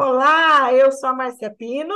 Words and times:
Olá, 0.00 0.72
eu 0.72 0.92
sou 0.92 1.08
a 1.08 1.12
Márcia 1.12 1.52
Pino 1.52 1.92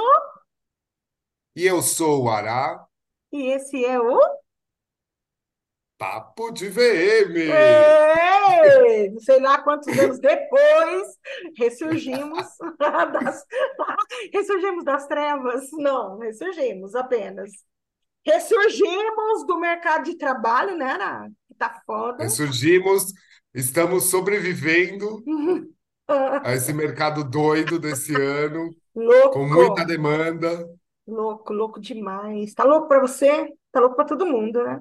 E 1.54 1.64
eu 1.64 1.80
sou 1.80 2.24
o 2.24 2.28
Ará, 2.28 2.84
e 3.30 3.52
esse 3.52 3.84
é 3.84 3.96
o. 3.96 4.18
Papo 5.96 6.50
de 6.50 6.68
VM. 6.68 7.36
Ei! 7.36 9.08
Não 9.08 9.20
sei 9.20 9.38
lá 9.40 9.62
quantos 9.62 9.86
anos 9.96 10.18
depois 10.18 11.16
ressurgimos 11.56 12.44
das, 12.76 13.46
ressurgimos 14.34 14.84
das 14.84 15.06
trevas. 15.06 15.70
Não, 15.74 16.18
ressurgimos 16.18 16.96
apenas. 16.96 17.52
Ressurgimos 18.26 19.46
do 19.46 19.60
mercado 19.60 20.02
de 20.02 20.18
trabalho, 20.18 20.76
né, 20.76 20.94
Ana? 20.94 21.30
Que 21.46 21.54
tá 21.54 21.80
foda. 21.86 22.24
Ressurgimos, 22.24 23.12
estamos 23.54 24.10
sobrevivendo 24.10 25.22
a 26.42 26.52
esse 26.54 26.72
mercado 26.72 27.24
doido 27.24 27.78
desse 27.78 28.14
ano, 28.14 28.76
com 29.30 29.46
muita 29.48 29.84
Louco, 29.84 29.86
demanda. 29.86 30.68
louco, 31.06 31.52
louco 31.52 31.80
demais. 31.80 32.54
Tá 32.54 32.64
louco 32.64 32.88
para 32.88 33.00
você? 33.00 33.52
Tá 33.72 33.80
louco 33.80 33.96
para 33.96 34.06
todo 34.06 34.26
mundo, 34.26 34.62
né? 34.64 34.80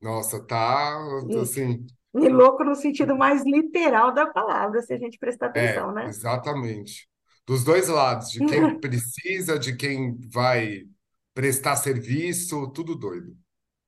Nossa, 0.00 0.40
tá 0.44 0.96
E, 1.28 1.36
assim, 1.40 1.86
e 2.14 2.28
louco 2.30 2.64
no 2.64 2.74
sentido 2.74 3.16
mais 3.16 3.44
literal 3.44 4.12
da 4.14 4.26
palavra, 4.26 4.82
se 4.82 4.92
a 4.94 4.98
gente 4.98 5.18
prestar 5.18 5.46
é, 5.54 5.86
atenção, 5.86 5.92
né? 5.92 6.06
exatamente. 6.06 7.08
Dos 7.46 7.64
dois 7.64 7.88
lados, 7.88 8.30
de 8.30 8.42
quem 8.44 8.78
precisa, 8.80 9.58
de 9.58 9.74
quem 9.76 10.18
vai 10.30 10.82
prestar 11.34 11.76
serviço, 11.76 12.68
tudo 12.72 12.94
doido, 12.96 13.36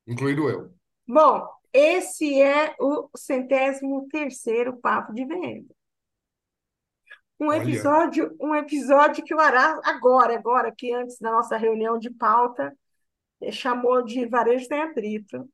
incluindo 0.07 0.49
eu. 0.49 0.73
Bom, 1.07 1.47
esse 1.73 2.41
é 2.41 2.75
o 2.79 3.07
centésimo 3.15 4.07
terceiro 4.09 4.77
Papo 4.77 5.13
de 5.13 5.25
Venda. 5.25 5.73
Um 7.41 7.47
Olha, 7.47 7.63
episódio, 7.63 8.35
um 8.39 8.53
episódio 8.53 9.23
que 9.23 9.33
o 9.33 9.39
Ará, 9.39 9.81
agora, 9.83 10.35
agora, 10.35 10.71
que 10.71 10.93
antes 10.93 11.17
da 11.17 11.31
nossa 11.31 11.57
reunião 11.57 11.97
de 11.97 12.11
pauta, 12.11 12.71
eh, 13.41 13.51
chamou 13.51 14.03
de 14.03 14.27
Varejo 14.27 14.67
Sem 14.67 14.79
Atrito. 14.79 15.49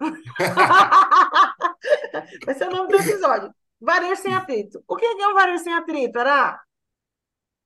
Vai 2.46 2.54
ser 2.54 2.68
o 2.68 2.70
nome 2.70 2.88
do 2.88 2.96
episódio. 2.96 3.54
Varejo 3.78 4.22
Sem 4.22 4.34
Atrito. 4.34 4.82
O 4.88 4.96
que 4.96 5.04
é 5.04 5.28
um 5.28 5.34
varejo 5.34 5.62
sem 5.62 5.74
atrito, 5.74 6.18
Ará? 6.18 6.58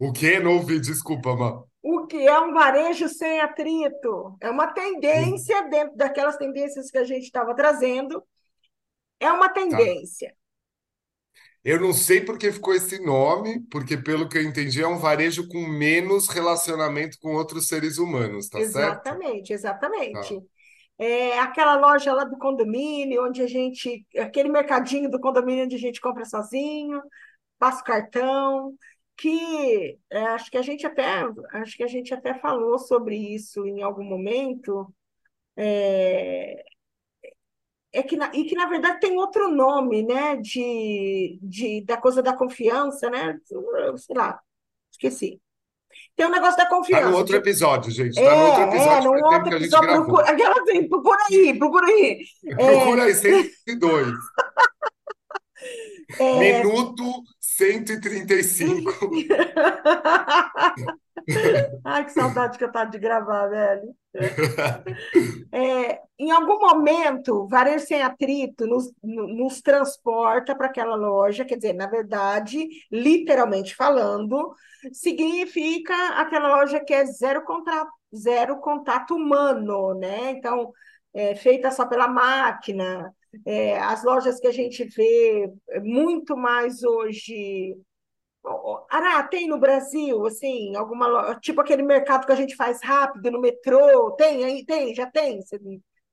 o 0.01 0.13
quê? 0.13 0.41
Não 0.41 0.55
ouvi, 0.55 0.81
desculpa, 0.81 1.37
mano. 1.37 1.69
O 1.81 2.09
que 2.09 2.27
é 2.27 2.41
um 2.41 2.53
varejo 2.53 3.09
sem 3.09 3.41
atrito? 3.41 4.37
É 4.41 4.51
uma 4.51 4.73
tendência 4.73 5.63
dentro 5.69 5.97
daquelas 5.97 6.37
tendências 6.37 6.91
que 6.91 6.99
a 6.99 7.05
gente 7.05 7.23
estava 7.23 7.55
trazendo. 7.55 8.21
É 9.21 9.31
uma 9.31 9.49
Tá. 9.49 9.61
Eu 11.65 11.81
não 11.81 11.93
sei 11.93 12.21
por 12.23 12.39
que 12.39 12.53
ficou 12.53 12.75
esse 12.75 12.99
nome, 13.05 13.61
porque 13.71 13.97
pelo 13.97 14.29
que 14.29 14.39
eu 14.39 14.43
entendi 14.43 14.83
é 14.83 14.87
um 14.89 14.99
varejo 14.99 15.49
com 15.49 15.67
menos 15.67 16.29
relacionamento 16.29 17.19
com 17.21 17.35
outros 17.35 17.69
seres 17.69 17.99
humanos, 17.99 18.49
tá 18.49 18.63
certo? 18.63 19.03
Exatamente, 19.05 19.53
Tá. 20.11 20.35
exatamente. 20.35 20.41
É 20.99 21.39
aquela 21.41 21.77
loja 21.77 22.13
lá 22.15 22.25
do 22.25 22.39
condomínio, 22.39 23.25
onde 23.27 23.43
a 23.43 23.47
gente, 23.47 24.07
aquele 24.19 24.49
mercadinho 24.51 25.11
do 25.11 25.21
condomínio 25.21 25.65
onde 25.65 25.77
a 25.77 25.79
gente 25.79 26.01
compra 26.01 26.25
sozinho, 26.27 27.03
passa 27.59 27.83
o 27.83 27.85
cartão, 27.85 28.75
que 29.17 29.99
é, 30.11 30.21
acho 30.29 30.51
que 30.51 30.59
a 30.59 30.63
gente 30.63 30.87
até, 30.87 31.25
acho 31.55 31.77
que 31.77 31.85
a 31.85 31.89
gente 31.89 32.15
até 32.15 32.35
falou 32.35 32.79
sobre 32.79 33.17
isso 33.17 33.67
em 33.67 33.83
algum 33.83 34.05
momento, 34.05 34.93
é, 35.57 36.65
é 37.93 38.03
que 38.03 38.17
na, 38.17 38.31
e 38.35 38.45
que 38.45 38.55
na 38.55 38.67
verdade 38.67 39.01
tem 39.01 39.17
outro 39.19 39.51
nome, 39.51 40.03
né, 40.03 40.37
de, 40.37 41.39
de 41.43 41.85
da 41.85 41.97
coisa 41.97 42.23
da 42.23 42.33
confiança, 42.33 43.11
né? 43.11 43.39
Sei 43.97 44.17
lá, 44.17 44.41
esqueci. 44.91 45.41
Tem 46.15 46.27
um 46.27 46.31
negócio 46.31 46.57
da 46.57 46.65
Tá 46.65 46.71
no 46.71 46.77
confiança, 46.77 47.09
outro 47.09 47.35
tipo, 47.35 47.49
episódio, 47.49 47.91
gente. 47.91 48.19
É, 48.19 48.25
Tá 48.25 48.37
no 48.37 48.45
outro 48.45 48.61
é, 48.61 48.67
episódio 48.69 49.13
que 49.13 49.19
tempo 49.19 49.35
outro 49.35 49.57
episódio, 49.57 49.89
procura, 49.89 50.31
aquela 50.31 50.63
assim, 50.63 50.89
procura 50.89 51.19
aí, 51.31 51.59
procura 51.59 51.87
aí. 51.87 52.25
Procura 52.57 53.03
É, 53.03 53.07
aí, 53.07 53.15
102. 53.67 54.15
é... 56.19 56.39
Minuto 56.39 57.23
135. 57.61 59.11
Ai, 61.85 62.05
que 62.07 62.13
saudade 62.13 62.57
que 62.57 62.65
eu 62.65 62.73
tava 62.73 62.91
de 62.91 62.99
gravar, 62.99 63.49
velho. 63.49 63.95
É, 65.53 66.01
em 66.19 66.31
algum 66.31 66.59
momento, 66.59 67.47
Varejo 67.49 67.87
Sem 67.87 68.03
Atrito 68.03 68.67
nos, 68.67 68.91
nos 69.03 69.61
transporta 69.61 70.57
para 70.57 70.67
aquela 70.67 70.97
loja, 70.97 71.45
quer 71.45 71.57
dizer, 71.57 71.75
na 71.75 71.87
verdade, 71.87 72.67
literalmente 72.91 73.75
falando, 73.77 74.55
significa 74.93 75.95
aquela 76.19 76.57
loja 76.57 76.81
que 76.81 76.95
é 76.95 77.05
zero 77.05 77.45
contato, 77.45 77.93
zero 78.15 78.59
contato 78.59 79.15
humano, 79.15 79.95
né? 79.95 80.31
Então, 80.31 80.73
é 81.13 81.35
feita 81.35 81.71
só 81.71 81.87
pela 81.87 82.09
máquina. 82.09 83.15
É, 83.47 83.79
as 83.81 84.05
lojas 84.05 84.41
que 84.41 84.47
a 84.49 84.53
gente 84.53 84.85
vê 84.85 85.51
muito 85.83 86.37
mais 86.37 86.83
hoje. 86.83 87.77
Ará, 88.91 89.23
tem 89.29 89.49
no 89.49 89.59
Brasil, 89.59 90.27
assim, 90.27 90.75
alguma 90.77 91.07
loja, 91.07 91.39
tipo 91.41 91.61
aquele 91.61 91.83
mercado 91.83 92.27
que 92.27 92.33
a 92.33 92.35
gente 92.37 92.57
faz 92.57 92.83
rápido 92.83 93.31
no 93.31 93.41
metrô? 93.41 94.13
Tem 94.17 94.45
aí? 94.45 94.65
Tem, 94.65 94.95
já 94.95 95.07
tem? 95.11 95.41
Você... 95.43 95.57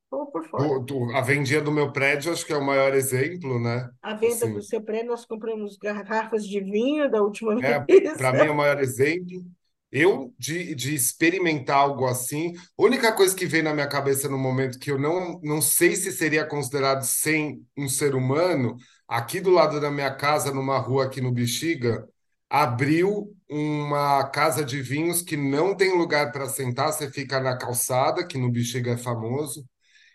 Estou 0.03 0.27
por 0.31 0.47
fora. 0.47 0.69
Do- 0.69 0.79
do- 0.83 1.15
a 1.15 1.21
vendinha 1.21 1.61
do 1.61 1.71
meu 1.71 1.91
prédio, 1.93 2.31
acho 2.33 2.45
que 2.45 2.51
é 2.53 2.57
o 2.57 2.65
maior 2.65 2.93
exemplo, 2.93 3.59
né? 3.59 3.89
A 4.01 4.13
venda 4.15 4.47
do 4.47 4.59
Assim, 4.59 4.61
seu 4.61 4.81
prêmio, 4.81 5.11
nós 5.11 5.25
compramos 5.25 5.77
garrafas 5.77 6.47
de 6.47 6.59
vinho 6.61 7.09
da 7.11 7.21
última 7.21 7.61
É, 7.61 7.79
vez. 7.87 7.87
para 8.15 8.33
mim, 8.33 8.45
é 8.45 8.51
o 8.51 8.55
maior 8.55 8.79
exemplo. 8.81 9.45
Eu, 9.91 10.33
de, 10.37 10.75
de 10.75 10.93
experimentar 10.93 11.77
algo 11.77 12.05
assim, 12.05 12.53
a 12.77 12.83
única 12.83 13.13
coisa 13.13 13.33
que 13.33 13.45
vem 13.45 13.61
na 13.63 13.73
minha 13.73 13.87
cabeça 13.87 14.27
no 14.27 14.37
momento 14.37 14.79
que 14.79 14.91
eu 14.91 14.99
não, 14.99 15.39
não 15.41 15.61
sei 15.61 15.95
se 15.95 16.11
seria 16.11 16.45
considerado 16.45 17.03
sem 17.03 17.65
um 17.77 17.87
ser 17.87 18.13
humano, 18.13 18.75
aqui 19.07 19.39
do 19.39 19.49
lado 19.49 19.79
da 19.79 19.89
minha 19.89 20.13
casa, 20.13 20.53
numa 20.53 20.77
rua 20.77 21.05
aqui 21.05 21.21
no 21.21 21.31
Bexiga, 21.31 22.05
abriu 22.49 23.33
uma 23.49 24.25
casa 24.29 24.63
de 24.63 24.81
vinhos 24.81 25.21
que 25.21 25.37
não 25.37 25.75
tem 25.75 25.97
lugar 25.97 26.31
para 26.33 26.47
sentar, 26.49 26.91
você 26.91 27.09
fica 27.09 27.39
na 27.39 27.57
calçada, 27.57 28.25
que 28.27 28.37
no 28.37 28.51
Bexiga 28.51 28.91
é 28.91 28.97
famoso, 28.97 29.65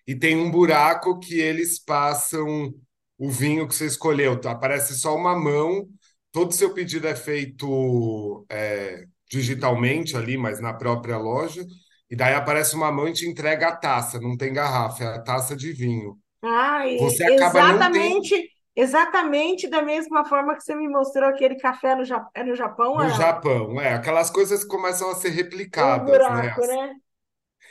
e 0.06 0.14
tem 0.16 0.36
um 0.36 0.50
buraco 0.50 1.18
que 1.18 1.40
eles 1.40 1.78
passam 1.78 2.74
o 3.18 3.30
vinho 3.30 3.68
que 3.68 3.74
você 3.74 3.86
escolheu. 3.86 4.40
Aparece 4.46 4.98
só 4.98 5.14
uma 5.16 5.36
mão, 5.38 5.88
todo 6.32 6.52
seu 6.52 6.74
pedido 6.74 7.06
é 7.06 7.14
feito 7.16 8.44
é, 8.50 9.06
digitalmente 9.32 10.16
ali, 10.16 10.38
mas 10.38 10.60
na 10.60 10.74
própria 10.74 11.18
loja. 11.18 11.66
E 12.10 12.16
daí 12.16 12.34
aparece 12.34 12.76
uma 12.76 12.92
mão 12.92 13.08
e 13.08 13.14
te 13.14 13.26
entrega 13.28 13.68
a 13.70 13.76
taça, 13.76 14.20
não 14.20 14.36
tem 14.38 14.54
garrafa, 14.54 15.04
é 15.04 15.08
a 15.16 15.22
taça 15.22 15.56
de 15.56 15.72
vinho. 15.74 16.18
Ai, 16.42 16.96
Você 16.96 17.24
acaba 17.24 17.62
não 17.64 17.90
tendo 17.90 18.14
exatamente, 18.14 18.34
exatamente 18.76 19.68
da 19.68 19.82
mesma 19.82 20.24
forma 20.24 20.54
que 20.56 20.62
você 20.62 20.74
me 20.74 20.88
mostrou 20.88 21.28
aquele 21.28 21.56
café 21.56 21.94
no, 21.94 22.04
Ja- 22.04 22.28
é 22.34 22.42
no 22.44 22.54
Japão, 22.54 23.00
no 23.00 23.08
era 23.08 23.08
Japão, 23.08 23.80
é, 23.80 23.94
aquelas 23.94 24.30
coisas 24.30 24.64
começam 24.64 25.10
a 25.10 25.14
ser 25.14 25.30
um 25.76 25.98
replicadas, 26.10 26.28
né? 26.28 26.42
buraco, 26.44 26.64
né? 26.66 26.94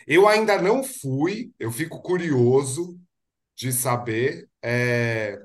Eu 0.07 0.27
ainda 0.27 0.61
não 0.61 0.83
fui, 0.83 1.53
eu 1.59 1.71
fico 1.71 2.01
curioso 2.01 2.99
de 3.57 3.71
saber. 3.73 4.49
é, 4.63 5.39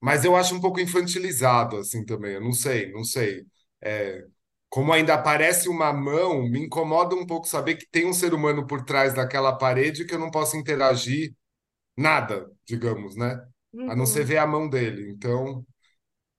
Mas 0.00 0.24
eu 0.24 0.36
acho 0.36 0.54
um 0.54 0.60
pouco 0.60 0.80
infantilizado, 0.80 1.76
assim, 1.78 2.04
também. 2.04 2.34
Eu 2.34 2.40
não 2.40 2.52
sei, 2.52 2.92
não 2.92 3.04
sei. 3.04 3.46
É, 3.82 4.24
como 4.68 4.92
ainda 4.92 5.14
aparece 5.14 5.68
uma 5.68 5.92
mão, 5.92 6.42
me 6.48 6.60
incomoda 6.66 7.14
um 7.14 7.26
pouco 7.26 7.46
saber 7.48 7.76
que 7.76 7.86
tem 7.90 8.06
um 8.06 8.12
ser 8.12 8.34
humano 8.34 8.66
por 8.66 8.84
trás 8.84 9.14
daquela 9.14 9.56
parede 9.56 10.04
que 10.06 10.14
eu 10.14 10.18
não 10.18 10.30
posso 10.30 10.56
interagir 10.56 11.34
nada, 11.96 12.50
digamos, 12.66 13.16
né? 13.16 13.40
A 13.86 13.96
não 13.96 14.06
ser 14.06 14.24
Uhum. 14.24 14.26
ver 14.26 14.38
a 14.38 14.46
mão 14.46 14.68
dele. 14.68 15.10
Então, 15.12 15.66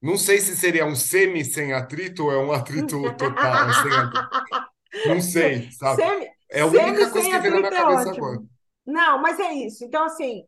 não 0.01 0.17
sei 0.17 0.39
se 0.39 0.57
seria 0.57 0.85
um 0.85 0.95
semi 0.95 1.45
sem 1.45 1.73
atrito 1.73 2.25
ou 2.25 2.31
é 2.33 2.37
um 2.39 2.51
atrito 2.53 3.15
total, 3.17 3.73
sem. 3.73 4.11
Não 5.03 5.21
Se- 5.35 5.51
sei, 5.61 5.71
sabe? 5.71 6.05
Semi, 6.05 6.27
É 6.49 6.61
a 6.61 6.65
única 6.67 7.09
coisa 7.11 7.29
que 7.29 7.39
vem 7.39 7.51
na 7.51 7.59
minha 7.59 7.73
é 7.73 7.83
cabeça 7.83 8.11
agora. 8.11 8.41
ótimo. 8.41 8.49
Não, 8.85 9.21
mas 9.21 9.39
é 9.39 9.53
isso. 9.53 9.83
Então, 9.85 10.05
assim, 10.05 10.45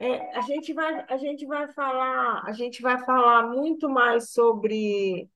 é, 0.00 0.36
a 0.38 0.42
gente 0.42 0.72
vai, 0.74 1.04
a 1.08 1.16
gente 1.18 1.46
vai 1.46 1.68
falar, 1.72 2.44
a 2.46 2.52
gente 2.52 2.82
vai 2.82 3.04
falar 3.04 3.48
muito 3.48 3.88
mais 3.90 4.32
sobre. 4.32 5.30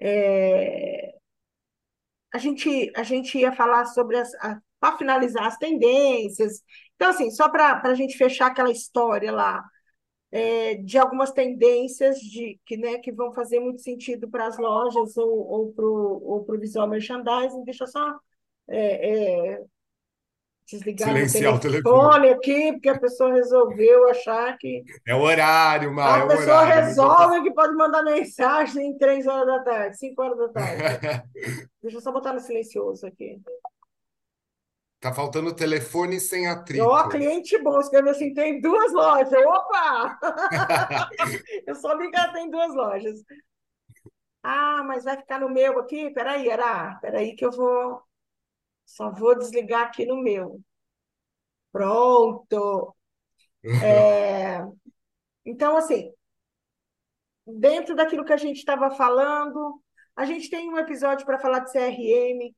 é, 0.00 1.07
a 2.32 2.38
gente, 2.38 2.92
a 2.96 3.02
gente 3.02 3.38
ia 3.38 3.52
falar 3.52 3.86
sobre 3.86 4.18
as, 4.18 4.30
para 4.80 4.96
finalizar 4.96 5.46
as 5.46 5.56
tendências. 5.56 6.62
Então, 6.96 7.10
assim, 7.10 7.30
só 7.30 7.48
para 7.48 7.80
a 7.84 7.94
gente 7.94 8.16
fechar 8.16 8.48
aquela 8.48 8.70
história 8.70 9.32
lá, 9.32 9.64
é, 10.30 10.74
de 10.76 10.98
algumas 10.98 11.32
tendências 11.32 12.18
de, 12.18 12.60
que, 12.66 12.76
né, 12.76 12.98
que 12.98 13.12
vão 13.12 13.32
fazer 13.32 13.60
muito 13.60 13.80
sentido 13.82 14.28
para 14.28 14.46
as 14.46 14.58
lojas 14.58 15.16
ou, 15.16 15.48
ou 15.48 15.72
para 15.72 15.84
o 15.84 16.46
ou 16.48 16.60
visual 16.60 16.88
merchandising. 16.88 17.64
Deixa 17.64 17.84
eu 17.84 17.88
só 17.88 18.18
é, 18.68 19.54
é, 19.54 19.64
desligar 20.70 21.08
Silenciar 21.08 21.54
o 21.54 21.58
telefone. 21.58 21.82
telefone 21.82 22.28
aqui, 22.30 22.72
porque 22.72 22.88
a 22.90 22.98
pessoa 23.00 23.32
resolveu 23.32 24.08
achar 24.10 24.56
que. 24.58 24.84
É 25.06 25.14
o 25.14 25.20
horário, 25.20 25.92
Mar, 25.92 26.18
é 26.18 26.22
A 26.22 26.24
o 26.24 26.28
pessoa 26.28 26.60
horário. 26.62 26.84
resolve 26.86 27.42
que 27.42 27.50
pode 27.52 27.74
mandar 27.74 28.02
mensagem 28.02 28.86
em 28.88 28.98
três 28.98 29.26
horas 29.26 29.46
da 29.46 29.62
tarde, 29.64 29.98
cinco 29.98 30.22
horas 30.22 30.38
da 30.38 30.48
tarde. 30.50 30.82
Deixa 31.82 31.96
eu 31.96 32.00
só 32.00 32.12
botar 32.12 32.32
no 32.32 32.40
silencioso 32.40 33.06
aqui. 33.06 33.40
Tá 35.00 35.14
faltando 35.14 35.54
telefone 35.54 36.18
sem 36.18 36.48
atrito. 36.48 36.84
Ó, 36.84 37.08
cliente 37.08 37.56
bom, 37.62 37.78
escreveu 37.80 38.10
assim: 38.10 38.34
tem 38.34 38.60
duas 38.60 38.92
lojas. 38.92 39.32
Opa! 39.46 40.18
Eu 41.66 41.74
só 41.76 41.92
ligar, 41.94 42.32
tem 42.32 42.50
duas 42.50 42.74
lojas. 42.74 43.20
Ah, 44.42 44.82
mas 44.84 45.04
vai 45.04 45.16
ficar 45.16 45.38
no 45.40 45.48
meu 45.48 45.78
aqui? 45.78 46.10
Peraí, 46.10 46.50
Ara, 46.50 46.98
peraí 47.00 47.34
que 47.36 47.44
eu 47.44 47.50
vou. 47.52 48.00
Só 48.88 49.10
vou 49.12 49.38
desligar 49.38 49.82
aqui 49.86 50.04
no 50.06 50.16
meu. 50.22 50.60
Pronto. 51.72 52.94
É, 53.80 54.60
Então, 55.44 55.76
assim, 55.76 56.12
dentro 57.46 57.94
daquilo 57.96 58.24
que 58.24 58.32
a 58.32 58.36
gente 58.36 58.58
estava 58.58 58.90
falando, 58.90 59.80
a 60.16 60.24
gente 60.24 60.50
tem 60.50 60.68
um 60.68 60.78
episódio 60.78 61.24
para 61.26 61.38
falar 61.38 61.60
de 61.60 61.72
CRM, 61.72 62.54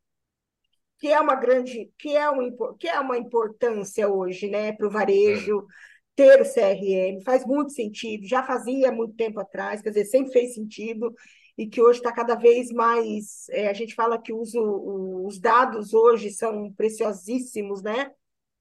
que 1.00 1.08
é 1.08 1.20
uma 1.20 1.34
grande, 1.36 1.90
que 1.98 2.16
é, 2.16 2.30
um, 2.30 2.56
que 2.78 2.88
é 2.88 3.00
uma 3.00 3.18
importância 3.18 4.08
hoje, 4.08 4.48
né, 4.50 4.72
para 4.72 4.86
o 4.88 4.90
varejo 4.90 5.66
ter 6.16 6.40
o 6.42 6.44
CRM, 6.44 7.22
faz 7.24 7.46
muito 7.46 7.72
sentido, 7.72 8.26
já 8.26 8.42
fazia 8.44 8.92
muito 8.92 9.14
tempo 9.16 9.40
atrás, 9.40 9.82
quer 9.82 9.90
dizer, 9.90 10.06
sempre 10.06 10.32
fez 10.32 10.54
sentido, 10.54 11.14
e 11.60 11.68
que 11.68 11.82
hoje 11.82 11.98
está 11.98 12.10
cada 12.12 12.34
vez 12.36 12.70
mais, 12.72 13.46
é, 13.50 13.68
a 13.68 13.74
gente 13.74 13.94
fala 13.94 14.18
que 14.20 14.32
usa 14.32 14.58
o- 14.58 15.26
os 15.26 15.38
dados 15.38 15.92
hoje 15.92 16.30
são 16.30 16.72
preciosíssimos, 16.72 17.82
né, 17.82 18.10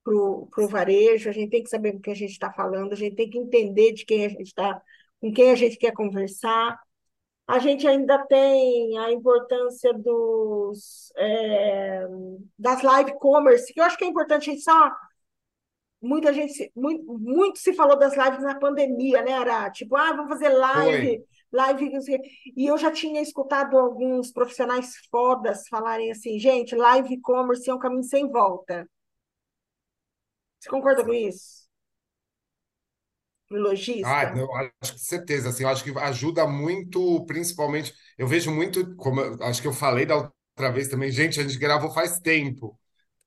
para 0.04 0.14
o 0.16 0.68
varejo, 0.68 1.30
a 1.30 1.32
gente 1.34 1.50
tem 1.52 1.64
que 1.64 1.70
saber 1.70 1.94
com 1.94 2.00
quem 2.02 2.14
a 2.14 2.16
gente 2.16 2.32
está 2.32 2.52
falando, 2.52 2.94
a 2.94 2.96
gente 2.96 3.16
tem 3.16 3.30
que 3.30 3.38
entender 3.38 3.94
de 3.94 4.06
quem 4.06 4.26
a 4.26 4.30
gente 4.30 4.44
está, 4.48 4.82
com 5.22 5.32
quem 5.32 5.52
a 5.52 5.56
gente 5.56 5.78
quer 5.78 5.94
conversar. 5.94 6.78
A 7.48 7.60
gente 7.60 7.88
ainda 7.88 8.18
tem 8.28 8.98
a 9.00 9.12
importância 9.12 9.94
dos, 9.94 11.12
é, 11.18 12.06
das 12.58 12.82
live 12.84 13.14
commerce, 13.20 13.74
que 13.74 13.80
eu 13.80 13.86
acho 13.86 13.98
que 13.98 14.06
é 14.06 14.08
importante 14.08 14.50
a 14.50 14.54
gente 14.54 14.64
só. 14.64 14.92
Muita 16.02 16.34
gente, 16.34 16.72
muito, 16.76 17.04
muito 17.18 17.60
se 17.60 17.74
falou 17.74 17.98
das 17.98 18.16
lives 18.16 18.42
na 18.42 18.58
pandemia, 18.58 19.22
né, 19.22 19.34
Ara? 19.34 19.70
Tipo, 19.70 19.98
ah, 19.98 20.14
vamos 20.14 20.30
fazer 20.30 20.50
live, 20.50 21.08
Foi. 21.08 21.26
Live. 21.52 21.92
E 22.56 22.66
eu 22.68 22.78
já 22.78 22.92
tinha 22.92 23.22
escutado 23.22 23.78
alguns 23.78 24.32
profissionais 24.32 24.94
fodas 25.12 25.68
falarem 25.70 26.12
assim, 26.12 26.40
gente, 26.40 26.76
live 26.76 27.20
commerce 27.22 27.70
é 27.70 27.74
um 27.74 27.80
caminho 27.80 28.04
sem 28.04 28.30
volta. 28.30 28.88
Você 30.60 30.70
concorda 30.70 31.04
com 31.04 31.14
isso? 31.14 31.68
O 33.52 33.58
Ah, 34.02 34.34
não, 34.34 34.48
acho 34.82 34.94
que 34.94 35.00
certeza, 35.00 35.50
assim, 35.50 35.64
eu 35.64 35.70
acho 35.70 35.84
que 35.84 35.92
ajuda 36.00 36.48
muito, 36.48 37.26
principalmente, 37.26 37.94
eu 38.18 38.28
vejo 38.28 38.50
muito, 38.52 38.96
como 38.96 39.20
eu- 39.20 39.44
acho 39.44 39.62
que 39.62 39.68
eu 39.68 39.74
falei 39.74 40.06
da 40.06 40.16
outra 40.16 40.72
vez 40.72 40.88
também, 40.88 41.12
gente, 41.12 41.40
a 41.40 41.44
gente 41.44 41.58
gravou 41.60 41.92
faz 41.92 42.18
tempo, 42.20 42.80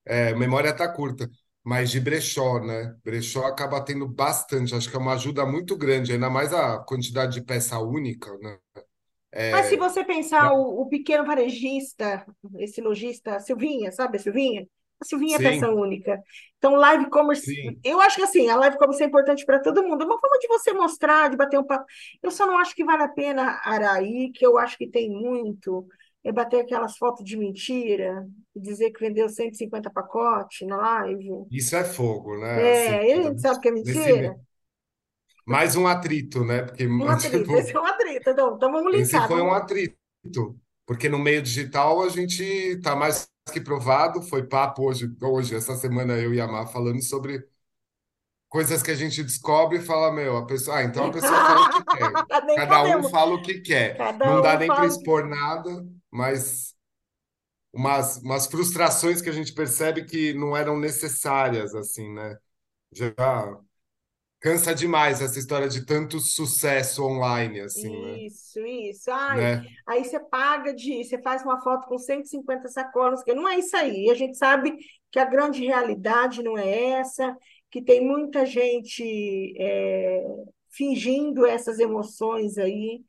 é, 0.07 0.35
memória 0.35 0.75
tá 0.77 0.89
curta, 0.93 1.31
mas 1.65 1.91
de 1.91 2.01
brechó, 2.01 2.61
né? 2.61 2.95
Brechó 3.05 3.45
acaba 3.47 3.85
tendo 3.85 4.09
bastante, 4.09 4.75
acho 4.75 4.91
que 4.91 4.97
é 4.97 4.99
uma 4.99 5.15
ajuda 5.15 5.47
muito 5.47 5.77
grande, 5.77 6.13
ainda 6.13 6.31
mais 6.31 6.53
a 6.53 6.79
quantidade 6.81 7.35
de 7.35 7.43
peça 7.43 7.79
única, 7.79 8.37
né? 8.39 8.59
Mas 9.51 9.67
se 9.67 9.77
É, 9.77 9.79
você 9.79 10.05
pensar 10.05 10.53
o, 10.53 10.83
o 10.83 10.89
pequeno 10.89 11.25
varejista, 11.27 12.25
esse 12.59 12.81
lojista, 12.81 13.39
Silvinha, 13.41 13.93
sabe 13.93 14.17
a 14.17 14.21
Silvinha? 14.21 14.67
A 15.01 15.05
Silvinha 15.05 15.37
é 15.37 15.41
peça 15.41 15.69
sim, 15.69 15.71
única. 15.71 16.23
Então, 16.59 16.75
live 16.75 17.11
commerce, 17.11 17.53
sim, 17.55 17.85
eu 17.85 18.01
acho 18.01 18.17
que 18.17 18.23
assim, 18.23 18.49
a 18.49 18.57
live 18.57 18.79
commerce 18.79 19.03
é 19.03 19.07
importante 19.07 19.45
para 19.45 19.61
todo 19.61 19.83
mundo. 19.83 20.03
É 20.03 20.07
uma 20.07 20.19
forma 20.21 20.39
de 20.39 20.49
você 20.49 20.73
mostrar, 20.73 21.29
de 21.29 21.37
bater 21.37 21.59
um 21.59 21.65
papo. 21.67 21.85
Eu 22.23 22.31
só 22.31 22.47
não 22.47 22.59
acho 22.59 22.75
que 22.75 22.85
vale 22.85 23.03
a 23.03 23.09
pena, 23.09 23.61
Araí, 23.65 24.31
que 24.33 24.47
eu 24.47 24.57
acho 24.59 24.79
que 24.79 24.89
tem 24.89 25.11
muito, 25.11 25.87
é 26.25 26.33
bater 26.33 26.61
aquelas 26.61 26.97
fotos 26.97 27.25
de 27.25 27.37
mentira 27.37 28.27
e 28.55 28.61
dizer 28.61 28.91
que 28.93 29.01
vendeu 29.01 29.29
150 29.29 29.91
pacotes 29.91 30.67
na 30.67 30.77
live. 30.77 31.47
isso 31.51 31.77
é 31.77 31.85
fogo, 31.85 32.37
né? 32.41 32.71
Assim, 32.73 33.01
É, 33.01 33.15
a 33.15 33.23
gente 33.23 33.41
sabe 33.41 33.61
que 33.61 33.69
é 33.69 33.73
nesse, 33.85 33.99
mentira. 34.05 34.37
mais 35.47 35.77
um 35.77 35.87
atrito, 35.87 36.45
né? 36.45 36.63
Porque, 36.63 36.87
Um 36.99 37.09
atrito, 37.09 37.55
esse 37.57 37.73
tipo, 37.73 37.79
é 37.79 37.81
um 37.81 37.87
atrito. 37.87 38.31
Então, 38.31 38.57
então 38.57 38.73
vamos 38.73 38.93
Esse 38.93 39.13
linkar, 39.13 39.27
foi 39.27 39.41
um 39.43 39.47
vamos. 39.47 39.63
atrito, 39.63 39.97
porque 40.87 41.09
no 41.09 41.19
meio 41.19 41.43
digital 41.43 42.03
a 42.03 42.09
gente 42.09 42.43
está 42.43 42.95
mais 42.97 43.29
que 43.53 43.61
provado. 43.61 44.23
Foi 44.23 44.43
papo 44.47 44.85
hoje, 44.89 45.11
hoje, 45.23 45.55
essa 45.55 45.77
semana 45.77 46.15
eu 46.19 46.33
e 46.35 46.41
a 46.41 46.47
Mar 46.47 46.67
falando 46.69 47.03
sobre 47.03 47.45
coisas 48.49 48.83
que 48.83 48.91
a 48.91 48.95
gente 48.95 49.23
descobre 49.23 49.79
e 49.79 49.83
fala, 49.83 50.13
meu, 50.13 50.37
a 50.37 50.47
pessoa, 50.47 50.79
ah, 50.79 50.85
então 50.85 51.07
a 51.07 51.11
pessoa 51.11 51.41
fala 51.43 51.63
o 51.63 51.71
que 51.71 51.85
quer. 51.85 52.23
Cada 52.55 52.83
um 52.85 53.03
fala 53.03 53.35
o 53.35 53.43
que 53.43 53.61
quer. 53.61 53.97
Cada 53.97 54.25
Não 54.25 54.41
dá 54.41 54.57
um 54.57 54.59
nem 54.59 54.73
para 54.75 54.87
o 54.87 54.87
que 54.87 54.87
expor 54.87 55.27
nada, 55.27 55.71
mas 56.13 56.77
umas, 57.73 58.19
umas 58.19 58.47
frustrações 58.47 59.23
que 59.23 59.31
a 59.31 59.33
gente 59.33 59.53
percebe 59.53 60.05
que 60.05 60.35
não 60.35 60.57
eram 60.57 60.79
necessárias, 60.79 61.75
assim, 61.75 62.13
né? 62.13 62.37
Já 62.93 63.13
cansa 64.41 64.75
demais 64.75 65.23
essa 65.23 65.39
história 65.39 65.69
de 65.69 65.87
tanto 65.87 66.19
sucesso 66.21 67.05
online, 67.05 67.61
assim, 67.61 67.91
né? 67.91 68.21
Isso, 68.27 68.59
isso. 68.67 69.11
Ai, 69.11 69.39
Né? 69.41 69.67
aí 69.87 70.05
você 70.05 70.19
paga 70.21 70.75
de, 70.75 71.05
você 71.05 71.21
faz 71.23 71.43
uma 71.43 71.61
foto 71.63 71.87
com 71.89 71.99
150 71.99 72.69
sacolas, 72.69 73.23
que 73.23 73.33
não 73.35 73.49
é 73.49 73.59
isso 73.59 73.77
aí. 73.77 74.11
A 74.11 74.15
gente 74.15 74.37
sabe 74.37 74.77
que 75.11 75.19
a 75.19 75.25
grande 75.25 75.65
realidade 75.65 76.43
não 76.43 76.59
é 76.59 76.91
essa, 77.01 77.37
que 77.71 77.81
tem 77.83 78.05
muita 78.07 78.45
gente 78.45 79.55
é, 79.59 80.23
fingindo 80.71 81.47
essas 81.47 81.79
emoções 81.79 82.59
aí, 82.59 83.03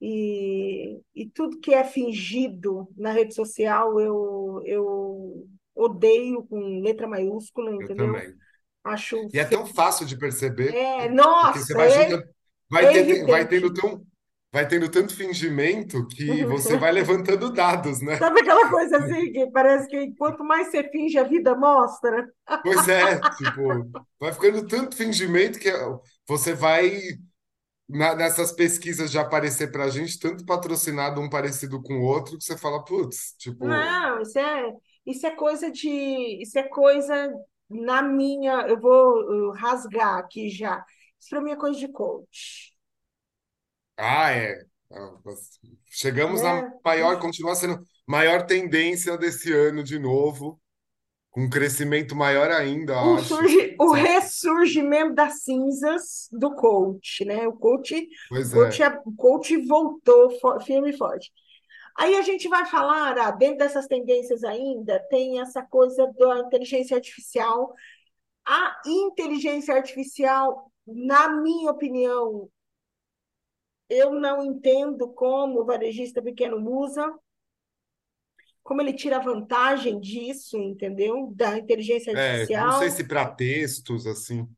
e, 0.00 1.00
e 1.14 1.28
tudo 1.30 1.60
que 1.60 1.74
é 1.74 1.84
fingido 1.84 2.88
na 2.96 3.12
rede 3.12 3.34
social 3.34 4.00
eu, 4.00 4.62
eu 4.64 5.48
odeio 5.74 6.44
com 6.46 6.80
letra 6.80 7.06
maiúscula, 7.08 7.70
Eu 7.78 7.88
entendeu? 7.88 7.94
também. 7.94 8.34
Acho 8.84 9.16
E 9.32 9.38
é 9.38 9.44
tão 9.44 9.66
fácil 9.66 10.06
de 10.06 10.18
perceber, 10.18 10.74
É, 10.74 11.08
porque 11.40 11.58
você 11.60 11.74
nossa, 11.74 11.74
vai 11.74 11.88
é, 11.92 12.24
vai 12.70 12.86
é 12.86 12.92
ter, 12.92 13.26
vai 13.28 13.46
tendo 13.48 13.72
tão, 13.72 14.04
vai 14.52 14.66
tendo 14.68 14.90
tanto 14.90 15.14
fingimento 15.14 16.06
que 16.08 16.44
você 16.44 16.76
vai 16.76 16.92
levantando 16.92 17.52
dados, 17.52 18.00
né? 18.02 18.18
Sabe 18.18 18.40
aquela 18.40 18.68
coisa 18.70 18.98
assim 18.98 19.32
que 19.32 19.50
parece 19.50 19.88
que 19.88 20.14
quanto 20.16 20.44
mais 20.44 20.68
você 20.70 20.88
finge, 20.90 21.18
a 21.18 21.24
vida 21.24 21.56
mostra? 21.56 22.28
Pois 22.62 22.88
é, 22.88 23.18
tipo, 23.30 23.90
vai 24.18 24.32
ficando 24.32 24.66
tanto 24.66 24.94
fingimento 24.96 25.58
que 25.58 25.70
você 26.28 26.52
vai 26.54 26.90
na- 27.90 28.14
nessas 28.14 28.52
pesquisas 28.52 29.10
de 29.10 29.18
aparecer 29.18 29.70
pra 29.72 29.88
gente 29.90 30.18
tanto 30.18 30.44
patrocinado 30.46 31.20
um 31.20 31.30
parecido 31.30 31.82
com 31.82 31.94
o 32.00 32.02
outro 32.02 32.38
que 32.38 32.44
você 32.44 32.56
fala, 32.56 32.84
putz, 32.84 33.34
tipo, 33.38 33.98
Não, 33.98 34.20
isso 34.22 34.38
é, 34.38 34.72
isso 35.06 35.26
é 35.26 35.30
coisa 35.36 35.70
de, 35.70 35.88
isso 36.42 36.58
é 36.58 36.62
coisa 36.68 37.30
na 37.68 38.02
minha, 38.02 38.66
eu 38.68 38.80
vou 38.80 39.52
rasgar 39.52 40.18
aqui 40.18 40.48
já. 40.48 40.84
Isso 41.18 41.28
para 41.30 41.40
mim 41.42 41.50
é 41.52 41.56
coisa 41.56 41.78
de 41.78 41.88
coach, 41.88 42.74
ah, 43.96 44.30
é. 44.32 44.54
Ah, 44.92 45.18
Chegamos 45.90 46.42
na 46.42 46.62
né? 46.62 46.70
maior, 46.84 47.20
continua 47.20 47.54
sendo 47.54 47.80
maior 48.06 48.46
tendência 48.46 49.16
desse 49.18 49.52
ano 49.52 49.82
de 49.84 49.98
novo, 49.98 50.60
com 51.30 51.42
um 51.42 51.50
crescimento 51.50 52.14
maior 52.16 52.50
ainda, 52.50 52.94
O, 53.00 53.14
acho. 53.14 53.26
surgi, 53.26 53.76
o 53.78 53.92
ressurgimento 53.92 55.14
das 55.14 55.42
cinzas 55.42 56.28
do 56.32 56.54
coach, 56.54 57.24
né? 57.24 57.46
O 57.46 57.52
coach, 57.52 58.08
Pois 58.28 58.52
coach, 58.52 58.82
é, 58.82 58.86
é- 58.86 59.00
coach 59.16 59.56
voltou 59.66 60.30
firme 60.64 60.90
e 60.90 60.96
forte. 60.96 61.30
Aí 61.96 62.16
a 62.16 62.22
gente 62.22 62.48
vai 62.48 62.64
falar, 62.66 63.16
ah, 63.18 63.30
dentro 63.30 63.58
dessas 63.58 63.86
tendências 63.86 64.42
ainda, 64.44 64.98
tem 65.10 65.40
essa 65.40 65.62
coisa 65.62 66.06
da 66.18 66.38
inteligência 66.38 66.96
artificial. 66.96 67.74
A 68.46 68.80
inteligência 68.86 69.74
artificial, 69.74 70.70
na 70.86 71.28
minha 71.28 71.70
opinião, 71.70 72.48
eu 73.88 74.12
não 74.12 74.42
entendo 74.42 75.08
como 75.08 75.60
o 75.60 75.64
varejista 75.64 76.22
pequeno 76.22 76.56
usa, 76.70 77.12
como 78.62 78.80
ele 78.82 78.92
tira 78.94 79.18
vantagem 79.20 80.00
disso, 80.00 80.58
entendeu? 80.58 81.32
Da 81.34 81.58
inteligência 81.58 82.12
é, 82.12 82.46
não 82.56 82.72
sei 82.72 82.88
artificial. 82.88 82.90
se 82.90 83.04
para 83.04 83.26
textos 83.26 84.06
assim, 84.06 84.48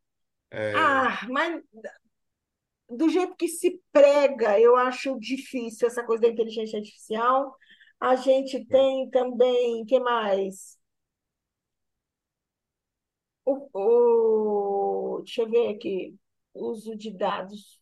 é, 0.51 0.73
Ah, 0.75 1.27
mas 1.31 1.63
do 2.89 3.09
jeito 3.09 3.35
que 3.37 3.49
se 3.49 3.81
prega, 3.93 4.59
eu 4.61 4.77
acho 4.77 5.19
difícil 5.19 5.87
essa 5.89 6.05
coisa 6.05 6.23
da 6.23 6.29
inteligência 6.29 6.79
artificial. 6.79 7.57
A 8.01 8.17
gente 8.17 8.57
é, 8.59 8.65
tem 8.67 9.11
também, 9.11 9.85
que 9.87 9.99
mais? 10.01 10.79
O, 13.45 13.69
o, 13.73 15.23
deixa 15.25 15.43
eu 15.43 15.51
ver 15.51 15.75
aqui, 15.75 16.17
uso 16.55 16.97
de 16.97 17.11
dados, 17.17 17.81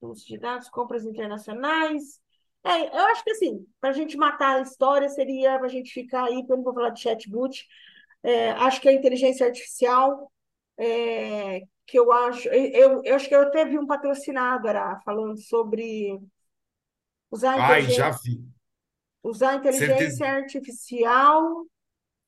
uso 0.00 0.26
de 0.26 0.38
dados, 0.38 0.68
compras 0.68 1.04
internacionais. 1.04 2.20
É, 2.68 2.88
eu 2.98 3.06
acho 3.06 3.24
que 3.24 3.30
assim, 3.30 3.66
para 3.80 3.90
a 3.90 3.92
gente 3.92 4.16
matar 4.16 4.56
a 4.58 4.60
história 4.62 5.08
seria 5.08 5.56
para 5.58 5.66
a 5.66 5.70
gente 5.70 5.92
ficar 5.92 6.24
aí, 6.26 6.46
para 6.46 6.56
não 6.56 6.64
vou 6.64 6.74
falar 6.74 6.90
de 6.90 7.00
chatbot, 7.02 7.66
É, 8.24 8.50
acho 8.52 8.80
que 8.80 8.88
a 8.88 8.92
inteligência 8.92 9.46
artificial, 9.46 10.32
é, 10.78 11.60
que 11.86 11.98
eu 11.98 12.12
acho, 12.12 12.48
eu, 12.50 13.02
eu 13.04 13.16
acho 13.16 13.28
que 13.28 13.34
eu 13.34 13.42
até 13.42 13.64
vi 13.64 13.78
um 13.78 13.86
patrocinado, 13.86 14.68
era, 14.68 15.00
falando 15.04 15.38
sobre 15.38 16.18
usar 17.30 17.54
a 17.56 17.60
Ai, 17.66 17.88
já 17.90 18.10
vi. 18.10 18.42
usar 19.22 19.50
a 19.50 19.54
inteligência 19.56 20.26
artificial, 20.28 21.66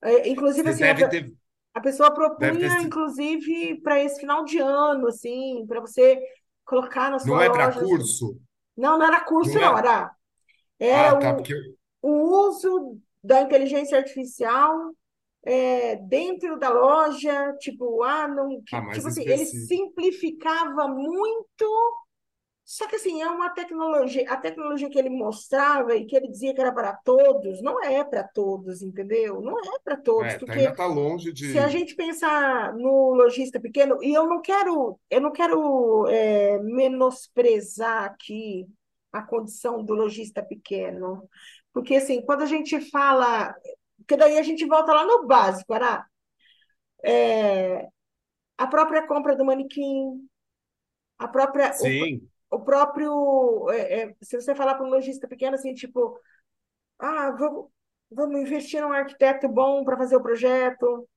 é, 0.02 0.28
inclusive 0.30 0.68
você 0.68 0.70
assim, 0.70 0.88
a, 0.88 0.94
ter, 1.08 1.32
a 1.74 1.80
pessoa 1.82 2.14
ter. 2.38 2.54
propunha, 2.54 2.70
se- 2.70 2.80
inclusive, 2.82 3.80
para 3.82 4.00
esse 4.02 4.20
final 4.20 4.44
de 4.44 4.58
ano, 4.60 5.08
assim, 5.08 5.66
para 5.68 5.80
você 5.80 6.20
colocar 6.64 7.10
na 7.10 7.18
Não 7.24 7.40
sua 7.40 7.40
é 7.40 7.48
para 7.48 7.72
loja. 7.72 7.78
curso? 7.78 8.38
Não, 8.76 8.98
não 8.98 9.06
era 9.06 9.24
curso, 9.24 9.58
Não 9.58 9.60
não, 9.60 9.76
é? 9.78 9.78
era, 9.78 10.10
era 10.88 11.10
Ah, 11.10 11.16
tá, 11.18 11.32
o, 11.32 11.36
porque 11.36 11.54
o 12.02 12.48
uso 12.48 12.98
da 13.22 13.42
inteligência 13.42 13.98
artificial 13.98 14.92
é, 15.44 15.96
dentro 15.96 16.58
da 16.58 16.70
loja, 16.70 17.54
tipo, 17.60 18.02
ah, 18.02 18.28
não, 18.28 18.62
ah, 18.72 18.82
que, 18.82 18.90
tipo 18.92 19.06
mais 19.06 19.06
assim, 19.06 19.22
ele 19.22 19.46
simplificava 19.46 20.88
muito, 20.88 21.66
só 22.64 22.86
que 22.86 22.96
assim, 22.96 23.20
é 23.20 23.28
uma 23.28 23.50
tecnologia, 23.50 24.30
a 24.30 24.36
tecnologia 24.36 24.88
que 24.88 24.98
ele 24.98 25.10
mostrava 25.10 25.94
e 25.96 26.06
que 26.06 26.16
ele 26.16 26.28
dizia 26.28 26.54
que 26.54 26.60
era 26.60 26.72
para 26.72 26.94
todos, 26.94 27.60
não 27.62 27.82
é 27.82 28.04
para 28.04 28.22
todos, 28.24 28.82
entendeu? 28.82 29.40
Não 29.40 29.58
é 29.58 29.78
para 29.82 29.96
todos, 29.96 30.34
É, 30.34 30.38
tá, 30.38 30.52
ainda 30.54 30.70
porque 30.70 30.70
está 30.70 30.86
longe 30.86 31.32
se 31.42 31.58
a 31.58 31.66
de. 31.66 31.68
gente 31.68 31.94
pensar 31.96 32.74
no 32.74 33.14
lojista 33.14 33.60
pequeno, 33.60 34.02
e 34.02 34.14
eu 34.14 34.26
não 34.26 34.40
quero, 34.40 34.98
eu 35.10 35.20
não 35.20 35.32
quero 35.32 36.06
é, 36.08 36.58
menosprezar 36.60 38.04
aqui 38.04 38.66
a 39.12 39.22
condição 39.22 39.84
do 39.84 39.94
lojista 39.94 40.42
pequeno, 40.42 41.28
porque 41.72 41.96
assim, 41.96 42.22
quando 42.22 42.42
a 42.42 42.46
gente 42.46 42.80
fala, 42.90 43.54
porque 43.98 44.16
daí 44.16 44.38
a 44.38 44.42
gente 44.42 44.64
volta 44.66 44.92
lá 44.92 45.04
no 45.04 45.26
básico, 45.26 45.74
era 45.74 46.06
a 48.56 48.66
própria 48.66 49.06
compra 49.06 49.34
do 49.36 49.44
manequim, 49.44 50.28
a 51.18 51.28
própria, 51.28 51.70
o, 51.70 51.74
Sim, 51.74 52.28
o 52.50 52.60
próprio, 52.60 53.70
é, 53.70 54.02
é, 54.02 54.14
se 54.22 54.40
você 54.40 54.54
falar 54.54 54.74
para 54.74 54.86
um 54.86 54.90
lojista 54.90 55.26
pequeno 55.26 55.54
assim, 55.54 55.74
tipo, 55.74 56.18
ah, 56.98 57.30
vamos, 57.32 57.66
vamos 58.10 58.40
investir 58.40 58.80
num 58.80 58.92
arquiteto 58.92 59.48
bom 59.48 59.84
para 59.84 59.96
fazer 59.96 60.16
o 60.16 60.22
projeto, 60.22 61.08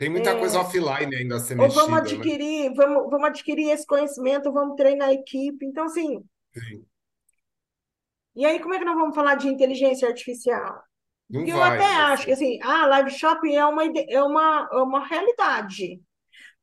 tem 0.00 0.08
muita 0.08 0.34
coisa 0.38 0.60
offline 0.60 1.14
ainda 1.14 1.36
a 1.36 1.38
ser 1.38 1.60
ou 1.60 1.68
vamos 1.68 1.90
né? 1.90 1.98
adquirir, 1.98 2.72
vamos, 2.74 3.10
vamos 3.10 3.26
adquirir 3.26 3.68
esse 3.68 3.84
conhecimento, 3.84 4.50
vamos 4.50 4.74
treinar 4.74 5.10
a 5.10 5.12
equipe. 5.12 5.66
Então, 5.66 5.84
assim, 5.84 6.24
Sim. 6.54 6.86
e 8.34 8.44
aí 8.46 8.60
como 8.60 8.74
é 8.74 8.78
que 8.78 8.84
nós 8.84 8.96
vamos 8.96 9.14
falar 9.14 9.34
de 9.36 9.48
inteligência 9.48 10.08
artificial? 10.08 10.82
Não 11.30 11.42
Porque 11.42 11.52
eu 11.52 11.62
até 11.62 11.84
acho 11.84 12.26
que 12.26 12.32
assim. 12.32 12.58
ah, 12.62 12.86
live 12.86 13.10
shopping 13.10 13.54
é 13.56 13.66
uma, 13.66 13.84
é 13.86 14.22
uma, 14.22 14.68
é 14.72 14.76
uma 14.78 15.06
realidade. 15.06 16.00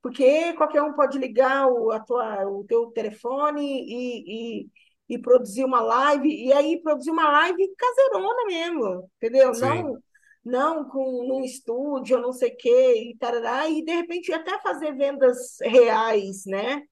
Porque 0.01 0.53
qualquer 0.55 0.83
um 0.83 0.93
pode 0.93 1.17
ligar 1.19 1.67
o, 1.67 1.91
a 1.91 1.99
tua, 2.01 2.45
o 2.47 2.65
teu 2.65 2.91
telefone 2.91 3.61
e, 3.63 4.61
e, 4.63 4.69
e 5.09 5.19
produzir 5.19 5.65
uma 5.65 5.81
live, 5.81 6.29
e 6.29 6.53
aí 6.53 6.81
produzir 6.81 7.11
uma 7.11 7.29
live 7.31 7.75
caseirona 7.77 8.45
mesmo, 8.47 9.11
entendeu? 9.17 9.53
Sim, 9.53 9.57
Não, 9.57 9.99
não 10.45 10.85
com 10.89 11.27
num 11.27 11.43
estúdio, 11.43 12.19
não 12.21 12.33
sei 12.33 12.51
o 12.51 12.57
quê, 12.57 13.11
e 13.11 13.17
tarará, 13.17 13.69
e 13.69 13.83
de 13.83 13.93
repente 13.93 14.33
até 14.33 14.59
fazer 14.61 14.93
vendas 14.95 15.57
reais, 15.61 16.45
né? 16.47 16.83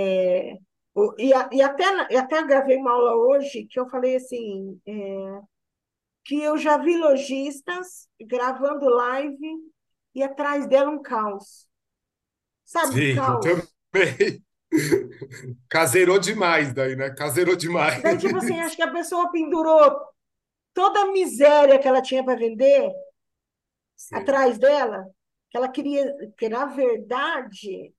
O- 0.00 0.60
E, 1.18 1.28
e 1.52 1.62
até, 1.62 1.84
e 2.10 2.16
até 2.16 2.42
gravei 2.42 2.76
uma 2.78 2.92
aula 2.92 3.16
hoje 3.16 3.66
que 3.66 3.78
eu 3.78 3.88
falei 3.88 4.16
assim, 4.16 4.80
é, 4.86 5.40
que 6.24 6.40
eu 6.40 6.56
já 6.56 6.78
vi 6.78 6.96
lojistas 6.96 8.08
gravando 8.20 8.88
live 8.88 9.54
e 10.14 10.22
atrás 10.22 10.66
dela 10.66 10.90
um 10.90 11.02
caos. 11.02 11.68
Sabe, 12.64 12.94
sim, 12.94 13.10
eu 13.10 13.16
caos. 13.16 13.44
também. 13.44 14.44
Caseirou 15.68 16.18
demais 16.18 16.72
daí, 16.72 16.96
né? 16.96 17.10
Caseirou 17.10 17.54
demais. 17.54 18.02
Daí, 18.02 18.18
tipo 18.18 18.36
assim, 18.36 18.58
acho 18.60 18.74
que 18.74 18.82
a 18.82 18.90
pessoa 18.90 19.30
pendurou 19.30 20.00
toda 20.74 21.00
a 21.02 21.12
miséria 21.12 21.78
que 21.78 21.86
ela 21.86 22.02
tinha 22.02 22.24
para 22.24 22.38
vender 22.38 22.90
Sim, 23.96 24.16
atrás 24.16 24.58
dela, 24.58 25.06
que 25.50 25.56
ela 25.56 25.68
queria, 25.68 26.12
que 26.36 26.48
na 26.48 26.66
verdade 26.66 27.94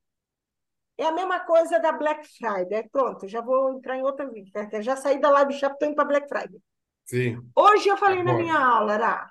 é 0.97 1.05
a 1.05 1.11
mesma 1.11 1.39
coisa 1.41 1.79
da 1.79 1.91
Black 1.91 2.27
Friday. 2.37 2.89
Pronto, 2.91 3.27
já 3.27 3.41
vou 3.41 3.73
entrar 3.73 3.97
em 3.97 4.03
outra 4.03 4.29
vida. 4.29 4.69
Já 4.81 4.95
saí 4.97 5.19
da 5.19 5.29
Live 5.29 5.53
Shop, 5.53 5.73
estou 5.73 5.87
indo 5.87 5.95
para 5.95 6.05
Black 6.05 6.27
Friday. 6.27 6.61
sim. 7.05 7.53
Hoje 7.55 7.89
eu 7.89 7.97
falei 7.97 8.23
na 8.23 8.33
minha 8.33 8.55
Agora, 8.55 8.67
aula, 8.75 8.93
Ara, 8.93 9.29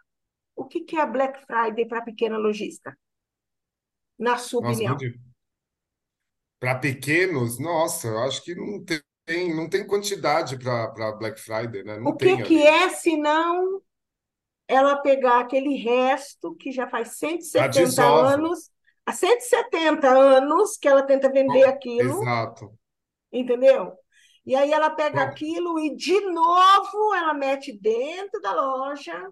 o 0.57 0.67
que 0.67 0.81
que 0.83 0.97
é 0.97 1.03
a 1.03 1.07
Black 1.07 1.45
Friday 1.47 1.87
para 1.89 2.03
pequena 2.03 2.39
lojista, 2.39 2.97
na 4.19 4.37
sua 4.39 4.61
nossa, 4.61 4.85
opinião? 4.85 5.03
muito 5.03 5.05
para 6.61 6.79
pequenos, 6.79 7.59
nossa, 7.59 8.09
eu 8.09 8.19
acho 8.21 8.43
que 8.43 8.55
não 8.55 8.85
tem, 8.85 9.55
não 9.55 9.69
tem 9.69 9.87
quantidade 9.87 10.59
para 10.59 11.13
Black 11.13 11.41
Friday, 11.41 11.83
né? 11.85 11.99
O 12.03 12.15
Não 12.15 12.17
que 12.17 12.27
tem 12.27 12.43
que 12.43 12.63
ali. 12.63 12.67
é, 12.67 12.89
se 12.91 13.17
não 13.17 13.83
ela 14.69 14.97
pegar 14.99 15.41
aquele 15.41 15.77
resto 15.77 16.55
que 16.57 16.73
já 16.73 16.89
faz 16.89 17.19
cento 17.19 17.43
e 17.43 17.45
A 17.57 17.67
setenta 17.67 17.69
desova. 17.69 18.33
anos, 18.35 18.71
há 19.07 19.13
170 19.13 20.09
anos 20.09 20.77
que 20.77 20.89
ela 20.89 21.03
tenta 21.05 21.31
vender 21.31 21.65
aquilo, 21.65 22.23
Exato. 22.23 22.77
entendeu? 23.33 23.93
E 24.45 24.55
aí 24.55 24.73
ela 24.73 24.91
pega 24.91 25.23
aquilo 25.23 25.79
e 25.79 25.95
de 25.97 26.21
novo 26.21 27.15
ela 27.15 27.35
mete 27.35 27.73
dentro 27.73 28.41
da 28.41 28.53
loja 28.53 29.29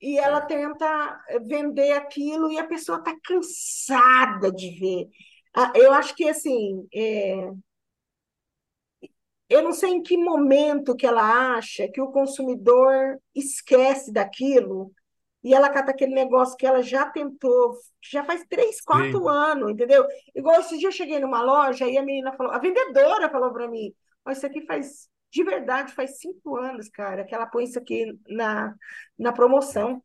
e 0.00 0.18
ela 0.18 0.38
é, 0.38 0.46
tenta 0.46 1.20
vender 1.46 1.92
aquilo 1.92 2.50
e 2.50 2.58
a 2.58 2.66
pessoa 2.66 2.98
está 2.98 3.14
cansada 3.22 4.50
de 4.52 4.70
ver. 4.78 5.08
Ah, 5.54 5.72
Eu 5.74 5.92
acho 5.92 6.14
que 6.14 6.28
assim, 6.28 6.88
é, 6.94 7.50
eu 9.48 9.62
não 9.62 9.72
sei 9.72 9.90
em 9.90 10.02
que 10.02 10.16
momento 10.16 10.94
que 10.96 11.06
ela 11.06 11.56
acha 11.56 11.88
que 11.88 12.00
o 12.00 12.12
consumidor 12.12 13.20
esquece 13.34 14.12
daquilo 14.12 14.92
e 15.42 15.54
ela 15.54 15.70
cata 15.70 15.90
aquele 15.90 16.14
negócio 16.14 16.56
que 16.56 16.66
ela 16.66 16.82
já 16.82 17.06
tentou, 17.06 17.74
já 18.02 18.22
faz 18.24 18.44
três, 18.48 18.80
quatro 18.80 19.20
sim, 19.20 19.28
anos, 19.28 19.70
entendeu? 19.70 20.06
Igual 20.34 20.60
esse 20.60 20.76
dia 20.78 20.88
eu 20.88 20.92
cheguei 20.92 21.18
numa 21.18 21.42
loja 21.42 21.86
e 21.88 21.96
a 21.96 22.02
menina 22.02 22.32
falou, 22.32 22.52
a 22.52 22.58
vendedora 22.58 23.30
falou 23.30 23.52
para 23.52 23.68
mim, 23.68 23.92
"Ó, 24.24 24.30
isso 24.30 24.46
aqui 24.46 24.60
faz, 24.66 25.08
de 25.30 25.42
verdade, 25.42 25.92
faz 25.94 26.18
cinco 26.18 26.56
anos, 26.56 26.88
cara, 26.88 27.24
que 27.24 27.34
ela 27.34 27.46
põe 27.46 27.64
isso 27.64 27.78
aqui 27.78 28.06
na, 28.28 28.74
na 29.18 29.32
promoção. 29.32 30.02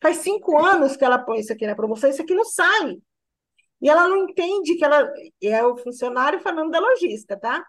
Faz 0.00 0.18
cinco 0.18 0.56
anos 0.58 0.96
que 0.96 1.04
ela 1.04 1.18
põe 1.18 1.40
isso 1.40 1.52
aqui 1.52 1.66
na 1.66 1.74
promoção, 1.74 2.08
isso 2.08 2.22
aqui 2.22 2.34
não 2.34 2.44
sai. 2.44 2.98
E 3.80 3.88
ela 3.88 4.08
não 4.08 4.24
entende 4.28 4.76
que 4.76 4.84
ela 4.84 5.12
é 5.42 5.64
o 5.64 5.76
funcionário 5.76 6.40
falando 6.40 6.70
da 6.70 6.80
lojista, 6.80 7.38
tá? 7.38 7.64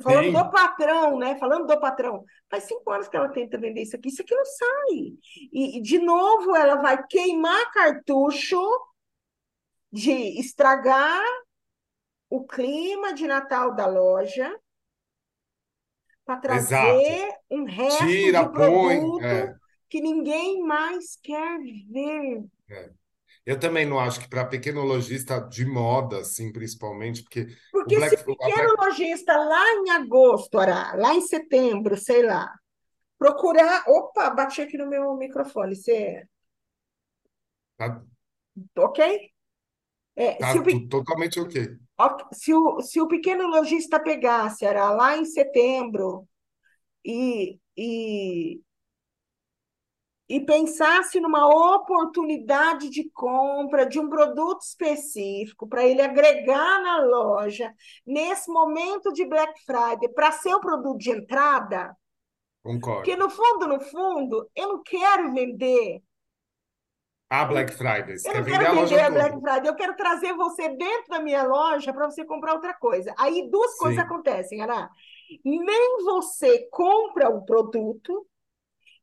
Falando 0.00 0.32
do 0.32 0.50
patrão, 0.50 1.18
né? 1.18 1.36
Falando 1.36 1.66
do 1.66 1.80
patrão. 1.80 2.24
Faz 2.50 2.64
cinco 2.64 2.90
anos 2.90 3.08
que 3.08 3.16
ela 3.16 3.28
tenta 3.28 3.58
vender 3.58 3.82
isso 3.82 3.96
aqui, 3.96 4.08
isso 4.08 4.22
aqui 4.22 4.34
não 4.34 4.44
sai. 4.44 5.12
E, 5.52 5.80
de 5.80 5.98
novo, 5.98 6.56
ela 6.56 6.76
vai 6.76 7.04
queimar 7.06 7.70
cartucho 7.72 8.60
de 9.92 10.40
estragar 10.40 11.22
o 12.28 12.44
clima 12.44 13.12
de 13.12 13.26
Natal 13.26 13.74
da 13.74 13.86
loja 13.86 14.58
para 16.24 16.56
exato. 16.56 16.82
trazer 16.82 17.34
um 17.50 17.64
resto 17.64 18.06
de 18.06 18.24
Tira, 18.24 18.48
põe. 18.48 18.98
produto 18.98 19.24
é, 19.24 19.54
que 19.88 20.00
ninguém 20.00 20.62
mais 20.62 21.16
quer 21.22 21.58
ver. 21.88 22.44
é. 22.70 23.03
Eu 23.46 23.60
também 23.60 23.84
não 23.84 23.98
acho 23.98 24.20
que 24.20 24.28
para 24.28 24.46
pequeno 24.46 24.82
lojista 24.82 25.38
de 25.38 25.66
moda, 25.66 26.20
assim, 26.20 26.50
principalmente, 26.50 27.22
porque 27.22 27.46
Porque 27.70 27.94
se 27.94 28.24
Black, 28.24 28.42
a 28.42 28.46
pequeno 28.46 28.74
lojista 28.78 29.36
lá 29.36 29.72
em 29.74 29.90
agosto, 29.90 30.58
Ará, 30.58 30.94
lá 30.96 31.14
em 31.14 31.20
setembro, 31.20 31.96
sei 31.96 32.22
lá, 32.22 32.50
procurar. 33.18 33.84
Opa, 33.86 34.30
bati 34.30 34.62
aqui 34.62 34.78
no 34.78 34.88
meu 34.88 35.14
microfone. 35.16 35.76
Você. 35.76 36.26
tá, 37.76 38.02
Ok? 38.78 39.30
É, 40.16 40.32
se 40.34 40.38
tá 40.38 40.52
o, 40.54 40.88
totalmente 40.88 41.40
ok. 41.40 41.76
se 42.32 42.54
o, 42.54 42.80
se 42.80 43.00
o 43.00 43.08
pequeno 43.08 43.46
lojista 43.48 44.00
pegasse, 44.00 44.64
era 44.64 44.90
lá 44.90 45.18
em 45.18 45.24
setembro, 45.24 46.26
e, 47.04 47.58
e, 47.76 48.60
e 50.28 50.40
pensasse 50.40 51.20
numa 51.20 51.46
oportunidade 51.74 52.88
de 52.88 53.10
compra 53.10 53.86
de 53.86 54.00
um 54.00 54.08
produto 54.08 54.62
específico 54.62 55.68
para 55.68 55.84
ele 55.84 56.00
agregar 56.00 56.82
na 56.82 57.04
loja, 57.04 57.72
nesse 58.06 58.50
momento 58.50 59.12
de 59.12 59.26
Black 59.26 59.52
Friday, 59.64 60.08
para 60.14 60.32
ser 60.32 60.54
o 60.54 60.60
produto 60.60 60.98
de 60.98 61.10
entrada, 61.10 61.94
porque 62.62 63.14
Concordo. 63.14 63.16
no 63.18 63.30
fundo, 63.30 63.68
no 63.68 63.80
fundo, 63.80 64.50
eu 64.56 64.68
não 64.68 64.82
quero 64.82 65.32
vender. 65.34 66.02
A 67.28 67.44
Black 67.44 67.72
Friday, 67.72 68.18
você 68.18 68.30
eu 68.30 68.34
não 68.34 68.42
vender 68.42 68.58
quero 68.58 68.78
a 68.78 68.84
vender 68.84 69.00
a. 69.00 69.10
Black 69.10 69.40
Friday, 69.40 69.68
eu 69.68 69.74
quero 69.74 69.96
trazer 69.96 70.32
você 70.34 70.68
dentro 70.70 71.08
da 71.08 71.20
minha 71.20 71.42
loja 71.42 71.92
para 71.92 72.08
você 72.08 72.24
comprar 72.24 72.54
outra 72.54 72.72
coisa. 72.72 73.14
Aí 73.18 73.50
duas 73.50 73.76
coisas 73.76 73.96
Sim, 73.96 74.06
acontecem, 74.06 74.60
Ana. 74.62 74.88
Nem 75.44 76.04
você 76.04 76.66
compra 76.70 77.28
o 77.28 77.44
produto 77.44 78.26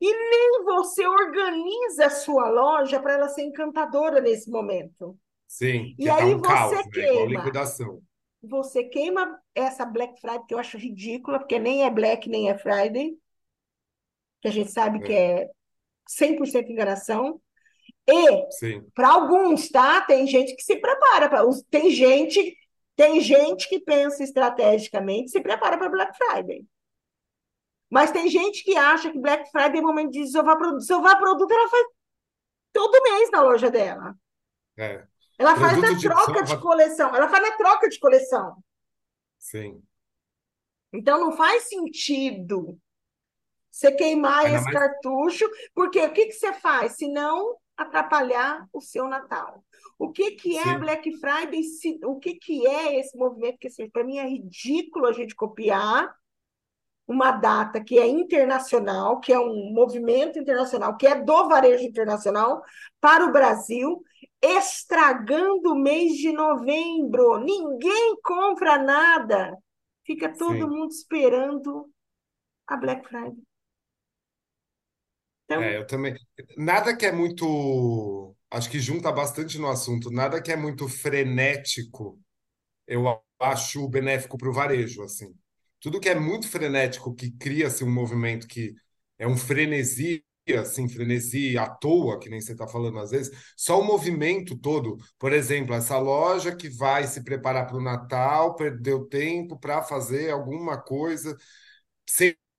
E 0.01 0.13
nem 0.13 0.63
você 0.65 1.07
organiza 1.07 2.07
a 2.07 2.09
sua 2.09 2.49
loja 2.49 2.99
para 2.99 3.13
ela 3.13 3.29
ser 3.29 3.43
encantadora 3.43 4.19
nesse 4.19 4.49
momento. 4.49 5.17
Sim, 5.47 5.95
E 5.99 6.05
tá 6.05 6.15
aí 6.15 6.33
um 6.33 6.39
você 6.39 6.47
caos, 6.47 6.71
né? 6.73 6.91
Queima. 6.91 7.39
liquidação. 7.39 8.01
Você 8.43 8.83
queima 8.85 9.39
essa 9.53 9.85
Black 9.85 10.19
Friday, 10.19 10.45
que 10.47 10.53
eu 10.55 10.59
acho 10.59 10.77
ridícula, 10.77 11.37
porque 11.37 11.59
nem 11.59 11.83
é 11.83 11.89
Black, 11.91 12.27
nem 12.27 12.49
é 12.49 12.57
Friday, 12.57 13.15
que 14.41 14.47
a 14.47 14.51
gente 14.51 14.71
sabe 14.71 14.99
que 15.01 15.13
É, 15.13 15.43
é 15.43 15.49
100% 16.07 16.71
enganação. 16.71 17.39
E 18.07 18.47
para 18.95 19.09
alguns, 19.09 19.69
tá? 19.69 20.01
Tem 20.01 20.25
gente 20.25 20.55
que 20.55 20.63
se 20.63 20.77
prepara 20.77 21.29
para 21.29 21.43
tem 21.69 21.91
gente 21.91 22.57
tem 22.95 23.19
gente 23.19 23.67
que 23.67 23.79
pensa 23.79 24.23
estrategicamente, 24.23 25.31
se 25.31 25.41
prepara 25.41 25.77
para 25.77 25.89
Black 25.89 26.15
Friday. 26.17 26.65
Mas 27.91 28.09
tem 28.11 28.29
gente 28.29 28.63
que 28.63 28.77
acha 28.77 29.11
que 29.11 29.19
Black 29.19 29.51
Friday 29.51 29.79
é 29.79 29.81
momento 29.81 30.11
de 30.11 30.23
desovar 30.23 30.57
produto. 30.57 30.79
Desovar 30.79 31.19
produto 31.19 31.51
ela 31.51 31.67
faz 31.69 31.85
todo 32.71 33.03
mês 33.03 33.29
na 33.29 33.41
loja 33.41 33.69
dela. 33.69 34.15
é. 34.77 35.05
Ela 35.37 35.55
faz 35.55 35.77
na 35.81 35.91
de 35.93 36.01
troca 36.07 36.43
de 36.43 36.57
coleção. 36.59 37.15
Ela 37.15 37.27
faz 37.27 37.41
na 37.49 37.57
troca 37.57 37.89
de 37.89 37.99
coleção. 37.99 38.63
sim. 39.37 39.83
Então 40.93 41.19
não 41.19 41.31
faz 41.31 41.63
sentido 41.69 42.77
você 43.71 43.91
queimar 43.91 44.45
Ainda 44.45 44.57
esse 44.57 44.65
mais, 44.65 44.77
cartucho, 44.77 45.49
porque 45.73 45.99
o 46.05 46.11
que 46.13 46.25
que 46.27 46.33
você 46.33 46.53
faz? 46.53 46.97
Se 46.97 47.07
não 47.07 47.57
atrapalhar 47.77 48.67
o 48.73 48.81
seu 48.81 49.07
Natal. 49.07 49.63
O 49.97 50.11
que 50.11 50.31
que 50.31 50.57
é 50.57 50.63
sim, 50.63 50.77
Black 50.79 51.11
Friday? 51.17 51.63
Se- 51.63 51.99
o 52.03 52.19
que 52.19 52.35
que 52.35 52.67
é 52.67 52.99
esse 52.99 53.17
movimento? 53.17 53.57
Que 53.57 53.67
assim, 53.67 53.89
para 53.89 54.03
mim 54.03 54.17
é 54.17 54.27
ridículo 54.27 55.07
a 55.07 55.13
gente 55.13 55.33
copiar 55.33 56.13
uma 57.11 57.31
data 57.31 57.83
que 57.83 57.99
é 57.99 58.07
internacional, 58.07 59.19
que 59.19 59.33
é 59.33 59.39
um 59.39 59.71
movimento 59.73 60.39
internacional, 60.39 60.95
que 60.97 61.05
é 61.05 61.21
do 61.21 61.49
varejo 61.49 61.83
internacional 61.83 62.63
para 62.99 63.25
o 63.25 63.31
Brasil, 63.31 64.01
estragando 64.41 65.73
o 65.73 65.75
mês 65.75 66.13
de 66.13 66.31
novembro. 66.31 67.39
Ninguém 67.39 68.15
compra 68.23 68.77
nada. 68.77 69.57
Fica 70.05 70.29
todo 70.29 70.53
sim. 70.53 70.67
mundo 70.67 70.89
esperando 70.89 71.89
a 72.67 72.77
Black 72.77 73.07
Friday. 73.07 73.37
É, 75.49 75.53
Então, 75.53 75.63
eu 75.63 75.85
também. 75.85 76.15
Nada 76.57 76.95
que 76.95 77.05
é 77.05 77.11
muito. 77.11 78.35
Acho 78.49 78.69
que 78.69 78.79
junta 78.79 79.11
bastante 79.11 79.57
no 79.57 79.69
assunto. 79.69 80.09
Nada 80.09 80.41
que 80.41 80.51
é 80.51 80.55
muito 80.55 80.87
frenético, 80.87 82.19
eu 82.87 83.03
acho 83.39 83.87
benéfico 83.87 84.37
para 84.37 84.49
o 84.49 84.53
varejo, 84.53 85.03
assim. 85.03 85.33
Tudo 85.81 85.99
que 85.99 86.09
é 86.09 86.15
muito 86.15 86.47
frenético, 86.49 87.15
que 87.15 87.31
cria-se 87.31 87.83
um 87.83 87.91
movimento 87.91 88.47
que 88.47 88.73
é 89.19 89.27
um 89.27 89.37
frenesi, 89.37 90.23
assim, 90.59 90.87
frenesi 90.89 91.57
à 91.57 91.69
toa, 91.69 92.19
que 92.19 92.29
nem 92.29 92.41
você 92.41 92.53
está 92.53 92.67
falando 92.67 92.99
às 92.99 93.11
vezes, 93.11 93.31
só 93.57 93.79
o 93.81 93.83
movimento 93.85 94.57
todo. 94.57 94.97
Por 95.19 95.33
exemplo, 95.33 95.73
essa 95.75 95.97
loja 95.99 96.55
que 96.55 96.69
vai 96.69 97.05
se 97.07 97.23
preparar 97.23 97.67
para 97.67 97.77
o 97.77 97.81
Natal, 97.83 98.55
perdeu 98.55 99.05
tempo 99.07 99.59
para 99.59 99.83
fazer 99.83 100.31
alguma 100.31 100.77
coisa 100.81 101.37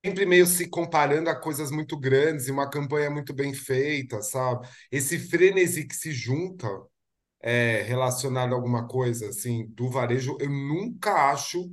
sempre 0.05 0.27
meio 0.27 0.47
se 0.47 0.69
comparando 0.69 1.31
a 1.31 1.37
coisas 1.37 1.71
muito 1.71 1.97
grandes 1.99 2.49
e 2.49 2.53
uma 2.53 2.69
campanha 2.69 3.11
muito 3.11 3.33
bem 3.35 3.55
feita, 3.55 4.21
sabe? 4.23 4.69
Esse 4.91 5.19
frenesi 5.19 5.87
que 5.87 5.95
se 5.95 6.13
junta 6.13 6.69
é, 7.41 7.83
relacionado 7.83 8.53
a 8.53 8.57
alguma 8.57 8.87
coisa 8.89 9.29
assim 9.31 9.67
do 9.71 9.89
varejo, 9.91 10.37
eu 10.41 10.51
nunca 10.51 11.31
acho 11.33 11.71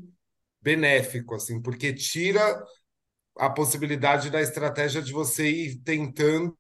benéfico, 0.62 1.36
assim, 1.36 1.62
porque 1.62 1.94
tira 1.94 2.64
a 3.38 3.50
possibilidade 3.50 4.30
da 4.30 4.42
estratégia 4.42 5.02
de 5.02 5.14
você 5.14 5.50
ir 5.50 5.82
tentando 5.84 6.58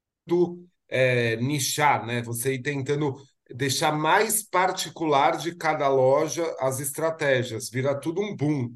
é, 0.88 1.36
nichar, 1.38 2.06
né? 2.06 2.22
Você 2.24 2.56
ir 2.56 2.62
tentando 2.62 3.15
deixar 3.50 3.91
mais 3.91 4.44
particular 4.44 5.38
de 5.38 5.56
cada 5.56 5.88
loja 5.89 6.46
as 6.60 6.79
estratégias, 6.79 7.70
vira 7.70 8.00
tudo 8.00 8.22
um 8.22 8.36
boom 8.36 8.74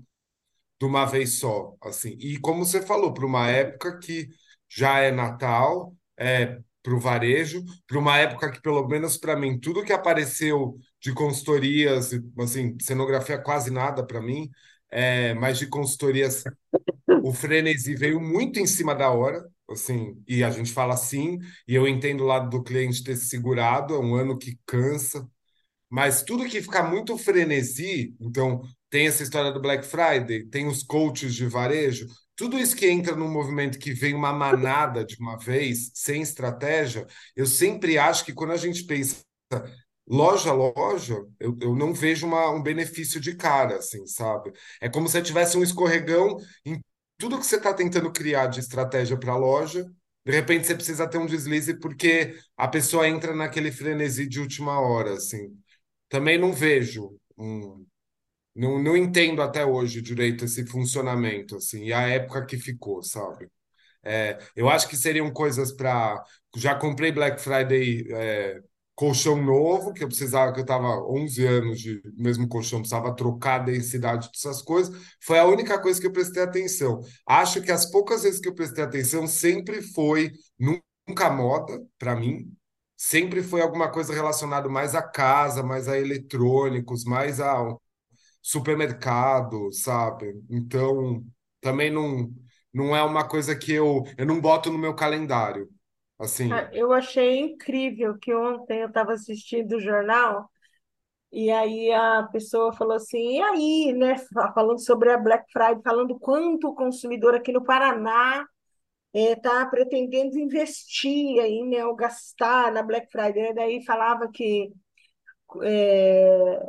de 0.79 0.85
uma 0.85 1.05
vez 1.05 1.39
só, 1.39 1.75
assim. 1.81 2.17
E 2.19 2.39
como 2.39 2.65
você 2.65 2.81
falou, 2.81 3.13
para 3.13 3.25
uma 3.25 3.49
época 3.49 3.99
que 3.99 4.27
já 4.69 4.99
é 4.99 5.11
Natal, 5.11 5.95
é 6.17 6.59
para 6.81 6.93
o 6.95 6.99
varejo, 6.99 7.63
para 7.87 7.97
uma 7.97 8.17
época 8.17 8.51
que, 8.51 8.61
pelo 8.61 8.85
menos 8.87 9.17
para 9.17 9.37
mim, 9.37 9.57
tudo 9.59 9.83
que 9.85 9.93
apareceu 9.93 10.77
de 10.99 11.13
consultorias, 11.13 12.11
assim, 12.39 12.77
cenografia 12.81 13.37
quase 13.37 13.71
nada 13.71 14.05
para 14.05 14.21
mim, 14.21 14.49
é, 14.93 15.33
mas 15.33 15.57
de 15.57 15.67
consultorias, 15.67 16.43
o 17.23 17.33
frenesi 17.33 17.95
veio 17.95 18.21
muito 18.21 18.59
em 18.59 18.67
cima 18.67 18.93
da 18.93 19.09
hora, 19.11 19.43
assim, 19.69 20.21
e 20.27 20.43
a 20.43 20.51
gente 20.51 20.71
fala 20.71 20.93
assim, 20.93 21.39
e 21.67 21.73
eu 21.75 21.87
entendo 21.87 22.21
o 22.21 22.27
lado 22.27 22.49
do 22.49 22.63
cliente 22.63 23.03
ter 23.03 23.15
se 23.15 23.27
segurado, 23.27 23.95
é 23.95 23.99
um 23.99 24.15
ano 24.15 24.37
que 24.37 24.59
cansa, 24.67 25.27
mas 25.89 26.23
tudo 26.23 26.47
que 26.47 26.61
ficar 26.61 26.83
muito 26.83 27.17
frenesi, 27.17 28.15
então 28.19 28.61
tem 28.89 29.07
essa 29.07 29.23
história 29.23 29.51
do 29.51 29.61
Black 29.61 29.85
Friday, 29.85 30.45
tem 30.49 30.67
os 30.67 30.83
coaches 30.83 31.33
de 31.33 31.47
varejo, 31.47 32.07
tudo 32.35 32.59
isso 32.59 32.75
que 32.75 32.87
entra 32.87 33.15
num 33.15 33.31
movimento 33.31 33.79
que 33.79 33.93
vem 33.93 34.13
uma 34.13 34.33
manada 34.33 35.05
de 35.05 35.17
uma 35.19 35.37
vez, 35.37 35.91
sem 35.95 36.21
estratégia, 36.21 37.07
eu 37.35 37.45
sempre 37.45 37.97
acho 37.97 38.25
que 38.25 38.33
quando 38.33 38.51
a 38.51 38.57
gente 38.57 38.83
pensa 38.85 39.23
loja 40.07 40.49
a 40.51 40.53
loja, 40.53 41.25
eu, 41.39 41.57
eu 41.61 41.75
não 41.75 41.93
vejo 41.93 42.27
uma, 42.27 42.49
um 42.51 42.61
benefício 42.61 43.19
de 43.19 43.35
cara, 43.35 43.77
assim, 43.77 44.05
sabe? 44.05 44.51
É 44.81 44.89
como 44.89 45.07
se 45.07 45.21
tivesse 45.21 45.57
um 45.57 45.63
escorregão 45.63 46.37
em 46.65 46.79
tudo 47.17 47.39
que 47.39 47.45
você 47.45 47.55
está 47.57 47.73
tentando 47.73 48.11
criar 48.11 48.47
de 48.47 48.59
estratégia 48.59 49.17
para 49.17 49.33
a 49.33 49.37
loja. 49.37 49.85
De 50.25 50.31
repente 50.31 50.67
você 50.67 50.75
precisa 50.75 51.07
ter 51.07 51.17
um 51.17 51.25
deslize 51.25 51.79
porque 51.79 52.35
a 52.57 52.67
pessoa 52.67 53.07
entra 53.07 53.33
naquele 53.35 53.71
frenesi 53.71 54.27
de 54.27 54.39
última 54.39 54.79
hora, 54.79 55.13
assim. 55.15 55.57
Também 56.09 56.37
não 56.37 56.53
vejo, 56.53 57.17
um, 57.37 57.85
não, 58.55 58.81
não 58.81 58.97
entendo 58.97 59.41
até 59.41 59.65
hoje 59.65 60.01
direito 60.01 60.45
esse 60.45 60.65
funcionamento, 60.67 61.55
assim, 61.57 61.85
e 61.85 61.93
a 61.93 62.01
época 62.07 62.45
que 62.45 62.57
ficou, 62.57 63.01
sabe? 63.03 63.49
É, 64.03 64.37
eu 64.55 64.69
acho 64.69 64.87
que 64.89 64.97
seriam 64.97 65.31
coisas 65.31 65.71
para. 65.73 66.23
Já 66.57 66.75
comprei 66.75 67.11
Black 67.11 67.41
Friday 67.41 68.05
é, 68.11 68.61
colchão 68.95 69.41
novo, 69.43 69.93
que 69.93 70.03
eu 70.03 70.07
precisava, 70.07 70.53
que 70.53 70.59
eu 70.59 70.63
estava 70.63 70.87
11 71.07 71.45
anos 71.45 71.79
de 71.79 72.01
mesmo 72.15 72.47
colchão, 72.47 72.79
precisava 72.79 73.15
trocar 73.15 73.61
a 73.61 73.63
densidade 73.63 74.29
dessas 74.31 74.61
coisas. 74.61 74.95
Foi 75.21 75.39
a 75.39 75.45
única 75.45 75.79
coisa 75.81 75.99
que 75.99 76.07
eu 76.07 76.11
prestei 76.11 76.43
atenção. 76.43 77.01
Acho 77.27 77.61
que 77.61 77.71
as 77.71 77.89
poucas 77.89 78.23
vezes 78.23 78.39
que 78.39 78.47
eu 78.49 78.55
prestei 78.55 78.83
atenção 78.83 79.25
sempre 79.27 79.81
foi 79.81 80.31
nunca 80.59 81.29
moda, 81.31 81.79
para 81.97 82.15
mim. 82.15 82.51
Sempre 82.95 83.41
foi 83.43 83.61
alguma 83.61 83.91
coisa 83.91 84.13
relacionada 84.13 84.69
mais 84.69 84.95
à 84.95 85.01
casa, 85.01 85.63
mais 85.63 85.87
a 85.87 85.97
eletrônicos, 85.99 87.03
mais 87.03 87.39
a 87.39 87.75
supermercado, 88.41 89.71
sabe? 89.71 90.33
Então, 90.49 91.23
também 91.61 91.89
não, 91.91 92.31
não 92.73 92.95
é 92.95 93.03
uma 93.03 93.27
coisa 93.27 93.55
que 93.55 93.71
eu, 93.73 94.03
eu 94.17 94.25
não 94.25 94.39
boto 94.41 94.71
no 94.71 94.77
meu 94.77 94.95
calendário. 94.95 95.69
Ah, 96.49 96.69
Assim, 96.69 96.71
eu 96.73 96.91
achei 96.93 97.39
incrível 97.39 98.17
que 98.19 98.33
ontem 98.33 98.81
eu 98.81 98.87
estava 98.87 99.13
assistindo 99.13 99.73
o 99.77 99.79
jornal 99.79 100.49
e 101.31 101.51
aí 101.51 101.91
a 101.93 102.23
pessoa 102.31 102.73
falou 102.73 102.95
assim, 102.95 103.37
e 103.37 103.41
aí, 103.41 103.93
né, 103.93 104.17
fa- 104.33 104.53
falando 104.53 104.79
sobre 104.83 105.11
a 105.11 105.17
Black 105.17 105.51
Friday, 105.51 105.81
falando 105.83 106.19
quanto 106.19 106.69
o 106.69 106.75
consumidor 106.75 107.35
aqui 107.35 107.51
no 107.51 107.63
Paraná 107.63 108.45
está 109.13 109.65
pretendendo 109.67 110.37
investir 110.39 111.39
aí, 111.41 111.63
né, 111.63 111.85
ou 111.85 111.95
gastar 111.95 112.71
na 112.73 112.83
Black 112.83 113.11
Friday. 113.11 113.53
Daí 113.55 113.83
falava 113.85 114.29
que 114.31 114.71
é, 115.63 116.59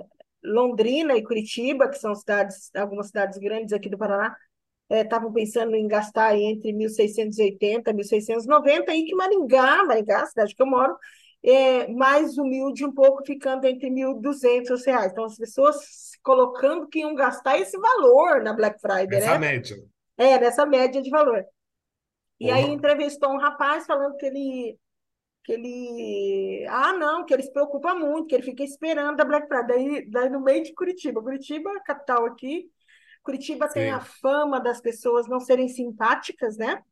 Londrina 0.45 1.17
e 1.17 1.23
Curitiba, 1.23 1.89
que 1.89 1.99
são 1.99 2.15
cidades, 2.15 2.71
algumas 2.77 3.09
cidades 3.09 3.39
grandes 3.39 3.73
aqui 3.73 3.89
do 3.89 3.99
Paraná, 3.99 4.37
estavam 4.91 5.33
pensando 5.33 5.75
em 5.75 5.89
gastar 5.89 6.29
aí 6.29 6.45
entre 6.45 6.73
1.680 6.73 7.89
e 7.89 7.95
1.690, 7.95 8.91
e 8.91 9.05
que 9.05 9.15
Maringá, 9.15 9.85
Maringá, 9.85 10.27
cidade 10.27 10.55
que 10.55 10.63
eu 10.63 10.67
moro, 10.67 10.97
é 11.43 11.89
mais 11.89 12.39
humilde 12.39 12.85
um 12.85 12.93
pouco, 12.93 13.25
ficando 13.25 13.67
entre 13.67 13.91
1.200 13.91 14.85
reais. 14.87 15.13
Então, 15.13 15.25
as 15.25 15.37
pessoas 15.37 15.77
colocando 16.23 16.89
que 16.89 17.01
iam 17.01 17.15
gastar 17.15 17.59
esse 17.59 17.79
valor 17.79 18.43
na 18.43 18.53
Black 18.53 18.81
Friday, 18.81 19.19
essa 19.19 19.39
né? 19.39 19.39
média. 19.39 19.77
É, 20.17 20.39
nessa 20.39 20.65
média 20.65 21.03
de 21.03 21.11
valor. 21.11 21.45
E 22.41 22.51
aí 22.51 22.63
Porra. 22.63 22.75
entrevistou 22.75 23.31
um 23.31 23.39
rapaz 23.39 23.87
falando 23.87 24.17
que 24.17 24.27
ele 24.27 24.79
que 25.45 25.53
ele. 25.53 26.67
Ah, 26.71 26.95
não, 26.95 27.25
que 27.25 27.35
ele 27.35 27.43
se 27.43 27.53
preocupa 27.53 27.95
muito, 27.95 28.29
que 28.29 28.35
ele 28.35 28.43
fica 28.43 28.65
esperando 28.65 29.21
a 29.21 29.25
Black 29.25 29.47
Friday. 29.47 29.67
Daí, 29.67 30.11
daí 30.11 30.31
no 30.31 30.41
meio 30.41 30.65
de 30.65 30.73
Curitiba. 30.73 31.23
Curitiba, 31.23 31.71
é 31.71 31.81
capital 31.81 32.25
aqui. 32.25 32.71
Curitiba 33.25 33.69
tem 33.69 33.91
a 33.91 34.01
Sim. 34.01 34.07
fama 34.23 34.61
das 34.61 34.81
pessoas 34.83 35.29
não 35.29 35.41
serem 35.41 35.69
simpáticas, 35.69 36.59
né? 36.59 36.83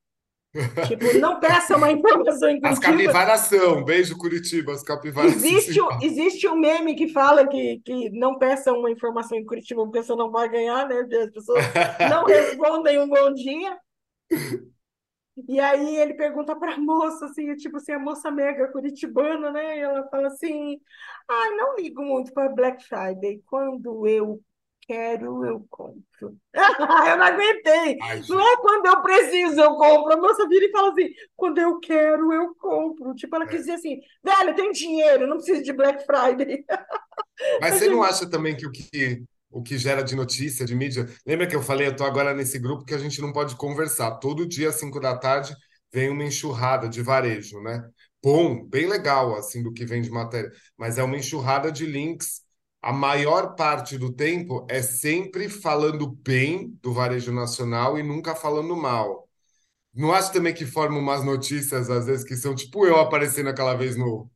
Tipo, 0.82 1.14
não 1.14 1.40
peça 1.40 1.76
uma 1.76 1.92
informação 1.92 2.48
em 2.50 2.60
As 2.62 2.78
Curitiba. 2.78 3.12
capivaras 3.12 3.40
são, 3.42 3.84
beijo 3.84 4.16
Curitiba, 4.18 4.72
as 4.72 4.82
capivaras 4.82 5.34
Existe, 5.34 5.80
um- 5.80 5.88
existe 6.00 6.48
um 6.48 6.56
meme 6.58 6.94
que 6.96 7.08
fala 7.08 7.46
que, 7.46 7.80
que 7.84 8.10
não 8.10 8.38
peça 8.38 8.72
uma 8.72 8.90
informação 8.90 9.38
em 9.38 9.44
Curitiba, 9.44 9.82
porque 9.84 10.02
você 10.02 10.14
não 10.16 10.30
vai 10.30 10.48
ganhar, 10.48 10.88
né? 10.88 11.00
As 11.22 11.30
pessoas 11.30 11.64
não 12.02 12.24
respondem 12.26 12.98
um 13.00 13.08
bom 13.08 13.32
dia. 13.32 13.78
E 15.48 15.58
aí 15.58 15.96
ele 15.96 16.14
pergunta 16.14 16.54
para 16.54 16.74
a 16.74 16.78
moça, 16.78 17.24
assim, 17.26 17.54
tipo 17.56 17.78
assim, 17.78 17.92
a 17.92 17.98
moça 17.98 18.30
mega 18.30 18.68
curitibana, 18.70 19.50
né? 19.50 19.78
E 19.78 19.80
ela 19.80 20.06
fala 20.08 20.28
assim: 20.28 20.78
ah, 21.28 21.50
não 21.56 21.76
ligo 21.76 22.02
muito 22.02 22.32
para 22.32 22.50
Black 22.54 22.84
Friday. 22.86 23.42
Quando 23.46 24.06
eu 24.06 24.42
quero, 24.86 25.44
eu 25.44 25.66
compro. 25.70 26.02
eu 26.54 27.16
não 27.16 27.24
aguentei. 27.24 27.98
Ai, 28.02 28.22
Não 28.28 28.40
é 28.40 28.56
quando 28.58 28.86
eu 28.86 29.02
preciso, 29.02 29.60
eu 29.60 29.74
compro. 29.76 30.12
A 30.12 30.16
moça 30.16 30.48
vira 30.48 30.66
e 30.66 30.70
fala 30.70 30.90
assim: 30.92 31.10
quando 31.36 31.58
eu 31.58 31.78
quero, 31.80 32.32
eu 32.32 32.54
compro. 32.56 33.14
Tipo, 33.14 33.36
ela 33.36 33.46
quis 33.46 33.56
é. 33.56 33.58
dizer 33.60 33.72
assim: 33.74 34.00
velho, 34.22 34.50
eu 34.50 34.54
tenho 34.54 34.72
dinheiro, 34.72 35.26
não 35.26 35.36
preciso 35.36 35.62
de 35.62 35.72
Black 35.72 36.04
Friday. 36.04 36.64
Mas 37.60 37.74
você 37.74 37.88
não 37.88 38.02
acha 38.02 38.28
também 38.28 38.56
que 38.56 38.66
o 38.66 38.70
que 38.70 39.24
o 39.52 39.62
que 39.62 39.76
gera 39.76 40.02
de 40.02 40.16
notícia, 40.16 40.64
de 40.64 40.74
mídia? 40.74 41.06
Lembra 41.26 41.46
que 41.46 41.54
eu 41.54 41.62
falei, 41.62 41.86
eu 41.86 41.94
tô 41.94 42.04
agora 42.04 42.32
nesse 42.32 42.58
grupo 42.58 42.84
que 42.86 42.94
a 42.94 42.98
gente 42.98 43.20
não 43.20 43.32
pode 43.32 43.54
conversar. 43.54 44.12
Todo 44.12 44.48
dia, 44.48 44.70
às 44.70 44.76
5 44.76 44.98
da 44.98 45.16
tarde, 45.16 45.54
vem 45.92 46.08
uma 46.08 46.24
enxurrada 46.24 46.88
de 46.88 47.02
varejo, 47.02 47.60
né? 47.60 47.86
Bom, 48.24 48.64
bem 48.64 48.86
legal, 48.86 49.36
assim, 49.36 49.62
do 49.62 49.72
que 49.72 49.84
vem 49.84 50.00
de 50.00 50.10
matéria. 50.10 50.50
Mas 50.76 50.96
é 50.96 51.02
uma 51.02 51.16
enxurrada 51.16 51.70
de 51.70 51.84
links. 51.84 52.41
A 52.82 52.92
maior 52.92 53.54
parte 53.56 53.96
do 53.98 54.12
tempo 54.12 54.66
é 54.70 54.82
sempre 54.82 55.48
falando 55.48 56.08
bem 56.10 56.70
do 56.82 56.92
varejo 56.92 57.32
nacional 57.32 57.98
e 57.98 58.02
nunca 58.02 58.34
falando 58.34 58.76
mal. 58.76 59.28
Não 59.94 60.12
acho 60.12 60.32
também 60.32 60.54
que 60.54 60.66
forma 60.66 60.98
umas 60.98 61.24
notícias, 61.24 61.90
às 61.90 62.06
vezes, 62.06 62.24
que 62.26 62.36
são 62.36 62.54
tipo 62.54 62.86
eu 62.86 62.96
aparecendo 63.00 63.48
aquela 63.50 63.74
vez 63.74 63.96
no. 63.96 64.30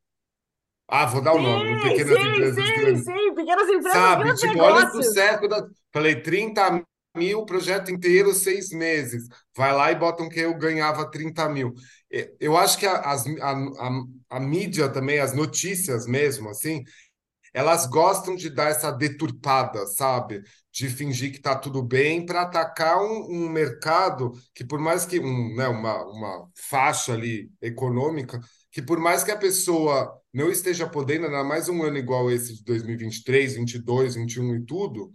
Ah, 0.89 1.07
vou 1.07 1.21
dar 1.23 1.35
o 1.35 1.41
nome, 1.43 1.71
no 1.71 1.81
Pequenas 1.81 2.19
sim, 2.19 2.25
Empresas 2.25 2.55
sim, 2.55 2.73
Grandes. 2.73 3.05
sim. 3.05 3.35
Pequenas 3.35 3.69
empresas, 3.69 4.15
Sabe? 4.15 4.17
grandes 4.17 4.41
Tipo, 4.41 4.61
olha 4.61 4.83
o 4.87 4.91
sucesso 4.93 5.49
da. 5.49 5.67
Falei, 5.93 6.21
30 6.23 6.83
mil, 7.17 7.47
projeto 7.47 7.91
inteiro, 7.91 8.33
seis 8.35 8.71
meses. 8.71 9.29
Vai 9.57 9.73
lá 9.75 9.93
e 9.93 9.97
botam 9.97 10.29
que 10.29 10.41
eu 10.41 10.57
ganhava 10.59 11.11
30 11.11 11.49
mil. 11.49 11.75
Eu 12.41 12.57
acho 12.57 12.79
que 12.79 12.87
a, 12.87 13.01
as- 13.01 13.27
a, 13.41 13.53
a, 13.53 13.91
a 14.31 14.41
mídia 14.41 14.89
também, 14.89 15.19
as 15.19 15.33
notícias 15.35 16.07
mesmo, 16.07 16.49
assim, 16.51 16.85
elas 17.57 17.87
gostam 17.87 18.37
de 18.37 18.51
dar 18.51 18.69
essa 18.71 18.91
deturpada, 18.91 19.87
sabe? 19.87 20.43
De 20.71 20.91
fingir 20.91 21.33
que 21.33 21.41
tá 21.41 21.57
tudo 21.57 21.83
bem 21.83 22.27
para 22.27 22.43
atacar 22.43 22.99
um, 23.03 23.27
um 23.31 23.49
mercado 23.49 24.33
que, 24.55 24.63
por 24.63 24.79
mais 24.79 25.07
que 25.07 25.19
um, 25.19 25.55
né, 25.57 25.67
uma, 25.67 26.05
uma 26.05 26.51
faixa 26.55 27.15
ali 27.15 27.51
econômica, 27.63 28.39
que 28.71 28.83
por 28.83 28.99
mais 29.01 29.25
que 29.25 29.31
a 29.31 29.39
pessoa 29.39 30.13
não 30.35 30.51
esteja 30.51 30.87
podendo, 30.87 31.25
ainda 31.25 31.43
mais 31.43 31.67
um 31.71 31.83
ano 31.83 31.97
igual 31.97 32.31
esse 32.31 32.57
de 32.57 32.63
2023, 32.63 33.55
22, 33.55 34.17
21 34.17 34.55
e 34.57 34.67
tudo, 34.67 35.11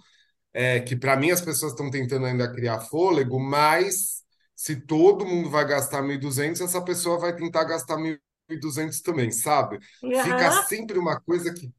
é 0.51 0.79
que 0.79 0.95
para 0.95 1.15
mim 1.15 1.29
as 1.29 1.41
pessoas 1.41 1.73
estão 1.73 1.91
tentando 1.91 2.25
ainda 2.25 2.51
criar 2.51 2.79
fôlego, 2.79 3.39
mas 3.39 4.23
se 4.55 4.75
todo 4.75 5.27
mundo 5.27 5.47
vai 5.47 5.67
gastar 5.67 6.01
1.200, 6.01 6.59
essa 6.59 6.81
pessoa 6.81 7.19
vai 7.19 7.35
tentar 7.35 7.65
gastar 7.65 7.97
1.200 7.97 8.99
também, 9.01 9.31
sabe? 9.31 9.79
Fica 10.23 10.49
Aham. 10.49 10.63
sempre 10.67 10.97
uma 10.97 11.21
coisa 11.21 11.53
que 11.53 11.71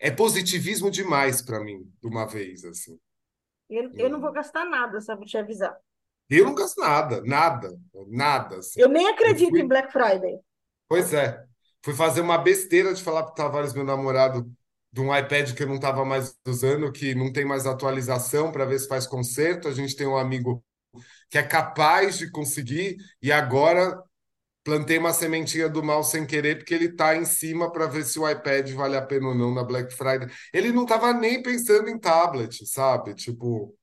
é 0.00 0.10
positivismo 0.10 0.90
demais 0.90 1.42
para 1.42 1.60
mim, 1.60 1.84
de 2.02 2.08
uma 2.08 2.26
vez, 2.26 2.64
assim. 2.64 2.98
Eu, 3.70 3.90
eu 3.96 4.10
não 4.10 4.20
vou 4.20 4.32
gastar 4.32 4.64
nada, 4.66 5.00
só 5.00 5.16
para 5.16 5.24
te 5.26 5.38
avisar. 5.38 5.74
Eu 6.30 6.44
não 6.46 6.54
gasto 6.54 6.80
nada, 6.80 7.20
nada, 7.22 7.78
nada, 8.08 8.58
assim. 8.58 8.80
Eu 8.80 8.88
nem 8.88 9.06
Eu 9.24 9.36
acredito 9.36 9.60
em 9.60 9.66
fui, 9.66 9.68
Black 9.68 9.92
Friday. 9.92 10.40
pois 10.88 11.12
é, 11.14 11.44
fui 11.84 11.94
fazer 11.94 12.20
uma 12.20 12.38
besteira 12.38 12.92
de 12.94 13.02
falar 13.02 13.24
pro 13.24 13.34
Tavares, 13.34 13.72
meu 13.74 13.84
namorado, 13.84 14.50
de 14.92 15.00
um 15.00 15.14
iPad 15.16 15.54
que 15.54 15.62
eu 15.62 15.68
não 15.68 15.76
estava 15.76 16.04
mais 16.04 16.36
usando, 16.46 16.90
que 16.92 17.14
não 17.14 17.32
tem 17.32 17.44
mais 17.44 17.66
atualização 17.66 18.50
para 18.52 18.64
ver 18.64 18.78
se 18.80 18.88
faz 18.88 19.06
conserto. 19.06 19.68
A 19.68 19.72
gente 19.72 19.96
tem 19.96 20.06
um 20.06 20.16
amigo 20.16 20.64
que 21.30 21.38
é 21.38 21.42
capaz 21.44 22.18
de 22.18 22.30
conseguir, 22.30 22.96
e 23.22 23.32
agora 23.32 24.02
plantei 24.64 24.98
uma 24.98 25.12
sementinha 25.12 25.68
do 25.68 25.82
mal 25.82 26.04
sem 26.04 26.26
querer, 26.26 26.56
porque 26.58 26.74
ele 26.74 26.94
tá 26.94 27.16
em 27.16 27.24
cima 27.24 27.72
para 27.72 27.86
ver 27.86 28.04
se 28.04 28.18
o 28.18 28.28
iPad 28.28 28.70
vale 28.72 28.96
a 28.96 29.02
pena 29.02 29.28
ou 29.28 29.34
não 29.34 29.54
na 29.54 29.64
Black 29.64 29.92
Friday. 29.94 30.28
Ele 30.52 30.72
não 30.72 30.82
estava 30.84 31.12
nem 31.12 31.42
pensando 31.42 31.88
em 31.88 31.98
tablet, 31.98 32.66
sabe? 32.66 33.14
Tipo. 33.14 33.74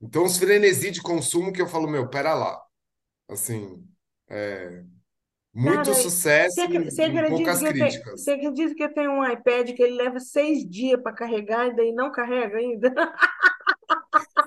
Então, 0.00 0.24
os 0.24 0.38
frenesi 0.38 0.90
de 0.90 1.02
consumo 1.02 1.52
que 1.52 1.60
eu 1.60 1.66
falo, 1.68 1.88
meu, 1.88 2.08
pera 2.08 2.34
lá. 2.34 2.60
Assim, 3.28 3.84
Cara, 5.62 5.84
muito 5.84 5.84
você 5.84 6.02
sucesso 6.02 6.56
você 6.56 7.02
e, 7.02 7.04
acredita 7.06 7.28
poucas 7.28 7.62
tenho, 7.62 7.72
você 7.72 7.72
críticas. 7.72 8.28
acredita 8.32 8.74
que 8.74 8.82
eu 8.84 8.94
tenho 8.94 9.10
um 9.12 9.26
iPad 9.28 9.74
que 9.74 9.82
ele 9.82 9.96
leva 9.96 10.20
seis 10.20 10.68
dias 10.68 11.00
para 11.02 11.12
carregar 11.14 11.66
e 11.68 11.76
daí 11.76 11.92
não 11.92 12.12
carrega 12.12 12.58
ainda? 12.58 12.92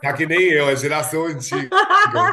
Tá 0.02 0.13
que 0.13 0.26
nem 0.26 0.50
eu, 0.52 0.67
a 0.67 0.76
geração 0.76 1.26
antiga. 1.26 1.76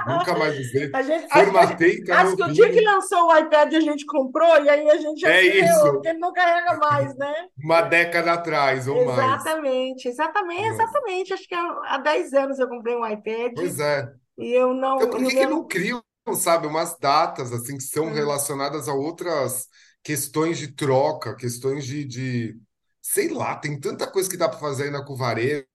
Nunca 0.04 0.34
mais 0.34 0.58
usei. 0.58 0.92
A 0.92 1.02
gente, 1.02 1.26
acho 1.30 1.52
Formatei, 1.52 2.02
tá 2.04 2.14
acho 2.14 2.36
que 2.36 2.42
o 2.42 2.52
dia 2.52 2.70
que 2.70 2.80
lançou 2.80 3.26
o 3.28 3.36
iPad 3.38 3.74
a 3.74 3.80
gente 3.80 4.04
comprou 4.06 4.62
e 4.64 4.68
aí 4.68 4.90
a 4.90 4.96
gente 4.98 5.20
já 5.20 5.30
É 5.30 5.42
ferrou, 5.42 5.92
porque 5.92 6.08
isso. 6.08 6.08
ele 6.08 6.18
não 6.18 6.32
carrega 6.32 6.76
mais, 6.78 7.14
né? 7.16 7.48
Uma 7.62 7.82
década 7.82 8.32
atrás 8.32 8.88
ou 8.88 9.04
mais. 9.04 9.44
Exatamente, 9.46 10.08
exatamente, 10.08 10.66
Nossa. 10.66 10.82
exatamente. 10.82 11.32
Acho 11.34 11.46
que 11.48 11.54
há 11.54 11.94
há 11.94 11.98
10 11.98 12.32
anos 12.32 12.58
eu 12.58 12.68
comprei 12.68 12.96
um 12.96 13.06
iPad 13.06 13.54
Pois 13.54 13.78
é. 13.80 14.14
e 14.38 14.52
eu 14.52 14.74
Então, 14.94 15.08
não, 15.08 15.10
por 15.10 15.22
e 15.22 15.26
o 15.26 15.34
que 15.34 15.34
que 15.34 15.46
não 15.46 15.66
criam, 15.66 16.04
sabe, 16.36 16.66
umas 16.68 16.98
datas 16.98 17.52
assim 17.52 17.76
que 17.78 17.84
são 17.84 18.06
Hum. 18.06 18.12
relacionadas 18.12 18.88
a 18.88 18.94
outras 18.94 19.68
questões 20.04 20.58
de 20.58 20.68
troca, 20.74 21.36
questões 21.36 21.86
de, 21.86 22.04
de... 22.06 22.60
Sei 23.02 23.30
lá, 23.30 23.56
tem 23.56 23.80
tanta 23.80 24.06
coisa 24.10 24.30
que 24.30 24.38
dá 24.38 24.48
para 24.50 24.58
fazer 24.60 24.86
ainda 24.86 25.04
com 25.04 25.14
o 25.14 25.16
varejo, 25.18 25.66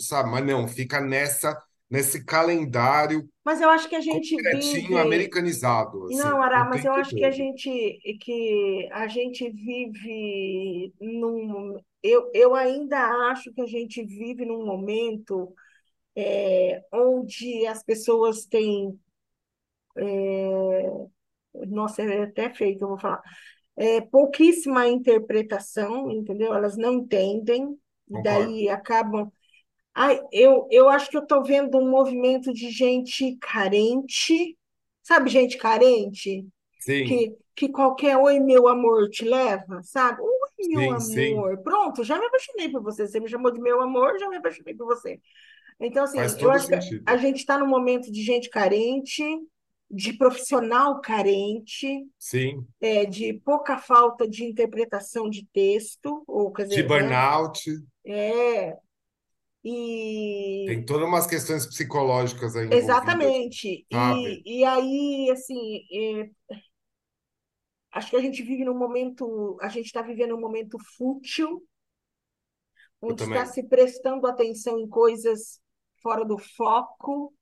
sabe? 0.00 0.30
Mas 0.30 0.44
não, 0.44 0.68
fica 0.68 1.00
nessa, 1.00 1.56
nesse 1.90 2.24
calendário 2.24 3.28
Mas 3.44 3.60
eu 3.60 3.70
acho 3.70 3.88
que 3.88 3.96
a 3.96 4.00
gente 4.00 4.36
vive. 4.36 4.94
americanizado, 4.96 6.04
Não, 6.08 6.40
assim, 6.40 6.44
Ará, 6.44 6.64
o 6.64 6.68
mas 6.70 6.84
eu 6.84 6.92
acho 6.92 7.14
que 7.14 7.24
a 7.24 7.30
gente 7.30 7.98
que 8.20 8.88
a 8.92 9.06
gente 9.08 9.50
vive 9.50 10.92
num. 11.00 11.78
Eu, 12.02 12.30
eu 12.34 12.54
ainda 12.54 12.98
acho 13.30 13.52
que 13.52 13.60
a 13.60 13.66
gente 13.66 14.04
vive 14.04 14.44
num 14.44 14.64
momento 14.64 15.52
é, 16.16 16.82
onde 16.92 17.66
as 17.66 17.82
pessoas 17.82 18.44
têm. 18.46 18.98
Nossa, 21.68 22.02
é 22.02 22.22
até 22.22 22.52
feio 22.52 22.76
que 22.78 22.84
eu 22.84 22.88
vou 22.88 22.98
falar. 22.98 23.22
É, 23.76 24.00
pouquíssima 24.00 24.86
interpretação, 24.86 26.10
entendeu? 26.10 26.54
Elas 26.54 26.76
não 26.76 26.92
entendem, 26.92 27.78
e 28.08 28.22
daí 28.22 28.68
acabam. 28.68 29.30
Ai, 29.94 30.20
eu, 30.32 30.66
eu 30.70 30.88
acho 30.88 31.10
que 31.10 31.16
eu 31.16 31.22
estou 31.22 31.44
vendo 31.44 31.78
um 31.78 31.90
movimento 31.90 32.52
de 32.52 32.70
gente 32.70 33.36
carente, 33.40 34.56
sabe, 35.02 35.28
gente 35.30 35.58
carente? 35.58 36.46
Sim, 36.78 37.24
que, 37.24 37.36
que 37.56 37.68
qualquer 37.70 38.16
oi, 38.18 38.40
meu 38.40 38.68
amor, 38.68 39.08
te 39.10 39.24
leva, 39.24 39.82
sabe? 39.84 40.20
Oi, 40.22 40.66
meu 40.68 40.90
sim, 40.90 40.98
sim. 41.00 41.46
amor. 41.46 41.58
Pronto, 41.62 42.04
já 42.04 42.18
me 42.18 42.26
apaixonei 42.26 42.70
por 42.70 42.82
você. 42.82 43.06
Você 43.08 43.20
me 43.20 43.28
chamou 43.30 43.52
de 43.52 43.60
meu 43.60 43.80
amor, 43.82 44.18
já 44.20 44.28
me 44.28 44.36
apaixonei 44.36 44.74
por 44.74 44.86
você. 44.86 45.20
Então, 45.80 46.04
assim, 46.04 46.34
eu 46.38 46.50
acho 46.50 46.68
que 46.68 46.76
a 47.06 47.16
gente 47.16 47.38
está 47.38 47.58
num 47.58 47.66
momento 47.68 48.10
de 48.12 48.22
gente 48.22 48.50
carente, 48.50 49.22
de 49.90 50.12
profissional 50.14 51.00
carente, 51.00 52.06
Sim. 52.18 52.68
é, 52.80 53.04
de 53.06 53.34
pouca 53.34 53.78
falta 53.78 54.28
de 54.28 54.44
interpretação 54.44 55.30
de 55.30 55.46
texto, 55.52 56.24
ou 56.26 56.52
quer 56.52 56.66
De 56.66 56.82
dizer, 56.82 56.90
né? 56.90 57.22
burnout, 57.22 57.60
É, 58.04 58.78
e 59.64 60.64
tem 60.66 60.84
todas 60.84 61.06
umas 61.06 61.26
questões 61.26 61.66
psicológicas 61.66 62.56
aí 62.56 62.68
exatamente. 62.72 63.86
E, 63.90 64.42
e 64.60 64.64
aí, 64.64 65.30
assim, 65.30 65.82
é, 65.92 66.30
acho 67.92 68.10
que 68.10 68.16
a 68.16 68.20
gente 68.20 68.42
vive 68.42 68.64
num 68.64 68.76
momento, 68.76 69.56
a 69.60 69.68
gente 69.68 69.86
está 69.86 70.02
vivendo 70.02 70.34
um 70.34 70.40
momento 70.40 70.76
fútil 70.96 71.62
onde 73.00 73.24
está 73.24 73.44
se 73.46 73.64
prestando 73.64 74.26
atenção 74.26 74.78
em 74.78 74.88
coisas 74.88 75.60
fora 76.00 76.24
do 76.24 76.38
foco. 76.38 77.34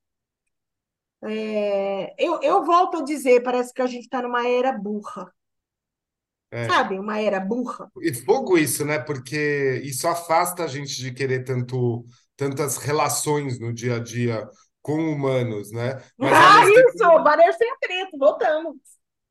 É, 1.23 2.15
eu, 2.17 2.41
eu 2.41 2.63
volto 2.63 2.97
a 2.97 3.03
dizer, 3.03 3.43
parece 3.43 3.71
que 3.71 3.81
a 3.81 3.85
gente 3.85 4.03
está 4.03 4.23
numa 4.23 4.47
era 4.47 4.71
burra, 4.71 5.31
É. 6.51 6.67
sabe? 6.67 6.99
Uma 6.99 7.19
era 7.19 7.39
burra. 7.39 7.91
E 8.01 8.13
fogo 8.13 8.57
isso, 8.57 8.85
né? 8.85 8.99
Porque 8.99 9.81
isso 9.83 10.07
afasta 10.07 10.63
a 10.63 10.67
gente 10.67 10.95
de 10.97 11.13
querer 11.13 11.43
tanto, 11.43 12.05
tantas 12.35 12.77
relações 12.77 13.59
no 13.59 13.73
dia 13.73 13.95
a 13.97 13.99
dia 13.99 14.47
com 14.81 14.97
humanos, 15.11 15.71
né? 15.71 16.01
Mas 16.17 16.37
Ah, 16.37 16.61
tempo, 16.73 16.89
isso! 16.89 17.23
Valer 17.23 17.53
sem 17.53 17.77
preto, 17.79 18.17
voltamos. 18.17 18.77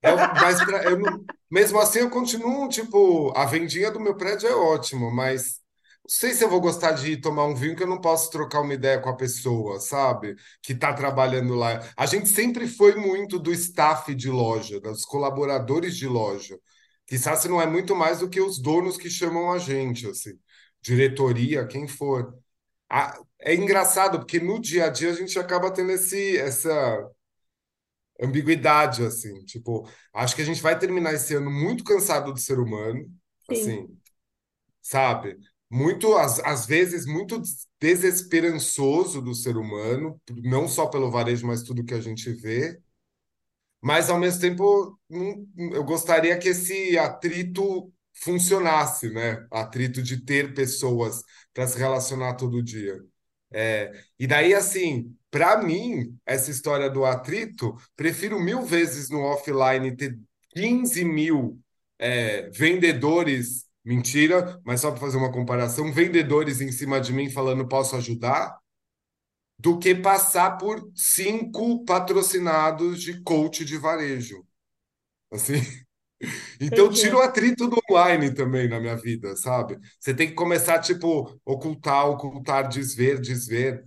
é, 0.02 0.12
o- 0.12 0.34
mas 0.38 0.62
pra, 0.62 0.84
eu 0.84 0.98
não, 0.98 1.24
mesmo 1.50 1.78
assim 1.78 2.00
eu 2.00 2.10
continuo, 2.10 2.68
tipo, 2.68 3.32
a 3.36 3.44
vendinha 3.46 3.90
do 3.90 4.00
meu 4.00 4.16
prédio 4.16 4.48
é 4.48 4.54
ótimo, 4.54 5.10
mas 5.14 5.60
não 6.02 6.08
sei 6.10 6.32
se 6.34 6.42
eu 6.44 6.48
vou 6.50 6.60
gostar 6.60 6.92
de 6.92 7.12
ir 7.12 7.20
tomar 7.20 7.44
um 7.46 7.54
vinho 7.54 7.76
que 7.76 7.82
eu 7.82 7.86
não 7.86 8.00
posso 8.00 8.30
trocar 8.30 8.60
uma 8.62 8.74
ideia 8.74 8.98
com 9.00 9.08
a 9.10 9.16
pessoa, 9.16 9.78
sabe? 9.80 10.34
Que 10.62 10.72
está 10.72 10.92
trabalhando 10.92 11.54
lá. 11.54 11.80
A 11.96 12.06
gente 12.06 12.28
sempre 12.28 12.66
foi 12.66 12.94
muito 12.96 13.38
do 13.38 13.52
staff 13.52 14.14
de 14.14 14.30
loja, 14.30 14.80
dos 14.80 15.04
colaboradores 15.04 15.96
de 15.96 16.06
loja. 16.08 16.58
Quizás 17.10 17.40
se 17.40 17.48
não 17.48 17.62
é 17.62 17.66
muito 17.68 17.96
mais 17.96 18.20
do 18.20 18.30
que 18.30 18.40
os 18.40 18.60
donos 18.60 18.98
que 18.98 19.10
chamam 19.10 19.52
a 19.52 19.58
gente, 19.58 20.08
assim, 20.08 20.32
diretoria, 20.82 21.66
quem 21.68 21.88
for. 21.88 22.34
É 23.40 23.54
engraçado, 23.54 24.18
porque 24.18 24.38
no 24.40 24.60
dia 24.60 24.86
a 24.86 24.88
dia 24.90 25.10
a 25.10 25.14
gente 25.14 25.38
acaba 25.38 25.72
tendo 25.72 25.90
esse, 25.92 26.36
essa 26.38 26.70
ambiguidade, 28.20 29.04
assim. 29.04 29.44
Tipo, 29.44 29.88
acho 30.14 30.36
que 30.36 30.42
a 30.42 30.44
gente 30.44 30.62
vai 30.62 30.78
terminar 30.78 31.14
esse 31.14 31.34
ano 31.34 31.50
muito 31.50 31.84
cansado 31.84 32.32
do 32.32 32.38
ser 32.38 32.58
humano, 32.58 33.10
Sim, 33.48 33.52
assim, 33.52 33.98
sabe? 34.82 35.38
Muito, 35.70 36.14
às, 36.16 36.40
às 36.40 36.66
vezes, 36.66 37.06
muito 37.06 37.42
desesperançoso 37.80 39.22
do 39.22 39.34
ser 39.34 39.56
humano, 39.56 40.20
não 40.42 40.68
só 40.68 40.86
pelo 40.86 41.10
varejo, 41.10 41.46
mas 41.46 41.62
tudo 41.62 41.84
que 41.84 41.94
a 41.94 42.00
gente 42.00 42.32
vê. 42.32 42.80
Mas, 43.80 44.10
ao 44.10 44.18
mesmo 44.18 44.40
tempo, 44.40 44.98
eu 45.72 45.84
gostaria 45.84 46.38
que 46.38 46.48
esse 46.50 46.98
atrito 46.98 47.92
funcionasse, 48.22 49.10
né? 49.10 49.46
Atrito 49.50 50.02
de 50.02 50.24
ter 50.24 50.54
pessoas 50.54 51.22
para 51.54 51.66
se 51.66 51.78
relacionar 51.78 52.34
todo 52.34 52.62
dia. 52.62 53.00
É, 53.52 53.92
e 54.18 54.26
daí, 54.26 54.54
assim, 54.54 55.14
para 55.30 55.62
mim, 55.62 56.16
essa 56.26 56.50
história 56.50 56.90
do 56.90 57.04
atrito, 57.04 57.74
prefiro 57.96 58.38
mil 58.38 58.62
vezes 58.62 59.08
no 59.10 59.20
offline 59.20 59.96
ter 59.96 60.18
15 60.54 61.04
mil 61.04 61.60
é, 61.98 62.50
vendedores, 62.50 63.66
mentira, 63.84 64.60
mas 64.64 64.80
só 64.80 64.90
para 64.90 65.00
fazer 65.00 65.16
uma 65.16 65.32
comparação, 65.32 65.92
vendedores 65.92 66.60
em 66.60 66.70
cima 66.72 67.00
de 67.00 67.12
mim 67.12 67.30
falando 67.30 67.66
posso 67.66 67.96
ajudar, 67.96 68.58
do 69.60 69.78
que 69.78 69.94
passar 69.94 70.56
por 70.58 70.90
cinco 70.94 71.84
patrocinados 71.84 73.02
de 73.02 73.22
coach 73.22 73.64
de 73.64 73.76
varejo. 73.76 74.46
Assim, 75.32 75.54
então 76.60 76.90
tira 76.90 77.16
o 77.16 77.22
entendi. 77.22 77.24
atrito 77.24 77.68
do 77.68 77.78
online 77.90 78.34
também 78.34 78.68
na 78.68 78.80
minha 78.80 78.96
vida, 78.96 79.36
sabe? 79.36 79.78
Você 79.98 80.14
tem 80.14 80.28
que 80.28 80.34
começar, 80.34 80.78
tipo, 80.80 81.40
ocultar, 81.44 82.08
ocultar, 82.08 82.68
desver, 82.68 83.20
desver. 83.20 83.84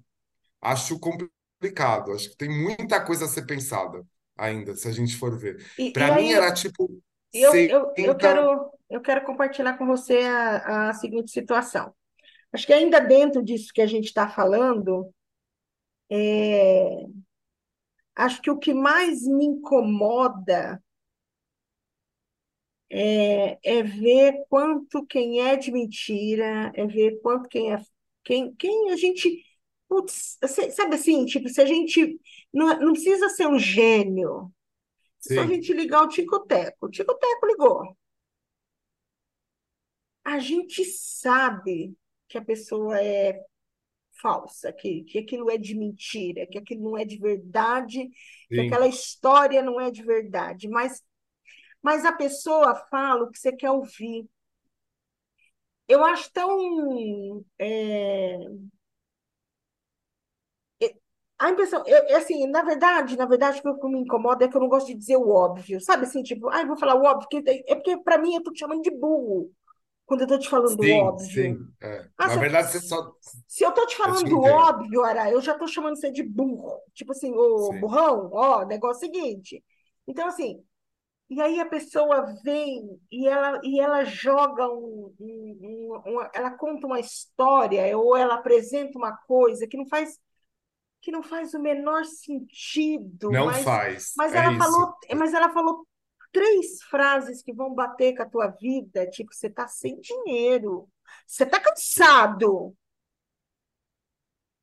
Acho 0.62 1.00
complicado. 1.00 2.14
Acho 2.14 2.30
que 2.32 2.38
tem 2.38 2.50
muita 2.50 3.04
coisa 3.04 3.26
a 3.26 3.28
ser 3.28 3.46
pensada 3.46 4.06
ainda, 4.38 4.76
se 4.76 4.88
a 4.88 4.92
gente 4.92 5.16
for 5.18 5.38
ver. 5.38 5.58
Para 5.94 6.12
mim 6.16 6.32
aí 6.32 6.34
era 6.34 6.54
tipo, 6.54 7.02
eu, 7.34 7.68
eu, 7.68 7.94
eu 7.98 8.16
senta. 8.16 8.16
quero 8.16 8.72
eu 8.90 9.02
quero 9.02 9.26
compartilhar 9.26 9.78
com 9.78 9.86
você 9.88 10.20
a, 10.20 10.90
a 10.90 10.94
seguinte 10.94 11.32
situação. 11.32 11.94
Acho 12.52 12.68
que 12.68 12.74
ainda 12.74 13.00
dentro 13.00 13.44
disso 13.44 13.72
que 13.74 13.82
a 13.82 13.88
gente 13.88 14.06
está 14.06 14.30
falando, 14.30 15.12
é, 16.10 17.06
acho 18.16 18.42
que 18.42 18.50
o 18.52 18.58
que 18.58 18.74
mais 18.74 19.22
me 19.28 19.46
incomoda 19.46 20.82
é, 22.90 23.60
é 23.64 23.84
ver 23.84 24.46
quanto 24.50 25.06
quem 25.06 25.42
é 25.42 25.56
de 25.56 25.72
mentira, 25.72 26.72
é 26.76 26.86
ver 26.88 27.20
quanto 27.22 27.50
quem 27.50 27.74
é 27.74 27.82
quem, 28.24 28.54
quem 28.56 28.92
a 28.92 28.96
gente 28.96 29.44
putz, 29.90 30.38
sabe 30.76 30.96
assim, 30.96 31.26
tipo, 31.26 31.50
se 31.50 31.62
a 31.62 31.66
gente 31.66 32.20
não, 32.54 32.80
não 32.80 32.94
precisa 32.94 33.30
ser 33.30 33.48
um 33.48 33.60
gênio, 33.60 34.52
se 35.20 35.34
só 35.34 35.42
a 35.44 35.48
Sim, 35.48 35.48
gente 35.48 35.74
ligar 35.74 36.04
o 36.04 36.10
tico-teco, 36.10 36.88
o 36.88 36.92
tico-teco 36.92 37.48
ligou. 37.48 37.98
A 40.26 40.40
gente 40.40 40.84
sabe 40.86 41.96
que 42.28 42.38
a 42.38 42.42
pessoa 42.44 43.00
é 43.02 43.42
falsa, 44.24 44.74
que, 44.74 45.04
que 45.06 45.20
aquilo 45.20 45.52
é 45.52 45.58
de 45.60 45.76
mentira, 45.76 46.48
que 46.48 46.60
aquilo 46.60 46.84
não 46.92 46.98
é 47.00 47.06
de 47.06 47.20
verdade, 47.20 48.10
que 48.54 48.62
aquela 48.62 48.88
sim, 48.88 48.90
história 48.90 49.62
não 49.64 49.82
é 49.82 49.92
de 49.92 50.04
verdade, 50.04 50.70
mas, 50.70 51.04
mas 51.82 52.06
a 52.06 52.14
pessoa 52.14 52.76
fala 52.92 53.26
o 53.26 53.32
que 53.32 53.40
você 53.40 53.52
quer 53.54 53.72
ouvir. 53.72 54.28
Eu 55.88 56.04
acho 56.04 56.32
tão. 56.32 57.46
é, 57.60 58.38
é, 60.82 60.94
a 61.40 61.50
impressão, 61.50 61.84
eu, 61.88 61.98
é 62.08 62.16
assim, 62.16 62.48
na 62.48 62.64
verdade, 62.64 63.18
na 63.18 63.26
verdade, 63.26 63.62
o 63.66 63.80
que 63.80 63.88
me 63.88 64.00
incomoda 64.00 64.46
é 64.46 64.48
que 64.48 64.56
eu 64.56 64.62
não 64.62 64.70
gosto 64.70 64.88
de 64.88 64.96
dizer 64.96 65.18
o 65.18 65.30
óbvio, 65.30 65.80
sabe 65.82 66.06
assim, 66.06 66.24
tipo, 66.24 66.50
ah, 66.50 66.66
vou 66.66 66.78
falar 66.78 66.96
o 66.96 67.04
óbvio, 67.04 67.28
porque, 67.30 67.64
é 67.68 67.76
porque 67.76 67.98
para 68.04 68.18
mim 68.18 68.36
eu 68.36 68.44
tô 68.44 68.52
te 68.52 68.60
chamando 68.60 68.82
de 68.82 68.92
burro 68.92 69.52
quando 70.18 70.22
eu 70.24 70.28
tô 70.28 70.40
te 70.40 70.50
falando 70.50 70.78
do 70.78 70.90
sim, 70.90 70.92
óbvio. 70.92 71.58
sim. 71.58 71.74
é. 71.82 72.10
Ah, 72.20 72.28
Na 72.28 72.36
verdade, 72.36 72.72
você 72.72 72.80
só. 72.82 73.14
se 73.48 73.64
eu 73.64 73.72
tô 73.74 73.86
te 73.86 73.96
Eu 74.06 74.14
falando 74.14 74.36
te 74.36 74.40
óbvio, 74.40 75.04
Ara, 75.04 75.32
eu 75.32 75.42
já 75.42 75.58
tô 75.58 75.68
chamando 75.68 75.96
você 75.98 76.12
de 76.12 76.24
burro. 76.24 76.80
Tipo 76.94 77.12
assim, 77.12 77.32
ô 77.34 77.72
Sim. 77.72 77.74
burrão, 77.74 78.30
ó, 78.34 78.66
negócio 78.66 79.06
é 79.06 79.10
o 79.10 79.14
seguinte. 79.14 79.64
Então, 80.08 80.28
assim, 80.28 80.64
e 81.30 81.42
aí 81.42 81.60
a 81.60 81.68
pessoa 81.68 82.26
vem 82.44 83.00
e 83.12 83.28
ela, 83.28 83.62
e 83.64 83.80
ela 83.80 84.06
joga 84.06 84.70
um, 84.72 85.14
um- 85.20 85.60
um- 86.06 86.14
uma- 86.14 86.32
ela 86.36 86.52
conta 86.52 86.88
uma 86.88 87.00
história 87.00 87.98
ou 87.98 88.18
ela 88.18 88.36
apresenta 88.36 88.98
uma 88.98 89.16
coisa 89.18 89.68
que 89.68 89.78
não 89.78 89.88
faz 89.88 90.20
que 91.02 91.12
não 91.12 91.24
faz 91.24 91.54
o 91.54 91.60
menor 91.60 92.06
sentido, 92.06 93.38
Não 93.38 93.40
mas, 93.40 93.66
faz. 93.66 94.16
mas 94.16 94.34
É 94.34 94.36
ela 94.36 94.54
isso. 94.54 94.54
falou, 94.56 94.94
mas 95.18 95.34
ela 95.34 95.50
falou 95.52 95.86
três 96.34 96.84
frases 96.84 97.44
que 97.44 97.54
vão 97.54 97.74
bater 97.76 98.16
com 98.18 98.24
a 98.24 98.30
tua 98.30 98.48
vida, 98.50 99.10
tipo, 99.10 99.34
você 99.34 99.50
tá 99.50 99.68
sem 99.70 100.02
dinheiro, 100.02 100.90
você 101.28 101.46
tá 101.46 101.60
cansado, 101.62 102.76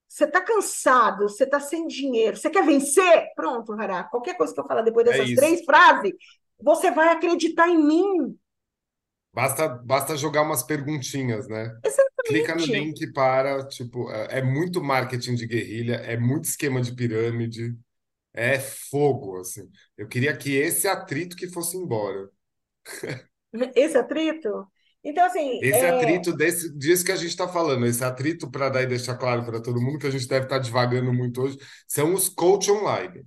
você 0.09 0.27
tá 0.27 0.41
cansado, 0.43 1.23
você 1.29 1.47
tá 1.47 1.61
sem 1.61 1.87
dinheiro, 1.87 2.37
você 2.37 2.51
quer 2.51 2.65
vencer? 2.67 3.33
Pronto, 3.35 3.73
Hará. 3.75 4.05
Qualquer 4.05 4.37
coisa 4.37 4.53
que 4.53 4.61
eu 4.61 4.67
falar 4.67 4.83
depois 4.83 5.07
É 5.09 5.19
dessas 5.19 5.33
isso. 5.33 5.51
três 5.51 5.65
frases, 5.65 6.13
você 6.61 6.91
vai 6.91 7.09
acreditar 7.11 7.69
em 7.69 7.79
mim. 7.79 8.39
Basta, 9.33 9.69
basta 9.69 10.17
jogar 10.17 10.43
umas 10.43 10.63
perguntinhas, 10.63 11.47
né? 11.49 11.73
Clica 12.25 12.55
no 12.55 12.65
Exatamente. 12.65 12.67
link 12.67 13.13
para, 13.13 13.67
tipo, 13.69 14.11
é 14.11 14.39
é 14.39 14.43
muito 14.43 14.83
marketing 14.83 15.35
de 15.35 15.47
guerrilha, 15.47 15.95
é 15.97 16.17
muito 16.17 16.45
esquema 16.45 16.81
de 16.83 16.95
pirâmide, 16.95 17.77
é 18.33 18.59
fogo, 18.59 19.39
assim. 19.41 19.69
Eu 19.97 20.07
queria 20.09 20.37
que 20.37 20.55
esse 20.55 20.87
atrito 20.89 21.37
que 21.37 21.49
fosse 21.49 21.77
embora. 21.77 22.29
Esse 23.75 23.99
atrito. 23.99 24.67
Então, 25.03 25.25
assim, 25.25 25.59
Esse 25.63 25.79
é, 25.79 25.91
atrito 25.91 26.33
desse, 26.37 26.77
disso 26.77 27.05
que 27.05 27.13
a 27.13 27.17
gente 27.17 27.31
está 27.31 27.49
falando, 27.49 27.87
esse 27.87 28.05
atrito, 28.05 28.51
para 28.51 28.69
daí 28.69 28.87
deixar 28.87 29.17
claro 29.17 29.45
para 29.45 29.61
todo 29.61 29.81
mundo 29.81 29.99
que 29.99 30.07
a 30.07 30.11
gente 30.11 30.29
deve 30.29 30.45
estar 30.45 30.59
divagando 30.59 31.13
muito 31.13 31.41
hoje, 31.41 31.57
são 31.89 32.13
os 32.13 32.29
coach 32.29 32.71
online, 32.71 33.25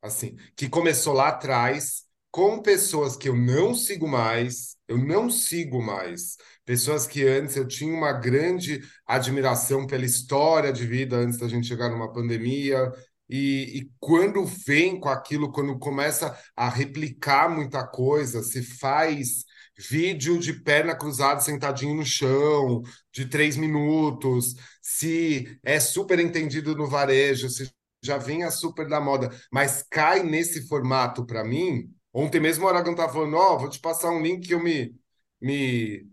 assim, 0.00 0.36
que 0.56 0.68
começou 0.68 1.12
lá 1.12 1.28
atrás 1.28 2.04
com 2.30 2.62
pessoas 2.62 3.16
que 3.16 3.28
eu 3.28 3.36
não 3.36 3.74
sigo 3.74 4.06
mais, 4.06 4.76
eu 4.86 4.98
não 4.98 5.28
sigo 5.30 5.82
mais, 5.82 6.36
pessoas 6.64 7.06
que 7.06 7.26
antes 7.26 7.56
eu 7.56 7.66
tinha 7.66 7.92
uma 7.92 8.12
grande 8.12 8.80
admiração 9.06 9.86
pela 9.86 10.04
história 10.04 10.72
de 10.72 10.86
vida 10.86 11.16
antes 11.16 11.38
da 11.38 11.48
gente 11.48 11.66
chegar 11.66 11.88
numa 11.90 12.12
pandemia. 12.12 12.90
E, 13.28 13.80
e 13.80 13.90
quando 13.98 14.44
vem 14.44 15.00
com 15.00 15.08
aquilo, 15.08 15.50
quando 15.52 15.78
começa 15.78 16.38
a 16.54 16.68
replicar 16.68 17.48
muita 17.48 17.86
coisa, 17.86 18.42
se 18.42 18.62
faz 18.62 19.44
vídeo 19.78 20.38
de 20.38 20.52
perna 20.52 20.94
cruzada 20.96 21.40
sentadinho 21.40 21.94
no 21.96 22.04
chão, 22.04 22.82
de 23.12 23.26
três 23.26 23.56
minutos, 23.56 24.54
se 24.82 25.58
é 25.64 25.80
super 25.80 26.18
entendido 26.20 26.76
no 26.76 26.86
varejo, 26.86 27.48
se 27.48 27.70
já 28.02 28.18
vem 28.18 28.42
a 28.44 28.50
super 28.50 28.86
da 28.86 29.00
moda, 29.00 29.30
mas 29.50 29.82
cai 29.90 30.22
nesse 30.22 30.68
formato 30.68 31.24
para 31.26 31.42
mim. 31.42 31.90
Ontem 32.12 32.38
mesmo 32.40 32.66
o 32.66 32.68
Aragão 32.68 32.92
estava 32.92 33.12
falando: 33.12 33.36
Ó, 33.36 33.58
vou 33.58 33.68
te 33.70 33.80
passar 33.80 34.10
um 34.10 34.22
link 34.22 34.46
que 34.46 34.54
eu 34.54 34.62
me, 34.62 34.94
me 35.40 36.06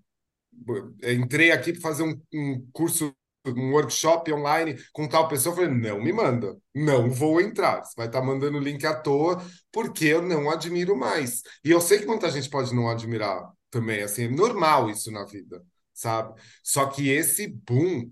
entrei 1.03 1.51
aqui 1.51 1.73
para 1.73 1.81
fazer 1.81 2.03
um, 2.03 2.19
um 2.33 2.67
curso, 2.71 3.13
um 3.45 3.71
workshop 3.71 4.31
online 4.31 4.77
com 4.93 5.07
tal 5.07 5.27
pessoa. 5.27 5.53
Eu 5.53 5.55
falei: 5.63 5.71
não 5.71 6.01
me 6.01 6.13
manda, 6.13 6.57
não 6.73 7.09
vou 7.09 7.41
entrar. 7.41 7.83
Você 7.83 7.93
vai 7.95 8.07
estar 8.07 8.21
mandando 8.21 8.59
link 8.59 8.85
à 8.85 8.93
toa, 8.93 9.43
porque 9.71 10.05
eu 10.05 10.21
não 10.21 10.49
admiro 10.49 10.95
mais. 10.95 11.41
E 11.63 11.71
eu 11.71 11.81
sei 11.81 11.99
que 11.99 12.05
muita 12.05 12.29
gente 12.29 12.49
pode 12.49 12.73
não 12.73 12.89
admirar 12.89 13.51
também, 13.69 14.01
assim, 14.03 14.25
é 14.25 14.27
normal 14.29 14.89
isso 14.89 15.11
na 15.11 15.25
vida, 15.25 15.63
sabe? 15.93 16.39
Só 16.63 16.87
que 16.87 17.09
esse 17.09 17.47
boom 17.47 18.11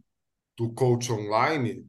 do 0.57 0.71
coach 0.73 1.11
online 1.11 1.85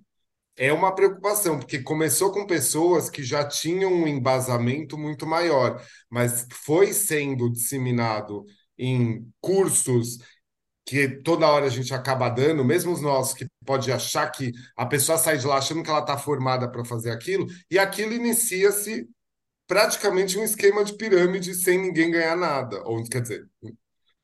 é 0.57 0.72
uma 0.72 0.94
preocupação, 0.94 1.59
porque 1.59 1.83
começou 1.83 2.33
com 2.33 2.46
pessoas 2.46 3.09
que 3.09 3.22
já 3.22 3.46
tinham 3.46 3.92
um 3.92 4.07
embasamento 4.07 4.98
muito 4.98 5.26
maior, 5.26 5.83
mas 6.11 6.46
foi 6.53 6.92
sendo 6.92 7.50
disseminado 7.50 8.44
em 8.76 9.26
cursos 9.40 10.18
que 10.90 11.07
toda 11.22 11.46
hora 11.46 11.66
a 11.66 11.70
gente 11.70 11.94
acaba 11.94 12.29
dando, 12.29 12.64
mesmo 12.64 12.90
os 12.90 13.00
nossos, 13.00 13.33
que 13.33 13.46
pode 13.64 13.92
achar 13.92 14.29
que 14.29 14.50
a 14.76 14.85
pessoa 14.85 15.16
sai 15.16 15.38
de 15.38 15.46
lá 15.46 15.57
achando 15.57 15.85
que 15.85 15.88
ela 15.88 16.00
está 16.00 16.18
formada 16.18 16.68
para 16.68 16.85
fazer 16.85 17.12
aquilo, 17.12 17.46
e 17.70 17.79
aquilo 17.79 18.12
inicia-se 18.12 19.09
praticamente 19.68 20.37
um 20.37 20.42
esquema 20.42 20.83
de 20.83 20.92
pirâmide 20.94 21.55
sem 21.55 21.81
ninguém 21.81 22.11
ganhar 22.11 22.35
nada. 22.35 22.83
Ou, 22.88 23.05
quer 23.05 23.22
dizer, 23.22 23.48
a 23.64 23.68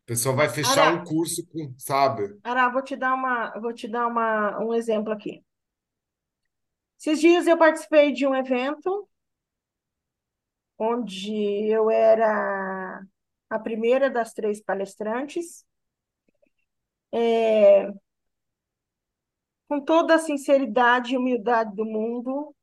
pessoa 0.06 0.34
vai 0.34 0.48
fechar 0.48 0.92
um 0.92 0.96
Ara, 0.96 1.04
curso 1.04 1.46
com, 1.46 1.72
sabe? 1.78 2.36
Ara, 2.42 2.68
vou 2.68 2.82
te 2.82 2.96
dar 2.96 3.14
uma, 3.14 3.56
vou 3.60 3.72
te 3.72 3.86
dar 3.86 4.08
uma, 4.08 4.58
um 4.58 4.74
exemplo 4.74 5.12
aqui. 5.12 5.44
Esses 6.98 7.20
dias 7.20 7.46
eu 7.46 7.56
participei 7.56 8.12
de 8.12 8.26
um 8.26 8.34
evento 8.34 9.08
onde 10.76 11.32
eu 11.68 11.88
era 11.92 13.04
a 13.48 13.58
primeira 13.60 14.10
das 14.10 14.32
três 14.32 14.60
palestrantes, 14.60 15.64
é, 17.12 17.90
com 19.68 19.80
toda 19.80 20.14
a 20.14 20.18
sinceridade 20.18 21.14
e 21.14 21.16
humildade 21.16 21.74
do 21.74 21.84
mundo. 21.84 22.54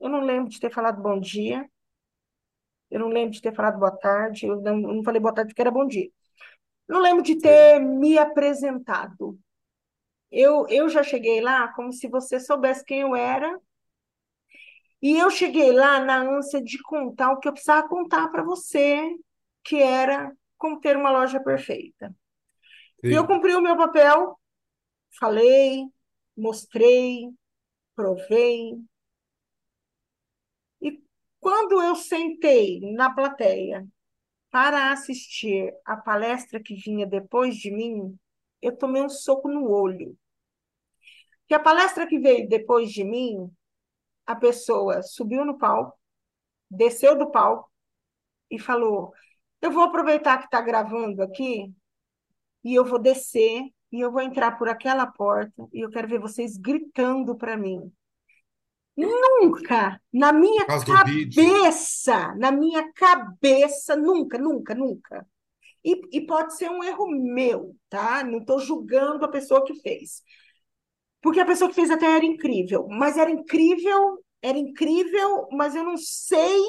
Eu 0.00 0.08
não 0.08 0.20
lembro 0.20 0.50
de 0.50 0.60
ter 0.60 0.70
falado 0.70 1.02
bom 1.02 1.18
dia. 1.18 1.68
Eu 2.90 3.00
não 3.00 3.08
lembro 3.08 3.32
de 3.32 3.40
ter 3.40 3.54
falado 3.54 3.78
boa 3.78 3.96
tarde. 3.96 4.46
Eu 4.46 4.60
não, 4.60 4.76
não 4.76 5.02
falei 5.02 5.20
boa 5.20 5.34
tarde 5.34 5.50
porque 5.52 5.62
era 5.62 5.70
bom 5.70 5.86
dia. 5.86 6.10
Não 6.88 7.00
lembro 7.00 7.22
de 7.22 7.38
ter 7.38 7.78
me 7.80 8.18
apresentado. 8.18 9.38
Eu, 10.30 10.66
eu 10.68 10.88
já 10.88 11.02
cheguei 11.02 11.40
lá 11.40 11.68
como 11.74 11.92
se 11.92 12.08
você 12.08 12.40
soubesse 12.40 12.84
quem 12.84 13.00
eu 13.00 13.14
era. 13.16 13.58
E 15.00 15.18
eu 15.18 15.30
cheguei 15.30 15.72
lá 15.72 16.00
na 16.04 16.18
ânsia 16.22 16.62
de 16.62 16.80
contar 16.82 17.32
o 17.32 17.38
que 17.38 17.48
eu 17.48 17.52
precisava 17.52 17.88
contar 17.88 18.28
para 18.28 18.42
você, 18.42 19.00
que 19.64 19.76
era 19.76 20.32
como 20.56 20.80
ter 20.80 20.96
uma 20.96 21.10
loja 21.10 21.42
perfeita. 21.42 22.14
E 23.02 23.08
eu 23.08 23.22
Sim. 23.22 23.26
cumpri 23.26 23.54
o 23.54 23.60
meu 23.60 23.76
papel, 23.76 24.38
falei, 25.18 25.84
mostrei, 26.36 27.28
provei. 27.96 28.78
E 30.80 31.02
quando 31.40 31.82
eu 31.82 31.96
sentei 31.96 32.80
na 32.92 33.12
plateia 33.12 33.86
para 34.50 34.92
assistir 34.92 35.74
a 35.84 35.96
palestra 35.96 36.62
que 36.62 36.74
vinha 36.74 37.06
depois 37.06 37.56
de 37.56 37.70
mim, 37.70 38.16
eu 38.60 38.76
tomei 38.76 39.02
um 39.02 39.08
soco 39.08 39.48
no 39.48 39.68
olho. 39.68 40.16
Que 41.48 41.54
a 41.54 41.60
palestra 41.60 42.06
que 42.06 42.18
veio 42.18 42.48
depois 42.48 42.92
de 42.92 43.02
mim, 43.02 43.50
a 44.24 44.36
pessoa 44.36 45.02
subiu 45.02 45.44
no 45.44 45.58
palco, 45.58 45.98
desceu 46.70 47.18
do 47.18 47.30
palco 47.30 47.70
e 48.50 48.58
falou: 48.58 49.12
Eu 49.60 49.72
vou 49.72 49.82
aproveitar 49.82 50.38
que 50.38 50.44
está 50.44 50.60
gravando 50.60 51.22
aqui 51.22 51.74
e 52.64 52.74
eu 52.74 52.84
vou 52.84 52.98
descer 52.98 53.62
e 53.90 54.00
eu 54.00 54.10
vou 54.10 54.20
entrar 54.22 54.58
por 54.58 54.68
aquela 54.68 55.06
porta 55.06 55.68
e 55.72 55.80
eu 55.80 55.90
quero 55.90 56.08
ver 56.08 56.18
vocês 56.18 56.56
gritando 56.56 57.36
para 57.36 57.56
mim. 57.56 57.92
Nunca, 58.96 60.00
na 60.12 60.32
minha 60.32 60.66
cabeça, 60.66 62.34
na 62.36 62.52
minha 62.52 62.92
cabeça, 62.92 63.96
nunca, 63.96 64.38
nunca, 64.38 64.74
nunca. 64.74 65.26
E, 65.84 66.18
e 66.18 66.26
pode 66.26 66.56
ser 66.56 66.70
um 66.70 66.84
erro 66.84 67.08
meu, 67.08 67.74
tá? 67.88 68.22
Não 68.22 68.38
estou 68.38 68.60
julgando 68.60 69.24
a 69.24 69.28
pessoa 69.28 69.64
que 69.64 69.74
fez. 69.80 70.22
Porque 71.20 71.40
a 71.40 71.46
pessoa 71.46 71.68
que 71.68 71.74
fez 71.74 71.90
até 71.90 72.06
era 72.16 72.24
incrível, 72.24 72.86
mas 72.88 73.16
era 73.16 73.30
incrível, 73.30 74.22
era 74.42 74.58
incrível, 74.58 75.48
mas 75.52 75.74
eu 75.74 75.84
não 75.84 75.96
sei 75.96 76.60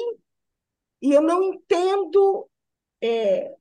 e 1.02 1.12
eu 1.12 1.20
não 1.20 1.42
entendo 1.42 2.48
é, 3.02 3.54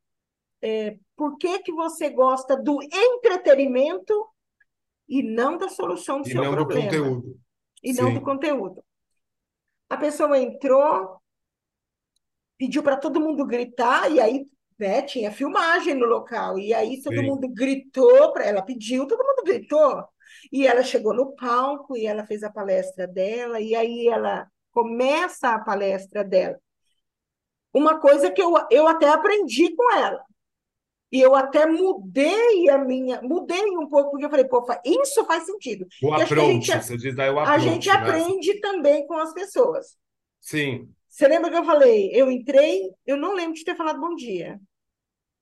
é, 0.62 0.98
por 1.16 1.38
que, 1.38 1.60
que 1.60 1.72
você 1.72 2.10
gosta 2.10 2.56
do 2.58 2.80
entretenimento 2.84 4.14
e 5.08 5.24
não 5.24 5.58
da 5.58 5.70
solução 5.70 6.22
do 6.22 6.28
E 6.28 6.30
seu 6.30 6.44
não 6.44 6.56
do 6.56 6.68
problema, 6.68 6.68
conteúdo. 6.68 7.40
e 7.84 7.94
não 7.94 8.12
do 8.14 8.20
Sim, 8.20 8.24
conteúdo. 8.24 8.84
A 9.90 9.96
pessoa 9.98 10.38
entrou, 10.38 11.22
pediu 12.58 12.84
para 12.84 12.98
todo 12.98 13.20
mundo 13.20 13.46
gritar, 13.46 14.12
e 14.12 14.20
aí 14.20 14.46
né, 14.80 15.02
tinha 15.02 15.32
filmagem 15.32 15.94
no 15.94 16.06
local, 16.06 16.58
e 16.60 16.74
aí 16.74 17.02
todo 17.02 17.22
sim. 17.22 17.24
mundo 17.24 17.48
gritou 17.50 18.32
para 18.34 18.46
ela, 18.46 18.62
pediu, 18.62 19.08
todo 19.08 19.24
mundo 19.24 19.44
gritou. 19.44 20.04
E 20.52 20.68
ela 20.68 20.84
chegou 20.84 21.14
no 21.14 21.36
palco 21.36 21.96
e 21.98 22.06
ela 22.06 22.26
fez 22.26 22.44
a 22.44 22.52
palestra 22.52 23.08
dela, 23.08 23.60
e 23.60 23.76
aí 23.76 24.08
ela 24.08 24.48
começa 24.72 25.50
a 25.50 25.60
palestra 25.60 26.24
dela. 26.24 26.60
Uma 27.74 28.00
coisa 28.00 28.32
que 28.32 28.42
eu, 28.42 28.54
eu 28.72 28.88
até 28.88 29.10
aprendi 29.10 29.76
com 29.76 29.92
ela. 29.94 30.24
E 31.14 31.22
eu 31.22 31.36
até 31.36 31.68
mudei 31.68 32.68
a 32.72 32.78
minha, 32.80 33.22
mudei 33.22 33.62
um 33.78 33.88
pouco, 33.88 34.10
porque 34.10 34.26
eu 34.26 34.32
falei, 34.32 34.46
pô, 34.46 34.66
isso 34.84 35.24
faz 35.26 35.46
sentido. 35.46 35.86
O 36.02 36.12
a 36.12 36.26
gente, 36.26 36.72
approach, 36.72 36.88
você 36.88 36.98
diz 36.98 37.20
aí 37.20 37.30
o 37.30 37.40
a 37.40 37.60
gente 37.60 37.88
approach, 37.88 38.18
né? 38.18 38.24
aprende 38.24 38.60
também 38.60 39.06
com 39.06 39.14
as 39.14 39.32
pessoas. 39.32 39.96
Sim. 40.42 40.92
Você 41.08 41.28
lembra 41.28 41.52
que 41.52 41.58
eu 41.58 41.64
falei? 41.64 42.10
Eu 42.12 42.32
entrei, 42.32 42.90
eu 43.06 43.16
não 43.16 43.36
lembro 43.36 43.54
de 43.54 43.64
ter 43.64 43.76
falado 43.76 44.02
bom 44.02 44.16
dia. 44.16 44.60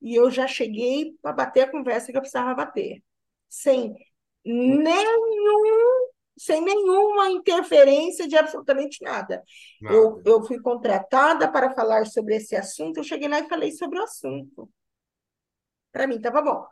E 0.01 0.13
eu 0.13 0.29
já 0.29 0.45
cheguei 0.45 1.13
para 1.21 1.31
bater 1.31 1.61
a 1.61 1.71
conversa 1.71 2.11
que 2.11 2.17
eu 2.17 2.21
precisava 2.21 2.53
bater. 2.53 3.01
Sem 3.47 3.95
nenhum, 4.43 6.09
sem 6.37 6.61
nenhuma 6.61 7.29
interferência 7.29 8.27
de 8.27 8.35
absolutamente 8.35 9.01
nada. 9.01 9.41
Eu, 9.81 10.17
Nada. 10.17 10.29
eu 10.29 10.43
fui 10.43 10.59
contratada 10.59 11.49
para 11.49 11.73
falar 11.73 12.07
sobre 12.07 12.35
esse 12.35 12.57
assunto, 12.57 12.97
eu 12.97 13.05
cheguei 13.05 13.29
lá 13.29 13.39
e 13.39 13.47
falei 13.47 13.71
sobre 13.71 13.99
o 13.99 14.03
assunto. 14.03 14.69
Para 15.91 16.07
mim, 16.07 16.15
estava 16.17 16.41
bom. 16.41 16.65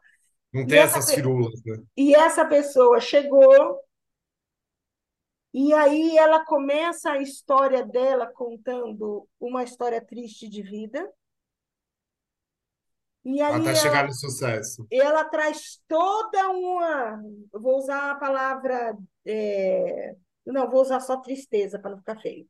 Não 0.53 0.65
E 0.67 0.77
tem 0.77 0.79
essa, 0.79 0.99
essas 0.99 1.11
firulas, 1.11 1.59
né? 1.65 1.77
e 1.97 2.15
essa 2.15 2.45
pessoa 2.45 2.99
chegou, 2.99 3.79
e 5.53 5.73
aí 5.73 6.17
ela 6.17 6.43
começa 6.45 7.11
a 7.11 7.21
história 7.21 7.85
dela 7.85 8.27
contando 8.27 9.27
uma 9.39 9.63
história 9.63 10.01
triste 10.03 10.47
de 10.49 10.61
vida. 10.61 11.07
E 13.25 13.41
aí 13.41 13.67
Até 13.67 13.75
chegar 13.75 14.05
ela, 14.05 14.07
no 14.07 14.13
sucesso. 14.13 14.87
ela 14.91 15.25
traz 15.25 15.81
toda 15.87 16.49
uma. 16.51 17.21
Vou 17.53 17.77
usar 17.79 18.11
a 18.13 18.15
palavra. 18.15 18.97
é, 19.25 20.15
não, 20.45 20.69
vou 20.69 20.81
usar 20.81 20.99
só 21.01 21.17
tristeza 21.17 21.79
para 21.79 21.91
não 21.91 21.99
ficar 21.99 22.19
feio. 22.21 22.47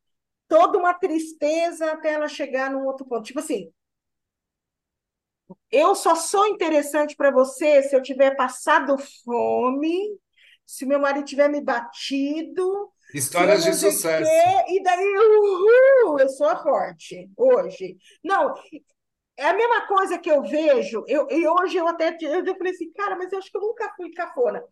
Toda 0.48 0.78
uma 0.78 0.94
tristeza 0.94 1.92
até 1.92 2.12
ela 2.14 2.28
chegar 2.28 2.70
num 2.72 2.86
outro 2.86 3.06
ponto. 3.06 3.24
Tipo 3.24 3.40
assim, 3.40 3.72
eu 5.70 5.94
só 5.94 6.14
sou 6.14 6.46
interessante 6.46 7.16
para 7.16 7.30
você 7.30 7.82
se 7.82 7.94
eu 7.94 8.02
tiver 8.02 8.36
passado 8.36 8.96
fome, 9.24 10.18
se 10.64 10.86
meu 10.86 10.98
marido 11.00 11.24
tiver 11.24 11.48
me 11.48 11.60
batido, 11.60 12.90
Histórias 13.12 13.64
de 13.64 13.72
sucesso. 13.74 14.30
e 14.68 14.82
daí, 14.82 15.04
uhul, 15.04 16.20
eu 16.20 16.28
sou 16.28 16.48
a 16.48 16.56
forte 16.56 17.28
hoje. 17.36 17.96
Não, 18.22 18.54
é 19.36 19.46
a 19.48 19.54
mesma 19.54 19.86
coisa 19.86 20.18
que 20.18 20.30
eu 20.30 20.42
vejo, 20.42 21.04
eu, 21.08 21.26
e 21.30 21.46
hoje 21.48 21.76
eu 21.76 21.88
até 21.88 22.16
eu 22.20 22.56
falei 22.56 22.72
assim, 22.72 22.92
cara, 22.92 23.16
mas 23.16 23.32
eu 23.32 23.38
acho 23.38 23.50
que 23.50 23.56
eu 23.56 23.62
nunca 23.62 23.92
fui 23.96 24.12
cafona. 24.12 24.62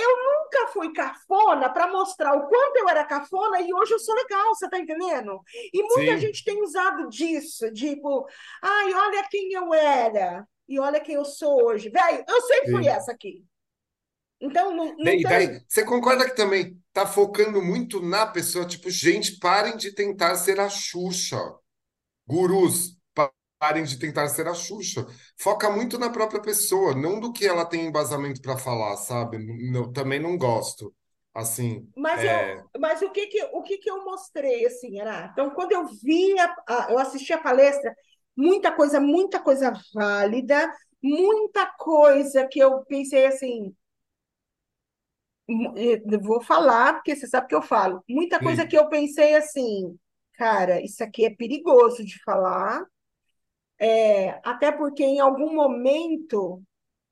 Eu 0.00 0.16
nunca 0.16 0.68
fui 0.72 0.92
cafona 0.92 1.68
para 1.72 1.88
mostrar 1.90 2.34
o 2.36 2.46
quanto 2.48 2.76
eu 2.76 2.88
era 2.88 3.04
cafona 3.04 3.60
e 3.60 3.72
hoje 3.72 3.92
eu 3.94 3.98
sou 3.98 4.14
legal, 4.14 4.54
você 4.54 4.68
tá 4.68 4.78
entendendo? 4.78 5.40
E 5.72 5.82
muita 5.82 6.16
Sim. 6.16 6.18
gente 6.18 6.44
tem 6.44 6.62
usado 6.62 7.08
disso, 7.08 7.72
tipo, 7.72 8.26
ai, 8.62 8.94
olha 8.94 9.28
quem 9.30 9.52
eu 9.52 9.74
era 9.74 10.46
e 10.68 10.78
olha 10.78 11.00
quem 11.00 11.14
eu 11.16 11.24
sou 11.24 11.64
hoje. 11.66 11.88
Velho, 11.90 12.24
eu 12.28 12.40
sempre 12.42 12.70
fui 12.70 12.82
Sim. 12.84 12.88
essa 12.88 13.12
aqui. 13.12 13.44
Então, 14.40 14.74
não, 14.74 14.96
não 14.96 15.14
E 15.14 15.22
daí, 15.26 15.48
tem. 15.48 15.64
você 15.68 15.84
concorda 15.84 16.24
que 16.28 16.36
também 16.36 16.80
tá 16.92 17.06
focando 17.06 17.62
muito 17.62 18.00
na 18.00 18.26
pessoa? 18.26 18.66
Tipo, 18.66 18.90
gente, 18.90 19.38
parem 19.38 19.76
de 19.76 19.92
tentar 19.92 20.36
ser 20.36 20.60
a 20.60 20.68
Xuxa. 20.68 21.38
Gurus, 22.26 22.97
parem 23.58 23.84
de 23.84 23.98
tentar 23.98 24.28
ser 24.28 24.46
a 24.48 24.54
Xuxa. 24.54 25.06
Foca 25.38 25.70
muito 25.70 25.98
na 25.98 26.10
própria 26.10 26.40
pessoa, 26.42 26.94
não 26.94 27.20
do 27.20 27.32
que 27.32 27.46
ela 27.46 27.64
tem 27.66 27.86
embasamento 27.86 28.40
para 28.42 28.56
falar, 28.58 28.96
sabe? 28.96 29.38
Não- 29.70 29.92
também 29.92 30.20
não 30.20 30.36
gosto. 30.38 30.94
Assim, 31.34 31.88
Mas, 31.96 32.22
eu, 32.22 32.32
é, 32.32 32.64
mas 32.80 33.02
o 33.02 33.10
que 33.10 33.26
que, 33.26 33.42
o 33.52 33.62
que 33.62 33.78
que 33.78 33.90
eu 33.90 34.04
mostrei, 34.04 34.66
assim, 34.66 35.00
era? 35.00 35.28
Então, 35.32 35.50
quando 35.50 35.72
eu 35.72 35.86
vi, 36.02 36.38
a, 36.38 36.54
a- 36.68 36.86
eu 36.90 36.98
assisti 36.98 37.32
a 37.32 37.38
palestra, 37.42 37.94
muita 38.36 38.70
coisa, 38.72 39.00
muita 39.00 39.40
coisa 39.40 39.72
válida, 39.94 40.72
muita 41.02 41.66
coisa 41.76 42.46
que 42.46 42.58
eu 42.60 42.84
pensei 42.84 43.26
assim, 43.26 43.74
eu 46.06 46.20
vou 46.20 46.42
falar, 46.42 46.94
porque 46.94 47.16
você 47.16 47.26
sabe 47.26 47.48
que 47.48 47.54
eu 47.54 47.62
falo, 47.62 48.02
muita 48.08 48.40
coisa 48.42 48.66
sim. 48.66 48.66
que 48.66 48.76
eu 48.76 48.88
pensei 48.88 49.34
assim, 49.34 49.98
cara, 50.34 50.80
isso 50.82 51.02
aqui 51.02 51.24
é 51.24 51.30
perigoso 51.34 52.04
de 52.04 52.22
falar, 52.22 52.84
é, 53.78 54.40
até 54.44 54.72
porque 54.72 55.04
em 55.04 55.20
algum 55.20 55.54
momento, 55.54 56.62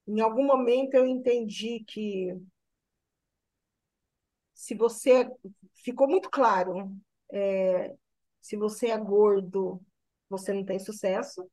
em 0.06 0.20
algum 0.20 0.44
momento 0.44 0.94
eu 0.94 1.06
entendi 1.06 1.84
que 1.86 2.36
se 4.54 4.74
você, 4.74 5.30
ficou 5.74 6.08
muito 6.08 6.30
claro, 6.30 6.90
é, 7.30 7.94
se 8.40 8.56
você 8.56 8.88
é 8.88 8.98
gordo, 8.98 9.80
você 10.28 10.52
não 10.52 10.64
tem 10.64 10.78
sucesso, 10.78 11.48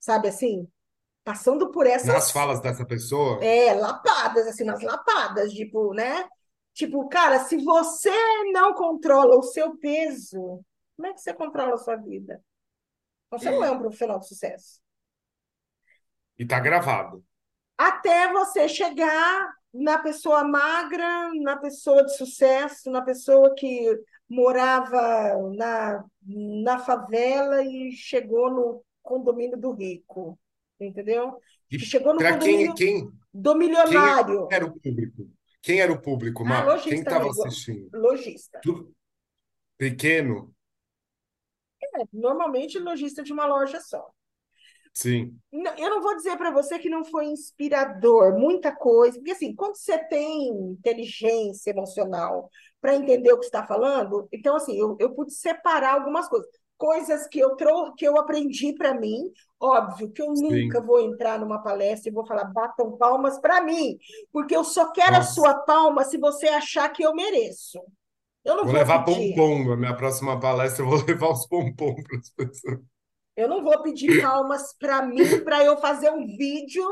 sabe 0.00 0.28
assim? 0.28 0.68
Passando 1.22 1.70
por 1.70 1.84
Nas 1.84 2.08
essas 2.08 2.30
falas 2.32 2.60
dessa 2.60 2.84
pessoa, 2.84 3.44
é, 3.44 3.74
lapadas, 3.74 4.46
assim, 4.48 4.64
umas 4.64 4.82
lapadas, 4.82 5.52
tipo, 5.52 5.94
né? 5.94 6.28
Tipo, 6.72 7.08
cara, 7.08 7.44
se 7.44 7.58
você 7.62 8.10
não 8.52 8.74
controla 8.74 9.36
o 9.36 9.42
seu 9.42 9.76
peso, 9.76 10.64
como 10.96 11.06
é 11.06 11.12
que 11.12 11.20
você 11.20 11.32
controla 11.34 11.74
a 11.74 11.78
sua 11.78 11.96
vida? 11.96 12.42
Você 13.32 13.50
não 13.50 13.64
é 13.64 13.70
um 13.70 13.78
profissional 13.78 14.18
de 14.20 14.28
sucesso. 14.28 14.80
e 16.38 16.46
tá 16.46 16.60
gravado. 16.60 17.24
Até 17.76 18.32
você 18.32 18.68
chegar 18.68 19.52
na 19.72 19.98
pessoa 19.98 20.44
magra, 20.44 21.30
na 21.40 21.56
pessoa 21.56 22.04
de 22.04 22.16
sucesso, 22.16 22.90
na 22.90 23.02
pessoa 23.02 23.54
que 23.54 23.88
morava 24.28 25.36
na, 25.54 26.04
na 26.26 26.78
favela 26.78 27.62
e 27.64 27.92
chegou 27.92 28.50
no 28.50 28.84
condomínio 29.02 29.56
do 29.58 29.72
rico, 29.72 30.38
entendeu? 30.78 31.38
E 31.70 31.78
chegou 31.78 32.12
no 32.12 32.18
para 32.18 32.38
quem, 32.38 32.66
condomínio 32.66 32.74
quem, 32.74 33.10
do 33.32 33.50
quem 33.50 33.58
milionário. 33.58 34.48
era 34.50 34.66
o 34.66 34.78
público? 34.78 35.30
Quem 35.62 35.80
era 35.80 35.92
o 35.92 36.00
público, 36.00 36.42
Ah, 36.44 36.48
Má? 36.66 36.78
Quem 36.80 36.98
estava 37.00 37.28
assistindo? 37.30 37.88
lojista. 37.92 38.60
Pequeno? 39.78 40.54
Normalmente 42.12 42.78
lojista 42.78 43.22
de 43.22 43.32
uma 43.32 43.46
loja 43.46 43.80
só. 43.80 44.08
Sim. 44.94 45.34
Eu 45.50 45.90
não 45.90 46.02
vou 46.02 46.14
dizer 46.14 46.36
para 46.36 46.50
você 46.50 46.78
que 46.78 46.90
não 46.90 47.04
foi 47.04 47.26
inspirador, 47.26 48.38
muita 48.38 48.74
coisa, 48.74 49.16
porque 49.16 49.32
assim, 49.32 49.54
quando 49.54 49.76
você 49.76 49.98
tem 49.98 50.48
inteligência 50.48 51.70
emocional 51.70 52.50
para 52.80 52.94
entender 52.94 53.32
o 53.32 53.38
que 53.38 53.46
está 53.46 53.64
falando, 53.64 54.28
então 54.30 54.56
assim, 54.56 54.78
eu, 54.78 54.96
eu 55.00 55.14
pude 55.14 55.32
separar 55.32 55.94
algumas 55.94 56.28
coisas. 56.28 56.48
Coisas 56.76 57.28
que 57.28 57.38
eu 57.38 57.54
trou 57.54 57.94
que 57.94 58.04
eu 58.04 58.18
aprendi 58.18 58.74
para 58.74 58.92
mim, 58.92 59.30
óbvio 59.60 60.10
que 60.10 60.20
eu 60.20 60.34
Sim. 60.34 60.64
nunca 60.64 60.80
vou 60.80 61.00
entrar 61.00 61.38
numa 61.38 61.62
palestra 61.62 62.10
e 62.10 62.12
vou 62.12 62.26
falar 62.26 62.44
batam 62.46 62.96
palmas 62.96 63.38
para 63.38 63.62
mim, 63.62 63.96
porque 64.32 64.54
eu 64.54 64.64
só 64.64 64.90
quero 64.90 65.12
Nossa. 65.12 65.30
a 65.30 65.32
sua 65.32 65.54
palma 65.60 66.02
se 66.02 66.18
você 66.18 66.48
achar 66.48 66.88
que 66.88 67.04
eu 67.04 67.14
mereço. 67.14 67.78
Eu 68.44 68.56
não 68.56 68.64
Vou 68.64 68.72
vou 68.72 68.74
levar 68.74 69.04
pedir. 69.04 69.44
pompom 69.44 69.64
na 69.68 69.76
minha 69.76 69.94
próxima 69.96 70.38
palestra, 70.40 70.84
eu 70.84 70.88
vou 70.88 70.98
levar 71.06 71.30
os 71.32 71.46
pompom 71.46 71.94
para 72.02 72.18
as 72.18 72.30
pessoas. 72.30 72.80
Eu 73.36 73.48
não 73.48 73.62
vou 73.62 73.82
pedir 73.82 74.18
palmas 74.20 74.74
para 74.78 75.02
mim 75.02 75.42
para 75.44 75.64
eu 75.64 75.76
fazer 75.78 76.10
um 76.10 76.26
vídeo 76.36 76.84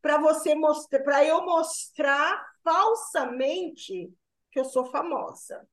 para 0.00 0.18
você 0.18 0.54
mostrar, 0.54 1.00
para 1.02 1.24
eu 1.24 1.44
mostrar 1.44 2.46
falsamente 2.62 4.12
que 4.52 4.60
eu 4.60 4.64
sou 4.64 4.86
famosa. 4.86 5.66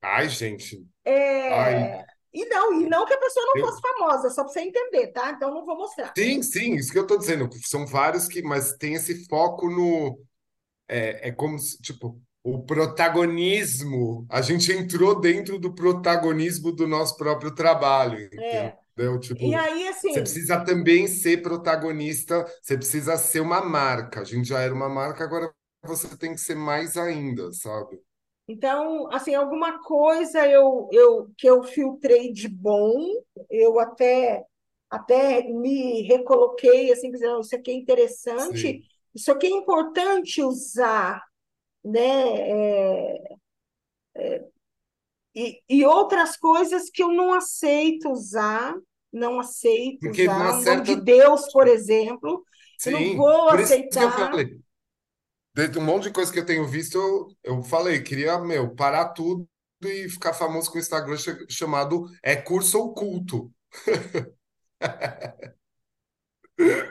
Ai, 0.00 0.28
gente. 0.28 0.86
É, 1.04 1.12
Ai, 1.48 2.04
E 2.32 2.46
não, 2.46 2.80
e 2.80 2.88
não 2.88 3.06
que 3.06 3.14
a 3.14 3.18
pessoa 3.20 3.46
não 3.46 3.58
eu... 3.58 3.66
fosse 3.66 3.80
famosa, 3.80 4.30
só 4.30 4.44
para 4.44 4.52
você 4.52 4.60
entender, 4.62 5.08
tá? 5.12 5.30
Então 5.32 5.52
não 5.54 5.64
vou 5.66 5.76
mostrar. 5.76 6.16
Sim, 6.16 6.42
sim, 6.42 6.74
isso 6.74 6.92
que 6.92 6.98
eu 6.98 7.06
tô 7.06 7.16
dizendo. 7.16 7.48
São 7.66 7.86
vários 7.86 8.28
que, 8.28 8.42
mas 8.42 8.74
tem 8.76 8.94
esse 8.94 9.26
foco 9.28 9.68
no. 9.70 10.18
É, 10.88 11.28
é 11.30 11.32
como 11.32 11.58
se, 11.58 11.80
tipo, 11.82 12.20
o 12.44 12.62
protagonismo. 12.64 14.26
A 14.28 14.42
gente 14.42 14.72
entrou 14.72 15.20
dentro 15.20 15.58
do 15.58 15.74
protagonismo 15.74 16.72
do 16.72 16.86
nosso 16.88 17.16
próprio 17.16 17.54
trabalho, 17.54 18.18
É. 18.36 18.76
entendeu? 18.96 19.18
E 19.38 19.54
Tipo, 19.54 19.54
aí, 19.54 19.88
você 20.08 20.20
assim, 20.20 20.22
precisa 20.22 20.60
também 20.64 21.06
ser 21.08 21.42
protagonista, 21.42 22.44
você 22.62 22.76
precisa 22.76 23.16
ser 23.16 23.40
uma 23.40 23.62
marca. 23.64 24.20
A 24.20 24.24
gente 24.24 24.48
já 24.48 24.60
era 24.60 24.74
uma 24.74 24.88
marca, 24.88 25.24
agora 25.24 25.52
você 25.84 26.16
tem 26.16 26.32
que 26.34 26.40
ser 26.40 26.54
mais 26.56 26.96
ainda, 26.96 27.52
sabe? 27.52 27.98
então, 28.48 29.08
assim, 29.12 29.34
alguma 29.34 29.80
coisa 29.82 30.46
eu, 30.48 30.88
eu 30.92 31.30
que 31.38 31.46
eu 31.48 31.62
filtrei 31.62 32.32
de 32.32 32.48
bom, 32.48 33.00
eu 33.50 33.78
até 33.78 34.44
até 34.90 35.42
me 35.44 36.02
recoloquei 36.02 36.92
assim, 36.92 37.10
dizendo, 37.10 37.40
isso 37.40 37.56
aqui 37.56 37.70
é 37.70 37.74
interessante, 37.74 38.78
Sim. 38.78 38.82
isso 39.14 39.32
aqui 39.32 39.46
é 39.46 39.50
importante 39.50 40.42
usar, 40.42 41.22
né? 41.84 42.00
É, 42.00 43.36
E, 45.34 45.62
e 45.68 45.84
outras 45.84 46.36
coisas 46.36 46.90
que 46.90 47.02
eu 47.02 47.08
não 47.08 47.32
aceito 47.32 48.10
usar, 48.10 48.74
não 49.12 49.40
aceito 49.40 50.10
Porque 50.10 50.28
usar. 50.28 50.50
uma 50.50 50.60
nome 50.62 50.84
de 50.84 50.96
certa. 50.96 51.02
Deus, 51.02 51.50
por 51.52 51.66
exemplo, 51.66 52.44
eu 52.84 52.92
não 52.92 53.04
Sim, 53.04 53.14
vou 53.14 53.48
por 53.48 53.60
isso 53.60 53.82
que 53.90 54.02
eu 54.04 54.10
aceitar. 54.10 54.12
falei. 54.12 54.60
De 55.54 55.78
um 55.78 55.82
monte 55.84 56.04
de 56.04 56.12
coisa 56.12 56.32
que 56.32 56.38
eu 56.38 56.46
tenho 56.46 56.66
visto, 56.66 56.96
eu, 56.98 57.56
eu 57.58 57.62
falei, 57.62 58.02
queria, 58.02 58.38
meu, 58.38 58.74
parar 58.74 59.10
tudo 59.10 59.48
e 59.82 60.08
ficar 60.08 60.32
famoso 60.34 60.70
com 60.70 60.78
o 60.78 60.80
Instagram 60.80 61.16
cha- 61.18 61.36
chamado 61.48 62.06
É 62.22 62.36
Curso 62.36 62.78
Oculto. 62.80 63.52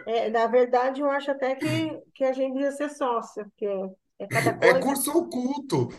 É, 0.05 0.29
na 0.29 0.47
verdade, 0.47 1.01
eu 1.01 1.09
acho 1.09 1.31
até 1.31 1.55
que, 1.55 2.01
que 2.15 2.23
a 2.23 2.33
gente 2.33 2.53
devia 2.53 2.71
ser 2.71 2.89
sócio, 2.89 3.43
porque 3.45 3.67
é 4.21 4.27
cada 4.27 4.53
É 4.61 4.73
coisa. 4.73 4.79
curso 4.79 5.11
oculto, 5.11 5.89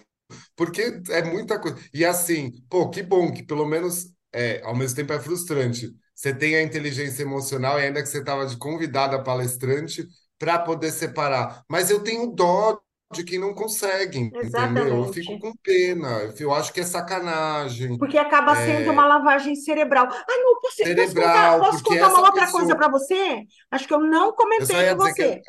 porque 0.57 0.83
é 1.11 1.23
muita 1.25 1.59
coisa. 1.61 1.79
E 1.95 2.05
assim, 2.05 2.53
pô, 2.71 2.91
que 2.91 3.03
bom 3.03 3.33
que 3.33 3.43
pelo 3.45 3.67
menos, 3.67 4.07
é, 4.33 4.63
ao 4.65 4.77
mesmo 4.77 4.97
tempo 4.97 5.13
é 5.13 5.21
frustrante. 5.21 5.91
Você 6.15 6.35
tem 6.35 6.57
a 6.57 6.63
inteligência 6.63 7.23
emocional 7.23 7.79
e 7.81 7.85
ainda 7.85 8.03
que 8.03 8.09
você 8.09 8.19
estava 8.21 8.47
de 8.47 8.57
convidada 8.59 9.23
palestrante 9.23 10.07
para 10.39 10.59
poder 10.61 10.93
separar. 10.93 11.65
Mas 11.69 11.91
eu 11.91 12.03
tenho 12.05 12.29
dó 12.35 12.81
de 13.13 13.25
quem 13.25 13.39
não 13.39 13.55
consegue, 13.55 14.19
entendeu? 14.19 14.99
Eu 14.99 15.13
fico 15.13 15.39
Exatamente. 15.39 15.39
com 15.39 15.55
pena. 15.63 16.09
Eu, 16.25 16.35
eu 16.41 16.55
acho 16.55 16.73
que 16.73 16.81
é 16.81 16.85
sacanagem. 16.85 17.99
Porque 17.99 18.19
acaba 18.19 18.57
sendo 18.57 18.91
uma 18.91 19.07
É, 19.07 19.07
lavagem 19.07 19.55
cerebral. 19.55 20.07
Ah, 20.11 20.25
não, 20.39 20.61
posso, 20.61 20.95
posso 20.95 21.15
contar, 21.15 21.57
cerebral, 21.57 21.59
posso 21.59 21.83
contar 21.85 22.09
uma 22.09 22.21
outra 22.23 22.51
coisa 22.51 22.75
pessoa. 22.75 22.77
para 22.77 22.89
você? 22.91 23.45
Acho 23.71 23.87
que 23.87 23.95
eu 23.95 24.01
não 24.01 24.33
Eu 24.57 24.67
comentei 24.67 24.83
ia 24.83 24.95
com 24.95 24.97
dizer 24.97 25.15
que. 25.15 25.25
você. 25.25 25.45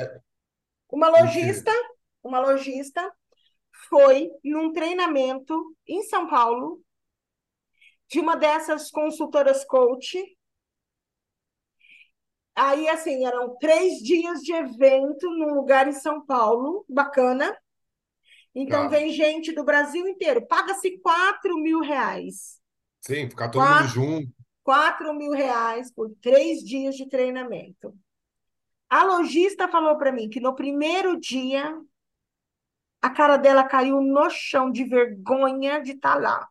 Uma 0.89 1.09
lojista, 1.09 1.71
uma 2.24 2.39
lojista 2.39 3.11
foi 3.89 4.32
num 4.43 4.71
treinamento 4.71 5.76
em 5.88 6.03
São 6.03 6.28
Paulo 6.28 6.82
de 8.07 8.19
uma 8.19 8.36
dessas 8.36 8.89
consultoras 8.91 9.65
coach. 9.65 10.17
Aí, 12.55 12.88
assim, 12.88 13.26
eram 13.26 13.57
três 13.57 13.97
dias 13.99 14.41
de 14.41 14.53
evento 14.53 15.28
num 15.32 15.55
lugar 15.55 15.88
em 15.88 15.93
São 15.93 16.24
Paulo, 16.24 16.86
bacana. 16.88 17.55
Então, 18.53 18.84
Tá. 18.84 18.89
vem 18.89 19.11
gente 19.11 19.51
do 19.51 19.63
Brasil 19.63 20.07
inteiro. 20.07 20.45
Paga-se 20.45 20.99
4 20.99 21.57
mil 21.57 21.80
reais. 21.80 22.61
Sim, 23.01 23.28
ficar 23.28 23.49
todo 23.49 23.61
mundo 23.61 23.71
4, 23.71 23.88
junto. 23.88 24.34
4 24.63 25.13
mil 25.15 25.32
reais 25.32 25.91
por 25.91 26.11
três 26.21 26.59
dias 26.63 26.95
de 26.95 27.09
treinamento. 27.09 27.93
A 28.89 29.03
lojista 29.03 29.67
falou 29.67 29.97
para 29.97 30.11
mim 30.11 30.30
que 30.30 30.39
no 30.39 30.55
primeiro 30.55 31.19
dia 31.19 31.76
a 33.04 33.10
cara 33.10 33.36
dela 33.36 33.66
caiu 33.66 33.99
no 33.99 34.30
chão 34.30 34.72
de 34.72 34.86
vergonha 34.86 35.82
de 35.82 35.91
estar 35.91 36.16
lá. 36.16 36.47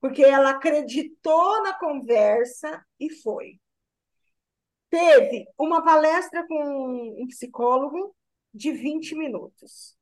Porque 0.00 0.22
ela 0.22 0.50
acreditou 0.50 1.64
na 1.64 1.74
conversa 1.74 2.86
e 2.98 3.10
foi. 3.10 3.60
Teve 4.88 5.46
uma 5.58 5.82
palestra 5.82 6.46
com 6.46 7.16
um 7.20 7.26
psicólogo 7.26 8.14
de 8.54 8.70
20 8.70 9.16
minutos. 9.16 9.96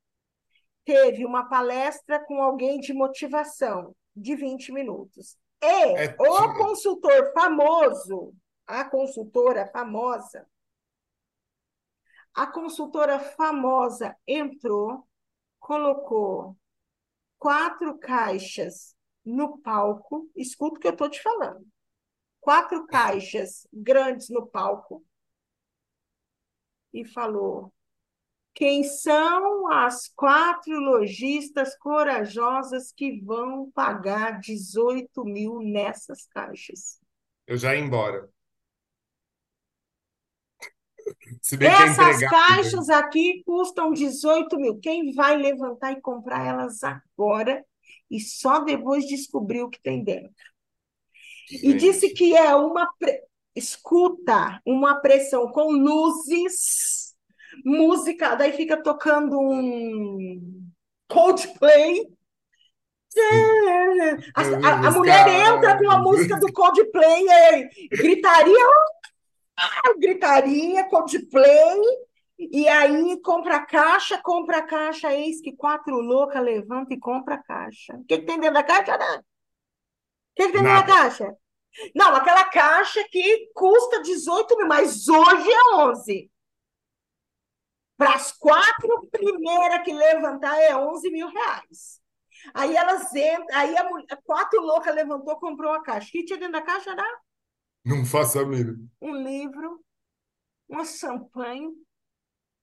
Teve 0.85 1.25
uma 1.25 1.49
palestra 1.49 2.23
com 2.27 2.43
alguém 2.43 2.79
de 2.79 2.93
motivação 2.93 3.97
de 4.15 4.37
20 4.37 4.73
minutos. 4.73 5.39
E 5.63 5.67
É, 5.67 6.17
o 6.19 6.55
consultor 6.55 7.33
famoso, 7.33 8.35
a 8.67 8.85
consultora 8.85 9.67
famosa, 9.73 10.47
a 12.39 12.47
consultora 12.47 13.19
famosa 13.19 14.17
entrou, 14.25 15.05
colocou 15.59 16.57
quatro 17.37 17.99
caixas 17.99 18.95
no 19.25 19.59
palco, 19.59 20.31
escuta 20.37 20.77
o 20.77 20.81
que 20.81 20.87
eu 20.87 20.93
estou 20.93 21.11
te 21.11 21.21
falando. 21.21 21.67
Quatro 22.41 22.87
caixas 22.87 23.67
grandes 23.73 24.29
no 24.29 24.47
palco 24.47 25.05
e 26.93 27.05
falou: 27.05 27.75
quem 28.55 28.85
são 28.85 29.67
as 29.73 30.07
quatro 30.07 30.79
lojistas 30.79 31.77
corajosas 31.77 32.93
que 32.93 33.21
vão 33.21 33.69
pagar 33.73 34.39
18 34.39 35.25
mil 35.25 35.61
nessas 35.61 36.25
caixas? 36.29 37.01
eu 37.49 37.57
já 37.57 37.75
ia 37.75 37.81
embora. 37.81 38.31
Se 40.61 40.63
bem 40.63 40.69
que 40.69 40.69
é 40.69 40.88
Essas 41.43 41.53
entregável. 41.53 42.29
caixas 42.31 42.89
aqui 42.91 43.43
custam 43.45 43.93
18 43.93 44.57
mil. 44.59 44.79
Quem 44.81 45.13
vai 45.15 45.37
levantar 45.37 45.93
e 45.93 46.01
comprar 46.01 46.47
elas 46.47 46.81
agora 46.83 47.65
e 48.11 48.21
só 48.21 48.61
depois 48.61 49.07
descobrir 49.07 49.63
o 49.63 49.71
que 49.71 49.81
tem 49.81 50.03
dentro? 50.03 50.31
E 51.51 51.73
disse 51.75 52.11
que 52.11 52.37
é 52.37 52.55
uma. 52.55 52.89
pre- 52.99 53.23
Escuta, 53.57 54.61
uma 54.65 55.01
pressão 55.01 55.51
com 55.51 55.73
luzes, 55.73 57.13
música, 57.65 58.37
daí 58.37 58.53
fica 58.53 58.81
tocando 58.81 59.37
um 59.41 60.63
Coldplay. 61.09 62.07
A, 64.37 64.43
a- 64.43 64.89
a 64.89 64.91
mulher 64.93 65.27
entra 65.29 65.77
com 65.79 65.91
a 65.91 65.99
música 65.99 66.39
do 66.39 66.53
Coldplay, 66.53 67.29
é 67.29 67.69
gritaria, 67.91 68.67
gritaria, 69.99 70.89
Coldplay, 70.89 71.81
e 72.39 72.69
aí 72.69 73.21
compra 73.23 73.57
a 73.57 73.67
caixa, 73.67 74.21
compra 74.23 74.59
a 74.59 74.63
caixa, 74.63 75.13
eis 75.13 75.41
que 75.41 75.53
quatro 75.57 76.01
loucas 76.01 76.43
levanta 76.43 76.95
e 76.95 76.99
compra 76.99 77.35
a 77.35 77.43
caixa. 77.43 77.95
O 77.95 78.05
que, 78.05 78.19
que 78.19 78.27
tem 78.27 78.39
dentro 78.39 78.55
da 78.55 78.63
caixa, 78.63 78.95
Ana? 78.95 79.19
O 79.19 79.25
que, 80.37 80.47
que 80.47 80.53
tem 80.53 80.63
dentro 80.63 80.87
da 80.87 80.87
Nada. 80.87 80.93
caixa? 80.93 81.37
Não, 81.95 82.15
aquela 82.15 82.45
caixa 82.45 83.05
que 83.11 83.51
custa 83.55 84.03
18 84.03 84.57
mil, 84.57 84.69
mas 84.69 85.09
hoje 85.09 85.51
é 85.51 85.75
11. 85.77 86.31
Para 87.97 88.15
as 88.15 88.33
quatro 88.33 89.09
primeiras 89.11 89.83
que 89.83 89.93
levantar 89.93 90.57
é 90.61 90.77
11 90.77 91.11
mil 91.11 91.29
reais. 91.29 92.01
Aí 92.55 92.77
elas 92.77 93.13
entram, 93.15 93.47
aí 93.53 93.77
a 93.77 93.85
mulher, 93.85 94.07
quatro 94.25 94.61
loucas 94.61 94.95
levantou, 94.95 95.37
comprou 95.37 95.73
a 95.73 95.83
caixa. 95.83 96.09
O 96.09 96.11
que 96.13 96.25
tinha 96.25 96.39
dentro 96.39 96.53
da 96.53 96.63
caixa 96.63 96.91
era 96.93 97.05
Não 97.85 98.05
faço 98.05 98.39
a 98.39 98.47
mínima. 98.47 98.89
um 99.01 99.15
livro, 99.23 99.85
um 100.71 100.85
champanhe, 100.85 101.71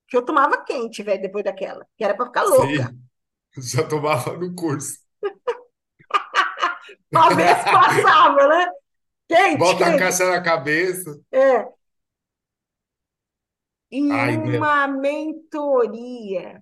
que 0.08 0.18
eu 0.18 0.26
tomava 0.26 0.64
quente, 0.64 1.04
velho, 1.04 1.22
depois 1.22 1.44
daquela, 1.44 1.86
que 1.98 2.04
era 2.04 2.16
para 2.16 2.26
ficar 2.28 2.44
louca. 2.44 2.94
Sim, 3.56 3.62
já 3.62 3.88
tomava 3.88 4.38
no 4.38 4.54
curso. 4.56 5.00
Ver 7.36 7.56
se 7.58 7.72
passava, 7.72 8.48
né? 8.48 8.68
Quente, 9.28 9.60
Bota 9.60 9.86
a 9.88 9.92
quente. 9.92 9.98
caixa 9.98 10.26
na 10.30 10.42
cabeça. 10.42 11.20
É. 11.32 11.76
E 13.92 14.02
Ai, 14.10 14.38
meu, 14.38 14.64
uma 14.64 14.88
mentoria. 14.88 16.62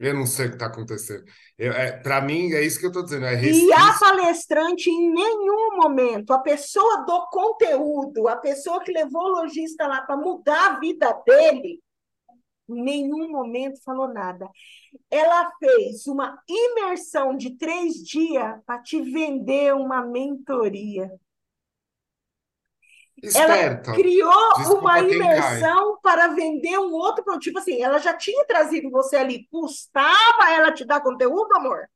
Eu 0.00 0.14
não 0.14 0.24
sei 0.24 0.46
o 0.46 0.48
que 0.48 0.54
está 0.54 0.66
acontecendo. 0.66 1.24
É, 1.58 1.92
para 1.92 2.22
mim, 2.22 2.52
é 2.52 2.62
isso 2.62 2.80
que 2.80 2.86
eu 2.86 2.90
estou 2.90 3.04
dizendo. 3.04 3.26
É 3.26 3.44
E 3.44 3.70
a 3.70 3.98
palestrante, 3.98 4.88
em 4.88 5.12
nenhum 5.12 5.76
momento, 5.76 6.32
a 6.32 6.38
pessoa 6.38 7.04
do 7.04 7.26
conteúdo, 7.26 8.26
a 8.26 8.36
pessoa 8.36 8.82
que 8.82 8.90
levou 8.90 9.22
o 9.22 9.42
lojista 9.42 9.86
lá 9.86 10.00
para 10.00 10.16
mudar 10.16 10.72
a 10.72 10.80
vida 10.80 11.12
dele, 11.26 11.82
em 12.70 12.82
nenhum 12.82 13.30
momento 13.30 13.82
falou 13.84 14.08
nada. 14.08 14.48
Ela 15.10 15.50
fez 15.58 16.06
uma 16.06 16.40
imersão 16.48 17.36
de 17.36 17.58
três 17.58 17.96
dias 17.96 18.58
para 18.64 18.80
te 18.82 19.02
vender 19.02 19.74
uma 19.74 20.02
mentoria. 20.02 21.10
Ela 23.34 23.58
Esperta. 23.58 23.92
criou 23.92 24.32
uma 24.80 25.00
cai. 25.32 25.70
imersão 25.78 25.98
para 26.02 26.28
vender 26.28 26.78
um 26.78 26.92
outro 26.92 27.24
produto. 27.24 27.42
Tipo 27.44 27.58
assim, 27.58 27.82
ela 27.82 27.98
já 27.98 28.14
tinha 28.16 28.44
trazido 28.46 28.90
você 28.90 29.16
ali. 29.16 29.46
Custava 29.50 30.50
ela 30.50 30.72
te 30.72 30.84
dar 30.84 31.00
conteúdo, 31.02 31.54
amor? 31.56 31.88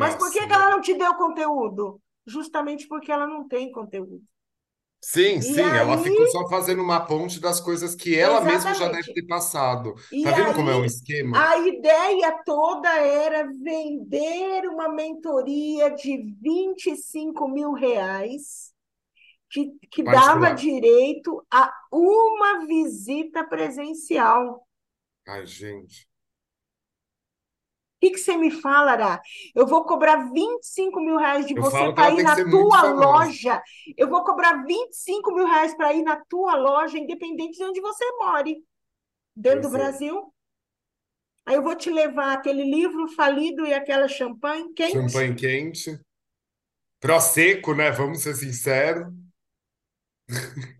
Mas 0.00 0.14
por 0.16 0.30
que, 0.32 0.46
que 0.46 0.52
ela 0.52 0.70
não 0.70 0.80
te 0.80 0.94
deu 0.94 1.14
conteúdo? 1.16 2.00
Justamente 2.26 2.86
porque 2.88 3.10
ela 3.12 3.26
não 3.26 3.46
tem 3.48 3.70
conteúdo. 3.72 4.22
Sim, 5.00 5.40
E 5.40 5.42
sim, 5.42 5.72
ela 5.74 5.96
aí, 5.96 6.02
ficou 6.02 6.26
só 6.26 6.48
fazendo 6.48 6.82
uma 6.82 7.00
ponte 7.06 7.38
das 7.40 7.60
coisas 7.60 7.94
que 7.94 8.18
ela 8.18 8.40
mesma 8.40 8.74
já 8.74 8.88
deve 8.88 9.12
ter 9.12 9.26
passado. 9.26 9.94
E 10.10 10.22
Tá 10.22 10.32
vendo 10.32 10.52
como 10.52 10.70
é 10.70 10.76
um 10.76 10.84
aí, 10.84 10.86
esquema? 10.86 11.48
a 11.52 11.58
ideia 11.58 12.42
toda 12.44 12.88
era 12.90 13.44
vender 13.62 14.68
uma 14.68 14.88
mentoria 14.88 15.90
de 15.90 16.16
25 16.42 17.48
mil 17.48 17.72
reais, 17.72 18.72
que, 19.50 19.72
que 19.90 20.02
dava 20.02 20.52
direito 20.52 21.44
a 21.50 21.72
uma 21.92 22.66
visita 22.66 23.44
presencial. 23.44 24.66
Ai, 25.26 25.46
gente. 25.46 26.08
O 27.96 28.00
que, 28.00 28.10
que 28.10 28.18
você 28.18 28.36
me 28.36 28.50
fala, 28.50 28.92
Ará? 28.92 29.20
Eu 29.52 29.66
vou 29.66 29.84
cobrar 29.84 30.30
25 30.32 31.00
mil 31.00 31.16
reais 31.16 31.46
de 31.46 31.56
Eu 31.56 31.62
você 31.62 31.92
para 31.92 32.12
ir 32.12 32.22
na 32.22 32.36
tua 32.36 32.82
loja. 32.92 33.60
Eu 33.96 34.08
vou 34.08 34.22
cobrar 34.22 34.64
25 34.64 35.34
mil 35.34 35.44
reais 35.44 35.74
para 35.76 35.92
ir 35.92 36.02
na 36.02 36.16
tua 36.26 36.54
loja, 36.54 36.96
independente 36.96 37.58
de 37.58 37.64
onde 37.64 37.80
você 37.80 38.04
more, 38.12 38.64
dentro 39.34 39.62
do 39.62 39.70
Pois 39.70 39.74
é. 39.74 39.78
Brasil. 39.78 40.34
Aí 41.44 41.56
eu 41.56 41.62
vou 41.62 41.74
te 41.74 41.90
levar 41.90 42.34
aquele 42.34 42.62
livro 42.62 43.08
falido 43.08 43.66
e 43.66 43.74
aquela 43.74 44.06
champanhe 44.06 44.72
quente. 44.74 44.92
Champanhe 44.92 45.34
quente. 45.34 45.98
Prosecco, 47.00 47.74
né? 47.74 47.90
Vamos 47.90 48.22
ser 48.22 48.34
sinceros. 48.34 49.08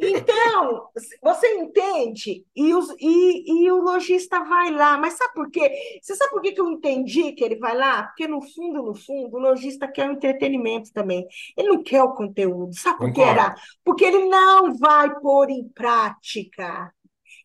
Então, 0.01 0.89
você 1.23 1.55
entende? 1.55 2.45
E, 2.55 2.75
os, 2.75 2.91
e, 3.01 3.65
e 3.65 3.71
o 3.71 3.81
lojista 3.81 4.41
vai 4.45 4.71
lá. 4.71 4.97
Mas 4.99 5.15
sabe 5.15 5.33
por 5.35 5.51
quê? 5.51 5.71
Você 6.03 6.15
sabe 6.15 6.31
por 6.31 6.43
que 6.43 6.53
que 6.53 6.61
eu 6.61 6.71
entendi 6.71 7.33
que 7.33 7.43
ele 7.45 7.57
vai 7.57 7.77
lá? 7.77 8.05
Porque 8.05 8.27
no 8.29 8.41
fundo, 8.43 8.83
no 8.83 8.95
fundo, 8.95 9.37
o 9.37 9.41
lojista 9.41 9.89
quer 9.89 10.09
o 10.09 10.13
entretenimento 10.13 10.93
também. 10.93 11.27
Ele 11.57 11.69
não 11.69 11.83
quer 11.83 12.03
o 12.03 12.15
conteúdo. 12.15 12.75
Sabe 12.75 13.01
por 13.01 13.13
quê? 13.13 13.23
Concordo. 13.23 13.55
Porque 13.85 14.05
ele 14.05 14.27
não 14.27 14.77
vai 14.77 15.19
pôr 15.21 15.51
em 15.51 15.69
prática. 15.69 16.93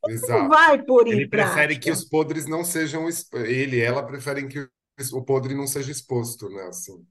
Não 0.03 0.11
Exato. 0.13 0.49
vai 0.49 0.81
pôr 0.83 1.07
Ele 1.07 1.25
em 1.25 1.29
prefere 1.29 1.77
que 1.79 1.89
prática. 1.89 1.91
os 1.91 2.03
podres 2.05 2.45
não 2.47 2.63
sejam. 2.63 3.07
Ele 3.33 3.77
e 3.77 3.81
ela 3.81 4.05
preferem 4.05 4.47
que 4.47 4.67
o 5.13 5.23
podre 5.23 5.55
não 5.55 5.67
seja 5.67 5.91
exposto, 5.91 6.49
né? 6.49 6.63
Assim. 6.67 7.05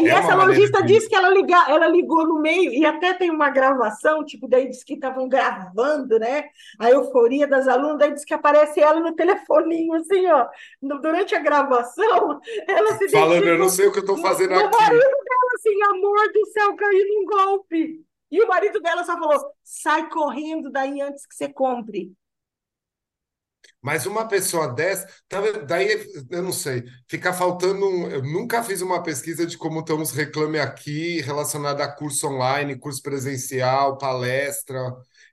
E 0.00 0.08
É 0.08 0.12
essa 0.12 0.34
lojista 0.34 0.82
de. 0.82 0.94
disse 0.94 1.08
que 1.08 1.14
ela, 1.14 1.28
liga, 1.30 1.56
ela 1.68 1.86
ligou 1.88 2.26
no 2.26 2.40
meio, 2.40 2.72
e 2.72 2.84
até 2.84 3.14
tem 3.14 3.30
uma 3.30 3.50
gravação, 3.50 4.24
tipo, 4.24 4.48
daí 4.48 4.68
disse 4.68 4.84
que 4.84 4.94
estavam 4.94 5.28
gravando, 5.28 6.18
né? 6.18 6.44
A 6.78 6.90
euforia 6.90 7.46
das 7.46 7.66
alunas, 7.66 7.98
daí 7.98 8.12
disse 8.12 8.26
que 8.26 8.34
aparece 8.34 8.80
ela 8.80 9.00
no 9.00 9.14
telefoninho, 9.14 9.94
assim, 9.94 10.26
ó. 10.26 10.46
Durante 10.80 11.34
a 11.34 11.40
gravação, 11.40 12.40
ela 12.66 12.92
se 12.96 13.08
Falando, 13.08 13.46
eu 13.46 13.58
não 13.58 13.68
sei 13.68 13.86
o 13.86 13.92
que 13.92 13.98
eu 13.98 14.04
tô 14.06 14.16
no, 14.16 14.22
fazendo 14.22 14.54
aqui. 14.54 14.62
marido 14.62 15.00
dela, 15.00 15.52
assim, 15.54 15.82
amor 15.90 16.32
do 16.32 16.46
céu, 16.46 16.76
caí 16.76 17.04
num 17.04 17.24
golpe. 17.24 18.04
E 18.30 18.42
o 18.42 18.48
marido 18.48 18.80
dela 18.80 19.04
só 19.04 19.18
falou, 19.18 19.40
sai 19.64 20.08
correndo 20.10 20.70
daí 20.70 21.00
antes 21.00 21.26
que 21.26 21.34
você 21.34 21.48
compre. 21.48 22.12
Mas 23.80 24.06
uma 24.06 24.26
pessoa 24.26 24.68
dessa, 24.68 25.06
tá 25.28 25.40
daí 25.66 26.04
eu 26.30 26.42
não 26.42 26.52
sei, 26.52 26.84
fica 27.08 27.32
faltando 27.32 27.86
um. 27.86 28.08
Eu 28.10 28.22
nunca 28.22 28.62
fiz 28.62 28.82
uma 28.82 29.02
pesquisa 29.02 29.46
de 29.46 29.56
como 29.56 29.80
estão 29.80 30.00
os 30.02 30.10
reclame 30.12 30.58
aqui 30.58 31.20
relacionado 31.20 31.80
a 31.80 31.88
curso 31.88 32.26
online, 32.26 32.78
curso 32.78 33.02
presencial, 33.02 33.96
palestra. 33.96 34.78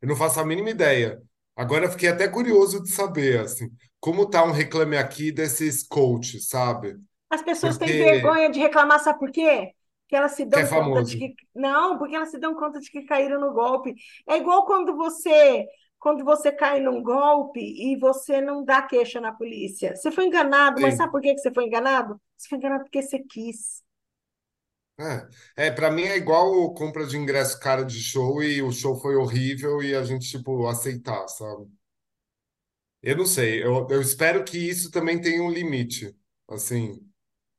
Eu 0.02 0.08
não 0.08 0.16
faço 0.16 0.39
a 0.39 0.46
mínima 0.46 0.70
ideia. 0.70 1.20
Agora 1.56 1.86
eu 1.86 1.91
fiquei 1.91 2.10
até 2.10 2.28
curioso 2.28 2.84
de 2.84 2.91
saber, 2.91 3.39
assim, 3.39 3.70
como 4.00 4.30
tá 4.30 4.43
um 4.43 4.52
reclame 4.52 4.98
aqui 4.98 5.32
desses 5.32 5.82
coaches, 5.88 6.48
sabe? 6.48 6.96
As 7.30 7.41
pessoas 7.41 7.78
têm 7.78 7.88
Porque 7.88 8.04
vergonha 8.04 8.52
de 8.52 8.60
reclamar, 8.60 9.00
sabe 9.00 9.20
por 9.20 9.32
quê? 9.32 9.72
Porque 10.04 10.16
elas 10.16 10.34
se 10.34 10.43
é 10.43 10.46
dão 10.46 10.68
conta 10.68 11.04
de 11.04 11.18
que. 11.18 11.34
Não, 11.56 11.98
porque 11.98 12.16
elas 12.16 12.30
se 12.30 12.38
dão 12.38 12.54
conta 12.54 12.80
de 12.80 12.91
que 12.91 13.04
caíram 13.04 13.39
no 13.39 13.54
golpe. 13.54 13.96
É 14.28 14.38
igual 14.38 14.66
quando 14.66 14.96
você. 14.96 15.66
Quando 16.06 16.24
você 16.24 16.51
cai 16.51 16.80
num 16.82 17.01
golpe 17.01 17.60
e 17.60 17.97
você 17.97 18.39
não 18.39 18.64
dá 18.64 18.80
queixa 18.84 19.20
na 19.20 19.32
polícia. 19.32 19.95
Você 19.95 20.12
foi 20.12 20.28
enganado, 20.28 20.80
mas 20.80 20.93
sabe 20.93 21.08
Sim. 21.08 21.12
por 21.12 21.20
que 21.20 21.34
que 21.34 21.39
você 21.41 21.51
foi 21.51 21.66
enganado? 21.66 22.22
Você 22.38 22.47
foi 22.47 22.60
enganado 22.60 22.84
porque 22.84 23.01
você 23.01 23.18
quis. 23.24 23.84
É, 25.58 25.66
é 25.68 25.72
para 25.72 25.89
mim 25.89 26.03
é 26.03 26.16
igual 26.16 26.72
compra 26.76 27.08
de 27.08 27.18
ingresso 27.18 27.60
cara 27.60 27.84
de 27.84 27.99
show 27.99 28.43
e 28.43 28.62
o 28.62 28.72
show 28.72 28.95
foi 29.01 29.16
horrível 29.16 29.82
e 29.82 29.95
a 29.95 30.03
gente, 30.03 30.30
tipo, 30.30 30.68
aceitar, 30.68 31.28
sabe? 31.28 31.66
Eu 33.01 33.18
não 33.18 33.26
sei, 33.26 33.64
eu, 33.64 33.88
eu 33.89 34.01
espero 34.01 34.43
que 34.43 34.58
isso 34.58 34.89
também 34.91 35.20
tenha 35.22 35.41
um 35.43 35.51
limite, 35.51 36.16
assim, 36.47 36.99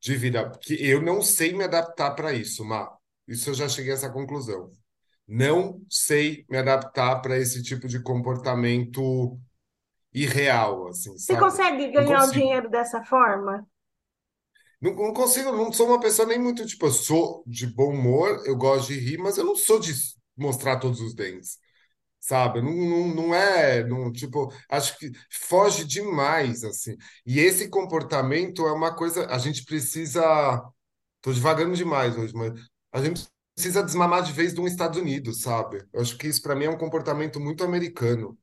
de 0.01 0.17
vida, 0.17 0.49
porque 0.51 0.75
eu 0.75 1.03
não 1.03 1.23
sei 1.23 1.53
me 1.55 1.65
adaptar 1.65 2.13
para 2.15 2.33
isso, 2.33 2.65
Má. 2.65 2.97
Isso 3.29 3.51
eu 3.51 3.55
já 3.55 3.69
cheguei 3.69 3.93
a 3.93 3.95
essa 3.95 4.11
conclusão. 4.11 4.73
Não 5.29 5.81
sei 5.91 6.45
me 6.49 6.59
adaptar 6.59 7.21
para 7.21 7.39
esse 7.39 7.63
tipo 7.63 7.89
de 7.89 8.01
comportamento 8.03 9.39
irreal, 10.15 10.89
assim, 10.89 11.17
Você 11.25 11.37
sabe? 11.37 11.37
consegue 11.37 11.89
ganhar 11.93 12.25
o 12.25 12.31
dinheiro 12.31 12.71
dessa 12.71 13.05
forma? 13.05 13.67
Não, 14.81 14.95
não 14.95 15.13
consigo, 15.15 15.53
não 15.53 15.73
sou 15.73 15.89
uma 15.89 16.01
pessoa 16.01 16.29
nem 16.29 16.39
muito, 16.39 16.67
tipo, 16.67 16.87
eu 16.87 16.91
sou 16.93 17.43
de 17.47 17.67
bom 17.67 17.91
humor, 17.95 18.43
eu 18.47 18.57
gosto 18.57 18.89
de 18.93 18.99
rir, 19.01 19.19
mas 19.19 19.39
eu 19.39 19.45
não 19.45 19.57
sou 19.57 19.79
de 19.81 19.93
mostrar 20.37 20.79
todos 20.79 21.01
os 21.01 21.15
dentes, 21.15 21.59
sabe? 22.21 22.63
Não, 22.63 22.73
não, 22.75 23.09
não 23.15 23.35
é, 23.37 23.85
não, 23.85 24.13
tipo, 24.13 24.53
acho 24.71 24.99
que 24.99 25.13
foge 25.31 25.85
demais, 25.87 26.65
assim. 26.65 26.97
E 27.27 27.41
esse 27.41 27.69
comportamento 27.71 28.67
é 28.67 28.73
uma 28.73 28.95
coisa, 28.95 29.27
a 29.31 29.39
gente 29.39 29.65
precisa, 29.65 30.23
tô 31.21 31.33
devagando 31.33 31.75
demais 31.77 32.17
hoje, 32.17 32.35
mas 32.35 32.53
a 32.93 33.03
gente 33.05 33.27
precisa 33.57 33.83
desmamar 33.83 34.23
de 34.23 34.33
vez 34.33 34.55
de 34.55 34.61
um 34.61 34.67
Estados 34.69 35.01
Unidos, 35.01 35.41
sabe? 35.43 35.85
Eu 35.93 36.03
acho 36.03 36.17
que 36.19 36.29
isso 36.29 36.43
para 36.43 36.55
mim 36.55 36.67
é 36.67 36.71
um 36.71 36.79
comportamento 36.79 37.41
muito 37.41 37.65
americano 37.65 38.39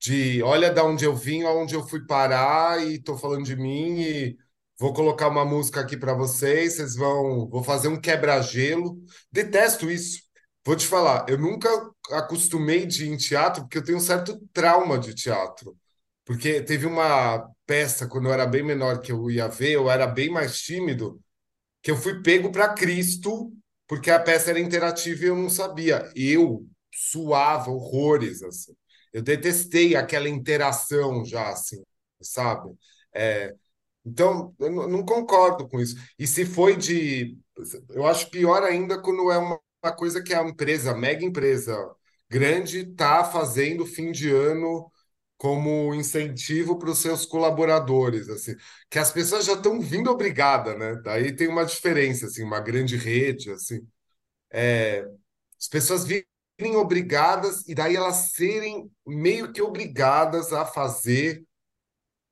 de 0.00 0.42
olha 0.42 0.72
da 0.72 0.84
onde 0.84 1.04
eu 1.04 1.16
vim, 1.16 1.42
aonde 1.44 1.74
eu 1.74 1.86
fui 1.86 2.06
parar 2.06 2.84
e 2.86 3.00
tô 3.02 3.16
falando 3.18 3.44
de 3.44 3.56
mim 3.56 4.00
e 4.00 4.36
vou 4.78 4.92
colocar 4.92 5.28
uma 5.28 5.44
música 5.44 5.80
aqui 5.80 5.96
para 5.96 6.14
vocês, 6.14 6.76
vocês 6.76 6.96
vão, 6.96 7.48
vou 7.48 7.64
fazer 7.64 7.88
um 7.88 8.00
quebra-gelo. 8.00 8.98
Detesto 9.32 9.90
isso. 9.90 10.20
Vou 10.64 10.76
te 10.76 10.86
falar, 10.86 11.26
eu 11.28 11.38
nunca 11.38 11.68
acostumei 12.12 12.86
de 12.86 13.06
ir 13.06 13.08
em 13.12 13.16
teatro 13.16 13.62
porque 13.62 13.78
eu 13.78 13.84
tenho 13.84 13.98
um 13.98 14.00
certo 14.00 14.38
trauma 14.52 14.98
de 14.98 15.14
teatro. 15.14 15.76
Porque 16.24 16.60
teve 16.62 16.86
uma 16.86 17.48
peça 17.66 18.06
quando 18.08 18.26
eu 18.26 18.32
era 18.32 18.46
bem 18.46 18.62
menor 18.62 19.00
que 19.00 19.12
eu 19.12 19.30
ia 19.30 19.48
ver, 19.48 19.72
eu 19.72 19.90
era 19.90 20.06
bem 20.06 20.30
mais 20.30 20.58
tímido, 20.60 21.20
que 21.82 21.90
eu 21.90 21.96
fui 21.96 22.22
pego 22.22 22.50
para 22.52 22.74
Cristo 22.74 23.52
porque 23.86 24.10
a 24.10 24.20
peça 24.20 24.50
era 24.50 24.60
interativa 24.60 25.24
e 25.24 25.28
eu 25.28 25.36
não 25.36 25.50
sabia. 25.50 26.10
Eu 26.14 26.66
suava 26.92 27.70
horrores 27.70 28.42
assim. 28.42 28.74
Eu 29.12 29.22
detestei 29.22 29.96
aquela 29.96 30.28
interação 30.28 31.24
já, 31.24 31.48
assim, 31.50 31.82
sabe? 32.20 32.74
É, 33.14 33.54
então, 34.04 34.54
eu 34.60 34.88
não 34.88 35.04
concordo 35.04 35.68
com 35.68 35.80
isso. 35.80 35.96
E 36.18 36.26
se 36.26 36.44
foi 36.46 36.76
de. 36.76 37.38
Eu 37.90 38.06
acho 38.06 38.30
pior 38.30 38.62
ainda 38.62 39.00
quando 39.00 39.30
é 39.30 39.38
uma, 39.38 39.58
uma 39.84 39.92
coisa 39.96 40.22
que 40.22 40.34
a 40.34 40.42
empresa, 40.42 40.94
mega 40.94 41.24
empresa 41.24 41.76
grande, 42.30 42.80
está 42.80 43.24
fazendo 43.24 43.86
fim 43.86 44.12
de 44.12 44.30
ano 44.30 44.90
como 45.38 45.94
incentivo 45.94 46.78
para 46.78 46.90
os 46.90 46.98
seus 47.00 47.26
colaboradores, 47.26 48.28
assim, 48.28 48.54
que 48.90 48.98
as 48.98 49.12
pessoas 49.12 49.44
já 49.44 49.54
estão 49.54 49.80
vindo 49.80 50.10
obrigada, 50.10 50.76
né? 50.76 50.96
Daí 51.02 51.34
tem 51.34 51.48
uma 51.48 51.64
diferença, 51.66 52.26
assim, 52.26 52.42
uma 52.44 52.60
grande 52.60 52.96
rede, 52.96 53.50
assim. 53.52 53.80
As 55.60 55.68
pessoas 55.68 56.04
virem 56.04 56.76
obrigadas 56.76 57.66
e 57.68 57.74
daí 57.74 57.96
elas 57.96 58.32
serem 58.34 58.90
meio 59.06 59.52
que 59.52 59.62
obrigadas 59.62 60.52
a 60.52 60.64
fazer 60.64 61.44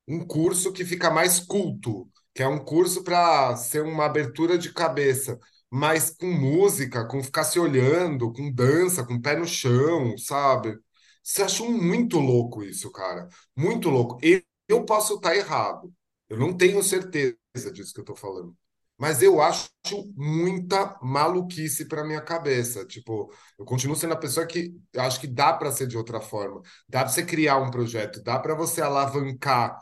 um 0.07 0.25
curso 0.25 0.73
que 0.73 0.85
fica 0.85 1.09
mais 1.11 1.39
culto. 1.39 2.09
que 2.35 2.43
é 2.43 2.47
um 2.47 2.63
curso 2.63 3.03
para 3.03 3.55
ser 3.57 3.83
uma 3.83 4.05
abertura 4.05 4.57
de 4.57 4.73
cabeça, 4.73 5.39
mas 5.71 6.11
com 6.11 6.27
música, 6.27 7.05
com 7.07 7.23
ficar 7.23 7.43
se 7.45 7.59
olhando, 7.59 8.33
com 8.33 8.51
dança, 8.53 9.05
com 9.05 9.21
pé 9.21 9.35
no 9.37 9.45
chão, 9.47 10.17
sabe? 10.17 10.77
Você 11.25 11.43
achou 11.43 11.71
muito 11.71 12.19
louco 12.19 12.63
isso, 12.63 12.91
cara. 12.91 13.27
Muito 13.55 13.89
louco. 13.89 14.19
Eu, 14.21 14.41
eu 14.67 14.85
posso 14.85 15.15
estar 15.15 15.35
errado. 15.35 15.91
Eu 16.29 16.37
não 16.37 16.55
tenho 16.55 16.81
certeza 16.83 17.37
disso 17.73 17.93
que 17.93 17.99
eu 17.99 18.03
estou 18.03 18.15
falando. 18.15 18.55
Mas 18.97 19.21
eu 19.23 19.41
acho 19.41 19.69
muita 20.15 20.97
maluquice 21.01 21.85
para 21.87 22.03
minha 22.05 22.21
cabeça. 22.21 22.85
Tipo, 22.85 23.33
eu 23.59 23.65
continuo 23.65 23.95
sendo 23.95 24.13
a 24.13 24.17
pessoa 24.17 24.45
que 24.47 24.73
acho 24.97 25.19
que 25.19 25.27
dá 25.27 25.51
para 25.53 25.71
ser 25.71 25.87
de 25.87 25.97
outra 25.97 26.21
forma. 26.21 26.61
Dá 26.87 27.01
para 27.01 27.09
você 27.09 27.25
criar 27.25 27.57
um 27.57 27.71
projeto, 27.71 28.21
dá 28.23 28.39
para 28.39 28.55
você 28.55 28.81
alavancar 28.81 29.77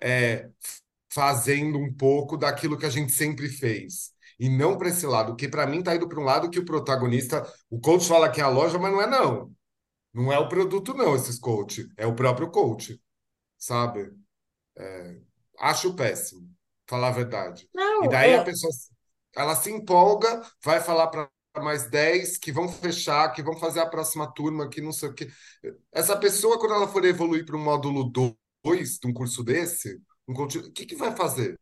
é, 0.00 0.48
fazendo 1.12 1.78
um 1.78 1.92
pouco 1.94 2.36
daquilo 2.36 2.78
que 2.78 2.86
a 2.86 2.90
gente 2.90 3.12
sempre 3.12 3.48
fez. 3.48 4.12
E 4.38 4.48
não 4.48 4.78
para 4.78 4.88
esse 4.90 5.06
lado, 5.06 5.34
que 5.36 5.48
para 5.48 5.66
mim 5.66 5.80
está 5.80 5.94
indo 5.96 6.08
para 6.08 6.20
um 6.20 6.24
lado 6.24 6.50
que 6.50 6.58
o 6.58 6.64
protagonista, 6.64 7.44
o 7.70 7.80
coach 7.80 8.06
fala 8.06 8.30
que 8.30 8.40
é 8.40 8.44
a 8.44 8.48
loja, 8.48 8.78
mas 8.78 8.92
não 8.92 9.02
é 9.02 9.06
não. 9.06 9.52
Não 10.18 10.32
é 10.32 10.38
o 10.38 10.48
produto 10.48 10.92
não, 10.94 11.14
esses 11.14 11.38
coach, 11.38 11.88
é 11.96 12.04
o 12.04 12.14
próprio 12.14 12.50
coach, 12.50 13.00
sabe? 13.56 14.10
É, 14.76 15.20
acho 15.60 15.94
péssimo, 15.94 16.50
falar 16.88 17.08
a 17.08 17.12
verdade. 17.12 17.68
E 17.72 17.76
Não, 17.76 18.08
daí 18.08 18.34
a 18.34 18.38
é, 18.38 18.44
pessoa, 18.44 18.72
ela 19.36 19.54
se 19.54 19.70
empolga, 19.70 20.42
vai 20.60 20.80
falar 20.80 21.06
para 21.06 21.30
mais 21.62 21.88
10 21.88 22.36
que 22.36 22.50
vão 22.50 22.68
fechar, 22.68 23.32
que 23.32 23.44
vão 23.44 23.56
fazer 23.56 23.78
a 23.78 23.86
próxima 23.86 24.26
turma, 24.32 24.68
que 24.68 24.80
não 24.80 24.90
sei 24.90 25.08
o 25.08 25.14
quê. 25.14 25.30
Essa 25.92 26.16
pessoa, 26.16 26.58
quando 26.58 26.74
ela 26.74 26.88
for 26.88 27.04
evoluir 27.04 27.46
para 27.46 27.56
um 27.56 27.62
módulo 27.62 28.10
2 28.64 28.98
de 28.98 29.06
um 29.06 29.12
curso 29.12 29.44
desse, 29.44 30.02
um 30.26 30.32
o 30.32 30.72
que 30.72 30.84
que 30.84 30.96
vai 30.96 31.14
fazer? 31.14 31.56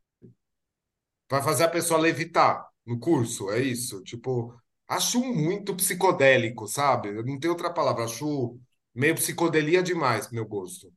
Vai 1.31 1.43
fazer 1.43 1.65
a 1.65 1.69
pessoa 1.69 2.01
levitar 2.01 2.67
no 2.87 2.99
curso, 2.99 3.51
é 3.51 3.61
isso? 3.61 4.03
Tipo, 4.03 4.55
acho 4.89 5.21
muito 5.23 5.75
psicodélico, 5.77 6.67
sabe? 6.69 7.09
Eu 7.11 7.25
não 7.25 7.39
tenho 7.39 7.53
outra 7.55 7.73
palavra, 7.73 8.05
acho 8.05 8.59
meio 8.95 9.15
psicodelia 9.15 9.83
demais, 9.83 10.31
meu 10.31 10.47
gosto. 10.47 10.93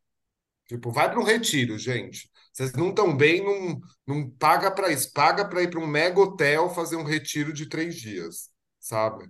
Tipo, 0.67 0.91
vai 0.91 1.09
para 1.11 1.19
um 1.19 1.23
retiro, 1.23 1.77
gente. 1.79 2.31
Vocês 2.53 2.73
não 2.73 2.89
estão 2.89 3.15
bem, 3.17 3.43
não, 3.43 3.79
não 4.07 4.29
paga 4.31 4.71
para 4.71 4.91
isso. 4.91 5.11
Paga 5.13 5.47
para 5.47 5.63
ir 5.63 5.69
para 5.69 5.79
um 5.79 5.87
mega 5.87 6.19
hotel 6.19 6.69
fazer 6.69 6.95
um 6.97 7.03
retiro 7.03 7.53
de 7.53 7.67
três 7.67 7.95
dias, 7.95 8.49
sabe? 8.79 9.29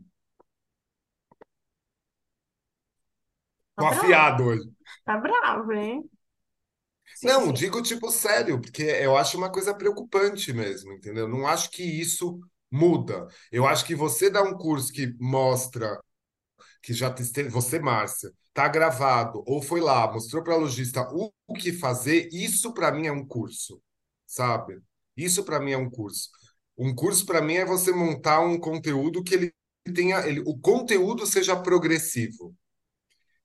tá 3.76 3.84
Tô 3.84 3.86
bravo, 3.86 3.88
afiado 3.88 4.43
hoje. 4.43 4.70
tá 5.05 5.18
bravo, 5.18 5.74
hein? 5.74 6.10
Sim, 7.14 7.30
Não, 7.30 7.51
sim. 7.51 7.53
digo 7.53 7.82
tipo 7.82 8.10
sério, 8.12 8.62
porque 8.62 8.84
eu 8.84 9.18
acho 9.18 9.38
uma 9.38 9.51
coisa 9.51 9.74
preocupante 9.74 10.53
mesmo, 10.53 10.93
entendeu? 10.93 11.28
Não 11.28 11.45
acho 11.47 11.70
que 11.72 11.84
isso 11.84 12.39
muda. 12.72 13.28
Eu 13.51 13.67
acho 13.67 13.86
que 13.86 13.95
você 13.95 14.30
dá 14.30 14.43
um 14.43 14.57
curso 14.57 14.91
que 14.91 15.13
mostra 15.20 15.99
que 16.82 16.93
já 16.93 17.09
esteve, 17.17 17.49
você, 17.49 17.80
Márcia, 17.80 18.32
tá 18.53 18.67
gravado 18.67 19.43
ou 19.45 19.61
foi 19.61 19.82
lá, 19.82 20.11
mostrou 20.11 20.43
para 20.43 20.53
a 20.53 20.57
lojista 20.57 21.01
o, 21.11 21.32
o 21.47 21.53
que 21.53 21.72
fazer, 21.74 22.30
isso 22.32 22.74
para 22.74 22.91
mim 22.91 23.07
é 23.07 23.11
um 23.11 23.26
curso, 23.26 23.82
sabe? 24.26 24.82
Isso 25.15 25.43
para 25.43 25.59
mim 25.59 25.72
é 25.72 25.78
um 25.78 25.89
curso. 25.89 26.30
Um 26.78 26.95
curso 26.95 27.26
para 27.26 27.41
mim 27.41 27.55
é 27.55 27.65
você 27.65 27.91
montar 27.91 28.39
um 28.41 28.57
conteúdo 28.59 29.24
que 29.24 29.34
ele 29.36 29.53
tenha, 29.93 30.20
ele, 30.28 30.41
o 30.45 30.57
conteúdo 30.57 31.26
seja 31.26 31.55
progressivo. 31.55 32.55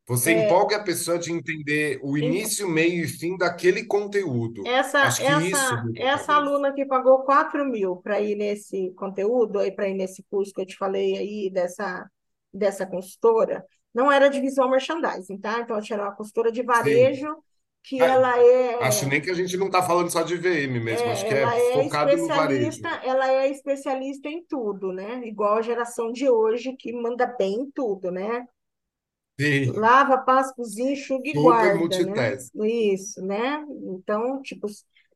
Você 0.06 0.32
É, 0.32 0.32
empolga 0.32 0.76
a 0.76 0.82
pessoa 0.84 1.18
de 1.18 1.32
entender 1.32 1.98
o 2.02 2.16
início, 2.18 2.68
meio 2.68 3.04
e 3.04 3.08
fim 3.08 3.36
daquele 3.38 3.84
conteúdo. 3.86 4.62
essa, 4.64 4.98
Acho 5.00 5.24
que 5.24 5.32
isso 5.32 5.76
essa, 5.76 5.82
muda 5.82 6.00
a 6.14 6.18
essa 6.18 6.34
aluna 6.34 6.72
que 6.72 6.86
pagou 6.86 7.22
quatro 7.24 7.64
mil 7.66 7.96
para 7.96 8.20
ir 8.20 8.36
nesse 8.36 8.90
conteúdo, 8.94 9.60
para 9.74 9.88
ir 9.88 9.94
nesse 9.94 10.22
curso 10.30 10.52
que 10.52 10.60
eu 10.62 10.66
te 10.66 10.76
falei 10.76 11.16
aí, 11.18 11.50
dessa, 11.52 12.08
dessa 12.52 12.86
consultora, 12.86 13.64
não 13.94 14.10
era 14.10 14.28
de 14.28 14.40
visual 14.40 14.70
merchandising, 14.70 15.38
tá? 15.38 15.60
Então, 15.60 15.76
ela 15.76 15.84
tinha 15.84 15.98
uma 16.00 16.14
consultora 16.16 16.50
de 16.50 16.62
Sim. 16.72 16.74
varejo 16.74 17.28
que 17.82 18.02
Ah, 18.02 18.04
ela 18.04 18.38
Acho 18.80 19.06
é 19.06 19.08
nem 19.08 19.20
que 19.22 19.30
a 19.30 19.34
gente 19.34 19.56
não 19.56 19.66
está 19.66 19.82
falando 19.82 20.10
só 20.10 20.22
de 20.22 20.36
VM 20.36 20.80
mesmo, 20.80 21.10
acho 21.10 21.26
É, 21.26 21.28
que 21.28 21.34
é 21.34 21.42
ela 21.42 21.54
é 21.56 21.84
focado 21.84 22.16
no 22.18 22.28
especialista, 22.28 22.32
varejo. 22.32 22.90
ela 23.04 23.30
é 23.32 23.48
especialista 23.50 24.28
em 24.28 24.44
tudo, 24.46 24.92
né? 24.92 25.26
Igual 25.26 25.56
a 25.58 25.62
geração 25.62 26.12
de 26.12 26.28
hoje 26.30 26.74
que 26.76 26.92
manda 26.92 27.26
bem 27.26 27.54
em 27.62 27.70
tudo, 27.70 28.10
né? 28.10 28.46
Sim, 29.38 29.72
Lava, 29.72 30.18
passa, 30.18 30.54
cozinha, 30.54 30.92
enxuga 30.92 31.28
e 31.28 31.34
super 31.34 31.74
guarda, 31.74 32.00
né? 32.00 32.14
multitask. 32.14 32.52
Isso, 32.64 33.20
né? 33.24 33.64
Então, 33.84 34.40
tipo, 34.42 34.68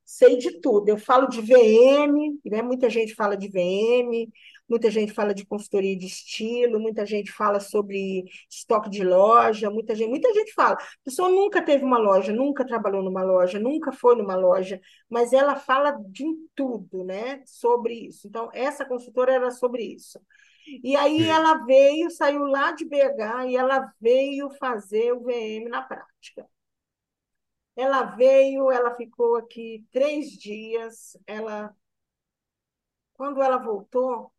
sei 0.05 0.39
de 0.39 0.61
tudo. 0.61 0.89
Eu 0.89 0.99
falo 0.99 1.29
de 1.29 1.41
VM, 1.41 2.41
né? 2.47 2.63
Muita 2.63 2.91
gente 2.91 3.15
fala 3.15 3.37
de 3.37 3.49
VM, 3.49 4.29
muita 4.69 4.91
gente 4.91 5.13
fala 5.13 5.35
de 5.35 5.47
consultoria 5.47 5.97
de 5.97 6.07
estilo, 6.07 6.81
muita 6.81 7.07
gente 7.07 7.31
fala 7.31 7.61
sobre 7.61 8.25
estoque 8.51 8.91
de 8.91 9.05
loja, 9.05 9.71
muita 9.71 9.95
gente, 9.95 10.09
muita 10.09 10.33
gente 10.33 10.53
fala. 10.55 10.75
A 10.75 11.05
pessoa 11.05 11.29
nunca 11.29 11.63
teve 11.63 11.85
uma 11.85 11.99
loja, 11.99 12.33
nunca 12.33 12.67
trabalhou 12.67 13.03
numa 13.03 13.23
loja, 13.23 13.59
nunca 13.59 13.93
foi 13.93 14.17
numa 14.17 14.35
loja, 14.35 14.81
mas 15.09 15.33
ela 15.33 15.57
fala 15.57 15.93
de 16.09 16.25
tudo, 16.55 17.05
né? 17.05 17.43
Sobre 17.47 17.95
isso. 18.09 18.27
Então, 18.27 18.51
essa 18.53 18.85
consultora 18.85 19.33
era 19.33 19.51
sobre 19.51 19.83
isso. 19.85 20.19
E 20.83 20.97
aí 20.97 21.19
Sim, 21.19 21.31
ela 21.31 21.55
veio, 21.65 22.11
saiu 22.11 22.45
lá 22.45 22.73
de 22.73 22.85
BH 22.85 23.47
e 23.47 23.57
ela 23.57 23.93
veio 24.01 24.51
fazer 24.51 25.13
o 25.13 25.23
VM 25.23 25.69
na 25.69 25.83
prática. 25.83 26.49
Ela 27.77 28.03
veio, 28.03 28.71
ela 28.71 28.95
ficou 28.97 29.37
aqui 29.37 29.87
três 29.93 30.31
dias. 30.33 31.17
Ela, 31.27 31.73
quando 33.15 33.41
ela 33.41 33.59
voltou, 33.59 34.33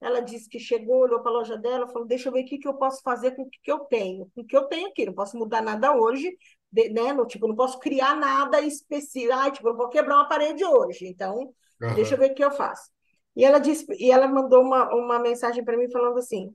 ela 0.00 0.20
disse 0.20 0.48
que 0.48 0.58
chegou, 0.58 1.02
olhou 1.02 1.20
para 1.22 1.30
a 1.30 1.34
loja 1.34 1.56
dela, 1.56 1.86
falou: 1.88 2.06
Deixa 2.06 2.28
eu 2.28 2.32
ver 2.32 2.42
o 2.42 2.46
que, 2.46 2.58
que 2.58 2.66
eu 2.66 2.74
posso 2.74 3.02
fazer 3.02 3.32
com 3.32 3.42
o 3.42 3.50
que, 3.50 3.58
que 3.62 3.70
eu 3.70 3.80
tenho, 3.80 4.30
com 4.34 4.40
o 4.42 4.44
que 4.46 4.56
eu 4.56 4.64
tenho 4.64 4.88
aqui. 4.88 5.06
Não 5.06 5.14
posso 5.14 5.36
mudar 5.38 5.62
nada 5.62 5.94
hoje, 5.96 6.36
né? 6.72 7.12
No, 7.12 7.26
tipo, 7.26 7.46
não 7.46 7.54
posso 7.54 7.78
criar 7.78 8.16
nada 8.16 8.60
específico. 8.60 9.32
Ah, 9.32 9.50
tipo, 9.50 9.68
eu 9.68 9.76
vou 9.76 9.88
quebrar 9.88 10.16
uma 10.16 10.28
parede 10.28 10.64
hoje. 10.64 11.06
Então, 11.06 11.54
deixa 11.94 12.14
eu 12.14 12.18
ver 12.18 12.32
o 12.32 12.34
que 12.34 12.44
eu 12.44 12.50
faço. 12.50 12.90
E 13.36 13.44
ela 13.44 13.58
disse, 13.58 13.86
e 13.98 14.10
ela 14.10 14.28
mandou 14.28 14.62
uma, 14.62 14.94
uma 14.94 15.18
mensagem 15.18 15.64
para 15.64 15.76
mim 15.76 15.90
falando 15.90 16.18
assim: 16.18 16.54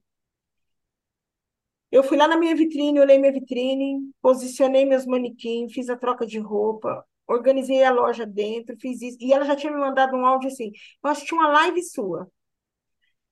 Eu 1.92 2.04
fui 2.04 2.18
lá 2.18 2.28
na 2.28 2.38
minha 2.38 2.56
vitrine, 2.56 3.00
olhei 3.00 3.18
minha 3.18 3.32
vitrine, 3.32 4.12
posicionei 4.22 4.86
meus 4.86 5.06
manequins, 5.06 5.74
fiz 5.74 5.90
a 5.90 5.98
troca 5.98 6.26
de 6.26 6.38
roupa, 6.40 7.06
organizei 7.28 7.84
a 7.84 7.92
loja 7.92 8.26
dentro, 8.26 8.78
fiz 8.80 9.02
isso. 9.02 9.18
E 9.22 9.34
ela 9.34 9.46
já 9.46 9.56
tinha 9.56 9.72
me 9.72 9.80
mandado 9.80 10.16
um 10.16 10.26
áudio 10.26 10.50
assim: 10.50 10.72
eu 11.04 11.16
tinha 11.16 11.40
uma 11.40 11.50
live 11.50 11.82
sua. 11.84 12.30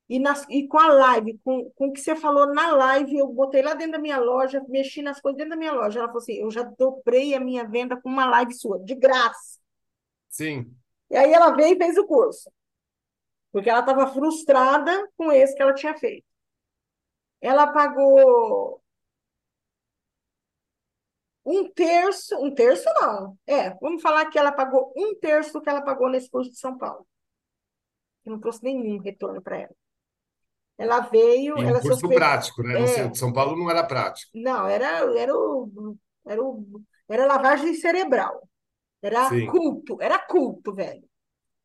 E, 0.08 0.20
nas, 0.20 0.46
e 0.48 0.68
com 0.68 0.78
a 0.78 0.86
live, 0.88 1.38
com, 1.44 1.68
com 1.74 1.88
o 1.88 1.92
que 1.92 2.00
você 2.00 2.14
falou 2.14 2.46
na 2.54 2.70
live, 2.76 3.16
eu 3.18 3.26
botei 3.28 3.60
lá 3.60 3.74
dentro 3.74 3.92
da 3.92 3.98
minha 3.98 4.18
loja, 4.18 4.64
mexi 4.68 5.02
nas 5.02 5.20
coisas 5.20 5.36
dentro 5.36 5.50
da 5.50 5.56
minha 5.56 5.72
loja. 5.72 5.98
Ela 5.98 6.08
falou 6.08 6.22
assim: 6.22 6.34
eu 6.38 6.50
já 6.50 6.62
dobrei 6.62 7.34
a 7.34 7.40
minha 7.40 7.64
venda 7.68 8.00
com 8.00 8.08
uma 8.08 8.26
live 8.26 8.54
sua, 8.54 8.78
de 8.84 8.94
graça. 8.94 9.58
sim, 10.28 10.76
E 11.10 11.16
aí 11.16 11.32
ela 11.32 11.50
veio 11.54 11.74
e 11.74 11.78
fez 11.78 11.96
o 11.98 12.06
curso, 12.06 12.50
porque 13.56 13.70
ela 13.70 13.80
estava 13.80 14.06
frustrada 14.08 15.08
com 15.16 15.32
esse 15.32 15.54
que 15.56 15.62
ela 15.62 15.72
tinha 15.72 15.96
feito. 15.96 16.26
Ela 17.40 17.72
pagou 17.72 18.82
um 21.42 21.66
terço, 21.72 22.36
um 22.36 22.54
terço 22.54 22.84
não, 23.00 23.34
é, 23.46 23.70
vamos 23.80 24.02
falar 24.02 24.26
que 24.26 24.38
ela 24.38 24.52
pagou 24.52 24.92
um 24.94 25.14
terço 25.18 25.54
do 25.54 25.62
que 25.62 25.70
ela 25.70 25.80
pagou 25.80 26.10
nesse 26.10 26.28
curso 26.28 26.50
de 26.50 26.58
São 26.58 26.76
Paulo. 26.76 27.06
Eu 28.26 28.32
não 28.32 28.40
trouxe 28.40 28.62
nenhum 28.62 28.98
retorno 29.00 29.40
para 29.40 29.56
ela. 29.56 29.74
Ela 30.76 31.00
veio, 31.00 31.56
E 31.56 31.64
um 31.64 31.68
ela 31.68 31.80
se 31.80 31.84
curso 31.84 32.04
hospedou. 32.04 32.18
prático, 32.18 32.62
né? 32.62 32.74
É, 32.74 33.08
de 33.08 33.16
São 33.18 33.32
Paulo 33.32 33.56
não 33.56 33.70
era 33.70 33.84
prático. 33.86 34.32
não, 34.34 34.66
era, 34.68 34.98
era, 35.18 35.34
o, 35.34 35.96
era, 36.26 36.44
o, 36.44 36.82
era 37.08 37.24
lavagem 37.24 37.72
cerebral. 37.72 38.46
Era 39.00 39.30
Sim, 39.30 39.46
culto, 39.46 39.96
era 40.02 40.18
culto, 40.18 40.74
velho. 40.74 41.08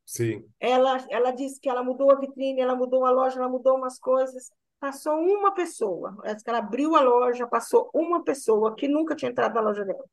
Sim, 0.06 0.46
Ela, 0.60 1.06
ela 1.10 1.32
disse 1.32 1.60
que 1.60 1.70
ela 1.70 1.84
mudou 1.84 2.12
a 2.12 2.20
vitrine, 2.20 2.62
ela 2.62 2.76
mudou 2.76 3.06
a 3.06 3.12
loja, 3.12 3.38
ela 3.40 3.50
mudou 3.50 3.78
umas 3.78 4.00
coisas. 4.00 4.52
Passou 4.80 5.14
uma 5.16 5.54
pessoa. 5.54 6.18
Ela 6.46 6.58
abriu 6.58 6.96
a 6.96 7.02
loja, 7.02 7.48
passou 7.48 7.90
uma 7.94 8.24
pessoa 8.24 8.76
que 8.76 8.88
nunca 8.88 9.16
tinha 9.16 9.30
entrado 9.32 9.54
na 9.54 9.62
loja 9.62 9.86
dela. 9.86 10.04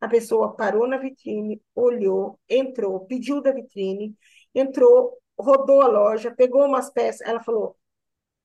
A 0.00 0.08
pessoa 0.08 0.54
parou 0.56 0.86
na 0.88 0.98
vitrine, 0.98 1.62
olhou, 1.74 2.38
entrou, 2.48 3.06
pediu 3.06 3.40
da 3.40 3.52
vitrine, 3.52 4.16
entrou, 4.54 5.16
rodou 5.38 5.80
a 5.80 5.86
loja, 5.86 6.34
pegou 6.34 6.64
umas 6.66 6.90
peças. 6.90 7.26
Ela 7.26 7.40
falou: 7.40 7.76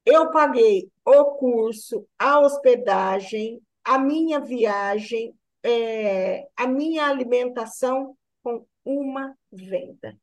Eu 0.05 0.31
paguei 0.31 0.91
o 1.05 1.25
curso, 1.35 2.07
a 2.17 2.39
hospedagem, 2.39 3.61
a 3.83 3.97
minha 3.97 4.39
viagem, 4.39 5.33
é, 5.63 6.47
a 6.55 6.67
minha 6.67 7.07
alimentação 7.07 8.15
com 8.43 8.65
uma 8.85 9.35
venda. 9.51 10.15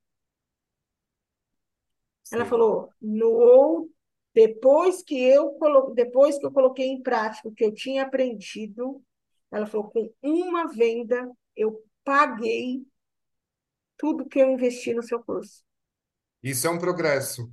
Ela 2.33 2.45
falou, 2.45 2.91
no, 3.01 3.89
depois 4.35 5.03
que 5.03 5.21
eu 5.21 5.53
colo, 5.53 5.93
depois 5.95 6.39
que 6.39 6.47
eu 6.47 6.53
coloquei 6.53 6.87
em 6.87 7.03
prática 7.03 7.49
o 7.49 7.55
que 7.55 7.65
eu 7.65 7.75
tinha 7.75 8.03
aprendido, 8.05 9.03
ela 9.51 9.67
falou, 9.67 9.91
com 9.91 10.11
uma 10.23 10.67
venda 10.69 11.31
eu 11.57 11.83
paguei 12.05 12.87
tudo 13.97 14.29
que 14.29 14.39
eu 14.39 14.51
investi 14.51 14.95
no 14.95 15.03
seu 15.03 15.23
curso. 15.23 15.63
Isso 16.43 16.67
é 16.67 16.71
um 16.71 16.79
progresso. 16.79 17.51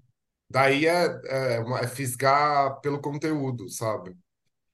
Daí 0.50 0.86
é, 0.86 1.06
é, 1.26 1.64
é 1.82 1.88
fisgar 1.88 2.80
pelo 2.82 3.02
conteúdo, 3.02 3.68
sabe? 3.70 4.16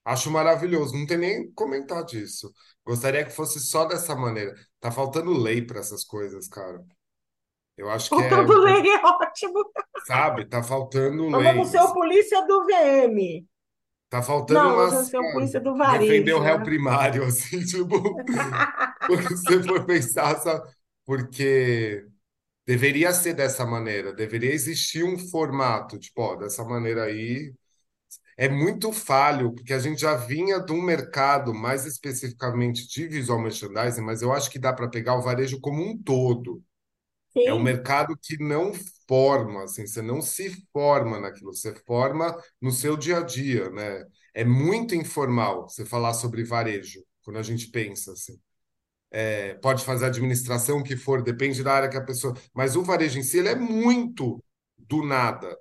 Acho 0.04 0.30
maravilhoso, 0.30 0.96
não 0.96 1.06
tem 1.06 1.18
nem 1.18 1.52
comentar 1.54 2.04
disso. 2.04 2.52
Gostaria 2.86 3.24
que 3.24 3.32
fosse 3.32 3.60
só 3.60 3.86
dessa 3.86 4.16
maneira. 4.16 4.54
Tá 4.80 4.92
faltando 4.92 5.32
lei 5.32 5.62
para 5.66 5.80
essas 5.80 6.04
coisas, 6.04 6.48
cara. 6.48 6.84
Eu 7.82 7.90
acho 7.92 8.14
que 8.14 8.22
é, 8.22 8.46
lei 8.64 8.88
é 8.94 9.06
ótimo. 9.06 9.72
sabe, 9.98 10.46
tá 10.46 10.62
faltando 10.64 11.30
Nós 11.32 11.44
vamos 11.44 11.70
lei. 11.70 11.72
ser 11.72 11.80
o 11.82 11.94
polícia 11.94 12.46
do 12.46 12.64
VM. 12.66 13.48
Tá 14.10 14.22
faltando 14.22 14.68
Não, 14.68 14.70
umas, 14.70 14.92
vamos 14.92 15.10
ser 15.10 15.18
o 15.20 15.26
sabe, 15.26 15.32
polícia 15.32 15.60
do 15.60 15.76
defender 15.86 16.34
o 16.34 16.40
varejo, 16.40 16.42
réu 16.42 16.62
né? 16.62 16.64
primário, 16.64 17.24
assim, 17.26 17.64
tipo, 17.66 18.24
porque 19.06 19.36
você 19.38 19.64
for 19.64 19.86
pensar, 19.86 20.38
sabe? 20.40 20.70
Porque 21.06 22.06
deveria 22.68 23.14
ser 23.14 23.34
dessa 23.36 23.66
maneira, 23.66 24.14
deveria 24.14 24.52
existir 24.54 25.04
um 25.06 25.18
formato, 25.20 26.00
tipo, 26.00 26.22
ó, 26.22 26.36
dessa 26.38 26.64
maneira 26.66 27.06
aí. 27.06 27.54
É 28.38 28.50
muito 28.50 28.92
falho, 28.94 29.54
porque 29.54 29.74
a 29.74 29.80
gente 29.80 30.02
já 30.02 30.16
vinha 30.16 30.60
de 30.60 30.72
um 30.74 30.82
mercado, 30.82 31.54
mais 31.54 31.86
especificamente 31.86 32.88
de 32.88 33.08
visual 33.08 33.40
merchandising, 33.42 34.02
mas 34.02 34.22
eu 34.24 34.32
acho 34.34 34.50
que 34.52 34.60
dá 34.60 34.74
para 34.74 34.90
pegar 34.90 35.16
o 35.18 35.22
varejo 35.22 35.60
como 35.62 35.84
um 35.84 35.98
todo. 36.02 36.64
É 37.44 37.54
um 37.54 37.60
Sim, 37.60 37.64
mercado 37.64 38.16
que 38.22 38.38
não 38.44 38.72
forma, 39.08 39.64
assim, 39.64 39.86
você 39.88 40.02
não 40.02 40.22
se 40.22 40.52
forma 40.72 41.20
naquilo, 41.20 41.54
você 41.54 41.74
forma 41.86 42.36
no 42.62 42.72
seu 42.72 42.96
dia 42.98 43.18
a 43.20 43.24
dia, 43.24 43.70
né? 43.72 44.06
É 44.34 44.46
muito 44.46 44.96
informal 44.96 45.68
você 45.70 45.86
falar 45.86 46.14
sobre 46.14 46.44
varejo, 46.44 47.04
quando 47.24 47.38
a 47.40 47.44
gente 47.44 47.68
pensa 47.72 48.12
assim. 48.14 48.40
É, 49.12 49.56
pode 49.56 49.84
fazer 49.86 50.06
a 50.06 50.08
administração 50.10 50.80
o 50.80 50.84
que 50.84 50.98
for, 50.98 51.22
depende 51.24 51.64
da 51.64 51.74
área 51.74 51.90
que 51.90 51.98
a 51.98 52.04
pessoa. 52.06 52.34
Mas 52.54 52.76
o 52.76 52.84
varejo 52.84 53.20
em 53.20 53.24
si, 53.24 53.40
ele 53.40 53.50
é 53.50 53.56
muito 53.56 54.44
do 54.78 55.04
nada, 55.06 55.56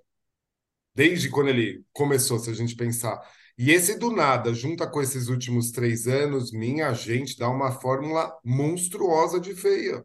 desde 0.95 1.31
quando 1.31 1.49
ele 1.49 1.85
começou, 1.93 2.39
se 2.39 2.51
a 2.51 2.55
gente 2.55 2.77
pensar. 2.77 3.21
E 3.59 3.71
esse 3.71 3.99
do 3.99 4.11
nada, 4.11 4.55
junta 4.55 4.87
com 4.89 5.01
esses 5.03 5.29
últimos 5.29 5.71
três 5.71 6.07
anos, 6.09 6.53
minha 6.53 6.93
gente, 6.95 7.37
dá 7.39 7.49
uma 7.49 7.73
fórmula 7.73 8.33
monstruosa 8.45 9.39
de 9.41 9.55
feia, 9.55 10.05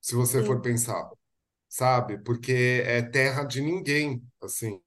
se 0.00 0.14
você 0.14 0.42
for 0.42 0.56
sim. 0.56 0.62
pensar. 0.62 1.10
sabe? 1.68 2.18
Porque 2.24 2.82
é 2.86 3.02
terra 3.02 3.44
de 3.44 3.60
ninguém, 3.62 4.22
assim, 4.42 4.80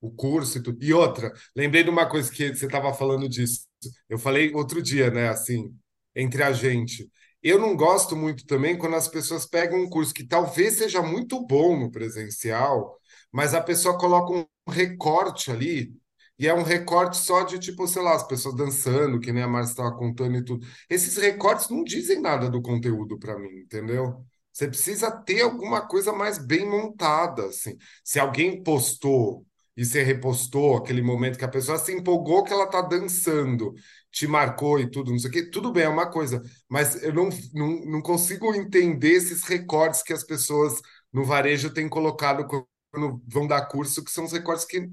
o 0.00 0.10
curso 0.10 0.58
e 0.58 0.62
tudo. 0.62 0.82
E 0.84 0.92
outra, 0.92 1.32
lembrei 1.56 1.82
de 1.84 1.90
uma 1.90 2.08
coisa 2.08 2.30
que 2.30 2.54
você 2.54 2.66
estava 2.66 2.92
falando 2.94 3.28
disso. 3.28 3.66
Eu 4.08 4.18
falei 4.18 4.52
outro 4.54 4.82
dia, 4.82 5.10
né, 5.10 5.28
assim, 5.28 5.74
entre 6.14 6.42
a 6.42 6.52
gente. 6.52 7.10
Eu 7.42 7.58
não 7.58 7.76
gosto 7.76 8.16
muito 8.16 8.46
também 8.46 8.76
quando 8.78 8.96
as 8.96 9.08
pessoas 9.08 9.46
pegam 9.46 9.80
um 9.82 9.88
curso 9.90 10.14
que 10.14 10.26
talvez 10.26 10.74
seja 10.78 11.02
muito 11.02 11.46
bom 11.46 11.78
no 11.78 11.90
presencial, 11.90 12.98
mas 13.32 13.54
a 13.54 13.60
pessoa 13.62 13.98
coloca 13.98 14.32
um 14.32 14.70
recorte 14.72 15.50
ali. 15.50 15.94
E 16.38 16.48
é 16.48 16.54
um 16.54 16.62
recorte 16.62 17.16
só 17.16 17.42
de, 17.44 17.58
tipo, 17.58 17.86
sei 17.86 18.02
lá, 18.02 18.14
as 18.14 18.26
pessoas 18.26 18.56
dançando, 18.56 19.20
que 19.20 19.32
nem 19.32 19.42
a 19.44 19.48
Márcia 19.48 19.72
estava 19.72 19.96
contando 19.96 20.36
e 20.36 20.44
tudo. 20.44 20.66
Esses 20.90 21.16
recortes 21.16 21.68
não 21.70 21.84
dizem 21.84 22.20
nada 22.20 22.50
do 22.50 22.60
conteúdo 22.60 23.18
para 23.18 23.38
mim, 23.38 23.60
entendeu? 23.60 24.24
Você 24.52 24.66
precisa 24.68 25.10
ter 25.10 25.42
alguma 25.42 25.86
coisa 25.86 26.12
mais 26.12 26.38
bem 26.38 26.68
montada, 26.68 27.46
assim. 27.46 27.76
Se 28.04 28.18
alguém 28.18 28.62
postou 28.62 29.46
e 29.76 29.84
você 29.84 30.02
repostou 30.02 30.76
aquele 30.76 31.02
momento 31.02 31.38
que 31.38 31.44
a 31.44 31.48
pessoa 31.48 31.78
se 31.78 31.92
empolgou 31.92 32.44
que 32.44 32.52
ela 32.52 32.66
tá 32.68 32.80
dançando, 32.80 33.74
te 34.10 34.26
marcou 34.26 34.78
e 34.78 34.88
tudo, 34.90 35.10
não 35.10 35.18
sei 35.18 35.30
o 35.30 35.32
quê, 35.32 35.50
tudo 35.50 35.72
bem, 35.72 35.84
é 35.84 35.88
uma 35.88 36.08
coisa, 36.10 36.40
mas 36.68 37.02
eu 37.02 37.12
não, 37.12 37.28
não, 37.52 37.84
não 37.86 38.02
consigo 38.02 38.54
entender 38.54 39.10
esses 39.12 39.42
recortes 39.44 40.02
que 40.02 40.12
as 40.12 40.22
pessoas 40.24 40.80
no 41.12 41.24
varejo 41.24 41.70
têm 41.72 41.88
colocado 41.88 42.46
quando 42.46 43.20
vão 43.26 43.46
dar 43.48 43.66
curso, 43.66 44.04
que 44.04 44.10
são 44.10 44.24
os 44.24 44.32
recortes 44.32 44.64
que 44.64 44.88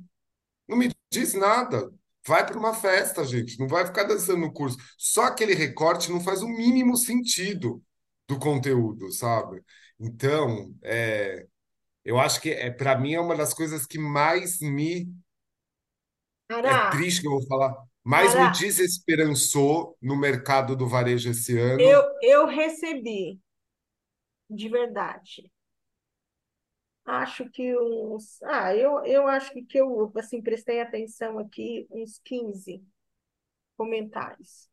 não 0.67 0.77
me 0.77 0.91
diz 1.11 1.33
nada. 1.33 1.91
Vai 2.25 2.45
para 2.45 2.57
uma 2.57 2.73
festa, 2.73 3.23
gente, 3.25 3.59
não 3.59 3.67
vai 3.67 3.85
ficar 3.85 4.03
dançando 4.03 4.41
no 4.41 4.53
curso. 4.53 4.77
Só 4.97 5.23
aquele 5.23 5.55
recorte 5.55 6.11
não 6.11 6.21
faz 6.21 6.41
o 6.43 6.47
mínimo 6.47 6.95
sentido 6.95 7.83
do 8.27 8.37
conteúdo, 8.37 9.11
sabe? 9.11 9.63
Então, 9.99 10.73
é, 10.83 11.45
eu 12.05 12.19
acho 12.19 12.39
que 12.41 12.51
é, 12.51 12.69
para 12.69 12.97
mim 12.97 13.13
é 13.13 13.19
uma 13.19 13.35
das 13.35 13.53
coisas 13.53 13.85
que 13.85 13.97
mais 13.97 14.59
me 14.59 15.11
é 16.49 16.53
Ará, 16.53 16.89
triste 16.91 17.21
que 17.21 17.27
eu 17.27 17.31
vou 17.31 17.47
falar, 17.47 17.75
mais 18.03 18.33
me 18.33 18.41
Ará, 18.41 18.51
desesperançou 18.51 19.97
no 20.01 20.15
mercado 20.15 20.75
do 20.75 20.87
varejo 20.87 21.29
esse 21.29 21.53
eu, 21.53 22.01
ano. 22.01 22.11
eu 22.21 22.45
recebi, 22.47 23.39
de 24.49 24.69
verdade. 24.69 25.51
Acho 27.05 27.49
que 27.49 27.75
uns. 27.77 28.41
Ah, 28.43 28.75
eu, 28.75 29.03
eu 29.05 29.27
acho 29.27 29.51
que, 29.51 29.63
que 29.63 29.77
eu 29.77 30.11
assim, 30.17 30.41
prestei 30.41 30.79
atenção 30.81 31.39
aqui, 31.39 31.87
uns 31.91 32.19
15 32.19 32.83
comentários. 33.77 34.69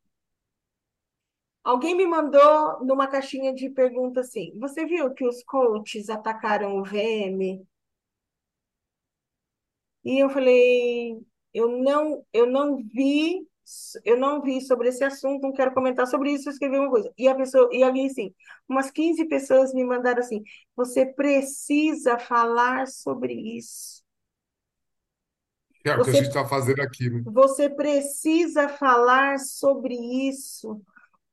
Alguém 1.63 1.95
me 1.95 2.05
mandou 2.05 2.83
numa 2.85 3.07
caixinha 3.07 3.53
de 3.53 3.69
pergunta 3.69 4.19
assim: 4.19 4.51
Você 4.59 4.85
viu 4.85 5.13
que 5.13 5.25
os 5.25 5.41
coaches 5.43 6.09
atacaram 6.09 6.77
o 6.77 6.83
VM? 6.83 7.65
E 10.03 10.19
eu 10.23 10.29
falei: 10.29 11.19
Eu 11.53 11.69
não, 11.81 12.25
eu 12.33 12.45
não 12.45 12.77
vi, 12.77 13.47
eu 14.03 14.17
não 14.17 14.41
vi 14.41 14.61
sobre 14.61 14.89
esse 14.89 15.03
assunto, 15.03 15.41
não 15.41 15.53
quero 15.53 15.73
comentar 15.73 16.07
sobre 16.07 16.31
isso, 16.31 16.49
eu 16.49 16.53
escrevi 16.53 16.77
uma 16.77 16.89
coisa. 16.89 17.11
E 17.17 17.27
a 17.27 17.35
pessoa, 17.35 17.69
e 17.71 17.83
alguém 17.83 18.07
assim, 18.07 18.33
umas 18.67 18.89
15 18.91 19.25
pessoas 19.25 19.73
me 19.73 19.83
mandaram 19.83 20.19
assim: 20.19 20.43
Você 20.75 21.05
precisa 21.05 22.17
falar 22.17 22.87
sobre 22.87 23.33
isso. 23.33 24.03
É 25.85 25.95
o 25.95 26.03
que 26.03 26.09
a 26.09 26.13
gente 26.13 26.27
está 26.27 26.45
fazendo 26.45 26.81
aqui, 26.81 27.09
né? 27.09 27.23
você 27.25 27.69
precisa 27.69 28.67
falar 28.67 29.39
sobre 29.39 29.95
isso. 29.95 30.81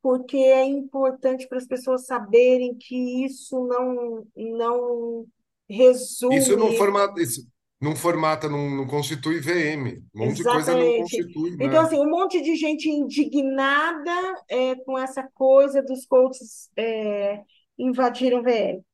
porque 0.00 0.36
é 0.36 0.64
importante 0.64 1.48
para 1.48 1.58
as 1.58 1.66
pessoas 1.66 2.06
saberem 2.06 2.76
que 2.76 3.24
isso 3.24 3.66
não, 3.66 4.24
não 4.36 5.26
Isso 5.68 6.56
não 6.56 6.68
resume 6.68 6.76
formata, 6.76 7.20
isso 7.20 7.44
não 7.80 7.96
formata, 7.96 8.48
não, 8.48 8.70
não 8.70 8.86
constitui 8.86 9.40
VM. 9.40 10.04
Um 10.14 10.26
monte 10.26 10.38
de 10.38 10.46
coisa 10.46 10.74
não 10.74 10.92
exatamente. 10.92 10.94
constitui, 10.94 11.56
Então, 11.58 11.80
né? 11.80 11.82
assim, 11.82 11.98
um 11.98 12.10
monte 12.10 12.40
de 12.42 12.56
gente 12.56 12.88
indignada 12.88 14.10
é, 14.48 14.74
com 14.84 14.98
essa 14.98 15.22
coisa 15.34 15.82
dos 15.82 16.06
coaches 16.06 16.70
é, 16.76 17.42
invadiram 17.78 18.40
o 18.40 18.42
VM. 18.42 18.84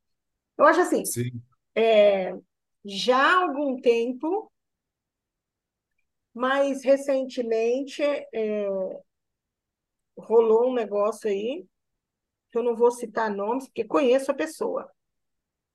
Eu 0.59 0.65
acho 0.67 0.81
assim, 0.81 1.13
Sim, 1.13 1.43
já 2.85 3.17
há 3.19 3.43
algum 3.43 3.81
tempo, 3.81 4.51
mais 6.35 6.83
recentemente, 6.85 8.03
é, 8.03 8.67
rolou 10.17 10.71
um 10.71 10.75
negócio 10.75 11.29
aí, 11.29 11.67
que 12.53 12.59
eu 12.59 12.63
não 12.65 12.77
vou 12.77 12.91
citar 12.93 13.31
nomes, 13.31 13.67
porque 13.67 13.85
conheço 13.85 14.31
a 14.31 14.35
pessoa. 14.35 14.91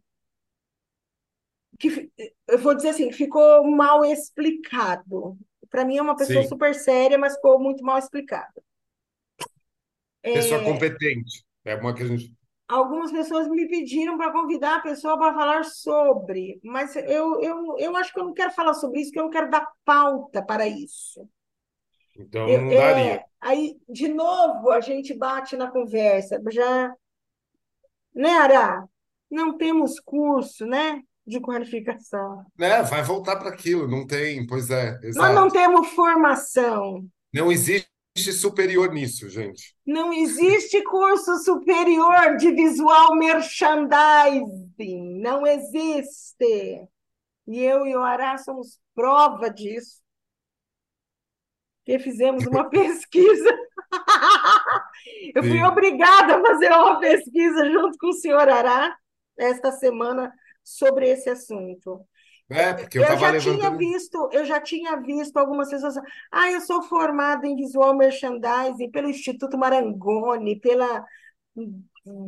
que 1.81 2.11
eu 2.47 2.59
vou 2.59 2.75
dizer 2.75 2.89
assim, 2.89 3.11
ficou 3.11 3.65
mal 3.71 4.05
explicado. 4.05 5.37
Para 5.69 5.85
mim 5.85 5.97
é 5.97 6.01
uma 6.01 6.17
pessoa 6.17 6.43
sim. 6.43 6.47
super 6.47 6.75
séria, 6.75 7.17
mas 7.17 7.35
ficou 7.35 7.59
muito 7.59 7.83
mal 7.83 7.97
explicado. 7.99 8.61
Pessoa 10.33 10.61
É, 10.61 10.63
competente. 10.63 11.45
É 11.63 11.75
uma 11.75 11.93
que 11.95 12.03
a 12.03 12.07
gente. 12.07 12.33
algumas 12.67 13.11
pessoas 13.11 13.47
me 13.49 13.67
pediram 13.67 14.17
para 14.17 14.31
convidar 14.31 14.77
a 14.77 14.81
pessoa 14.81 15.15
para 15.17 15.33
falar 15.33 15.63
sobre, 15.65 16.59
mas 16.63 16.95
eu, 16.95 17.39
eu, 17.41 17.77
eu 17.77 17.95
acho 17.97 18.11
que 18.13 18.19
eu 18.19 18.25
não 18.25 18.33
quero 18.33 18.51
falar 18.53 18.73
sobre 18.73 19.01
isso, 19.01 19.11
que 19.11 19.19
eu 19.19 19.23
não 19.23 19.29
quero 19.29 19.49
dar 19.49 19.67
pauta 19.85 20.43
para 20.43 20.67
isso. 20.67 21.27
Então 22.17 22.47
Eu, 22.47 22.61
não 22.61 22.73
daria. 22.73 23.19
é, 23.19 23.25
aí, 23.39 23.79
de 23.89 24.07
novo, 24.07 24.71
a 24.71 24.81
gente 24.81 25.13
bate 25.13 25.55
na 25.55 25.69
conversa. 25.71 26.41
Já, 26.51 26.93
né, 28.13 28.29
Ara? 28.31 28.87
Não 29.29 29.57
temos 29.57 29.99
curso, 29.99 30.65
né, 30.65 31.01
de 31.31 31.39
qualificação. 31.39 32.45
Né? 32.57 32.83
Vai 32.83 33.01
voltar 33.01 33.37
para 33.37 33.49
aquilo. 33.49 33.87
Não 33.87 34.05
tem. 34.05 34.45
Pois 34.45 34.69
é, 34.69 34.99
Nós 35.15 35.33
não 35.33 35.47
exato. 35.47 35.53
temos 35.53 35.87
formação. 35.89 37.05
Não 37.33 37.51
existe 37.51 37.87
superior 38.33 38.93
nisso, 38.93 39.29
gente. 39.29 39.73
Não 39.85 40.11
existe 40.11 40.83
curso 40.83 41.37
superior 41.39 42.35
de 42.37 42.51
visual 42.51 43.15
merchandising. 43.15 45.21
Não 45.21 45.47
existe. 45.47 46.85
E 47.47 47.63
eu 47.63 47.87
e 47.87 47.95
o 47.95 48.01
Ará 48.01 48.37
somos 48.37 48.77
prova 48.93 49.49
disso, 49.49 50.01
que 51.85 51.97
fizemos 51.99 52.45
uma 52.45 52.65
pesquisa. 52.69 53.49
Eu 55.33 55.43
fui 55.43 55.53
Sim. 55.53 55.63
obrigada 55.63 56.35
a 56.35 56.41
fazer 56.41 56.71
uma 56.71 56.99
pesquisa 56.99 57.69
junto 57.71 57.97
com 57.97 58.09
o 58.09 58.13
senhor 58.13 58.47
Ará 58.47 58.95
esta 59.37 59.71
semana 59.71 60.31
sobre 60.63 61.09
esse 61.09 61.29
assunto. 61.29 62.05
É, 62.49 62.73
porque 62.73 62.99
eu 62.99 63.05
Eu 63.05 63.17
já 63.17 63.33
tinha 63.35 63.69
levantando. 63.69 63.77
visto, 63.77 64.29
eu 64.31 64.45
já 64.45 64.59
tinha 64.61 64.97
visto 65.01 65.37
algumas 65.37 65.69
pessoas. 65.69 65.95
Ah, 66.31 66.51
eu 66.51 66.61
sou 66.61 66.81
formada 66.83 67.47
em 67.47 67.55
visual 67.55 67.95
merchandising 67.95 68.91
pelo 68.91 69.09
Instituto 69.09 69.57
Marangoni, 69.57 70.59
pela 70.59 71.05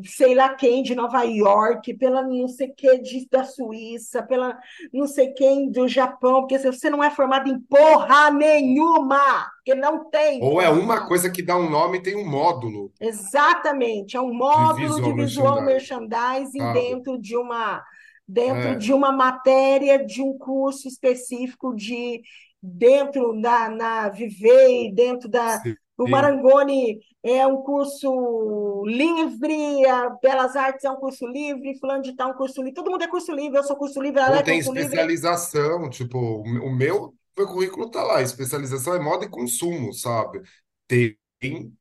sei 0.05 0.35
lá 0.35 0.53
quem 0.53 0.83
de 0.83 0.93
Nova 0.93 1.23
York, 1.23 1.95
pela 1.95 2.21
não 2.21 2.47
sei 2.47 2.67
que 2.69 2.99
de, 2.99 3.27
da 3.29 3.43
Suíça, 3.43 4.21
pela 4.21 4.57
não 4.93 5.07
sei 5.07 5.33
quem 5.33 5.71
do 5.71 5.87
Japão, 5.87 6.41
porque 6.41 6.59
você 6.59 6.89
não 6.89 7.03
é 7.03 7.09
formado 7.09 7.49
em 7.49 7.59
porra 7.59 8.29
nenhuma, 8.29 9.49
porque 9.55 9.73
não 9.73 10.09
tem. 10.09 10.41
Ou 10.43 10.61
é 10.61 10.69
uma 10.69 11.07
coisa 11.07 11.29
que 11.31 11.41
dá 11.41 11.57
um 11.57 11.69
nome 11.69 11.97
e 11.97 12.03
tem 12.03 12.15
um 12.15 12.29
módulo. 12.29 12.91
Exatamente, 12.99 14.15
é 14.15 14.21
um 14.21 14.33
módulo 14.33 15.01
de 15.01 15.11
visual, 15.11 15.13
de 15.13 15.23
visual 15.23 15.61
merchandising, 15.61 16.59
merchandising 16.59 16.73
dentro 16.73 17.19
de 17.19 17.35
uma 17.35 17.83
dentro 18.27 18.69
é. 18.69 18.75
de 18.75 18.93
uma 18.93 19.11
matéria 19.11 20.03
de 20.03 20.21
um 20.21 20.37
curso 20.37 20.87
específico 20.87 21.75
de 21.75 22.21
dentro 22.61 23.39
da 23.41 23.69
na 23.69 24.09
Vivei, 24.09 24.91
dentro 24.93 25.27
da 25.27 25.59
Sim. 25.59 25.75
o 25.97 26.07
Marangoni 26.07 26.99
é 27.21 27.45
um 27.45 27.57
curso 27.61 28.83
livre, 28.85 29.85
a 29.85 30.09
Belas 30.21 30.55
Artes 30.55 30.85
é 30.85 30.89
um 30.89 30.95
curso 30.95 31.27
livre, 31.27 31.77
fulano 31.79 32.01
de 32.01 32.15
tal 32.15 32.29
é 32.29 32.33
um 32.33 32.37
curso 32.37 32.61
livre, 32.61 32.73
todo 32.73 32.91
mundo 32.91 33.03
é 33.03 33.07
curso 33.07 33.31
livre, 33.33 33.57
eu 33.57 33.63
sou 33.63 33.75
curso 33.75 34.01
livre, 34.01 34.19
ela 34.19 34.29
Não 34.31 34.37
é 34.37 34.43
tem 34.43 34.63
curso 34.63 34.79
especialização, 34.79 35.83
livre. 35.83 35.89
tipo, 35.91 36.17
o 36.17 36.73
meu, 36.75 37.13
meu 37.37 37.47
currículo 37.47 37.89
tá 37.89 38.03
lá, 38.03 38.21
especialização 38.21 38.95
é 38.95 38.99
moda 38.99 39.25
e 39.25 39.29
consumo, 39.29 39.93
sabe? 39.93 40.41
Tem 40.87 41.17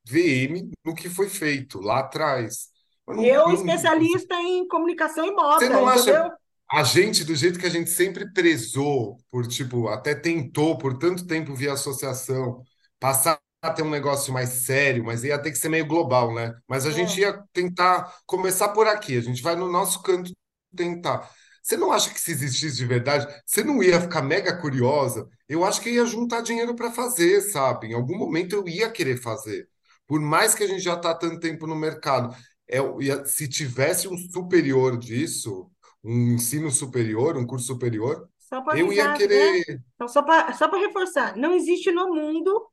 VM 0.05 0.70
no 0.84 0.95
que 0.95 1.09
foi 1.09 1.28
feito 1.28 1.80
lá 1.80 2.01
atrás. 2.01 2.71
Eu, 3.07 3.14
não, 3.16 3.24
eu 3.24 3.48
não, 3.48 3.55
especialista 3.55 4.34
em 4.34 4.66
comunicação 4.68 5.24
e 5.24 5.32
moda, 5.32 5.59
Você 5.59 5.68
não 5.68 5.82
entendeu? 5.90 6.24
acha 6.24 6.36
a 6.72 6.82
gente, 6.84 7.24
do 7.24 7.34
jeito 7.34 7.59
que 7.59 7.66
a 7.66 7.70
gente 7.70 7.90
sempre 7.90 8.32
prezou 8.32 9.18
por, 9.30 9.46
tipo, 9.46 9.88
até 9.88 10.14
tentou 10.14 10.78
por 10.78 10.98
tanto 10.98 11.26
tempo 11.26 11.55
via 11.55 11.74
associação, 11.74 12.62
passar 12.98 13.38
a 13.62 13.70
ter 13.70 13.82
um 13.82 13.90
negócio 13.90 14.32
mais 14.32 14.48
sério, 14.48 15.05
mas 15.05 15.22
ia 15.22 15.38
ter 15.38 15.50
que 15.50 15.59
ser 15.59 15.68
meio 15.68 15.86
global, 15.86 16.34
né? 16.34 16.55
Mas 16.66 16.86
a 16.86 16.88
é. 16.90 16.92
gente 16.92 17.20
ia 17.20 17.42
tentar 17.53 18.12
começar 18.26 18.70
por 18.70 18.86
aqui, 18.86 19.18
a 19.18 19.20
gente 19.20 19.42
vai 19.42 19.55
no 19.55 19.70
nosso 19.70 20.03
canto 20.03 20.32
tentar. 20.74 21.30
Você 21.62 21.76
não 21.76 21.92
acha 21.92 22.11
que 22.11 22.20
se 22.20 22.32
existisse 22.32 22.76
de 22.76 22.86
verdade, 22.86 23.26
você 23.46 23.62
não 23.62 23.82
ia 23.82 24.00
ficar 24.00 24.22
mega 24.22 24.57
curiosa? 24.57 25.28
Eu 25.48 25.64
acho 25.64 25.80
que 25.80 25.90
ia 25.90 26.07
juntar 26.07 26.40
dinheiro 26.40 26.74
para 26.74 26.90
fazer, 26.90 27.40
sabe? 27.42 27.88
Em 27.88 27.94
algum 27.94 28.16
momento 28.18 28.57
eu 28.57 28.66
ia 28.66 28.90
querer 28.90 29.16
fazer. 29.20 29.68
Por 30.07 30.20
mais 30.20 30.55
que 30.55 30.64
a 30.64 30.66
gente 30.66 30.82
já 30.82 30.94
está 30.94 31.14
tanto 31.14 31.38
tempo 31.38 31.66
no 31.66 31.76
mercado. 31.76 32.34
É, 32.68 32.78
se 33.24 33.48
tivesse 33.48 34.08
um 34.08 34.16
superior 34.16 34.96
disso, 34.98 35.70
um 36.02 36.34
ensino 36.34 36.70
superior, 36.70 37.36
um 37.36 37.46
curso 37.46 37.66
superior, 37.66 38.28
eu 38.50 38.86
avisar, 38.86 38.90
ia 38.90 39.12
querer. 39.14 39.66
Né? 39.68 39.82
Então, 39.94 40.08
só 40.08 40.22
para 40.22 40.52
só 40.52 40.68
reforçar, 40.70 41.36
não 41.36 41.54
existe 41.54 41.90
no 41.90 42.14
mundo, 42.14 42.68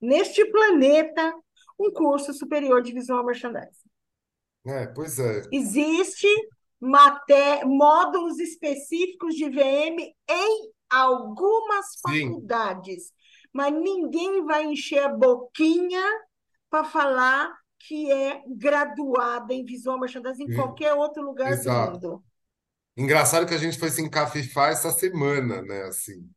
neste 0.00 0.44
planeta, 0.46 1.34
um 1.78 1.90
curso 1.92 2.32
superior 2.32 2.82
de 2.82 2.92
visual 2.92 3.24
merchandising. 3.24 3.88
É, 4.66 4.86
pois 4.86 5.18
é. 5.18 5.42
Existe 5.52 6.28
maté 6.80 7.64
módulos 7.64 8.38
específicos 8.38 9.34
de 9.34 9.48
VM 9.48 10.14
em 10.28 10.72
algumas 10.90 11.86
Sim. 12.08 12.28
faculdades, 12.28 13.12
mas 13.52 13.72
ninguém 13.72 14.44
vai 14.44 14.64
encher 14.64 15.04
a 15.04 15.08
boquinha 15.08 16.04
para 16.70 16.84
falar 16.84 17.54
que 17.86 18.10
é 18.10 18.42
graduada 18.46 19.52
em 19.52 19.64
visual 19.64 19.98
merchandising 20.00 20.44
em 20.44 20.54
qualquer 20.54 20.94
outro 20.94 21.22
lugar 21.22 21.52
Exato. 21.52 21.98
do 21.98 22.08
mundo. 22.08 22.24
Engraçado 22.96 23.46
que 23.46 23.54
a 23.54 23.58
gente 23.58 23.78
foi 23.78 23.90
se 23.90 24.00
encafifar 24.00 24.70
essa 24.70 24.90
semana, 24.90 25.60
né? 25.62 25.82
Assim, 25.82 26.28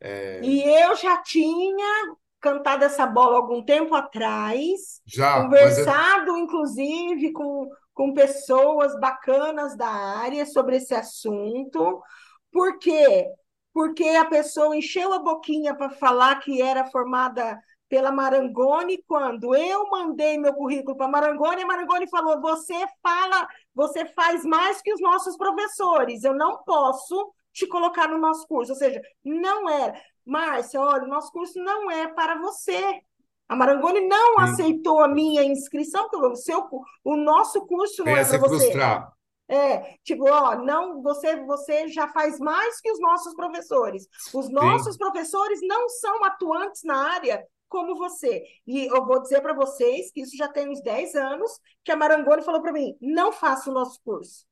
é... 0.00 0.40
E 0.42 0.62
eu 0.62 0.96
já 0.96 1.18
tinha 1.22 2.16
cantado 2.40 2.84
essa 2.84 3.06
bola 3.06 3.36
algum 3.36 3.62
tempo 3.62 3.94
atrás, 3.94 5.00
já, 5.06 5.42
conversado, 5.42 6.30
eu... 6.30 6.38
inclusive, 6.38 7.32
com, 7.32 7.68
com 7.94 8.12
pessoas 8.12 8.98
bacanas 8.98 9.76
da 9.76 9.88
área 9.88 10.44
sobre 10.44 10.76
esse 10.76 10.94
assunto. 10.94 12.02
Por 12.50 12.78
quê? 12.78 13.26
Porque 13.72 14.04
a 14.04 14.24
pessoa 14.24 14.76
encheu 14.76 15.12
a 15.12 15.18
boquinha 15.18 15.74
para 15.74 15.90
falar 15.90 16.36
que 16.40 16.62
era 16.62 16.86
formada 16.86 17.60
pela 17.88 18.10
Marangoni 18.10 19.02
quando 19.06 19.54
eu 19.54 19.88
mandei 19.88 20.38
meu 20.38 20.54
currículo 20.54 20.96
para 20.96 21.08
Marangoni, 21.08 21.62
a 21.62 21.66
Marangoni 21.66 22.08
falou: 22.08 22.40
"Você 22.40 22.74
fala, 23.02 23.48
você 23.74 24.06
faz 24.06 24.44
mais 24.44 24.82
que 24.82 24.92
os 24.92 25.00
nossos 25.00 25.36
professores. 25.36 26.24
Eu 26.24 26.34
não 26.34 26.62
posso 26.64 27.32
te 27.52 27.66
colocar 27.66 28.08
no 28.08 28.18
nosso 28.18 28.46
curso". 28.46 28.72
Ou 28.72 28.78
seja, 28.78 29.00
não 29.24 29.68
era. 29.68 30.00
Márcia, 30.24 30.80
olha, 30.80 31.04
o 31.04 31.08
nosso 31.08 31.30
curso 31.30 31.58
não 31.62 31.90
é 31.90 32.08
para 32.08 32.38
você. 32.38 33.00
A 33.48 33.54
Marangoni 33.54 34.08
não 34.08 34.38
Sim. 34.38 34.42
aceitou 34.42 35.00
a 35.00 35.08
minha 35.08 35.44
inscrição, 35.44 36.08
porque 36.10 36.26
o, 36.26 36.34
seu, 36.34 36.68
o 37.04 37.16
nosso 37.16 37.64
curso 37.66 38.04
não 38.04 38.16
é 38.16 38.24
para 38.24 38.38
você. 38.38 38.58
Frustrar. 38.58 39.12
É, 39.48 39.96
tipo, 40.02 40.28
ó, 40.28 40.56
não, 40.56 41.00
você, 41.00 41.36
você 41.44 41.86
já 41.86 42.08
faz 42.08 42.40
mais 42.40 42.80
que 42.80 42.90
os 42.90 42.98
nossos 42.98 43.32
professores. 43.34 44.08
Os 44.34 44.50
nossos 44.50 44.94
Sim. 44.94 44.98
professores 44.98 45.60
não 45.62 45.88
são 45.88 46.24
atuantes 46.24 46.82
na 46.82 46.96
área 47.12 47.46
como 47.68 47.96
você. 47.96 48.44
E 48.66 48.86
eu 48.86 49.04
vou 49.04 49.20
dizer 49.20 49.40
para 49.40 49.54
vocês 49.54 50.10
que 50.10 50.22
isso 50.22 50.36
já 50.36 50.48
tem 50.48 50.68
uns 50.68 50.82
10 50.82 51.14
anos 51.14 51.50
que 51.84 51.92
a 51.92 51.96
Marangoni 51.96 52.42
falou 52.42 52.62
para 52.62 52.72
mim: 52.72 52.96
não 53.00 53.32
faça 53.32 53.70
o 53.70 53.74
nosso 53.74 54.00
curso. 54.04 54.46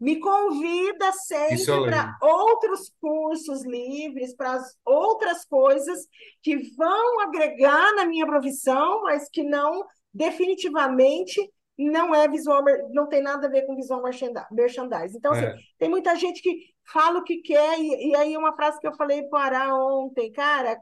Me 0.00 0.18
convida 0.18 1.12
sempre 1.12 1.64
para 1.64 2.18
outros 2.20 2.92
cursos 3.00 3.64
livres, 3.64 4.34
para 4.34 4.60
outras 4.84 5.44
coisas 5.44 6.08
que 6.42 6.56
vão 6.76 7.20
agregar 7.20 7.94
na 7.94 8.04
minha 8.04 8.26
profissão, 8.26 9.02
mas 9.02 9.28
que 9.30 9.44
não 9.44 9.86
definitivamente 10.12 11.40
não 11.78 12.14
é 12.14 12.28
visual, 12.28 12.62
não 12.90 13.08
tem 13.08 13.22
nada 13.22 13.46
a 13.46 13.50
ver 13.50 13.62
com 13.62 13.76
visual 13.76 14.02
merchandising. 14.02 15.16
Então, 15.16 15.32
assim, 15.32 15.44
é. 15.44 15.56
tem 15.78 15.88
muita 15.88 16.14
gente 16.16 16.42
que 16.42 16.72
fala 16.84 17.20
o 17.20 17.24
que 17.24 17.38
quer, 17.38 17.78
e, 17.78 18.10
e 18.10 18.16
aí 18.16 18.36
uma 18.36 18.54
frase 18.54 18.80
que 18.80 18.86
eu 18.86 18.94
falei 18.94 19.22
para 19.24 19.38
o 19.38 19.42
Ará 19.42 19.74
ontem, 19.74 20.32
cara, 20.32 20.78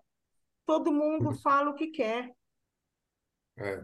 todo 0.71 0.93
mundo 0.93 1.33
fala 1.33 1.71
o 1.71 1.75
que 1.75 1.89
quer. 1.89 2.31
É. 3.59 3.83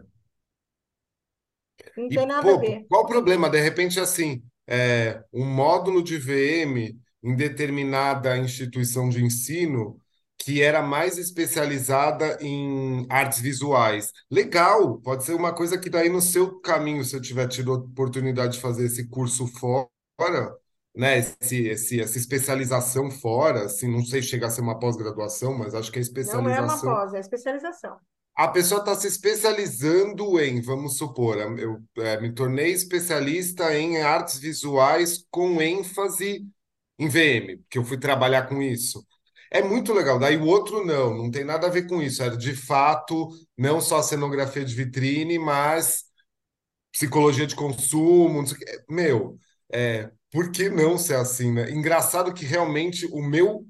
Não 1.97 2.05
e, 2.05 2.09
tem 2.09 2.25
nada 2.25 2.43
pô, 2.43 2.55
a 2.55 2.59
ver. 2.59 2.85
Qual 2.87 3.03
o 3.03 3.07
problema? 3.07 3.49
De 3.49 3.59
repente, 3.59 3.99
assim, 3.99 4.41
é, 4.65 5.21
um 5.33 5.43
módulo 5.43 6.01
de 6.01 6.17
VM 6.17 6.97
em 7.21 7.35
determinada 7.35 8.37
instituição 8.37 9.09
de 9.09 9.21
ensino 9.21 9.99
que 10.37 10.61
era 10.61 10.81
mais 10.81 11.17
especializada 11.17 12.37
em 12.39 13.05
artes 13.09 13.41
visuais. 13.41 14.13
Legal, 14.31 14.97
pode 15.01 15.25
ser 15.25 15.33
uma 15.33 15.53
coisa 15.53 15.77
que 15.77 15.89
daí 15.89 16.07
no 16.07 16.21
seu 16.21 16.61
caminho, 16.61 17.03
se 17.03 17.17
eu 17.17 17.21
tiver 17.21 17.49
tido 17.49 17.73
a 17.73 17.75
oportunidade 17.75 18.53
de 18.53 18.61
fazer 18.61 18.85
esse 18.85 19.09
curso 19.09 19.45
fora, 19.45 20.55
né, 20.97 21.19
esse, 21.19 21.67
esse, 21.67 22.01
essa 22.01 22.17
especialização 22.17 23.11
fora, 23.11 23.65
assim, 23.65 23.87
não 23.87 24.03
sei 24.03 24.21
se 24.21 24.29
chega 24.29 24.47
a 24.47 24.49
ser 24.49 24.61
uma 24.61 24.79
pós-graduação, 24.79 25.55
mas 25.55 25.75
acho 25.75 25.91
que 25.91 25.99
a 25.99 26.01
especialização... 26.01 26.43
Não 26.43 26.51
é 26.51 26.61
uma 26.61 26.81
pós, 26.81 27.13
é 27.13 27.19
especialização. 27.19 27.97
A 28.35 28.47
pessoa 28.47 28.79
está 28.79 28.95
se 28.95 29.07
especializando 29.07 30.39
em, 30.39 30.61
vamos 30.61 30.97
supor, 30.97 31.37
eu 31.37 31.79
é, 31.97 32.19
me 32.19 32.31
tornei 32.33 32.71
especialista 32.71 33.75
em 33.77 34.01
artes 34.01 34.39
visuais 34.39 35.25
com 35.29 35.61
ênfase 35.61 36.45
em 36.99 37.07
VM, 37.07 37.63
que 37.69 37.77
eu 37.77 37.83
fui 37.83 37.97
trabalhar 37.97 38.47
com 38.47 38.61
isso. 38.61 39.05
É 39.51 39.61
muito 39.61 39.93
legal. 39.93 40.19
Daí 40.19 40.35
o 40.35 40.45
outro 40.45 40.85
não, 40.85 41.15
não 41.15 41.31
tem 41.31 41.43
nada 41.43 41.67
a 41.67 41.69
ver 41.69 41.87
com 41.87 42.01
isso. 42.01 42.21
Era 42.21 42.35
de 42.35 42.53
fato 42.53 43.29
não 43.57 43.79
só 43.79 44.01
cenografia 44.01 44.65
de 44.65 44.75
vitrine, 44.75 45.39
mas 45.39 46.03
psicologia 46.91 47.47
de 47.47 47.55
consumo. 47.55 48.43
Meu, 48.89 49.37
é, 49.71 50.11
por 50.37 50.51
que 50.51 50.69
não 50.69 50.99
ser 50.99 51.15
assim, 51.15 51.51
né? 51.51 51.71
Engraçado 51.71 52.31
que 52.31 52.45
realmente 52.45 53.07
o 53.07 53.23
meu, 53.23 53.65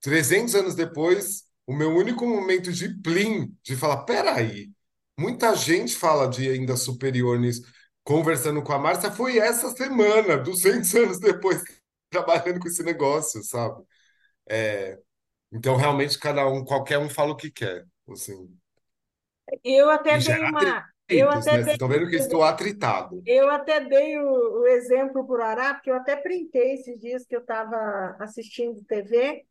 300 0.00 0.54
anos 0.54 0.74
depois, 0.76 1.42
o 1.66 1.74
meu 1.74 1.90
único 1.90 2.24
momento 2.24 2.72
de 2.72 2.88
plim, 3.02 3.52
de 3.60 3.74
falar, 3.74 4.04
peraí, 4.04 4.70
muita 5.18 5.52
gente 5.56 5.96
fala 5.96 6.28
de 6.28 6.48
ainda 6.48 6.76
superior 6.76 7.40
nisso. 7.40 7.62
Conversando 8.04 8.62
com 8.62 8.72
a 8.72 8.78
Márcia, 8.78 9.10
foi 9.10 9.38
essa 9.38 9.70
semana, 9.70 10.36
200 10.36 10.94
anos 10.94 11.18
depois, 11.18 11.60
trabalhando 12.08 12.60
com 12.60 12.68
esse 12.68 12.84
negócio, 12.84 13.42
sabe? 13.42 13.82
É, 14.48 14.96
então, 15.50 15.74
realmente, 15.74 16.16
cada 16.20 16.46
um, 16.46 16.64
qualquer 16.64 16.98
um 16.98 17.10
fala 17.10 17.32
o 17.32 17.36
que 17.36 17.50
quer, 17.50 17.84
assim. 18.08 18.48
Eu 19.64 19.90
até 19.90 20.18
dei 20.18 20.38
uma 20.38 20.86
eu 21.16 21.30
até 21.30 21.58
né? 21.58 21.62
dei, 21.62 21.72
estão 21.74 21.88
vendo 21.88 22.08
que 22.08 22.16
estou 22.16 22.42
atritado. 22.42 23.22
Eu 23.26 23.50
até 23.50 23.80
dei 23.80 24.18
o, 24.18 24.60
o 24.60 24.66
exemplo 24.66 25.26
para 25.26 25.38
o 25.38 25.42
Ará, 25.42 25.74
porque 25.74 25.90
eu 25.90 25.96
até 25.96 26.16
printei 26.16 26.74
esses 26.74 27.00
dias 27.00 27.24
que 27.24 27.34
eu 27.34 27.40
estava 27.40 28.16
assistindo 28.20 28.84
TV, 28.84 29.44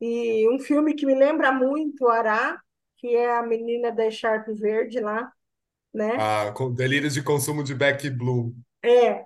e 0.00 0.48
um 0.48 0.58
filme 0.58 0.94
que 0.94 1.06
me 1.06 1.14
lembra 1.14 1.52
muito 1.52 2.04
o 2.04 2.08
Ará, 2.08 2.60
que 2.98 3.14
é 3.14 3.36
a 3.36 3.42
menina 3.42 3.90
da 3.90 4.10
Sharp 4.10 4.48
Verde 4.48 5.00
lá, 5.00 5.30
né? 5.92 6.16
Ah, 6.18 6.52
com 6.54 6.72
delírios 6.72 7.14
de 7.14 7.22
consumo 7.22 7.62
de 7.62 7.74
Beck 7.74 8.08
Bloom. 8.10 8.52
É, 8.84 9.24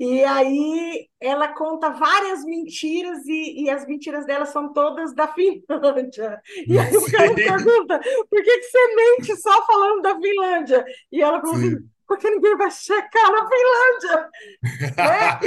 e 0.00 0.24
aí 0.24 1.06
ela 1.20 1.48
conta 1.48 1.90
várias 1.90 2.42
mentiras 2.42 3.18
e, 3.26 3.64
e 3.64 3.70
as 3.70 3.86
mentiras 3.86 4.24
dela 4.24 4.46
são 4.46 4.72
todas 4.72 5.14
da 5.14 5.28
Finlândia. 5.34 6.40
E 6.66 6.78
aí 6.78 6.96
o 6.96 7.04
cara 7.04 7.34
pergunta, 7.34 8.00
por 8.30 8.42
que, 8.42 8.58
que 8.58 8.62
você 8.62 8.94
mente 8.94 9.36
só 9.36 9.66
falando 9.66 10.00
da 10.00 10.18
Finlândia? 10.18 10.86
E 11.12 11.20
ela 11.20 11.38
falou 11.38 11.56
assim, 11.56 11.76
porque 12.08 12.30
ninguém 12.30 12.56
vai 12.56 12.70
checar 12.70 13.30
na 13.30 13.46
Finlândia, 13.46 14.30
né? 14.96 15.40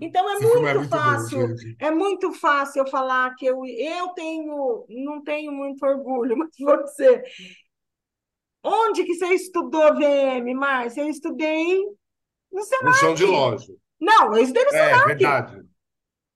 Então 0.00 0.30
é 0.30 0.36
filme 0.38 0.70
é 0.70 0.74
muito 0.74 0.78
muito 0.78 0.88
bom, 0.88 0.96
fácil, 0.96 1.48
gente. 1.58 1.76
é 1.80 1.90
muito 1.90 2.32
fácil 2.32 2.82
eu 2.82 2.86
falar 2.86 3.34
que 3.34 3.44
eu, 3.44 3.66
eu 3.66 4.10
tenho, 4.10 4.86
não 4.88 5.20
tenho 5.24 5.50
muito 5.50 5.84
orgulho, 5.84 6.36
mas 6.38 6.50
você, 6.56 7.24
onde 8.62 9.04
que 9.04 9.14
você 9.14 9.34
estudou 9.34 9.96
VM, 9.96 10.54
Márcia? 10.54 11.02
Eu 11.02 11.08
estudei 11.08 11.82
no 12.54 12.90
No 12.90 12.94
chão 12.94 13.14
de 13.14 13.24
Senac. 13.24 13.32
loja. 13.38 13.72
Não, 14.00 14.34
eu 14.34 14.42
estudei 14.42 14.64
no 14.64 14.70
É, 14.74 14.88
Senac. 14.90 15.06
verdade. 15.06 15.62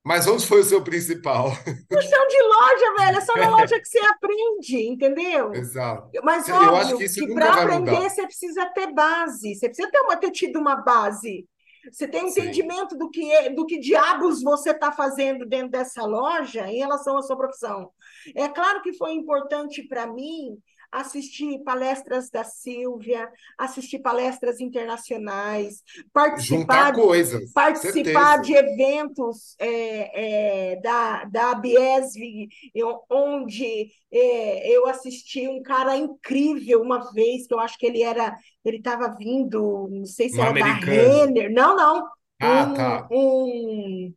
Mas 0.04 0.26
onde 0.26 0.46
foi 0.46 0.60
o 0.60 0.64
seu 0.64 0.82
principal? 0.82 1.48
No 1.90 2.02
chão 2.02 2.26
de 2.28 2.42
loja, 2.42 2.94
velho, 2.98 3.18
é 3.18 3.20
só 3.20 3.36
na 3.36 3.48
loja 3.50 3.78
que 3.78 3.86
você 3.88 3.98
aprende, 3.98 4.86
entendeu? 4.88 5.52
Exato. 5.52 6.08
Mas 6.22 6.48
Eu 6.48 6.76
acho 6.76 6.96
que 6.96 7.08
que 7.08 7.34
para 7.34 7.52
aprender 7.62 7.90
mudar. 7.92 8.08
você 8.08 8.22
precisa 8.26 8.66
ter 8.74 8.92
base, 8.92 9.54
você 9.54 9.68
precisa 9.68 9.90
ter, 9.90 10.00
uma, 10.00 10.16
ter 10.16 10.30
tido 10.30 10.58
uma 10.58 10.76
base. 10.76 11.46
Você 11.92 12.06
tem 12.08 12.24
um 12.24 12.28
entendimento 12.28 12.96
do 12.96 13.10
que, 13.10 13.30
é- 13.32 13.50
do 13.50 13.64
que 13.66 13.78
diabos 13.78 14.42
você 14.42 14.70
está 14.70 14.92
fazendo 14.92 15.46
dentro 15.46 15.70
dessa 15.70 16.04
loja 16.04 16.66
em 16.68 16.78
relação 16.78 17.16
à 17.16 17.22
sua 17.22 17.36
profissão. 17.36 17.90
É 18.34 18.48
claro 18.48 18.82
que 18.82 18.92
foi 18.94 19.12
importante 19.12 19.82
para 19.88 20.06
mim 20.06 20.56
assistir 20.92 21.58
palestras 21.64 22.30
da 22.30 22.44
Silvia, 22.44 23.30
assistir 23.58 23.98
palestras 24.00 24.60
internacionais, 24.60 25.82
participar 26.12 26.90
coisas, 26.92 27.50
participar 27.52 28.36
certeza. 28.36 28.42
de 28.42 28.54
eventos 28.54 29.56
é, 29.58 30.72
é, 30.74 30.76
da, 30.80 31.24
da 31.24 31.54
Biesv, 31.54 32.48
eu- 32.74 33.02
onde 33.10 33.90
é, 34.12 34.68
eu 34.70 34.86
assisti 34.86 35.48
um 35.48 35.62
cara 35.62 35.96
incrível 35.96 36.80
uma 36.82 37.10
vez, 37.12 37.46
que 37.46 37.54
eu 37.54 37.58
acho 37.60 37.76
que 37.78 37.86
ele 37.86 38.02
era, 38.02 38.36
ele 38.64 38.78
estava 38.78 39.08
vindo, 39.16 39.88
não 39.90 40.06
sei 40.06 40.28
se 40.28 40.40
Um 40.40 40.40
era 40.40 40.52
da 40.52 40.72
americano. 40.72 40.80
Renner, 40.80 41.50
não, 41.52 41.76
não, 41.76 42.08
Ah, 42.40 42.72
um, 42.74 42.74
tá. 42.74 43.10
um, 43.10 44.14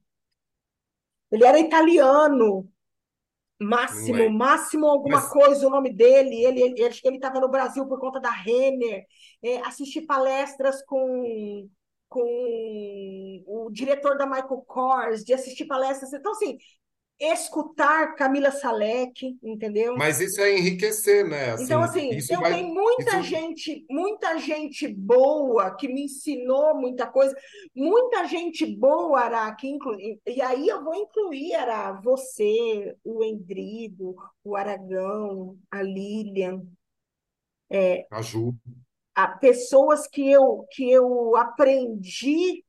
ele 1.31 1.45
era 1.45 1.59
italiano, 1.59 2.69
Máximo, 3.61 4.17
lembro. 4.17 4.37
Máximo 4.37 4.87
alguma 4.87 5.21
Mas, 5.21 5.29
coisa, 5.29 5.67
o 5.67 5.69
nome 5.69 5.93
dele, 5.93 6.43
ele, 6.43 6.61
ele- 6.61 6.83
acho 6.85 7.01
que 7.01 7.07
ele 7.07 7.17
estava 7.17 7.39
no 7.39 7.49
Brasil 7.49 7.87
por 7.87 7.99
conta 7.99 8.19
da 8.19 8.31
Renner, 8.31 9.05
é, 9.43 9.57
assisti 9.61 10.01
palestras 10.01 10.83
com, 10.85 11.69
com 12.09 13.43
o 13.47 13.69
diretor 13.71 14.17
da 14.17 14.25
Michael 14.25 14.63
Kors, 14.67 15.23
de 15.23 15.33
assistir 15.33 15.65
palestras, 15.65 16.11
então 16.13 16.31
assim, 16.31 16.57
escutar 17.21 18.15
Camila 18.15 18.51
Salek, 18.51 19.37
entendeu? 19.43 19.95
mas 19.95 20.19
isso 20.19 20.41
é 20.41 20.57
enriquecer, 20.57 21.27
né? 21.27 21.55
Então, 21.59 21.81
Assim, 21.83 22.09
assim, 22.09 22.17
isso 22.17 22.33
então 22.33 22.41
vai. 22.41 22.53
tem 22.53 22.73
muita 22.73 23.19
Isso, 23.19 23.23
gente, 23.29 23.85
muita 23.89 24.37
gente 24.39 24.87
boa 24.87 25.75
que 25.75 25.87
me 25.87 26.03
ensinou 26.05 26.75
muita 26.75 27.05
coisa, 27.07 27.35
muita 27.75 28.25
gente 28.25 28.65
boa, 28.65 29.19
Ara, 29.21 29.53
que 29.55 29.67
inclu... 29.67 29.95
e 29.99 30.41
aí 30.41 30.67
eu 30.67 30.83
vou 30.83 30.95
incluir, 30.95 31.53
Ara, 31.55 31.93
você, 32.01 32.95
o 33.03 33.23
Endrigo, 33.23 34.15
o 34.43 34.55
Aragão, 34.55 35.57
a 35.69 35.81
Lilian, 35.81 36.63
Aju. 38.11 38.53
a 39.15 39.27
pessoas 39.27 40.07
que 40.07 40.29
eu, 40.29 40.65
que 40.71 40.89
eu 40.91 41.35
aprendi 41.35 42.63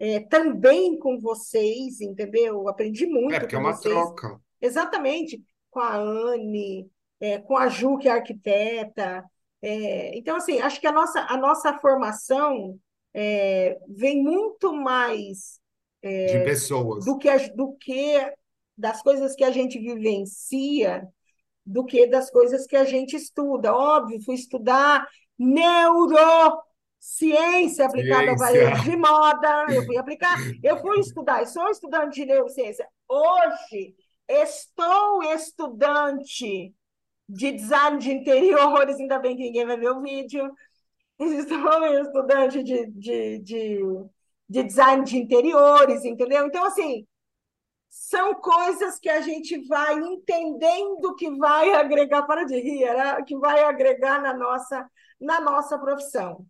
é, 0.00 0.20
também 0.20 0.98
com 0.98 1.20
vocês, 1.20 2.00
entendeu? 2.02 2.68
Aprendi 2.68 3.06
É, 3.28 3.38
muito 3.38 3.40
porque 3.40 3.54
é 3.56 3.58
uma 3.58 3.80
vocês, 3.80 3.80
troca. 3.80 4.38
exatamente, 4.60 5.42
com 5.70 5.80
a 5.80 5.96
Anne, 5.96 6.90
é, 7.20 7.38
com 7.40 7.56
a 7.58 7.68
Ju, 7.68 7.98
que 7.98 8.08
é 8.08 8.12
arquiteta. 8.12 9.24
É, 9.62 10.16
então, 10.18 10.36
assim, 10.36 10.60
acho 10.60 10.80
que 10.80 10.88
a 10.88 10.92
nossa, 10.92 11.20
a 11.28 11.36
nossa 11.38 11.78
formação 11.78 12.78
é, 13.14 13.78
vem 13.88 14.22
muito 14.22 14.74
mais 14.74 15.60
De 16.24 16.40
do 16.98 17.18
pessoas. 17.18 17.18
que, 17.18 17.28
a- 17.28 17.48
do 17.54 17.74
que 17.76 18.32
das 18.76 19.02
coisas 19.02 19.34
que 19.34 19.44
a 19.44 19.50
gente 19.50 19.78
vivencia 19.78 21.06
do 21.66 21.84
que 21.84 22.06
das 22.06 22.30
coisas 22.30 22.66
que 22.66 22.76
a 22.76 22.84
gente 22.84 23.16
estuda. 23.16 23.74
Óbvio, 23.74 24.22
fui 24.24 24.34
estudar 24.36 25.06
neurociência 27.00 27.86
aplicada 27.86 28.30
ao 28.30 28.38
Ciência. 28.38 28.64
varejo 28.64 28.90
de 28.90 28.96
moda, 28.96 29.66
eu 29.70 29.84
fui 29.86 29.96
aplicar, 29.96 30.36
eu 30.62 30.76
fui 30.78 31.00
estudar, 31.00 31.40
eu 31.40 31.46
sou 31.46 31.68
estudante 31.70 32.20
de 32.20 32.26
neurociência. 32.26 32.86
Hoje, 33.08 33.94
estou 34.28 35.22
estudante 35.22 36.74
de 37.28 37.52
design 37.52 37.98
de 37.98 38.12
interiores, 38.12 38.96
ainda 38.98 39.18
bem 39.18 39.36
que 39.36 39.42
ninguém 39.44 39.66
vai 39.66 39.78
ver 39.78 39.90
o 39.90 40.02
vídeo. 40.02 40.52
Estou 41.20 41.84
estudante 42.00 42.62
de, 42.62 42.86
de, 42.86 43.38
de, 43.40 43.80
de 44.48 44.62
design 44.62 45.04
de 45.04 45.18
interiores, 45.18 46.02
entendeu? 46.02 46.46
Então, 46.46 46.64
assim, 46.64 47.06
são 47.90 48.34
coisas 48.36 48.98
que 48.98 49.10
a 49.10 49.20
gente 49.20 49.66
vai 49.68 49.98
entendendo 49.98 51.14
que 51.16 51.30
vai 51.36 51.74
agregar 51.74 52.22
para 52.22 52.44
de 52.44 52.58
rir, 52.58 52.88
que 53.26 53.36
vai 53.36 53.62
agregar 53.64 54.22
na 54.22 54.32
nossa, 54.32 54.90
na 55.20 55.40
nossa 55.42 55.78
profissão. 55.78 56.46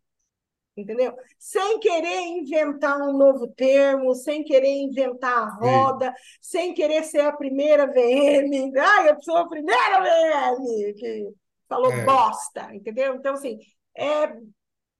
Entendeu? 0.76 1.14
Sem 1.38 1.78
querer 1.80 2.20
inventar 2.22 2.96
um 3.02 3.12
novo 3.16 3.48
termo, 3.48 4.14
sem 4.14 4.42
querer 4.44 4.68
inventar 4.68 5.44
a 5.48 5.50
Sim. 5.58 5.58
roda, 5.58 6.14
sem 6.40 6.72
querer 6.74 7.04
ser 7.04 7.20
a 7.20 7.32
primeira 7.32 7.86
VM. 7.86 8.72
Ah, 8.78 9.06
eu 9.08 9.20
sou 9.22 9.36
a 9.36 9.48
primeira 9.48 10.00
VM 10.00 10.94
que 10.94 11.28
falou 11.68 11.92
É. 11.92 12.02
bosta, 12.02 12.74
entendeu? 12.74 13.14
Então, 13.16 13.34
assim, 13.34 13.58
é, 13.96 14.32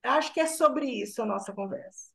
acho 0.05 0.33
que 0.35 0.41
é 0.41 0.47
sobre 0.47 0.87
isso 0.87 1.23
a 1.23 1.27
nossa 1.27 1.53
conversa. 1.53 2.11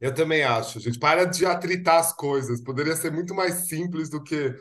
Eu 0.00 0.12
também 0.14 0.42
acho, 0.42 0.80
gente. 0.80 0.98
Para 0.98 1.24
de 1.24 1.46
atritar 1.46 1.98
as 2.00 2.12
coisas. 2.12 2.62
Poderia 2.62 2.96
ser 2.96 3.12
muito 3.12 3.34
mais 3.34 3.68
simples 3.68 4.08
do 4.10 4.22
que. 4.22 4.54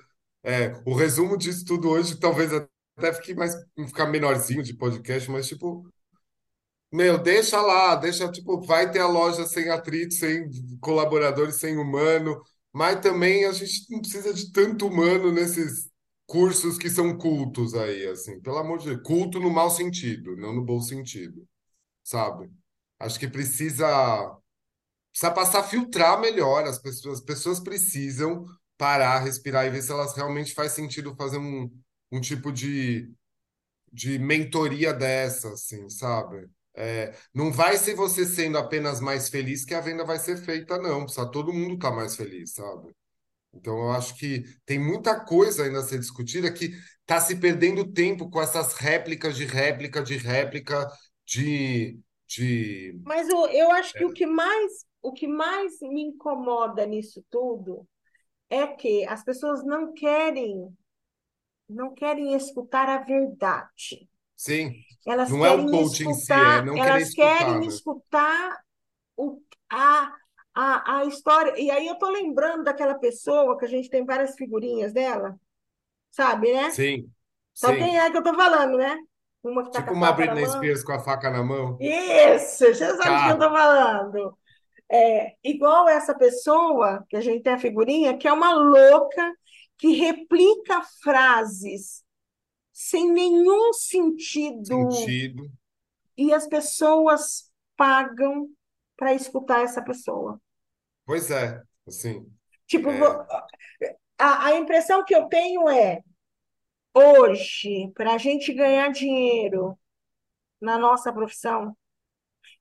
é, 0.44 0.74
o 0.86 0.96
resumo 0.96 1.38
disso 1.38 1.66
tudo 1.66 1.90
hoje 1.90 2.20
talvez 2.20 2.52
até 2.54 3.14
fique 3.14 3.34
mais 3.36 3.56
ficar 3.88 4.08
menorzinho 4.08 4.64
de 4.64 4.76
podcast, 4.76 5.30
mas 5.32 5.48
tipo, 5.48 5.88
meu, 6.92 7.18
deixa 7.18 7.62
lá, 7.62 7.96
deixa, 7.96 8.30
tipo, 8.32 8.62
vai 8.62 8.92
ter 8.92 9.00
a 9.00 9.08
loja 9.08 9.46
sem 9.48 9.70
atrito, 9.70 10.14
sem 10.16 10.50
colaboradores, 10.80 11.56
sem 11.56 11.78
humano, 11.78 12.42
mas 12.74 13.00
também 13.02 13.46
a 13.46 13.52
gente 13.54 13.90
não 13.92 14.02
precisa 14.02 14.34
de 14.34 14.52
tanto 14.52 14.88
humano 14.88 15.32
nesses 15.32 15.90
cursos 16.26 16.78
que 16.78 16.90
são 16.90 17.18
cultos 17.18 17.74
aí, 17.76 18.08
assim, 18.08 18.40
pelo 18.42 18.58
amor 18.58 18.80
de 18.80 18.88
Deus, 18.88 19.02
culto 19.06 19.40
no 19.40 19.50
mau 19.50 19.70
sentido, 19.70 20.36
não 20.38 20.54
no 20.54 20.64
bom 20.64 20.82
sentido, 20.82 21.48
sabe? 22.04 22.50
Acho 23.00 23.20
que 23.20 23.28
precisa 23.28 23.88
precisa 25.12 25.32
passar 25.34 25.60
a 25.62 25.64
filtrar 25.64 26.20
melhor. 26.20 26.66
As 26.66 26.80
pessoas, 26.80 27.20
as 27.20 27.26
pessoas 27.26 27.60
precisam 27.60 28.46
parar, 28.78 29.20
respirar 29.20 29.66
e 29.66 29.70
ver 29.70 29.82
se 29.82 29.92
elas 29.92 30.16
realmente 30.16 30.54
faz 30.54 30.72
sentido 30.74 31.16
fazer 31.16 31.38
um, 31.38 31.70
um 32.12 32.22
tipo 32.22 32.52
de, 32.52 33.12
de 33.94 34.20
mentoria 34.20 34.94
dessa, 34.94 35.50
assim, 35.54 35.90
sabe? 35.90 36.50
É, 36.74 37.14
não 37.34 37.52
vai 37.52 37.78
ser 37.78 37.96
você 37.96 38.26
sendo 38.26 38.58
apenas 38.58 39.02
mais 39.02 39.30
feliz 39.30 39.66
que 39.66 39.74
a 39.74 39.82
venda 39.82 40.06
vai 40.06 40.18
ser 40.20 40.38
feita, 40.38 40.78
não. 40.78 41.04
Precisa 41.04 41.30
todo 41.30 41.54
mundo 41.54 41.76
estar 41.76 41.92
mais 41.92 42.16
feliz, 42.16 42.54
sabe? 42.54 42.96
Então, 43.54 43.78
eu 43.78 43.92
acho 43.92 44.16
que 44.16 44.44
tem 44.66 44.80
muita 44.80 45.20
coisa 45.20 45.64
ainda 45.64 45.80
a 45.80 45.84
ser 45.84 46.00
discutida 46.00 46.52
que 46.52 46.72
está 47.02 47.20
se 47.20 47.36
perdendo 47.36 47.92
tempo 47.92 48.30
com 48.30 48.42
essas 48.42 48.74
réplicas 48.74 49.36
de 49.36 49.46
réplica, 49.46 50.02
de 50.02 50.16
réplica, 50.16 50.88
de, 51.26 52.00
de... 52.28 52.98
Mas 53.04 53.28
eu, 53.28 53.48
eu 53.48 53.72
acho 53.72 53.94
que 53.94 54.06
o 54.06 54.14
que 54.14 54.26
mais, 54.26 54.86
o 55.02 55.12
que 55.12 55.28
mais 55.28 55.74
me 55.82 56.02
incomoda 56.04 56.86
nisso 56.86 57.24
tudo 57.30 57.86
é 58.50 58.68
que 58.68 59.06
as 59.06 59.24
pessoas 59.24 59.66
não 59.66 59.94
querem, 59.94 60.74
não 61.68 61.94
querem 61.94 62.34
escutar 62.34 62.88
a 62.88 63.00
verdade. 63.00 64.10
Sim, 64.44 64.74
Elas 65.06 65.30
não 65.30 65.46
é 65.46 65.52
o 65.52 65.58
querem 65.58 65.70
coach 65.70 66.04
em 66.04 66.14
si, 66.14 66.44
é 66.44 66.60
escutar, 66.60 66.66
não 66.66 66.76
elas 66.76 67.04
escutar, 67.10 67.38
querem 67.38 67.60
né? 67.60 67.68
escutar 67.68 68.60
o, 69.18 69.42
a, 69.72 70.14
a, 70.56 70.98
a 71.00 71.06
história. 71.06 71.60
E 71.60 71.72
aí 71.72 71.88
eu 71.88 71.98
tô 71.98 72.10
lembrando 72.10 72.64
daquela 72.64 72.96
pessoa 72.96 73.58
que 73.58 73.66
a 73.66 73.68
gente 73.68 73.90
tem 73.90 74.06
várias 74.06 74.36
figurinhas 74.36 74.94
dela, 74.94 75.36
sabe, 76.12 76.54
né? 76.54 76.72
Sim, 76.72 77.12
quem 77.78 77.92
sim. 77.92 77.98
é 77.98 78.12
que 78.12 78.18
eu 78.18 78.24
tô 78.24 78.34
falando, 78.34 78.78
né? 78.78 78.98
Uma 79.44 79.64
que 79.66 79.72
tá 79.72 79.82
com 79.84 79.94
Tipo 79.94 80.06
a 80.06 80.10
uma 80.10 80.12
Britney. 80.12 80.46
Spears 80.48 80.84
com 80.84 80.94
a 80.94 81.00
faca 81.00 81.30
na 81.30 81.44
mão. 81.44 81.78
Isso, 81.80 82.66
você 82.66 82.96
sabe 82.98 83.18
de 83.18 83.24
quem 83.24 83.32
eu 83.32 83.40
tô 83.40 83.50
Tá, 83.50 83.52
falando. 83.52 84.38
É, 84.92 85.36
igual 85.44 85.90
essa 85.90 86.16
pessoa, 86.18 87.06
que 87.10 87.18
a 87.18 87.22
gente 87.22 87.44
tem 87.44 87.54
a 87.54 87.60
figurinha, 87.60 88.18
que 88.18 88.28
é 88.28 88.34
uma 88.34 88.54
louca 88.54 89.34
que 89.78 89.94
replica 89.94 90.82
frases 91.04 92.04
sem 92.74 93.12
nenhum 93.12 93.74
sentido 93.74 95.10
sentido. 95.10 95.52
e 96.18 96.34
as 96.34 96.48
pessoas 96.48 97.52
pagam 97.76 98.50
para 98.98 99.14
escutar 99.14 99.62
essa 99.64 99.84
pessoa. 99.84 100.40
Pois 101.06 101.30
é, 101.32 101.62
assim, 101.88 102.26
Tipo, 102.68 102.90
é, 102.90 103.98
a, 104.18 104.48
a 104.48 104.56
impressão 104.58 105.04
que 105.06 105.16
eu 105.16 105.28
tenho 105.28 105.70
é, 105.70 106.02
hoje, 106.96 107.92
para 107.96 108.16
a 108.16 108.18
gente 108.20 108.54
ganhar 108.54 108.92
dinheiro 108.92 109.78
na 110.62 110.78
nossa 110.80 111.14
profissão, 111.14 111.76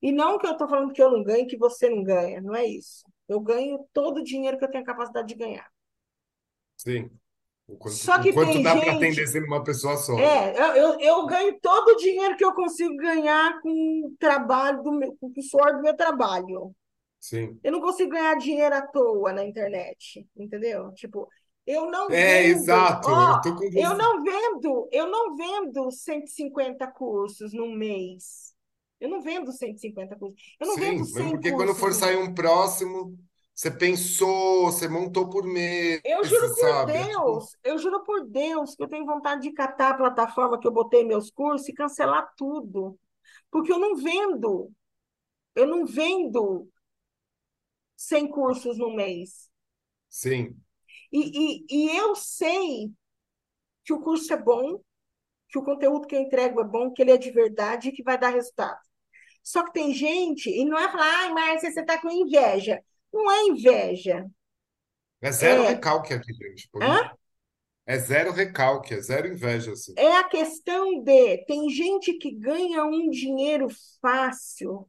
E 0.02 0.12
não 0.12 0.38
que 0.38 0.46
eu 0.46 0.52
estou 0.52 0.68
falando 0.68 0.92
que 0.92 1.02
eu 1.02 1.10
não 1.10 1.22
ganho, 1.22 1.46
que 1.48 1.56
você 1.56 1.88
não 1.90 2.02
ganha, 2.02 2.40
não 2.40 2.54
é 2.54 2.66
isso. 2.66 3.04
Eu 3.28 3.40
ganho 3.40 3.86
todo 3.92 4.18
o 4.18 4.24
dinheiro 4.24 4.58
que 4.58 4.64
eu 4.64 4.70
tenho 4.70 4.84
capacidade 4.84 5.28
de 5.28 5.34
ganhar. 5.36 5.68
Sim. 6.76 7.19
O 7.70 7.76
quanto, 7.78 7.96
Só 7.96 8.18
que 8.20 8.32
quanto 8.32 8.52
tem 8.52 8.62
dá 8.62 8.76
para 8.76 8.92
gente. 8.92 8.96
atender 8.96 9.26
sendo 9.26 9.46
uma 9.46 9.64
pessoa 9.64 9.96
só. 9.96 10.14
É, 10.16 10.54
eu, 10.58 10.76
eu, 10.76 11.00
eu 11.00 11.26
ganho 11.26 11.58
todo 11.60 11.90
o 11.90 11.96
dinheiro 11.96 12.36
que 12.36 12.44
eu 12.44 12.54
consigo 12.54 12.94
ganhar 12.96 13.60
com 13.62 13.70
o 14.06 14.16
trabalho 14.18 14.82
do 14.82 14.92
meu, 14.92 15.16
com 15.18 15.32
o 15.36 15.42
suor 15.42 15.76
do 15.76 15.82
meu 15.82 15.96
trabalho. 15.96 16.74
Sim. 17.20 17.60
Eu 17.62 17.72
não 17.72 17.80
consigo 17.80 18.10
ganhar 18.10 18.36
dinheiro 18.36 18.74
à 18.74 18.82
toa 18.86 19.32
na 19.32 19.44
internet, 19.44 20.26
entendeu? 20.36 20.92
Tipo, 20.94 21.28
eu 21.66 21.90
não 21.90 22.08
É, 22.08 22.16
vendo, 22.16 22.48
exato. 22.48 23.08
ó, 23.10 23.40
Eu 23.74 23.92
eu 23.92 23.96
não 23.96 24.22
vendo, 24.22 24.88
eu 24.92 25.08
não 25.10 25.36
vendo 25.36 25.90
150 25.90 26.86
cursos 26.92 27.52
no 27.52 27.68
mês. 27.68 28.54
Eu 29.00 29.08
não 29.10 29.22
vendo 29.22 29.52
150 29.52 30.16
cursos. 30.16 30.40
Eu 30.60 30.66
não 30.68 30.78
vendo 30.78 31.04
Sim, 31.04 31.12
mesmo 31.12 31.30
100 31.30 31.30
porque 31.30 31.52
quando 31.52 31.74
for 31.74 31.92
cursos 31.92 31.94
sair 31.94 32.16
um 32.16 32.32
próximo, 32.34 33.18
você 33.60 33.70
pensou, 33.70 34.72
você 34.72 34.88
montou 34.88 35.28
por 35.28 35.44
Eu 36.02 36.24
juro 36.24 36.48
meses, 36.48 36.54
por 36.54 36.60
sabe? 36.60 36.92
É 36.96 37.08
tipo, 37.08 37.20
Deus, 37.20 37.56
eu 37.62 37.78
juro 37.78 38.02
por 38.04 38.26
Deus 38.26 38.74
que 38.74 38.82
eu 38.82 38.88
tenho 38.88 39.04
vontade 39.04 39.42
de 39.42 39.52
catar 39.52 39.90
a 39.92 39.96
plataforma 39.96 40.58
que 40.58 40.66
eu 40.66 40.72
botei 40.72 41.04
meus 41.04 41.30
cursos 41.30 41.68
e 41.68 41.74
cancelar 41.74 42.32
tudo. 42.36 42.98
Porque 43.50 43.72
eu 43.72 43.78
não 43.78 43.96
vendo, 43.96 44.72
eu 45.54 45.66
não 45.66 45.86
vendo 45.86 46.70
100 47.96 48.28
cursos 48.28 48.78
no 48.78 48.94
mês. 48.94 49.48
sim, 50.08 50.62
E, 51.12 51.18
e, 51.62 51.66
e 51.70 51.96
eu 51.96 52.14
sei 52.14 52.92
que 53.84 53.92
o 53.92 54.00
curso 54.00 54.32
é 54.32 54.36
bom, 54.36 54.80
que 55.50 55.58
o 55.58 55.64
conteúdo 55.64 56.06
que 56.06 56.16
eu 56.16 56.20
entrego 56.20 56.60
é 56.60 56.64
bom, 56.64 56.92
que 56.92 57.02
ele 57.02 57.12
é 57.12 57.18
de 57.18 57.30
verdade 57.30 57.88
e 57.88 57.92
que 57.92 58.02
vai 58.02 58.18
dar 58.18 58.30
resultado. 58.30 58.80
Só 59.42 59.64
que 59.64 59.72
tem 59.72 59.94
gente, 59.94 60.50
e 60.50 60.64
não 60.64 60.78
é 60.78 60.90
falar, 60.90 61.06
ai, 61.06 61.32
Márcia, 61.32 61.70
você 61.72 61.80
está 61.80 62.00
com 62.00 62.10
inveja. 62.10 62.82
Não 63.12 63.30
é 63.30 63.44
inveja. 63.46 64.30
é 65.20 65.32
zero 65.32 65.62
É, 65.62 65.68
recalque 65.70 66.12
aqui, 66.14 66.32
gente, 66.32 66.68
por 66.70 66.82
hã? 66.82 67.10
É 67.86 67.98
zero 67.98 68.32
recalque, 68.32 68.94
é 68.94 69.00
zero 69.00 69.28
inveja, 69.28 69.72
assim. 69.72 69.92
É 69.96 70.16
a 70.16 70.24
questão 70.24 71.02
de, 71.02 71.38
tem 71.44 71.68
gente 71.70 72.14
que 72.14 72.30
ganha 72.32 72.84
um 72.84 73.10
dinheiro 73.10 73.68
fácil, 74.00 74.88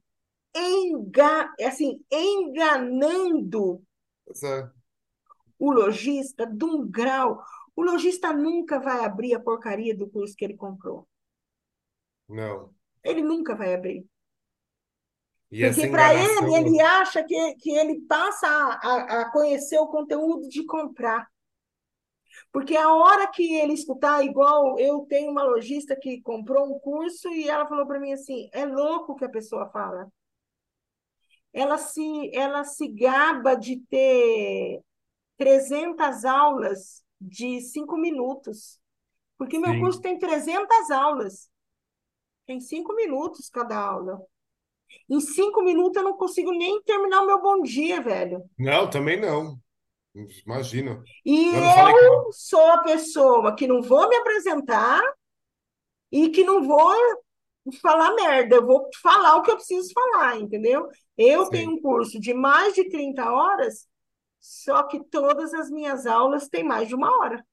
enga, 0.55 1.53
assim, 1.61 2.03
enganando 2.11 3.81
é, 4.43 4.71
o 5.59 5.71
lojista 5.71 6.45
de 6.45 6.65
um 6.65 6.85
grau. 6.89 7.41
O 7.75 7.83
lojista 7.83 8.33
nunca 8.33 8.79
vai 8.79 9.05
abrir 9.05 9.33
a 9.33 9.39
porcaria 9.39 9.95
do 9.95 10.09
curso 10.09 10.35
que 10.35 10.43
ele 10.45 10.55
comprou. 10.55 11.07
não. 12.27 12.73
Ele 13.03 13.21
nunca 13.21 13.55
vai 13.55 13.73
abrir. 13.75 14.07
E 15.51 15.65
Porque 15.67 15.87
para 15.89 16.13
ele, 16.13 16.55
ele 16.55 16.81
acha 16.81 17.23
que, 17.23 17.55
que 17.55 17.71
ele 17.71 17.99
passa 18.01 18.47
a, 18.47 18.73
a, 18.73 19.21
a 19.21 19.31
conhecer 19.31 19.77
o 19.79 19.87
conteúdo 19.87 20.47
de 20.47 20.65
comprar. 20.65 21.29
Porque 22.53 22.75
a 22.77 22.93
hora 22.93 23.27
que 23.27 23.53
ele 23.55 23.73
escutar, 23.73 24.23
igual 24.23 24.79
eu 24.79 25.05
tenho 25.09 25.29
uma 25.29 25.43
lojista 25.43 25.95
que 25.95 26.21
comprou 26.21 26.65
um 26.73 26.79
curso 26.79 27.29
e 27.29 27.49
ela 27.49 27.67
falou 27.67 27.85
para 27.85 27.99
mim 27.99 28.13
assim: 28.13 28.49
é 28.53 28.65
louco 28.65 29.11
o 29.11 29.15
que 29.15 29.25
a 29.25 29.29
pessoa 29.29 29.69
fala. 29.69 30.11
Ela 31.53 31.77
se, 31.77 32.31
ela 32.33 32.63
se 32.63 32.87
gaba 32.87 33.55
de 33.55 33.77
ter 33.89 34.81
300 35.37 36.23
aulas 36.23 37.03
de 37.19 37.59
cinco 37.59 37.97
minutos. 37.97 38.79
Porque 39.37 39.59
meu 39.59 39.77
curso 39.79 39.97
sim. 39.97 40.03
tem 40.03 40.19
300 40.19 40.91
aulas. 40.91 41.49
Tem 42.45 42.61
cinco 42.61 42.95
minutos 42.95 43.49
cada 43.49 43.77
aula. 43.77 44.21
Em 45.09 45.19
cinco 45.19 45.61
minutos 45.63 45.97
eu 45.97 46.03
não 46.03 46.17
consigo 46.17 46.51
nem 46.51 46.81
terminar 46.83 47.21
o 47.21 47.27
meu 47.27 47.41
bom 47.41 47.61
dia, 47.61 48.01
velho. 48.01 48.43
Não, 48.57 48.89
também 48.89 49.19
não. 49.19 49.59
Imagina. 50.45 51.03
E 51.25 51.35
Eu 51.51 51.61
que 51.95 52.05
eu 52.05 52.31
sou 52.31 52.67
a 52.71 52.83
pessoa 52.83 53.55
que 53.55 53.67
não 53.67 53.81
vou 53.81 54.07
me 54.09 54.15
apresentar 54.17 55.01
e 56.11 56.29
que 56.29 56.43
não 56.43 56.63
vou 56.63 56.93
falar 57.81 58.13
merda. 58.15 58.57
Eu 58.57 58.65
vou 58.65 58.89
falar 59.01 59.35
o 59.37 59.41
que 59.43 59.51
eu 59.51 59.55
preciso 59.57 59.91
falar, 59.93 60.37
entendeu? 60.39 60.87
Eu 61.17 61.49
tenho 61.49 61.71
sim, 61.71 61.73
um 61.73 61.81
curso 61.81 62.19
de 62.19 62.33
mais 62.33 62.73
de 62.75 62.89
30 62.89 63.31
horas, 63.31 63.87
só 64.39 64.83
que 64.83 65.03
todas 65.05 65.53
as 65.53 65.69
minhas 65.69 66.05
aulas 66.05 66.49
têm 66.49 66.63
mais 66.63 66.87
de 66.87 66.95
uma 66.95 67.11
hora. 67.19 67.45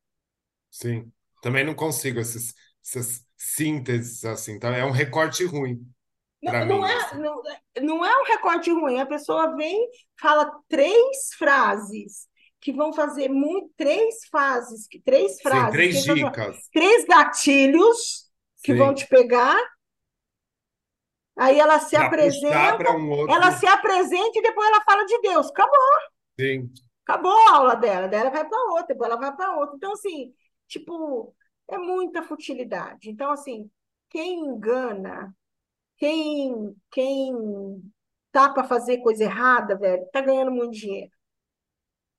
sim. 0.70 1.12
Também 1.40 1.64
não 1.64 1.74
consigo 1.74 2.18
essas, 2.20 2.54
essas 2.84 3.24
sínteses 3.36 4.24
assim, 4.24 4.58
tá? 4.58 4.70
É 4.76 4.84
um 4.84 4.90
recorte 4.90 5.44
ruim 5.44 5.86
Não, 6.42 6.64
não 6.66 6.86
é, 6.86 6.94
assim. 6.96 7.16
não, 7.18 7.42
não 7.82 8.04
é 8.04 8.20
um 8.20 8.24
recorte 8.24 8.70
ruim. 8.70 9.00
A 9.00 9.06
pessoa 9.06 9.56
vem, 9.56 9.88
fala 10.20 10.50
três 10.68 11.34
frases 11.36 12.28
que 12.60 12.72
vão 12.72 12.92
fazer 12.92 13.28
muito, 13.28 13.70
três 13.76 14.26
frases, 14.30 14.86
que- 14.88 15.00
três 15.00 15.36
Sim, 15.36 15.42
frases, 15.42 15.72
três 15.72 16.02
que 16.04 16.14
vão- 16.14 16.30
dicas. 16.30 16.56
três 16.72 17.04
gatilhos 17.06 18.30
que 18.62 18.74
vão 18.74 18.88
Sim. 18.88 18.94
te 18.94 19.06
pegar. 19.08 19.56
Aí 21.36 21.58
ela 21.60 21.78
se 21.78 21.90
puxar 21.90 22.06
apresenta, 22.06 22.92
um 22.96 23.12
ela 23.28 23.46
outro. 23.46 23.58
se 23.60 23.66
apresenta 23.66 24.38
e 24.38 24.42
depois 24.42 24.68
ela 24.68 24.82
fala 24.84 25.04
de 25.06 25.20
Deus. 25.20 25.48
Acabou, 25.50 25.78
Sim, 26.38 26.72
acabou 27.06 27.32
a 27.48 27.56
aula 27.56 27.74
dela. 27.76 28.08
Daí 28.08 28.20
ela 28.20 28.30
vai 28.30 28.48
para 28.48 28.58
outra, 28.72 28.86
depois 28.88 29.10
ela 29.10 29.20
vai 29.20 29.34
para 29.36 29.56
outra. 29.56 29.76
Então, 29.76 29.92
assim, 29.92 30.32
tipo, 30.66 31.34
é 31.68 31.78
muita 31.78 32.22
futilidade. 32.22 33.10
Então, 33.10 33.30
assim, 33.30 33.70
quem 34.10 34.40
engana, 34.40 35.34
quem, 35.98 36.74
quem 36.90 37.32
tá 38.32 38.50
para 38.52 38.64
fazer 38.64 38.98
coisa 38.98 39.24
errada, 39.24 39.76
velho, 39.78 40.08
tá 40.12 40.20
ganhando 40.20 40.52
muito 40.52 40.72
dinheiro. 40.72 41.10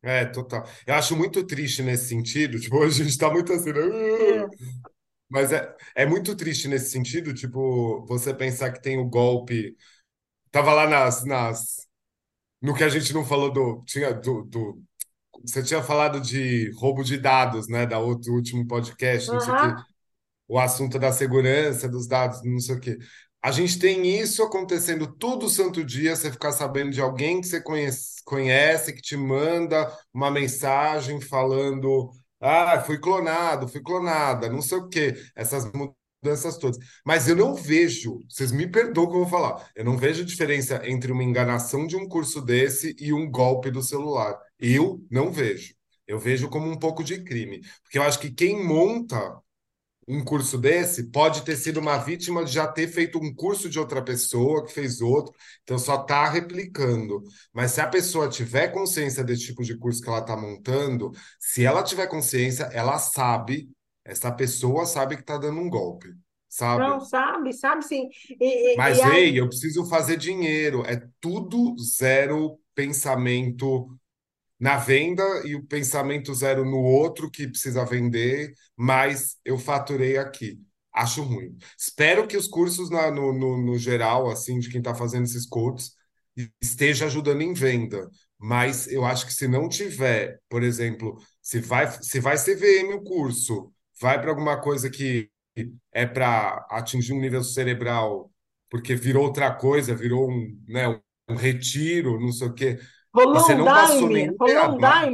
é, 0.02 0.26
total. 0.26 0.64
Eu 0.88 0.96
acho 0.96 1.16
muito 1.16 1.46
triste 1.46 1.84
nesse 1.84 2.08
sentido. 2.10 2.60
Tipo, 2.60 2.78
hoje 2.78 3.02
a 3.02 3.04
gente 3.04 3.12
está 3.14 3.30
muito 3.30 3.52
assim, 3.54 3.74
né? 3.74 3.82
É. 3.82 4.48
Mas 5.30 5.52
é, 5.52 5.76
é 5.96 6.06
muito 6.06 6.36
triste 6.36 6.68
nesse 6.68 6.92
sentido, 6.92 7.34
tipo, 7.34 8.06
você 8.08 8.34
pensar 8.34 8.72
que 8.72 8.82
tem 8.82 8.98
o 9.00 9.10
golpe. 9.10 9.76
Tava 10.52 10.74
lá 10.74 10.88
nas, 10.88 11.26
nas, 11.26 11.88
no 12.62 12.76
que 12.76 12.84
a 12.84 12.90
gente 12.90 13.14
não 13.14 13.26
falou 13.26 13.52
do, 13.52 13.84
tinha 13.86 14.14
do, 14.14 14.44
do, 14.46 14.84
você 15.46 15.64
tinha 15.64 15.84
falado 15.84 16.22
de 16.22 16.72
roubo 16.74 17.04
de 17.04 17.18
dados, 17.18 17.68
né, 17.70 17.86
da 17.86 18.00
outro 18.00 18.34
último 18.34 18.68
podcast, 18.68 19.30
não 19.32 19.40
sei 19.42 19.54
o 19.54 19.58
quê. 19.58 19.84
O 20.48 20.60
assunto 20.60 21.00
da 21.00 21.12
segurança 21.12 21.88
dos 21.90 22.08
dados, 22.08 22.42
não 22.44 22.60
sei 22.60 22.76
o 22.76 22.80
quê. 22.80 22.98
A 23.42 23.52
gente 23.52 23.80
tem 23.80 24.06
isso 24.20 24.44
acontecendo 24.44 25.08
todo 25.16 25.50
santo 25.50 25.84
dia, 25.84 26.16
você 26.16 26.32
ficar 26.32 26.52
sabendo 26.52 26.92
de 26.92 27.00
alguém 27.02 27.40
que 27.40 27.48
você 27.48 27.62
conhece, 27.62 28.22
conhece, 28.26 28.94
que 28.94 29.02
te 29.02 29.16
manda 29.16 29.92
uma 30.14 30.30
mensagem 30.30 31.22
falando: 31.22 32.12
ah, 32.42 32.82
fui 32.82 33.00
clonado, 33.00 33.68
fui 33.68 33.82
clonada, 33.82 34.50
não 34.50 34.62
sei 34.62 34.78
o 34.80 34.90
quê, 34.90 35.16
essas 35.36 35.72
mudanças 35.72 36.58
todas. 36.58 36.78
Mas 37.06 37.30
eu 37.30 37.36
não 37.36 37.54
vejo, 37.56 38.20
vocês 38.30 38.52
me 38.52 38.68
perdoam 38.68 39.08
que 39.08 39.14
eu 39.16 39.20
vou 39.22 39.30
falar, 39.30 39.70
eu 39.76 39.86
não 39.86 39.98
vejo 39.98 40.26
diferença 40.26 40.82
entre 40.86 41.12
uma 41.12 41.24
enganação 41.24 41.88
de 41.88 41.96
um 41.96 42.08
curso 42.10 42.42
desse 42.42 42.94
e 43.00 43.14
um 43.14 43.30
golpe 43.32 43.72
do 43.72 43.82
celular. 43.82 44.38
Eu 44.60 45.02
não 45.10 45.32
vejo. 45.32 45.74
Eu 46.06 46.20
vejo 46.20 46.50
como 46.50 46.70
um 46.70 46.78
pouco 46.78 47.04
de 47.04 47.24
crime. 47.24 47.62
Porque 47.84 47.98
eu 47.98 48.04
acho 48.04 48.20
que 48.20 48.32
quem 48.32 48.66
monta 48.66 49.40
um 50.10 50.24
curso 50.26 50.58
desse 50.58 51.12
pode 51.12 51.44
ter 51.44 51.56
sido 51.56 51.80
uma 51.80 51.98
vítima 52.00 52.44
de 52.44 52.52
já 52.52 52.68
ter 52.68 52.88
feito 52.88 53.20
um 53.20 53.34
curso 53.34 53.70
de 53.70 53.80
outra 53.80 54.04
pessoa 54.04 54.66
que 54.66 54.74
fez 54.74 55.02
outro, 55.02 55.34
então 55.64 55.78
só 55.80 56.02
está 56.02 56.28
replicando. 56.30 57.24
Mas 57.54 57.72
se 57.74 57.82
a 57.82 57.88
pessoa 57.88 58.28
tiver 58.30 58.70
consciência 58.70 59.24
desse 59.24 59.46
tipo 59.46 59.64
de 59.64 59.78
curso 59.78 60.02
que 60.02 60.10
ela 60.10 60.20
está 60.20 60.36
montando, 60.36 61.12
se 61.40 61.64
ela 61.66 61.84
tiver 61.84 62.08
consciência, 62.08 62.64
ela 62.74 62.98
sabe, 62.98 63.70
essa 64.04 64.32
pessoa 64.32 64.86
sabe 64.86 65.16
que 65.16 65.22
está 65.22 65.38
dando 65.38 65.60
um 65.62 65.70
golpe, 65.70 66.10
Não, 66.74 67.00
sabe? 67.00 67.02
sabe, 67.02 67.54
sabe 67.54 67.84
sim. 67.86 68.10
E, 68.40 68.46
e, 68.46 68.76
e 68.76 68.76
Mas, 68.76 69.00
aí, 69.00 69.30
ei, 69.30 69.40
eu 69.40 69.48
preciso 69.48 69.86
fazer 69.88 70.18
dinheiro. 70.18 70.84
É 70.86 71.02
tudo 71.20 71.76
zero 71.80 72.60
pensamento 72.74 73.90
na 74.60 74.78
venda 74.78 75.24
e 75.46 75.56
o 75.56 75.64
pensamento 75.66 76.34
zero 76.34 76.66
no 76.66 76.78
outro 76.80 77.30
que 77.32 77.48
precisa 77.48 77.86
vender, 77.86 78.54
mas 78.76 79.38
eu 79.46 79.58
faturei 79.58 80.18
aqui. 80.18 80.60
Acho 80.94 81.22
ruim. 81.24 81.58
Espero 81.78 82.28
que 82.28 82.36
os 82.38 82.48
cursos 82.48 82.90
na- 82.90 83.12
no, 83.12 83.32
no, 83.34 83.58
no 83.58 83.78
geral, 83.78 84.30
assim, 84.30 84.60
de 84.60 84.70
quem 84.70 84.80
está 84.80 84.94
fazendo 84.96 85.24
esses 85.26 85.46
coaches, 85.48 85.92
esteja 86.62 87.06
ajudando 87.06 87.42
em 87.42 87.54
venda. 87.54 88.10
Mas 88.38 88.88
eu 88.88 89.06
acho 89.06 89.26
que 89.26 89.34
se 89.34 89.48
não 89.48 89.68
tiver, 89.68 90.40
por 90.50 90.64
exemplo, 90.64 91.18
se 91.42 91.60
vai, 91.60 91.90
se 92.02 92.20
vai 92.20 92.38
ser 92.38 92.56
VM 92.56 92.94
o 92.96 93.04
curso, 93.04 93.72
vai 94.02 94.20
para 94.20 94.30
alguma 94.32 94.60
coisa 94.62 94.90
que 94.90 95.30
é 95.92 96.06
para 96.06 96.66
atingir 96.70 97.14
um 97.14 97.20
nível 97.20 97.44
cerebral, 97.44 98.32
porque 98.70 98.96
virou 98.96 99.26
outra 99.26 99.54
coisa, 99.54 99.96
virou 99.96 100.30
um, 100.30 100.58
né, 100.68 100.88
um 101.30 101.36
retiro, 101.36 102.20
não 102.20 102.32
sei 102.32 102.48
o 102.48 102.54
quê 102.54 102.80
você 103.14 103.56
não 103.56 103.66
passou 103.66 104.10
nenhum 104.10 104.34
um 104.34 104.38
beabá. 104.38 105.06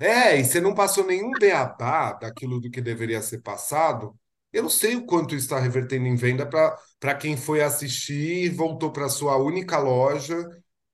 É, 0.00 0.38
e 0.38 0.44
você 0.44 0.60
não 0.60 0.74
passou 0.74 1.06
nenhum 1.06 1.36
beabá 1.36 2.12
daquilo 2.12 2.60
do 2.60 2.70
que 2.70 2.80
deveria 2.80 3.20
ser 3.20 3.40
passado. 3.42 4.16
Eu 4.52 4.62
não 4.64 4.70
sei 4.70 4.96
o 4.96 5.06
quanto 5.06 5.34
isso 5.34 5.46
está 5.46 5.58
revertendo 5.58 6.06
em 6.06 6.16
venda 6.16 6.46
para 6.46 6.76
para 6.98 7.14
quem 7.14 7.36
foi 7.36 7.62
assistir 7.62 8.44
e 8.44 8.48
voltou 8.50 8.92
para 8.92 9.08
sua 9.08 9.36
única 9.36 9.78
loja 9.78 10.36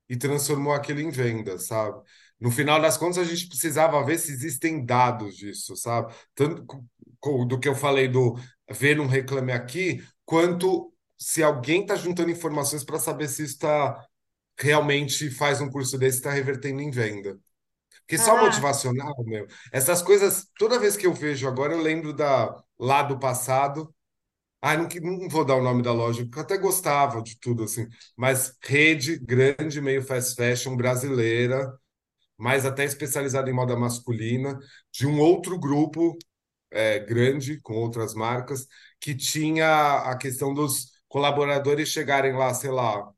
e 0.08 0.16
transformou 0.16 0.72
aquilo 0.72 1.00
em 1.00 1.10
venda, 1.10 1.58
sabe? 1.58 2.00
No 2.38 2.50
final 2.50 2.80
das 2.80 2.96
contas, 2.96 3.18
a 3.18 3.24
gente 3.24 3.48
precisava 3.48 4.04
ver 4.04 4.18
se 4.18 4.30
existem 4.30 4.84
dados 4.84 5.36
disso, 5.36 5.74
sabe? 5.76 6.14
Tanto 6.34 6.64
do 7.46 7.58
que 7.58 7.68
eu 7.68 7.74
falei 7.74 8.08
do 8.08 8.36
ver 8.70 9.00
um 9.00 9.06
reclame 9.06 9.52
aqui, 9.52 10.04
quanto 10.24 10.92
se 11.18 11.42
alguém 11.42 11.82
está 11.82 11.96
juntando 11.96 12.30
informações 12.30 12.84
para 12.84 12.98
saber 12.98 13.28
se 13.28 13.42
está 13.42 14.00
realmente 14.58 15.30
faz 15.30 15.60
um 15.60 15.70
curso 15.70 15.98
desse 15.98 16.18
está 16.18 16.30
revertendo 16.32 16.80
em 16.82 16.90
venda. 16.90 17.38
Porque 18.00 18.18
só 18.18 18.36
Ah, 18.36 18.36
motivacional, 18.38 19.14
meu, 19.24 19.46
essas 19.72 20.02
coisas, 20.02 20.48
toda 20.58 20.78
vez 20.78 20.96
que 20.96 21.06
eu 21.06 21.14
vejo 21.14 21.48
agora, 21.48 21.74
eu 21.74 21.80
lembro 21.82 22.12
da 22.12 22.62
lá 22.78 23.02
do 23.02 23.18
passado. 23.18 23.94
Ah, 24.60 24.76
não, 24.76 24.88
que- 24.88 25.00
não 25.00 25.28
vou 25.28 25.44
dar 25.44 25.56
o 25.56 25.62
nome 25.62 25.82
da 25.82 25.92
loja, 25.92 26.24
porque 26.24 26.38
eu 26.38 26.42
até 26.42 26.58
gostava 26.58 27.22
de 27.22 27.38
tudo 27.38 27.64
assim, 27.64 27.86
mas 28.16 28.56
rede 28.62 29.18
grande, 29.18 29.80
meio 29.80 30.02
fast 30.02 30.34
fashion 30.34 30.76
brasileira, 30.76 31.72
mas 32.38 32.66
até 32.66 32.84
especializada 32.84 33.50
em 33.50 33.54
moda 33.54 33.76
masculina, 33.76 34.58
de 34.92 35.06
um 35.06 35.20
outro 35.20 35.58
grupo 35.58 36.16
é, 36.70 36.98
grande, 37.00 37.60
com 37.62 37.74
outras 37.76 38.14
marcas, 38.14 38.66
que 39.00 39.14
tinha 39.14 40.00
a 40.10 40.16
questão 40.18 40.54
dos 40.54 40.92
colaboradores 41.08 41.88
chegarem 41.90 42.34
lá, 42.34 42.52
sei 42.54 42.70
lá, 42.70 43.10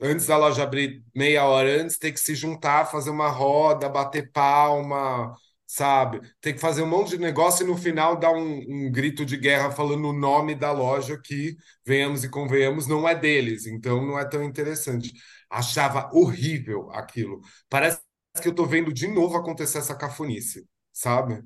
antes 0.00 0.26
da 0.26 0.36
loja 0.36 0.62
abrir 0.62 1.02
meia 1.14 1.44
hora 1.44 1.82
antes, 1.82 1.98
ter 1.98 2.12
que 2.12 2.20
se 2.20 2.34
juntar, 2.34 2.86
fazer 2.86 3.10
uma 3.10 3.28
roda, 3.28 3.88
bater 3.88 4.30
palma, 4.32 5.34
sabe? 5.66 6.20
Tem 6.40 6.54
que 6.54 6.60
fazer 6.60 6.82
um 6.82 6.86
monte 6.86 7.10
de 7.10 7.18
negócio 7.18 7.64
e 7.64 7.68
no 7.68 7.76
final 7.76 8.16
dar 8.16 8.32
um, 8.32 8.58
um 8.68 8.90
grito 8.92 9.24
de 9.24 9.36
guerra 9.36 9.70
falando 9.70 10.08
o 10.08 10.12
nome 10.12 10.54
da 10.54 10.72
loja 10.72 11.20
que, 11.22 11.56
venhamos 11.84 12.24
e 12.24 12.28
convenhamos, 12.28 12.86
não 12.86 13.08
é 13.08 13.14
deles, 13.14 13.66
então 13.66 14.04
não 14.04 14.18
é 14.18 14.24
tão 14.28 14.42
interessante. 14.44 15.12
Achava 15.50 16.10
horrível 16.12 16.90
aquilo. 16.92 17.40
Parece 17.68 18.00
que 18.40 18.48
eu 18.48 18.54
tô 18.54 18.66
vendo 18.66 18.92
de 18.92 19.06
novo 19.06 19.36
acontecer 19.36 19.78
essa 19.78 19.96
cafonice, 19.96 20.66
sabe? 20.92 21.42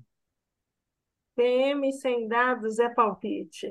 PM 1.37 1.93
sem 1.93 2.27
dados 2.27 2.79
é 2.79 2.89
palpite. 2.89 3.71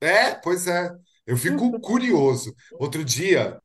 É, 0.00 0.34
pois 0.34 0.66
é. 0.66 0.90
Eu 1.26 1.36
fico 1.36 1.78
curioso. 1.80 2.54
Outro 2.78 3.04
dia, 3.04 3.60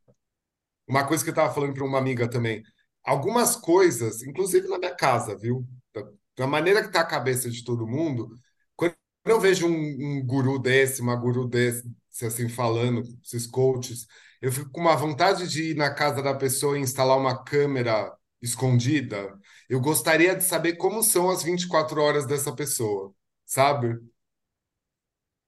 Uma 0.87 1.05
coisa 1.07 1.23
que 1.23 1.29
eu 1.29 1.33
estava 1.33 1.53
falando 1.53 1.73
para 1.73 1.85
uma 1.85 1.97
amiga 1.97 2.29
também. 2.29 2.63
Algumas 3.03 3.55
coisas, 3.55 4.23
inclusive 4.23 4.67
na 4.67 4.77
minha 4.79 4.95
casa, 4.95 5.37
viu? 5.37 5.65
Da, 5.93 6.03
da 6.37 6.47
maneira 6.47 6.81
que 6.81 6.87
está 6.87 7.01
a 7.01 7.05
cabeça 7.07 7.49
de 7.49 7.63
todo 7.63 7.87
mundo, 7.87 8.29
quando 8.75 8.95
eu 9.25 9.39
vejo 9.39 9.67
um, 9.67 9.71
um 10.19 10.25
guru 10.25 10.59
desse, 10.59 11.01
uma 11.01 11.15
guru 11.15 11.47
desse, 11.47 11.83
assim, 12.23 12.49
falando, 12.49 13.03
esses 13.23 13.47
coaches, 13.47 14.05
eu 14.41 14.51
fico 14.51 14.69
com 14.71 14.81
uma 14.81 14.95
vontade 14.95 15.47
de 15.47 15.71
ir 15.71 15.75
na 15.75 15.93
casa 15.93 16.21
da 16.21 16.33
pessoa 16.33 16.77
e 16.77 16.81
instalar 16.81 17.17
uma 17.17 17.43
câmera 17.43 18.11
escondida. 18.41 19.33
Eu 19.69 19.79
gostaria 19.79 20.35
de 20.35 20.43
saber 20.43 20.75
como 20.75 21.01
são 21.01 21.29
as 21.29 21.43
24 21.43 22.01
horas 22.01 22.25
dessa 22.27 22.53
pessoa, 22.53 23.13
sabe? 23.45 23.97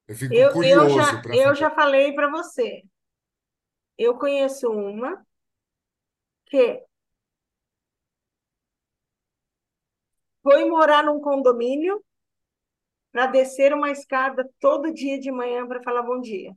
Eu 0.08 0.16
fico 0.16 0.36
Eu, 0.36 0.50
eu 0.50 0.54
curioso 0.54 0.96
já, 0.96 1.22
para 1.22 1.36
eu 1.36 1.56
já 1.56 1.70
falei 1.72 2.14
para 2.14 2.30
você. 2.30 2.84
Eu 3.98 4.18
conheço 4.18 4.70
uma 4.70 5.26
que 6.46 6.86
foi 10.44 10.66
morar 10.66 11.04
num 11.04 11.20
condomínio 11.20 12.04
para 13.12 13.28
descer 13.28 13.74
uma 13.74 13.90
escada 13.92 14.48
todo 14.60 14.94
dia 14.94 15.20
de 15.20 15.32
manhã 15.32 15.66
para 15.68 15.82
falar 15.82 16.04
bom 16.04 16.20
dia. 16.20 16.56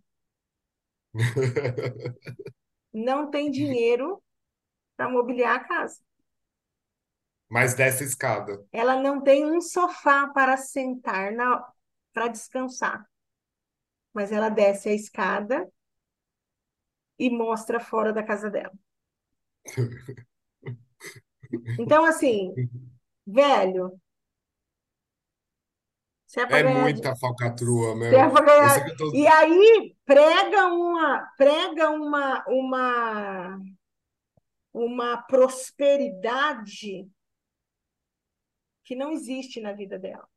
Não 2.93 3.31
tem 3.31 3.51
dinheiro 3.51 4.23
para 4.97 5.09
mobiliar 5.09 5.57
a 5.57 5.65
casa. 5.65 6.01
Mas 7.49 7.75
dessa 7.75 8.05
escada. 8.05 8.63
Ela 8.73 9.01
não 9.01 9.23
tem 9.23 9.47
um 9.47 9.61
sofá 9.61 10.29
para 10.29 10.57
sentar 10.57 11.33
na, 11.33 11.67
para 12.13 12.29
descansar, 12.29 13.09
mas 14.13 14.31
ela 14.31 14.51
desce 14.51 14.91
a 14.91 14.95
escada 14.95 15.67
e 17.19 17.31
mostra 17.31 17.81
fora 17.81 18.13
da 18.13 18.23
casa 18.23 18.51
dela. 18.51 18.73
Então, 21.79 22.05
assim, 22.05 22.53
velho, 23.27 23.99
é 26.37 26.61
É 26.61 26.63
muita 26.83 27.17
falcatrua, 27.17 27.95
se 28.71 28.81
é 28.81 28.97
tô 28.97 29.15
e 29.15 29.27
aí 29.27 29.97
prega 30.05 30.67
uma, 30.67 31.27
prega 31.39 31.91
uma, 31.91 32.45
uma, 32.47 33.59
uma 34.75 35.23
prosperidade 35.23 37.09
que 38.85 38.95
não 38.95 39.11
existe 39.11 39.61
na 39.61 39.73
vida 39.73 39.99
dela. 39.99 40.29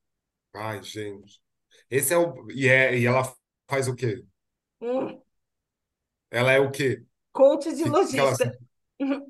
Ai, 0.53 0.82
gente. 0.82 1.41
Esse 1.90 2.14
é 2.14 2.18
o. 2.18 2.49
E, 2.52 2.68
é, 2.70 2.98
e 2.98 3.06
ela 3.06 3.24
faz 3.70 3.88
o 3.88 3.95
quê? 3.95 4.24
Um 4.82 5.22
Ela 6.32 6.53
é 6.53 6.60
o 6.60 6.72
quê? 6.72 7.03
coach 7.34 7.74
de 7.76 7.84
que 7.84 7.90
ela... 8.18 8.32
lojista. 8.32 8.58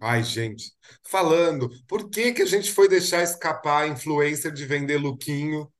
Ai, 0.01 0.23
gente. 0.23 0.73
Falando, 1.03 1.69
por 1.87 2.09
que 2.09 2.33
que 2.33 2.41
a 2.41 2.45
gente 2.45 2.71
foi 2.71 2.87
deixar 2.89 3.23
escapar 3.23 3.83
a 3.83 3.87
influencer 3.87 4.51
de 4.51 4.65
vender 4.65 4.97
lookinho? 4.97 5.71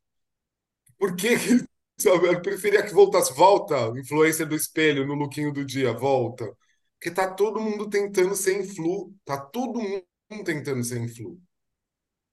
Por 0.98 1.16
que 1.16 1.38
que. 1.38 1.66
Sabe, 2.00 2.28
eu 2.28 2.42
preferia 2.42 2.84
que 2.84 2.94
voltasse. 2.94 3.34
Volta, 3.34 3.76
influencer 4.00 4.48
do 4.48 4.56
espelho 4.56 5.06
no 5.06 5.14
lookinho 5.14 5.54
do 5.54 5.64
dia, 5.66 5.94
volta. 5.94 6.46
Porque 7.00 7.12
tá 7.12 7.32
todo 7.32 7.60
mundo 7.60 7.90
tentando 7.90 8.36
ser 8.36 8.60
influ. 8.60 9.14
Tá 9.24 9.38
todo 9.38 9.80
mundo 9.80 10.04
tentando 10.44 10.84
ser 10.84 11.00
influ. 11.00 11.40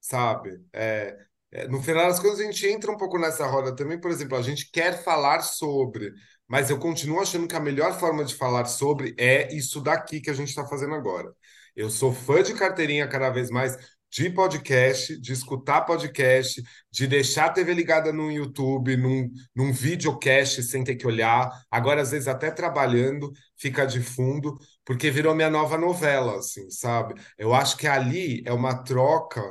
sabe? 0.00 0.62
É, 0.72 1.16
é, 1.50 1.68
no 1.68 1.82
final 1.82 2.06
das 2.08 2.20
contas, 2.20 2.40
a 2.40 2.44
gente 2.44 2.66
entra 2.66 2.90
um 2.92 2.96
pouco 2.96 3.18
nessa 3.18 3.46
roda 3.46 3.74
também, 3.74 4.00
por 4.00 4.10
exemplo, 4.10 4.36
a 4.36 4.42
gente 4.42 4.70
quer 4.70 5.02
falar 5.02 5.40
sobre, 5.42 6.12
mas 6.48 6.70
eu 6.70 6.78
continuo 6.78 7.20
achando 7.20 7.46
que 7.46 7.54
a 7.54 7.60
melhor 7.60 7.98
forma 7.98 8.24
de 8.24 8.34
falar 8.34 8.64
sobre 8.64 9.14
é 9.18 9.54
isso 9.54 9.80
daqui 9.80 10.20
que 10.20 10.30
a 10.30 10.34
gente 10.34 10.48
está 10.48 10.66
fazendo 10.66 10.94
agora. 10.94 11.32
Eu 11.76 11.90
sou 11.90 12.12
fã 12.12 12.42
de 12.42 12.54
carteirinha 12.54 13.06
cada 13.06 13.30
vez 13.30 13.50
mais. 13.50 13.76
De 14.10 14.30
podcast, 14.30 15.20
de 15.20 15.32
escutar 15.34 15.82
podcast, 15.82 16.62
de 16.90 17.06
deixar 17.06 17.46
a 17.46 17.50
TV 17.50 17.74
ligada 17.74 18.10
no 18.10 18.32
YouTube, 18.32 18.96
num, 18.96 19.30
num 19.54 19.70
videocast 19.70 20.62
sem 20.62 20.82
ter 20.82 20.96
que 20.96 21.06
olhar. 21.06 21.50
Agora, 21.70 22.00
às 22.00 22.10
vezes, 22.12 22.26
até 22.26 22.50
trabalhando, 22.50 23.30
fica 23.58 23.84
de 23.86 24.00
fundo, 24.00 24.58
porque 24.82 25.10
virou 25.10 25.34
minha 25.34 25.50
nova 25.50 25.76
novela, 25.76 26.38
assim, 26.38 26.70
sabe? 26.70 27.20
Eu 27.36 27.52
acho 27.52 27.76
que 27.76 27.86
ali 27.86 28.42
é 28.46 28.52
uma 28.52 28.82
troca 28.82 29.42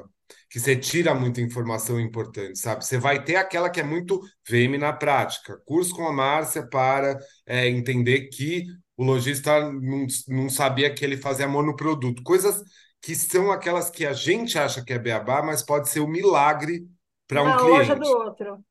que 0.50 0.60
você 0.60 0.76
tira 0.76 1.14
muita 1.14 1.42
informação 1.42 2.00
importante, 2.00 2.58
sabe? 2.60 2.86
Você 2.86 2.98
vai 2.98 3.24
ter 3.24 3.36
aquela 3.36 3.70
que 3.70 3.80
é 3.80 3.84
muito 3.84 4.20
VM 4.48 4.78
na 4.78 4.94
prática. 4.94 5.58
Curso 5.66 5.96
com 5.96 6.08
a 6.08 6.14
Márcia 6.14 6.66
para 6.68 7.18
é, 7.46 7.68
entender 7.70 8.28
que 8.30 8.64
o 8.96 9.04
lojista 9.04 9.72
não, 9.72 10.08
não 10.28 10.50
sabia 10.50 10.94
que 10.94 11.04
ele 11.06 11.18
fazia 11.18 11.48
monoproduto. 11.48 12.24
Coisas 12.24 12.62
que 13.02 13.16
são 13.16 13.52
aquelas 13.52 13.90
que 13.90 14.06
a 14.06 14.14
gente 14.14 14.58
acha 14.58 14.84
que 14.84 14.94
é 14.94 15.00
beabá, 15.00 15.42
mas 15.44 15.62
pode 15.64 15.90
ser 15.90 16.00
um 16.00 16.08
milagre 16.08 16.88
para 17.28 17.44
um 17.44 17.46
Na 17.48 17.58
loja 17.62 17.96
do 17.96 18.06
cliente. 18.06 18.18
outro. 18.26 18.64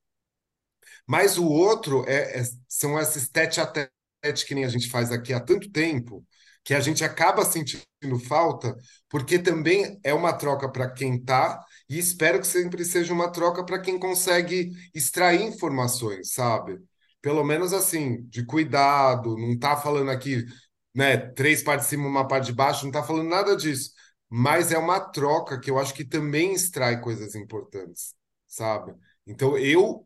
Mas 1.06 1.38
o 1.38 1.44
outro 1.46 2.04
é, 2.08 2.40
é- 2.40 2.44
são 2.68 2.98
esses 2.98 3.28
tete 3.28 3.60
a 3.60 3.66
tete 3.66 4.44
que 4.46 4.54
nem 4.54 4.64
a 4.64 4.68
gente 4.68 4.88
faz 4.90 5.12
aqui 5.12 5.32
há 5.32 5.40
tanto 5.40 5.70
tempo, 5.70 6.24
que 6.66 6.74
a 6.74 6.80
gente 6.80 7.04
acaba 7.04 7.44
sentindo 7.44 8.18
falta, 8.28 8.76
porque 9.08 9.38
também 9.38 10.00
é 10.02 10.12
uma 10.12 10.32
troca 10.32 10.68
para 10.68 10.90
quem 10.90 11.16
tá, 11.22 11.64
e 11.88 11.96
espero 11.96 12.40
que 12.40 12.46
sempre 12.46 12.84
seja 12.84 13.14
uma 13.14 13.30
troca 13.30 13.64
para 13.64 13.78
quem 13.80 14.00
consegue 14.00 14.72
extrair 14.92 15.42
informações, 15.42 16.32
sabe? 16.32 16.80
Pelo 17.22 17.44
menos 17.44 17.72
assim, 17.72 18.20
de 18.24 18.44
cuidado, 18.44 19.36
não 19.38 19.56
tá 19.56 19.76
falando 19.76 20.10
aqui, 20.10 20.44
né, 20.92 21.16
três 21.16 21.62
partes 21.62 21.86
de 21.86 21.90
cima, 21.90 22.08
uma 22.08 22.26
parte 22.26 22.46
de 22.46 22.52
baixo, 22.52 22.84
não 22.84 22.90
tá 22.92 23.02
falando 23.04 23.28
nada 23.28 23.56
disso. 23.56 23.92
Mas 24.28 24.72
é 24.72 24.78
uma 24.78 24.98
troca 24.98 25.60
que 25.60 25.70
eu 25.70 25.78
acho 25.78 25.94
que 25.94 26.04
também 26.04 26.52
extrai 26.52 27.00
coisas 27.00 27.36
importantes, 27.36 28.12
sabe? 28.48 28.92
Então 29.24 29.56
eu 29.56 30.04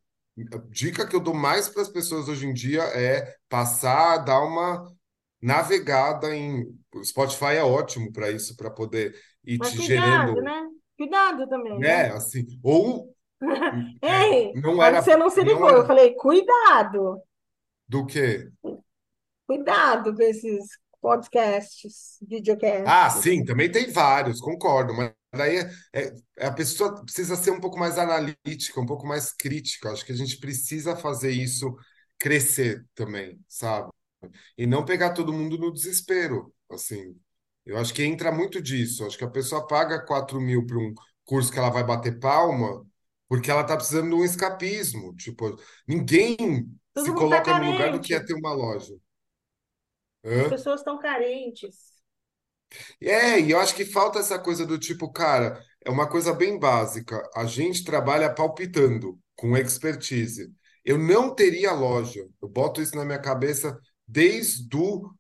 dica 0.69 1.07
que 1.07 1.17
eu 1.17 1.21
dou 1.21 1.35
mais 1.35 1.69
para 1.71 1.81
as 1.81 1.89
pessoas 1.89 2.29
hoje 2.29 2.47
em 2.47 2.53
dia 2.53 2.83
é 2.83 3.35
passar, 3.49 4.19
dar 4.19 4.43
uma 4.43 4.85
navegada 5.43 6.35
em. 6.35 6.65
O 6.95 7.05
Spotify 7.05 7.57
é 7.57 7.65
ótimo 7.65 8.13
para 8.13 8.31
isso, 8.31 8.57
para 8.57 8.71
poder 8.71 9.15
ir 9.45 9.59
Mas 9.59 9.75
te 9.75 9.79
cuidado, 9.79 10.41
gerando, 10.41 10.43
né? 10.43 10.69
Cuidado 10.97 11.49
também, 11.49 11.79
né? 11.81 11.95
né? 11.95 12.11
Assim, 12.13 12.47
ou 12.63 13.15
é, 14.09 14.27
Ei, 14.27 14.55
não 14.55 14.83
era, 14.83 15.03
você 15.03 15.17
não 15.17 15.31
se 15.31 15.43
não 15.43 15.45
ligou. 15.45 15.71
Eu 15.71 15.87
era 15.87 15.87
falei, 15.87 16.15
cuidado. 16.15 17.23
do 17.89 18.07
quê? 18.07 18.51
Cuidado 19.47 20.15
com 20.15 20.23
esses. 20.23 20.79
podcasts, 21.01 22.19
Ah, 22.85 23.11
videocasts. 23.11 23.11
sim, 23.11 23.45
também 23.45 23.71
tem 23.71 23.91
vários, 23.93 24.41
concordo, 24.41 24.95
mas 24.95 25.13
daí 25.35 25.57
é, 25.59 25.71
é- 25.93 26.15
é 26.39 26.47
a 26.47 26.53
pessoa 26.53 27.03
precisa 27.05 27.37
ser 27.37 27.51
um 27.51 27.61
pouco 27.61 27.79
mais 27.79 27.99
analítica, 27.99 28.81
um 28.81 28.87
pouco 28.87 29.07
mais 29.07 29.33
crítica. 29.33 29.91
Acho 29.93 30.05
que 30.05 30.13
a 30.13 30.17
gente 30.17 30.39
precisa 30.39 30.97
fazer 30.97 31.31
isso 31.31 31.77
crescer 32.19 32.85
também, 32.95 33.39
sabe? 33.49 33.91
E 34.57 34.67
não 34.67 34.85
pegar 34.85 35.13
todo 35.13 35.33
mundo 35.33 35.59
no 35.59 35.73
desespero, 35.73 36.53
assim. 36.71 37.17
Eu 37.65 37.79
acho 37.79 37.95
que 37.95 38.03
entra 38.05 38.33
muito 38.33 38.61
disso. 38.61 39.05
Acho 39.07 39.19
que 39.19 39.25
a 39.25 39.31
pessoa 39.31 39.67
paga 39.67 40.05
4 40.05 40.41
mil 40.41 40.67
para 40.67 40.79
um 40.79 40.95
curso 41.25 41.53
que 41.53 41.59
ela 41.59 41.71
vai 41.71 41.85
bater 41.85 42.19
palma 42.19 42.85
porque 43.29 43.51
ela 43.51 43.63
tá 43.63 43.77
precisando 43.77 44.09
de 44.09 44.15
um 44.17 44.25
escapismo. 44.25 45.15
Tipo, 45.17 45.57
ninguém 45.87 46.37
Todo 46.95 47.05
se 47.05 47.11
está 47.11 47.15
coloca 47.21 47.59
no 47.61 47.71
lugar 47.71 47.93
do 47.93 48.01
que 48.01 48.13
é 48.15 48.21
ter 48.21 48.35
uma 48.35 48.53
loja. 48.53 48.95
As 50.33 50.33
Hã? 50.33 50.49
pessoas 50.49 50.81
estão 50.81 50.99
carentes. 50.99 52.01
É, 53.01 53.41
e 53.41 53.51
eu 53.51 53.59
acho 53.61 53.75
que 53.75 53.85
falta 53.85 54.19
essa 54.19 54.39
coisa 54.39 54.65
do 54.67 54.79
tipo, 54.79 55.11
cara, 55.13 55.63
é 55.85 55.91
uma 55.91 56.09
coisa 56.09 56.33
bem 56.33 56.59
básica. 56.59 57.21
A 57.35 57.45
gente 57.45 57.85
trabalha 57.85 58.33
palpitando, 58.33 59.19
com 59.37 59.57
expertise. 59.57 60.53
Eu 60.85 60.99
não 60.99 61.35
teria 61.35 61.73
loja. 61.73 62.27
Eu 62.41 62.49
boto 62.49 62.81
isso 62.81 62.97
na 62.97 63.05
minha 63.05 63.19
cabeça 63.21 63.79
desde 64.11 64.77
o 64.77 65.11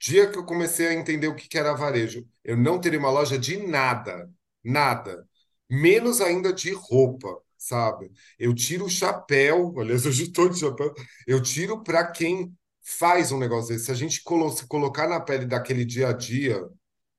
dia 0.00 0.30
que 0.30 0.38
eu 0.38 0.44
comecei 0.44 0.88
a 0.88 0.94
entender 0.94 1.28
o 1.28 1.34
que 1.36 1.56
era 1.58 1.74
varejo. 1.74 2.26
Eu 2.44 2.56
não 2.56 2.80
teria 2.80 2.98
uma 2.98 3.10
loja 3.10 3.38
de 3.38 3.56
nada, 3.58 4.30
nada. 4.64 5.26
Menos 5.70 6.20
ainda 6.20 6.52
de 6.52 6.72
roupa, 6.72 7.28
sabe? 7.56 8.10
Eu 8.38 8.54
tiro 8.54 8.86
o 8.86 8.90
chapéu, 8.90 9.74
aliás, 9.80 10.04
eu 10.04 10.12
já 10.12 10.24
estou 10.24 10.48
de 10.48 10.58
chapéu. 10.58 10.92
Eu 11.26 11.42
tiro 11.42 11.82
para 11.82 12.06
quem 12.10 12.52
faz 12.98 13.32
um 13.32 13.38
negócio 13.38 13.70
desse. 13.74 13.86
Se 13.86 13.92
a 13.92 13.94
gente 13.94 14.22
colo- 14.22 14.50
se 14.50 14.66
colocar 14.66 15.08
na 15.08 15.20
pele 15.20 15.46
daquele 15.46 15.84
dia 15.84 16.08
a 16.08 16.12
dia 16.12 16.60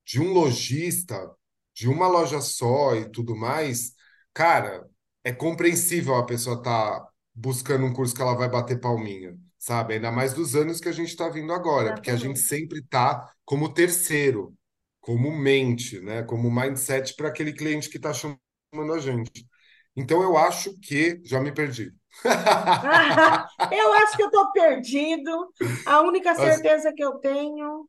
de 0.05 0.19
um 0.19 0.31
lojista, 0.33 1.29
de 1.73 1.87
uma 1.89 2.07
loja 2.07 2.41
só 2.41 2.95
e 2.95 3.09
tudo 3.09 3.35
mais, 3.35 3.93
cara, 4.33 4.87
é 5.23 5.31
compreensível 5.31 6.15
a 6.15 6.25
pessoa 6.25 6.57
estar 6.57 7.07
buscando 7.33 7.85
um 7.85 7.93
curso 7.93 8.13
que 8.15 8.21
ela 8.21 8.35
vai 8.35 8.49
bater 8.49 8.79
palminha, 8.79 9.37
sabe? 9.63 9.93
Ainda 9.93 10.11
mais 10.11 10.33
dos 10.33 10.55
anos 10.55 10.81
que 10.81 10.89
a 10.89 10.91
gente 10.91 11.07
está 11.09 11.29
vindo 11.29 11.53
agora, 11.53 11.93
porque 11.93 12.11
a 12.11 12.17
gente 12.17 12.37
sempre 12.39 12.79
está 12.79 13.31
como 13.45 13.73
terceiro, 13.73 14.53
como 14.99 15.31
mente, 15.31 16.01
né? 16.01 16.21
Como 16.23 16.51
mindset 16.51 17.15
para 17.15 17.29
aquele 17.29 17.53
cliente 17.53 17.89
que 17.89 17.95
está 17.97 18.13
chamando 18.13 18.93
a 18.93 18.99
gente. 18.99 19.47
Então 19.95 20.21
eu 20.21 20.35
acho 20.37 20.77
que 20.81 21.21
já 21.23 21.39
me 21.39 21.53
perdi. 21.53 21.93
Eu 23.71 23.93
acho 23.93 24.15
que 24.15 24.23
eu 24.23 24.27
estou 24.27 24.51
perdido. 24.51 25.53
A 25.85 26.01
única 26.01 26.35
Mas, 26.37 26.55
certeza 26.55 26.93
que 26.93 27.03
eu 27.03 27.13
tenho 27.19 27.87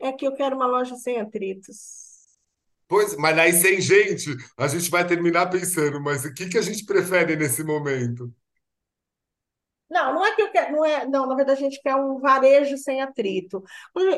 é 0.00 0.12
que 0.12 0.26
eu 0.26 0.34
quero 0.34 0.56
uma 0.56 0.66
loja 0.66 0.96
sem 0.96 1.20
atritos. 1.20 2.28
pois, 2.88 3.16
mas 3.16 3.38
aí 3.38 3.52
sem 3.52 3.80
gente, 3.80 4.30
a 4.56 4.66
gente 4.68 4.90
vai 4.90 5.06
terminar 5.06 5.48
pensando, 5.48 6.00
mas 6.02 6.24
o 6.24 6.32
que 6.34 6.48
que 6.48 6.58
a 6.58 6.62
gente 6.62 6.84
prefere 6.84 7.36
nesse 7.36 7.62
momento? 7.64 8.32
Não, 9.90 10.14
não 10.14 10.24
é 10.26 10.34
que 10.36 10.42
eu 10.42 10.50
quero, 10.52 10.72
não 10.72 10.84
é, 10.84 11.06
não, 11.06 11.26
na 11.26 11.34
verdade 11.34 11.58
a 11.60 11.62
gente 11.68 11.82
quer 11.82 11.96
um 11.96 12.18
varejo 12.20 12.76
sem 12.78 13.00
atrito. 13.02 13.62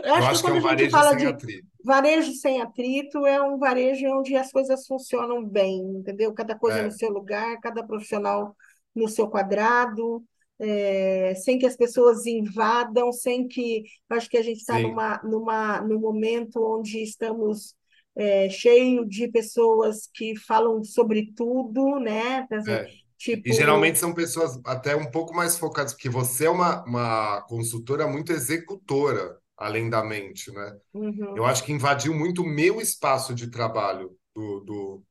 Eu 0.05 0.15
Eu 0.15 0.15
acho 0.15 0.31
que 0.31 0.37
acho 0.37 0.45
que 0.45 0.51
é 0.51 0.53
quando 0.53 0.57
a 0.57 0.59
um 0.59 0.61
gente 0.61 0.87
varejo 0.87 0.91
fala 0.91 1.15
sem 1.15 1.17
de 1.17 1.27
atrito. 1.27 1.67
varejo 1.85 2.33
sem 2.35 2.61
atrito, 2.63 3.27
é 3.27 3.43
um 3.43 3.59
varejo 3.59 4.07
onde 4.09 4.37
as 4.37 4.51
coisas 4.53 4.87
funcionam 4.87 5.45
bem, 5.45 5.79
entendeu? 5.81 6.33
Cada 6.35 6.55
coisa 6.59 6.83
no 6.83 6.91
É, 6.91 6.93
seu 6.93 7.11
lugar, 7.11 7.59
cada 7.61 7.85
profissional 7.87 8.55
no 8.95 9.09
seu 9.09 9.29
quadrado, 9.29 10.23
é, 10.59 11.35
sem 11.37 11.59
que 11.59 11.67
as 11.67 11.77
pessoas 11.77 12.27
invadam, 12.27 13.11
sem 13.13 13.49
que. 13.49 13.85
eu 14.11 14.17
Acho 14.17 14.29
que 14.31 14.37
a 14.37 14.43
gente 14.43 14.59
está 14.59 14.79
numa, 14.79 15.21
numa, 15.25 15.81
num 15.81 15.99
momento 16.01 16.63
onde 16.65 17.03
estamos. 17.03 17.75
É, 18.15 18.51
cheio 18.51 19.07
de 19.07 19.27
pessoas 19.29 20.07
que 20.13 20.37
falam 20.37 20.85
sobre 20.85 21.33
tudo, 21.35 21.99
né? 21.99 22.47
Quer 22.47 22.59
dizer, 22.59 22.83
é. 22.83 23.02
E 23.45 23.53
geralmente 23.53 23.95
Tipo, 23.95 24.01
são 24.01 24.15
pessoas 24.15 24.61
até 24.65 24.97
um 24.97 25.11
pouco 25.11 25.35
mais 25.35 25.57
focadas, 25.59 25.93
porque 25.93 26.09
você 26.09 26.47
é 26.47 26.51
uma, 26.51 26.85
uma 26.85 27.43
consultora 27.43 28.07
muito 28.07 28.33
executora, 28.33 29.39
além 29.57 29.89
da 29.91 30.03
mente, 30.03 30.51
né? 30.53 30.77
Eu 30.93 31.01
uhum. 31.01 31.45
acho 31.45 31.65
que 31.65 31.73
invadiu 31.73 32.15
muito 32.15 32.43
o 32.43 32.47
meu 32.47 32.81
espaço 32.81 33.35
de 33.35 33.51
trabalho 33.51 34.17
do, 34.35 34.61
do, 34.61 35.05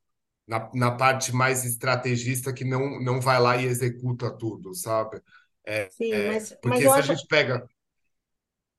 na, 0.47 0.69
na 0.73 0.91
parte 0.91 1.33
mais 1.33 1.65
estrategista 1.65 2.53
que 2.53 2.65
não, 2.65 2.99
não 3.01 3.21
vai 3.21 3.39
lá 3.39 3.57
e 3.57 3.65
executa 3.65 4.31
tudo, 4.31 4.73
sabe? 4.75 5.21
É, 5.65 5.89
Sim, 5.89 6.11
é, 6.11 6.27
mas, 6.27 6.49
mas 6.51 6.59
porque 6.61 6.83
eu 6.85 6.91
se 6.91 6.99
a 6.99 6.99
acho. 6.99 7.15
gente 7.15 7.27
pega 7.27 7.67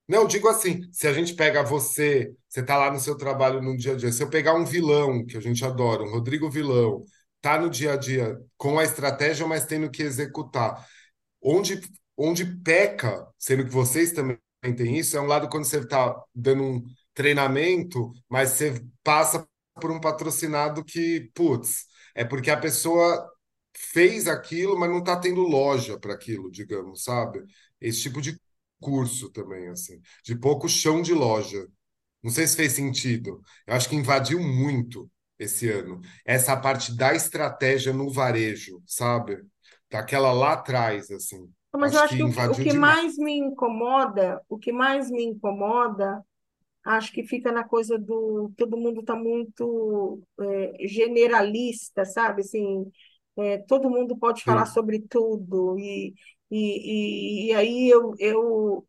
Não, 0.08 0.26
digo 0.26 0.48
assim, 0.48 0.82
se 0.92 1.06
a 1.06 1.12
gente 1.12 1.34
pega 1.34 1.62
você, 1.62 2.34
você 2.48 2.62
tá 2.62 2.76
lá 2.76 2.90
no 2.90 2.98
seu 3.00 3.16
trabalho 3.16 3.62
no 3.62 3.76
dia 3.76 3.92
a 3.92 3.96
dia, 3.96 4.12
se 4.12 4.22
eu 4.22 4.28
pegar 4.28 4.54
um 4.54 4.64
vilão, 4.64 5.24
que 5.24 5.36
a 5.36 5.40
gente 5.40 5.64
adora, 5.64 6.02
um 6.02 6.10
Rodrigo 6.10 6.50
Vilão, 6.50 7.04
tá 7.42 7.60
no 7.60 7.68
dia 7.70 7.94
a 7.94 7.96
dia 7.96 8.38
com 8.56 8.78
a 8.78 8.84
estratégia, 8.84 9.46
mas 9.46 9.66
tendo 9.66 9.90
que 9.90 10.02
executar. 10.02 10.86
Onde, 11.42 11.80
onde 12.16 12.44
peca, 12.62 13.26
sendo 13.38 13.64
que 13.64 13.70
vocês 13.70 14.12
também 14.12 14.38
têm 14.76 14.98
isso, 14.98 15.16
é 15.16 15.20
um 15.20 15.26
lado 15.26 15.48
quando 15.48 15.64
você 15.64 15.78
está 15.80 16.14
dando 16.34 16.62
um 16.64 16.82
treinamento, 17.14 18.12
mas 18.28 18.50
você 18.50 18.82
passa 19.02 19.46
por 19.80 19.90
um 19.90 20.00
patrocinado 20.00 20.84
que, 20.84 21.30
putz, 21.34 21.86
é 22.14 22.24
porque 22.24 22.50
a 22.50 22.56
pessoa 22.56 23.28
fez 23.76 24.28
aquilo, 24.28 24.78
mas 24.78 24.90
não 24.90 24.98
está 24.98 25.16
tendo 25.18 25.40
loja 25.42 25.98
para 25.98 26.14
aquilo, 26.14 26.50
digamos, 26.50 27.04
sabe? 27.04 27.42
Esse 27.80 28.02
tipo 28.02 28.20
de 28.20 28.38
curso 28.80 29.30
também, 29.30 29.68
assim, 29.68 30.00
de 30.24 30.36
pouco 30.36 30.68
chão 30.68 31.02
de 31.02 31.12
loja. 31.14 31.66
Não 32.22 32.30
sei 32.30 32.46
se 32.46 32.56
fez 32.56 32.72
sentido. 32.72 33.40
Eu 33.66 33.74
acho 33.74 33.88
que 33.88 33.96
invadiu 33.96 34.40
muito 34.40 35.10
esse 35.44 35.70
ano. 35.70 36.00
Essa 36.24 36.56
parte 36.56 36.94
da 36.96 37.14
estratégia 37.14 37.92
no 37.92 38.10
varejo, 38.10 38.82
sabe? 38.86 39.42
Daquela 39.90 40.32
lá 40.32 40.54
atrás, 40.54 41.10
assim. 41.10 41.52
Mas 41.74 41.94
eu 41.94 42.00
Acho 42.00 42.02
acho 42.02 42.16
que 42.16 42.22
que 42.22 42.24
o 42.48 42.56
que 42.58 42.72
demais. 42.72 42.72
mais 42.72 43.16
me 43.16 43.32
incomoda, 43.38 44.42
o 44.48 44.58
que 44.58 44.70
mais 44.72 45.10
me 45.10 45.24
incomoda, 45.24 46.22
acho 46.84 47.12
que 47.12 47.24
fica 47.24 47.52
na 47.52 47.64
coisa 47.64 47.98
do 47.98 48.52
todo 48.56 48.76
mundo 48.78 49.00
está 49.00 49.16
muito 49.16 50.22
é, 50.40 50.88
generalista, 50.88 52.04
sabe? 52.04 52.42
Assim, 52.42 52.90
é, 53.38 53.58
todo 53.60 53.90
mundo 53.90 54.16
pode 54.18 54.44
falar 54.44 54.66
Sim, 54.66 54.66
sobre 54.66 55.00
tudo, 55.00 55.78
e, 55.78 56.14
e, 56.50 57.46
e, 57.48 57.52
e 57.52 57.54
aí 57.54 57.88
eu, 57.90 58.14
eu, 58.18 58.86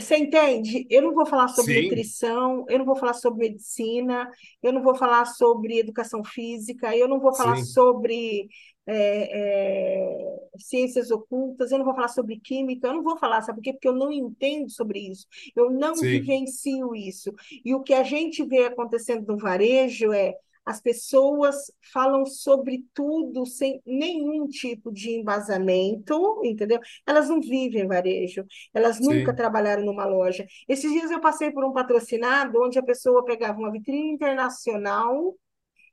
Você 0.00 0.16
entende? 0.16 0.86
Eu 0.90 1.02
não 1.02 1.14
vou 1.14 1.26
falar 1.26 1.48
sobre 1.48 1.74
sim, 1.74 1.82
nutrição, 1.82 2.64
eu 2.68 2.78
não 2.78 2.84
vou 2.84 2.96
falar 2.96 3.14
sobre 3.14 3.48
medicina, 3.48 4.30
eu 4.62 4.72
não 4.72 4.82
vou 4.82 4.94
falar 4.94 5.24
sobre 5.24 5.78
educação 5.78 6.24
física, 6.24 6.96
eu 6.96 7.08
não 7.08 7.20
vou 7.20 7.34
falar 7.34 7.56
sim, 7.56 7.64
sobre 7.64 8.48
é, 8.86 10.00
é, 10.00 10.38
ciências 10.58 11.10
ocultas, 11.10 11.70
eu 11.70 11.78
não 11.78 11.84
vou 11.84 11.94
falar 11.94 12.08
sobre 12.08 12.40
química, 12.40 12.88
eu 12.88 12.94
não 12.94 13.02
vou 13.02 13.18
falar, 13.18 13.42
sabe 13.42 13.58
por 13.58 13.62
quê? 13.64 13.72
Porque 13.72 13.88
eu 13.88 13.94
não 13.94 14.10
entendo 14.10 14.70
sobre 14.70 14.98
isso, 14.98 15.26
eu 15.54 15.70
não 15.70 15.94
sim, 15.94 16.06
vivencio 16.06 16.94
isso. 16.94 17.32
E 17.64 17.74
o 17.74 17.82
que 17.82 17.92
a 17.92 18.02
gente 18.02 18.44
vê 18.44 18.64
acontecendo 18.66 19.26
no 19.26 19.38
varejo 19.38 20.12
é 20.12 20.34
as 20.68 20.82
pessoas 20.82 21.72
falam 21.90 22.26
sobre 22.26 22.84
tudo 22.92 23.46
sem 23.46 23.80
nenhum 23.86 24.46
tipo 24.46 24.92
de 24.92 25.12
embasamento, 25.12 26.42
entendeu? 26.44 26.78
Elas 27.06 27.26
não 27.30 27.40
vivem 27.40 27.86
varejo. 27.86 28.44
Elas 28.74 29.00
nunca 29.00 29.30
sim. 29.30 29.36
trabalharam 29.36 29.82
numa 29.82 30.04
loja. 30.04 30.46
Esses 30.68 30.92
dias 30.92 31.10
eu 31.10 31.22
passei 31.22 31.50
por 31.50 31.64
um 31.64 31.72
patrocinado 31.72 32.62
onde 32.62 32.78
a 32.78 32.82
pessoa 32.82 33.24
pegava 33.24 33.58
uma 33.58 33.72
vitrine 33.72 34.12
internacional 34.12 35.34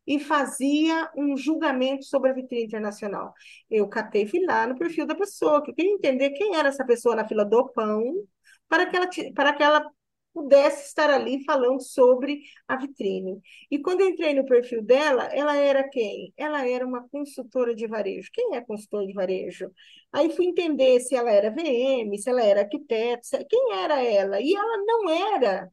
e 0.05 0.19
fazia 0.19 1.09
um 1.15 1.37
julgamento 1.37 2.03
sobre 2.03 2.31
a 2.31 2.33
vitrine 2.33 2.65
internacional. 2.65 3.33
Eu 3.69 3.87
catei 3.87 4.23
e 4.23 4.27
fui 4.27 4.41
lá 4.45 4.67
no 4.67 4.77
perfil 4.77 5.05
da 5.05 5.15
pessoa, 5.15 5.63
que 5.63 5.71
eu 5.71 5.75
queria 5.75 5.93
entender 5.93 6.31
quem 6.31 6.53
era 6.53 6.67
essa 6.67 6.85
pessoa 6.85 7.15
na 7.15 7.25
fila 7.25 7.45
do 7.45 7.69
pão, 7.69 8.03
para 8.67 8.85
que 8.87 8.97
ela, 8.97 9.07
para 9.33 9.53
que 9.53 9.63
ela 9.63 9.89
pudesse 10.35 10.87
estar 10.87 11.09
ali 11.09 11.45
falando 11.45 11.81
sobre 11.81 12.41
a 12.67 12.75
vitrine. 12.75 13.41
E 13.71 13.79
quando 13.79 14.01
eu 14.01 14.09
entrei 14.09 14.33
no 14.33 14.45
perfil 14.45 14.83
dela, 14.83 15.23
ela 15.31 15.55
era 15.55 15.87
quem? 15.87 16.33
Ela 16.35 16.67
era 16.67 16.85
uma 16.85 17.07
consultora 17.07 17.73
de 17.73 17.87
varejo. 17.87 18.29
Quem 18.33 18.53
é 18.53 18.61
consultora 18.61 19.07
de 19.07 19.13
varejo? 19.13 19.71
Aí 20.11 20.29
fui 20.35 20.47
entender 20.47 20.99
se 20.99 21.15
ela 21.15 21.31
era 21.31 21.49
VM, 21.49 22.17
se 22.17 22.29
ela 22.29 22.43
era 22.43 22.61
arquiteta, 22.61 23.45
quem 23.49 23.73
era 23.75 24.03
ela? 24.03 24.41
E 24.41 24.53
ela 24.53 24.77
não 24.85 25.09
era. 25.09 25.71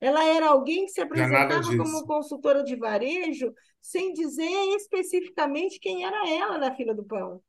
Ela 0.00 0.24
era 0.24 0.48
alguém 0.48 0.86
que 0.86 0.92
se 0.92 1.00
nada 1.04 1.58
apresentava 1.58 1.76
como 1.76 2.06
consultora 2.06 2.64
de 2.64 2.76
varejo 2.76 3.52
sem 3.82 4.14
dizer 4.14 4.74
especificamente 4.76 5.78
quem 5.78 6.04
era 6.04 6.26
ela 6.30 6.56
na 6.56 6.74
fila 6.74 6.94
do 6.94 7.04
pão. 7.04 7.42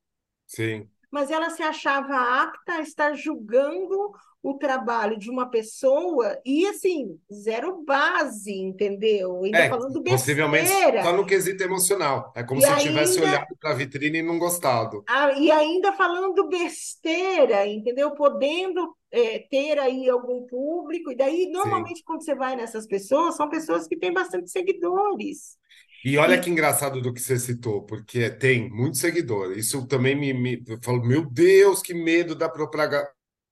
Sim. 0.46 0.90
Mas 1.12 1.32
ela 1.32 1.50
se 1.50 1.62
achava 1.64 2.16
apta 2.44 2.74
a 2.76 2.82
estar 2.82 3.14
julgando 3.14 4.12
o 4.42 4.54
trabalho 4.58 5.18
de 5.18 5.30
uma 5.30 5.50
pessoa 5.50 6.40
e, 6.46 6.66
assim, 6.68 7.20
zero 7.32 7.84
base, 7.84 8.54
entendeu? 8.54 9.44
Ainda 9.44 9.64
É, 9.64 9.66
falando 9.66 10.02
possivelmente 10.08 10.88
só 10.98 11.12
besteira. 11.12 11.12
no 11.14 11.26
quesito 11.26 11.64
emocional. 11.64 12.32
É 12.36 12.44
como 12.44 12.62
E 12.62 12.62
se 12.62 12.72
eu 12.72 12.78
tivesse 12.78 13.20
ainda, 13.20 13.22
olhado 13.22 13.56
para 13.60 13.72
a 13.72 13.74
vitrine 13.76 14.20
e 14.20 14.24
não 14.24 14.38
gostado. 14.40 15.08
ah, 15.08 15.32
e 15.34 15.50
ainda 15.52 15.92
falando 15.94 16.48
besteira, 16.48 17.66
entendeu? 17.68 18.12
Podendo 18.14 18.96
é, 19.12 19.40
ter 19.40 19.80
aí 19.80 20.08
algum 20.10 20.46
público. 20.46 21.12
E 21.12 21.16
daí, 21.16 21.50
Sim. 21.52 21.52
normalmente, 21.52 22.04
quando 22.04 22.24
você 22.24 22.36
vai 22.36 22.56
nessas 22.56 22.86
pessoas, 22.88 23.36
são 23.36 23.50
pessoas 23.50 23.88
que 23.88 23.98
têm 23.98 24.14
bastante 24.14 24.50
seguidores. 24.52 25.58
E 26.04 26.18
olha 26.18 26.40
que 26.40 26.50
engraçado 26.50 27.02
do 27.02 27.14
que 27.14 27.20
você 27.22 27.38
citou, 27.38 27.84
porque 27.86 28.30
tem 28.30 28.70
muito 28.70 28.98
seguidor. 28.98 29.58
Isso 29.58 29.86
também 29.88 30.16
me, 30.16 30.34
me 30.34 30.64
eu 30.68 30.80
falo, 30.84 31.04
meu 31.06 31.26
Deus, 31.30 31.82
que 31.82 31.94
medo 31.94 32.36
da 32.36 32.48
propaga- 32.50 33.10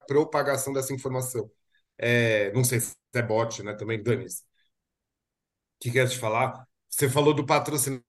propagação 0.07 0.71
dessa 0.73 0.93
informação. 0.93 1.49
É, 1.97 2.51
não 2.53 2.63
sei 2.63 2.79
se 2.79 2.95
é 3.15 3.21
bot, 3.21 3.61
né? 3.63 3.73
Também, 3.75 4.01
dane-se. 4.01 4.43
O 4.43 5.79
que 5.79 5.91
quer 5.91 6.07
te 6.09 6.17
falar? 6.17 6.65
Você 6.89 7.09
falou 7.09 7.33
do 7.33 7.45
patrocinado, 7.45 8.03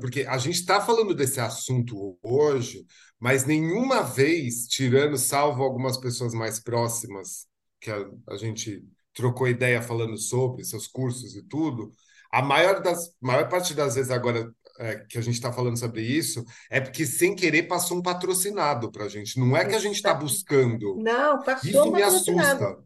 porque 0.00 0.22
a 0.28 0.38
gente 0.38 0.56
está 0.60 0.80
falando 0.80 1.14
desse 1.14 1.40
assunto 1.40 2.18
hoje, 2.22 2.84
mas 3.18 3.44
nenhuma 3.44 4.02
vez, 4.02 4.66
tirando, 4.68 5.16
salvo 5.16 5.62
algumas 5.62 5.96
pessoas 5.96 6.34
mais 6.34 6.60
próximas, 6.60 7.46
que 7.80 7.90
a, 7.90 7.96
a 8.28 8.36
gente 8.36 8.82
trocou 9.14 9.48
ideia 9.48 9.80
falando 9.82 10.16
sobre 10.18 10.64
seus 10.64 10.86
cursos 10.86 11.34
e 11.36 11.42
tudo, 11.44 11.90
a 12.34 12.42
maior 12.42 12.80
das, 12.80 13.14
maior 13.20 13.48
parte 13.48 13.74
das 13.74 13.94
vezes 13.94 14.10
agora 14.10 14.52
é, 14.76 14.96
que 15.08 15.16
a 15.16 15.20
gente 15.20 15.34
está 15.34 15.52
falando 15.52 15.78
sobre 15.78 16.02
isso 16.02 16.44
é 16.68 16.80
porque 16.80 17.06
sem 17.06 17.36
querer 17.36 17.68
passou 17.68 17.98
um 17.98 18.02
patrocinado 18.02 18.90
para 18.90 19.04
a 19.04 19.08
gente. 19.08 19.38
Não 19.38 19.56
é 19.56 19.64
que 19.64 19.74
a 19.74 19.78
gente 19.78 19.94
está 19.94 20.12
buscando. 20.12 20.96
não, 20.96 21.40
passou 21.44 21.70
Isso 21.70 21.92
me 21.92 22.02
assusta. 22.02 22.76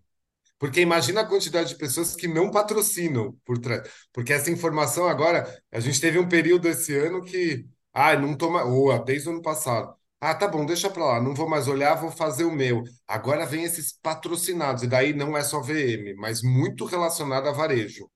Porque 0.59 0.83
imagina 0.83 1.23
a 1.23 1.27
quantidade 1.27 1.71
de 1.71 1.77
pessoas 1.77 2.15
que 2.15 2.29
não 2.29 2.51
patrocinam 2.51 3.35
por 3.43 3.57
trás. 3.59 3.89
Porque 4.13 4.35
essa 4.35 4.51
informação 4.51 5.09
agora, 5.09 5.49
a 5.73 5.81
gente 5.81 5.99
teve 5.99 6.19
um 6.19 6.29
período 6.29 6.69
esse 6.69 6.95
ano 6.95 7.23
que, 7.23 7.65
ah, 7.95 8.15
não 8.17 8.37
toma, 8.37 8.65
ou 8.65 8.91
ah, 8.91 8.99
desde 8.99 9.29
o 9.29 9.33
ano 9.33 9.41
passado. 9.41 9.95
Ah, 10.21 10.35
tá 10.35 10.47
bom, 10.47 10.67
deixa 10.67 10.91
pra 10.91 11.05
lá, 11.05 11.23
não 11.23 11.33
vou 11.33 11.49
mais 11.49 11.69
olhar, 11.69 11.95
vou 11.95 12.11
fazer 12.11 12.45
o 12.45 12.53
meu. 12.53 12.83
Agora 13.07 13.47
vem 13.47 13.63
esses 13.63 13.93
patrocinados, 13.93 14.83
e 14.83 14.89
daí 14.89 15.15
não 15.15 15.37
é 15.37 15.43
só 15.43 15.61
VM, 15.63 16.17
mas 16.19 16.43
muito 16.43 16.85
relacionado 16.85 17.49
a 17.49 17.53
varejo. 17.53 18.11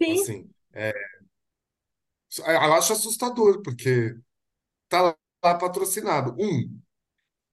Sim, 0.00 0.20
Assim, 0.20 0.50
é, 0.74 0.92
eu 2.38 2.74
acho 2.74 2.92
assustador, 2.92 3.62
porque 3.62 4.14
tá 4.88 5.16
lá 5.44 5.54
patrocinado. 5.58 6.36
Um, 6.40 6.80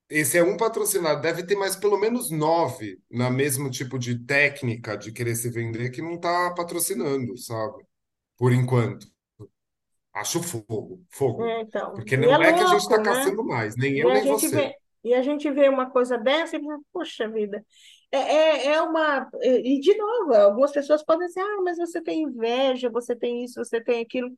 esse 0.10 0.38
é 0.38 0.44
um 0.44 0.58
patrocinado, 0.58 1.22
deve 1.22 1.46
ter 1.46 1.56
mais 1.56 1.76
pelo 1.76 2.00
menos 2.00 2.32
nove 2.32 3.02
na 3.12 3.30
mesmo 3.32 3.70
tipo 3.72 4.00
de 4.00 4.20
técnica 4.26 4.98
de 4.98 5.12
querer 5.12 5.36
se 5.36 5.50
vender 5.52 5.92
que 5.92 6.02
não 6.02 6.16
está 6.16 6.54
patrocinando, 6.56 7.38
sabe? 7.38 7.84
Por 8.38 8.54
enquanto. 8.54 9.08
Acho 10.14 10.42
fogo, 10.44 11.06
fogo. 11.10 11.44
é, 11.44 11.62
então. 11.62 11.94
Porque 11.94 12.18
E 12.20 12.30
é 12.32 12.38
não 12.38 12.42
é 12.42 12.54
que 12.54 12.64
a 12.64 12.68
gente 12.68 12.82
está 12.82 12.98
louco, 12.98 13.04
né? 13.04 13.32
caçando 13.32 13.44
mais, 13.46 13.76
nem 13.78 14.00
E 14.02 14.04
eu, 14.04 14.12
a 14.12 14.16
nem 14.16 14.24
gente 14.24 14.48
você. 14.48 14.50
vê, 14.50 14.76
e 15.04 15.14
a 15.14 15.22
gente 15.22 15.50
vê 15.52 15.70
uma 15.70 15.90
coisa 15.92 16.18
dessa 16.18 16.58
e 16.58 16.64
fala, 16.64 16.80
poxa 16.94 17.30
vida. 17.30 17.66
É, 18.12 18.18
é, 18.18 18.68
é 18.76 18.82
uma. 18.82 19.30
E, 19.42 19.80
de 19.80 19.96
novo, 19.98 20.34
algumas 20.34 20.72
pessoas 20.72 21.04
podem 21.04 21.28
dizer, 21.28 21.42
ah, 21.42 21.62
mas 21.64 21.78
você 21.78 22.02
tem 22.02 22.24
inveja, 22.24 22.90
você 22.90 23.16
tem 23.16 23.44
isso, 23.44 23.64
você 23.64 23.82
tem 23.84 24.02
aquilo. 24.02 24.32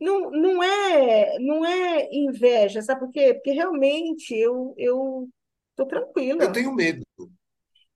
Não, 0.00 0.30
não 0.30 0.62
é, 0.62 1.38
não 1.38 1.64
é 1.64 2.08
inveja, 2.12 2.80
sabe 2.82 3.00
por 3.00 3.10
quê? 3.10 3.34
Porque 3.34 3.52
realmente 3.52 4.34
eu, 4.34 4.74
eu 4.78 5.28
tô 5.76 5.86
Eu 5.86 5.88
tranquila. 5.88 6.52
tenho 6.52 6.72
medo. 6.74 7.04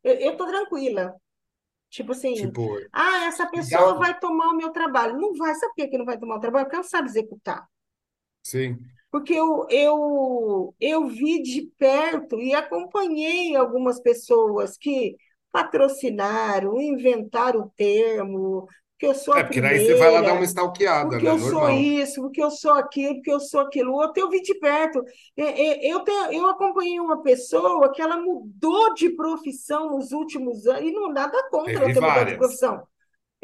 Eu, 0.02 0.14
eu 0.14 0.36
tô 0.36 0.46
tranquila. 0.46 1.14
Tipo 1.90 2.12
assim, 2.12 2.34
Tipo, 2.34 2.62
ah, 2.92 3.26
essa 3.26 3.46
pessoa 3.50 3.94
legal. 3.94 3.98
vai 3.98 4.18
tomar 4.18 4.48
o 4.50 4.56
meu 4.56 4.72
trabalho. 4.72 5.18
Não 5.20 5.34
vai, 5.34 5.54
sabe 5.56 5.74
por 5.76 5.90
que 5.90 5.98
não 5.98 6.04
vai 6.06 6.18
tomar 6.18 6.36
o 6.36 6.40
trabalho? 6.40 6.66
Porque 6.66 6.76
ela 6.76 6.84
sabe 6.84 7.08
executar. 7.08 7.68
Sim. 8.42 8.93
Porque 9.14 9.32
eu, 9.32 9.64
eu, 9.70 10.74
eu 10.80 11.06
vi 11.06 11.40
de 11.40 11.70
perto 11.78 12.36
e 12.40 12.52
acompanhei 12.52 13.54
algumas 13.54 14.00
pessoas 14.00 14.76
que 14.76 15.14
patrocinaram, 15.52 16.80
inventaram 16.80 17.60
o 17.60 17.70
termo, 17.76 18.66
que 18.98 19.06
eu 19.06 19.14
sou 19.14 19.36
É, 19.36 19.42
a 19.42 19.44
porque 19.44 19.60
daí 19.60 19.78
você 19.86 19.94
vai 19.94 20.10
lá 20.10 20.20
dar 20.20 20.32
uma 20.32 20.42
stalkeada, 20.42 21.10
porque 21.10 21.24
né? 21.26 21.30
eu 21.30 21.38
sou 21.38 21.60
Normal. 21.60 21.78
isso, 21.78 22.22
porque 22.22 22.42
eu 22.42 22.50
sou 22.50 22.72
aquilo, 22.72 23.14
porque 23.14 23.30
eu 23.30 23.38
sou 23.38 23.60
aquilo 23.60 23.92
outro. 23.92 24.20
Eu 24.20 24.28
vi 24.28 24.42
de 24.42 24.58
perto. 24.58 25.00
É, 25.36 25.42
é, 25.44 25.92
Eu, 25.94 26.00
tenho, 26.00 26.32
eu 26.32 26.46
acompanhei 26.48 26.98
uma 26.98 27.22
pessoa 27.22 27.92
que 27.92 28.02
ela 28.02 28.16
mudou 28.20 28.94
de 28.94 29.10
profissão 29.10 29.90
nos 29.90 30.10
últimos 30.10 30.66
anos, 30.66 30.90
e 30.90 30.92
não 30.92 31.08
nada 31.12 31.38
contra 31.50 31.84
ela 31.84 31.92
ter 31.92 32.00
mudado 32.00 32.30
de 32.30 32.36
profissão. 32.36 32.82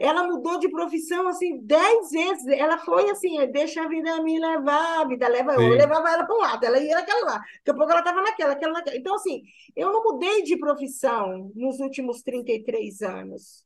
Ela 0.00 0.26
mudou 0.26 0.58
de 0.58 0.70
profissão 0.70 1.28
assim 1.28 1.60
dez 1.62 2.10
vezes. 2.10 2.46
Ela 2.46 2.78
foi 2.78 3.10
assim, 3.10 3.36
deixa 3.52 3.82
a 3.82 3.88
vida 3.88 4.22
me 4.22 4.40
levar, 4.40 5.02
a 5.02 5.04
vida 5.04 5.28
leva 5.28 5.52
eu, 5.54 5.60
eu 5.60 5.68
levava 5.74 6.08
ela 6.10 6.24
para 6.24 6.34
um 6.34 6.40
lado, 6.40 6.64
ela 6.64 6.78
ia 6.78 6.94
naquela 6.94 7.20
lá. 7.20 7.38
Daqui 7.38 7.70
a 7.70 7.74
pouco 7.74 7.90
ela 7.90 8.00
estava 8.00 8.22
naquela, 8.22 8.52
aquela 8.54 8.72
naquela. 8.72 8.96
Então, 8.96 9.14
assim, 9.14 9.42
eu 9.76 9.92
não 9.92 10.02
mudei 10.02 10.42
de 10.42 10.56
profissão 10.58 11.52
nos 11.54 11.80
últimos 11.80 12.22
33 12.22 13.02
anos. 13.02 13.62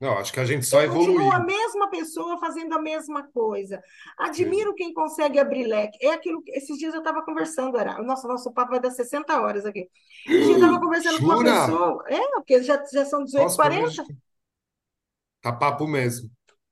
Não, 0.00 0.18
acho 0.18 0.32
que 0.32 0.40
a 0.40 0.44
gente 0.44 0.66
só 0.66 0.80
eu 0.80 0.86
evoluiu. 0.86 1.12
Continuo 1.12 1.32
a 1.32 1.38
mesma 1.38 1.88
pessoa 1.88 2.36
fazendo 2.40 2.74
a 2.74 2.82
mesma 2.82 3.22
coisa. 3.32 3.80
Admiro 4.18 4.70
Sim. 4.70 4.76
quem 4.76 4.92
consegue 4.92 5.38
abrir 5.38 5.64
leque. 5.64 6.04
É 6.04 6.10
aquilo 6.10 6.42
que 6.42 6.50
esses 6.50 6.76
dias 6.76 6.92
eu 6.92 6.98
estava 6.98 7.24
conversando, 7.24 7.78
era. 7.78 8.02
Nossa, 8.02 8.26
nosso 8.26 8.52
papo 8.52 8.72
vai 8.72 8.80
dar 8.80 8.90
60 8.90 9.40
horas 9.40 9.64
aqui. 9.64 9.88
Eu 10.26 10.56
estava 10.56 10.80
conversando 10.80 11.18
Jura? 11.18 11.36
com 11.36 11.40
uma 11.40 11.66
pessoa. 11.66 12.04
É, 12.08 12.18
porque 12.32 12.62
já, 12.64 12.84
já 12.92 13.04
são 13.04 13.22
18h40 13.22 14.04
tá 15.42 15.52
papo 15.52 15.86
mesmo. 15.86 16.30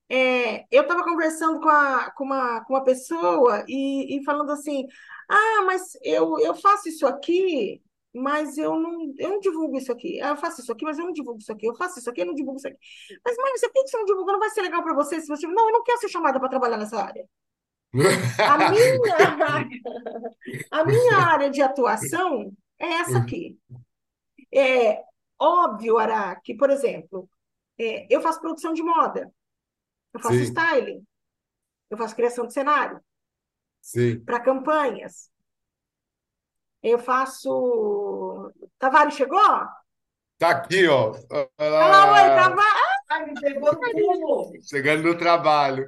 É, 0.09 0.64
eu 0.72 0.82
estava 0.82 1.05
conversando 1.05 1.60
com, 1.60 1.68
a, 1.68 2.10
com, 2.10 2.24
uma, 2.24 2.64
com 2.64 2.74
uma 2.74 2.82
pessoa 2.82 3.64
e, 3.68 4.18
e 4.18 4.24
falando 4.24 4.51
assim: 4.51 4.86
ah, 5.28 5.62
mas 5.64 5.97
eu, 6.02 6.38
eu 6.40 6.55
faço 6.55 6.88
isso 6.88 7.06
aqui, 7.06 7.80
mas 8.12 8.59
eu 8.59 8.74
não, 8.78 9.14
eu 9.18 9.28
não 9.30 9.40
divulgo 9.40 9.76
isso 9.76 9.92
aqui. 9.92 10.20
Ah, 10.20 10.30
eu 10.30 10.36
faço 10.36 10.60
isso 10.62 10.72
aqui, 10.72 10.84
mas 10.84 10.98
eu 10.98 11.05
não 11.05 11.12
divulgo 11.12 11.38
isso 11.38 11.52
aqui. 11.52 11.66
Eu 11.66 11.76
faço 11.76 12.01
isso 12.01 12.10
aqui, 12.10 12.22
eu 12.22 12.26
não 12.26 12.34
divulgo 12.34 12.59
isso 12.59 12.66
aqui. 12.66 12.78
Mas, 13.24 13.36
mãe, 13.36 13.52
você 13.56 13.68
tem 13.70 13.84
que 13.84 13.90
você 13.90 13.97
não 13.98 14.05
divulga? 14.05 14.32
Não 14.32 14.40
vai 14.40 14.51
ser 14.51 14.62
legal 14.62 14.82
para 14.82 14.94
você 14.94 15.20
se 15.20 15.28
você. 15.28 15.47
Não, 15.47 15.68
eu 15.68 15.72
não 15.72 15.84
quero 15.84 16.01
ser 16.01 16.09
chamada 16.09 16.40
para 16.40 16.48
trabalhar 16.48 16.76
nessa 16.76 17.01
área. 17.01 17.24
A 17.92 18.70
minha, 18.70 18.98
a 20.70 20.84
minha 20.84 21.16
área 21.16 21.51
de 21.51 21.62
atuação 21.62 22.52
é 22.78 22.86
essa 22.94 23.18
aqui. 23.18 23.56
É 24.52 25.02
óbvio, 25.38 25.98
Ara, 25.98 26.34
que, 26.42 26.55
por 26.55 26.70
exemplo, 26.70 27.28
é, 27.81 28.07
eu 28.11 28.20
faço 28.20 28.40
produção 28.40 28.73
de 28.73 28.82
moda, 28.82 29.32
eu 30.15 30.20
faço 30.20 30.36
Sim, 30.36 30.43
styling, 30.44 31.05
eu 31.90 31.98
faço 31.98 32.16
criação 32.16 32.47
de 32.47 32.52
cenário. 32.55 33.01
sim. 33.81 34.20
para 34.24 34.40
campanhas. 34.40 35.31
Eu 36.82 36.98
faço. 36.98 38.52
Tavares 38.78 39.15
chegou? 39.15 39.39
Olha 39.39 39.69
Tá 40.39 40.51
aqui, 40.51 40.86
ó. 40.89 41.12
lá, 41.59 42.12
oi, 42.12 42.20
Ah, 42.20 42.35
Tavares. 42.35 43.40
Pulo. 43.93 44.52
chegando 44.62 45.02
no 45.02 45.19
trabalho. 45.19 45.86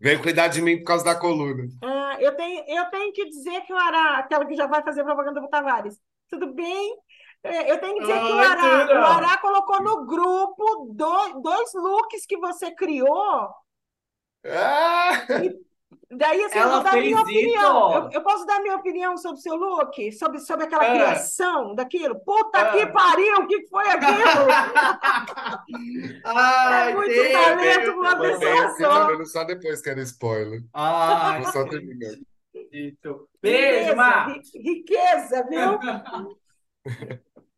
Veio 0.00 0.20
cuidar 0.22 0.48
de 0.48 0.60
mim 0.62 0.78
por 0.78 0.84
causa 0.84 1.04
da 1.04 1.14
coluna. 1.14 1.64
Ah, 1.82 2.16
eu, 2.20 2.34
tenho, 2.36 2.64
eu 2.68 2.90
tenho 2.90 3.12
que 3.12 3.28
dizer 3.28 3.60
que 3.62 3.72
o 3.72 3.76
Ará, 3.76 4.18
aquela 4.18 4.46
que 4.46 4.56
já 4.56 4.66
vai 4.66 4.82
fazer 4.82 5.04
propaganda 5.04 5.40
para 5.40 5.48
Tavares, 5.50 5.98
tudo 6.28 6.52
bem? 6.54 6.96
É, 7.44 7.70
Eu 7.72 7.78
tenho 7.78 7.94
que 7.94 8.00
dizer 8.00 8.18
que 8.18 8.32
o 8.32 8.36
Oi, 8.36 8.44
Ará, 8.44 8.86
o. 8.86 9.04
Ará 9.04 9.36
colocou 9.38 9.82
no 9.82 10.04
grupo 10.06 10.92
dois, 10.94 11.42
dois 11.42 11.72
looks 11.74 12.26
que 12.26 12.36
você 12.38 12.70
criou. 12.74 13.48
Ah! 14.44 15.26
Daí, 16.10 16.42
assim, 16.44 16.58
eu 16.58 16.62
Ela 16.62 16.74
vou 16.76 16.84
dar 16.84 16.92
minha 16.96 17.20
opinião. 17.20 17.92
Eu, 17.94 18.10
eu 18.12 18.22
posso 18.22 18.46
dar 18.46 18.60
minha 18.60 18.76
opinião 18.76 19.16
sobre 19.18 19.38
o 19.38 19.42
seu 19.42 19.54
look? 19.54 20.12
Sobre, 20.12 20.38
sobre 20.40 20.64
aquela 20.64 20.84
Ah, 20.84 20.94
criação 20.94 21.74
daquilo? 21.74 22.18
Puta 22.20 22.70
que 22.72 22.80
ah. 22.80 22.92
pariu, 22.92 23.36
o 23.40 23.46
que 23.46 23.66
foi 23.68 23.86
aquilo? 23.88 24.48
É 25.68 26.20
Ai, 26.24 26.94
muito 26.94 27.10
tem, 27.14 27.32
talento 27.32 27.90
uma 27.92 28.16
pessoa 28.18 28.54
Eu 28.54 28.74
só. 28.76 29.24
só 29.26 29.44
depois 29.44 29.80
que 29.82 29.90
era 29.90 30.00
spoiler. 30.02 30.62
Ai, 30.72 31.42
Vou 31.42 31.52
só 31.52 31.64
terminar. 31.68 32.14
Beijo, 33.42 33.94
Riqueza, 33.94 34.50
riqueza, 34.54 35.46
viu? 35.48 35.78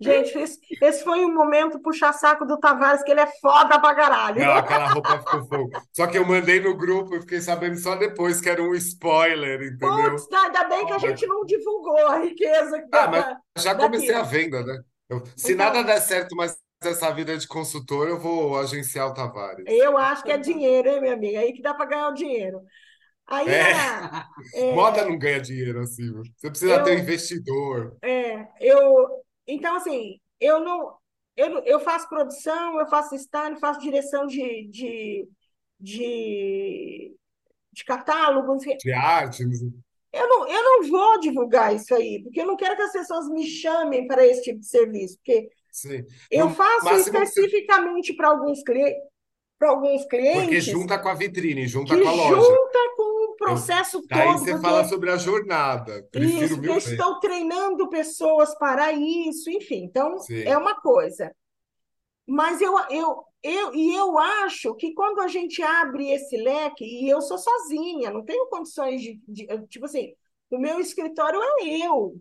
Gente, 0.01 0.39
esse, 0.39 0.59
esse 0.81 1.05
foi 1.05 1.25
um 1.27 1.35
momento 1.35 1.79
puxa-saco 1.81 2.47
do 2.47 2.59
Tavares, 2.59 3.03
que 3.03 3.11
ele 3.11 3.21
é 3.21 3.27
foda 3.41 3.79
pra 3.79 3.95
caralho. 3.95 4.41
Não, 4.41 4.53
aquela 4.55 4.89
roupa 4.89 5.21
ficou 5.21 5.45
fogo. 5.47 5.71
Só 5.93 6.07
que 6.07 6.17
eu 6.17 6.25
mandei 6.27 6.59
no 6.61 6.75
grupo 6.77 7.15
e 7.17 7.21
fiquei 7.21 7.41
sabendo 7.41 7.77
só 7.77 7.97
depois 7.97 8.41
que 8.41 8.49
era 8.49 8.63
um 8.63 8.75
spoiler, 8.75 9.61
entendeu? 9.63 10.11
Putz, 10.13 10.33
ainda 10.33 10.65
bem 10.65 10.87
que 10.87 10.93
a 10.95 10.99
gente 10.99 11.27
não 11.27 11.45
divulgou 11.45 12.07
a 12.07 12.19
riqueza 12.21 12.79
Ah, 12.93 13.07
da, 13.07 13.11
mas 13.11 13.63
já 13.63 13.75
comecei 13.75 14.15
a 14.15 14.23
venda, 14.23 14.65
né? 14.65 14.79
Eu- 15.09 15.23
se 15.37 15.53
Então, 15.53 15.67
nada 15.67 15.83
der 15.83 16.01
certo, 16.01 16.35
mas 16.35 16.57
essa 16.83 17.11
vida 17.13 17.37
de 17.37 17.47
consultor, 17.47 18.09
eu 18.09 18.19
vou 18.19 18.59
agenciar 18.59 19.09
o 19.09 19.15
Tavares. 19.15 19.67
eu 19.67 19.99
acho 19.99 20.25
que 20.25 20.33
é 20.33 20.39
dinheiro, 20.39 20.89
hein, 20.89 21.01
minha 21.01 21.13
amiga? 21.15 21.41
Aí 21.41 21.53
que 21.53 21.63
dá 21.63 21.75
para 21.75 21.87
ganhar 21.87 22.09
o 22.09 22.15
dinheiro. 22.15 22.63
Aí 23.31 23.55
É, 23.55 23.73
a, 23.73 24.29
moda 24.71 25.05
é, 25.05 25.05
não 25.05 25.19
ganha 25.19 25.41
dinheiro 25.41 25.81
assim. 25.83 26.11
Você 26.37 26.51
precisa 26.51 26.79
ter 26.83 26.97
um 26.97 26.99
eu, 26.99 27.01
investidor. 27.01 27.97
é, 28.03 28.49
eu, 28.61 29.23
então 29.47 29.77
assim, 29.77 30.21
eu 30.41 30.61
não, 30.61 30.97
eu, 31.37 31.61
eu 31.65 31.81
faço 31.81 32.09
produção, 32.09 32.79
eu 32.81 32.89
faço 32.89 33.15
stand, 33.17 33.59
faço 33.59 33.81
direção 33.81 34.27
de, 34.27 34.69
de, 34.69 35.29
de, 35.81 37.17
de 37.73 37.85
catálogo, 37.87 38.61
sei. 38.61 38.79
De 38.83 38.93
arte. 38.93 39.45
Eu 40.13 40.29
não, 40.29 40.49
eu 40.49 40.63
não 40.63 40.89
vou 40.91 41.21
divulgar 41.21 41.75
isso 41.75 41.95
aí, 41.95 42.21
porque 42.23 42.41
eu 42.41 42.47
não 42.47 42.57
quero 42.57 42.75
que 42.77 42.83
as 42.83 42.93
pessoas 42.93 43.29
me 43.29 43.47
chamem 43.47 44.07
para 44.09 44.27
esse 44.27 44.43
tipo 44.43 44.59
de 44.59 44.67
serviço, 44.67 45.17
porque 45.19 45.49
Sim. 45.71 46.05
eu 46.31 46.49
No 46.49 46.51
faço 46.51 46.93
que 46.93 46.95
você. 46.95 47.11
especificamente 47.11 48.15
para 48.15 48.29
alguns 48.31 48.63
clientes, 48.63 49.03
para 49.59 49.71
alguns 49.71 50.05
Porque 50.33 50.61
clientes 50.61 50.65
junta 50.71 50.99
com 50.99 51.09
a 51.09 51.15
vitrine, 51.15 51.67
junta 51.69 51.97
com 51.99 52.09
a 52.09 52.13
loja. 52.13 52.53
junta 52.59 52.79
com 52.97 53.10
Eu, 53.41 53.47
processo 53.47 54.03
todo, 54.07 54.39
você 54.39 54.51
porque 54.51 54.63
fala 54.63 54.85
sobre 54.85 55.11
a 55.11 55.17
jornada. 55.17 56.07
Prefiro 56.11 56.45
isso, 56.45 56.61
mil 56.61 56.75
vezes. 56.75 56.91
estou 56.91 57.19
treinando 57.21 57.89
pessoas 57.89 58.55
para 58.59 58.93
isso, 58.93 59.51
enfim, 59.51 59.85
então 59.85 60.17
é 60.17 60.21
Sim, 60.21 60.57
uma 60.57 60.81
coisa. 60.81 61.35
Mas 62.27 62.61
eu, 62.61 62.79
eu, 62.91 63.25
eu, 63.43 63.75
e 63.75 63.95
eu 63.95 64.19
acho 64.19 64.75
que 64.75 64.93
quando 64.93 65.21
a 65.21 65.29
gente 65.29 65.63
abre 65.63 66.11
esse 66.11 66.37
leque, 66.37 66.85
e 66.85 67.09
eu 67.09 67.21
sou 67.21 67.39
sozinha, 67.39 68.11
não 68.11 68.25
tenho 68.25 68.47
condições 68.49 69.01
de, 69.01 69.21
de 69.27 69.47
tipo 69.69 69.87
assim, 69.87 70.15
o 70.51 70.59
meu 70.59 70.79
escritório 70.79 71.41
é 71.43 71.87
eu. 71.87 72.21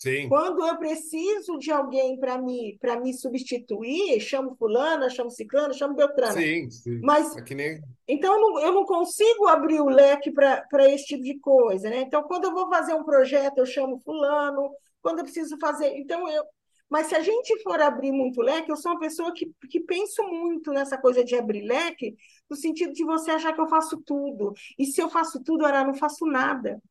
Sim, 0.00 0.28
Quando 0.28 0.66
eu 0.66 0.78
preciso 0.78 1.58
de 1.58 1.70
alguém 1.72 2.18
para 2.18 2.38
me, 2.38 2.78
para 2.80 3.00
me 3.00 3.12
substituir, 3.12 4.20
chamo 4.20 4.54
fulana, 4.56 5.10
chamo 5.10 5.30
ciclana, 5.30 5.74
chamo 5.74 5.94
beltrana. 5.94 6.32
sim, 6.32 6.70
sim. 6.70 7.00
Mas 7.02 7.36
É 7.36 7.54
nem. 7.54 7.80
então 8.08 8.34
eu 8.34 8.40
não, 8.40 8.60
eu 8.60 8.72
não 8.72 8.84
consigo 8.84 9.46
abrir 9.48 9.80
o 9.80 9.88
leque 9.88 10.30
para 10.32 10.64
esse 10.90 11.06
tipo 11.06 11.22
de 11.22 11.38
coisa, 11.40 11.90
né? 11.90 12.02
Então, 12.02 12.22
quando 12.24 12.44
eu 12.44 12.52
vou 12.54 12.68
fazer 12.68 12.94
um 12.94 13.04
projeto, 13.04 13.58
eu 13.58 13.66
chamo 13.66 14.00
fulano, 14.04 14.70
quando 15.02 15.18
eu 15.18 15.24
preciso 15.24 15.58
fazer. 15.58 15.96
Então, 15.96 16.28
eu. 16.28 16.44
Mas 16.88 17.06
se 17.06 17.14
a 17.14 17.22
gente 17.22 17.56
for 17.62 17.80
abrir 17.80 18.10
muito 18.12 18.40
leque, 18.42 18.70
eu 18.70 18.76
sou 18.76 18.92
uma 18.92 18.98
pessoa 19.00 19.32
que, 19.32 19.48
que 19.70 19.78
penso 19.80 20.24
muito 20.24 20.72
nessa 20.72 20.98
coisa 20.98 21.24
de 21.24 21.36
abrir 21.36 21.62
leque, 21.62 22.16
no 22.50 22.56
sentido 22.56 22.92
de 22.92 23.04
você 23.04 23.30
achar 23.30 23.52
que 23.54 23.60
eu 23.60 23.68
faço 23.68 24.02
tudo. 24.04 24.52
E 24.78 24.86
se 24.86 25.00
eu 25.00 25.08
faço 25.08 25.40
tudo, 25.44 25.64
ora, 25.64 25.82
eu 25.82 25.86
não 25.86 25.94
faço 25.94 26.26
nada. 26.26 26.82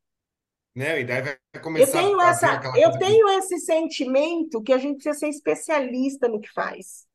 Né? 0.75 1.01
E 1.01 1.05
daí 1.05 1.21
vai 1.21 1.61
Eu 1.75 1.89
começar 1.89 1.91
tenho 1.91 2.19
a 2.19 2.29
essa, 2.29 2.61
eu 2.75 2.91
de. 2.91 2.99
tenho 2.99 3.27
esse 3.39 3.57
sentimento 3.59 4.61
que 4.61 4.71
a 4.73 4.77
gente 4.77 4.95
precisa 4.95 5.17
ser 5.19 5.29
especialista 5.29 6.27
no 6.27 6.39
que 6.39 6.51
faz. 6.51 7.07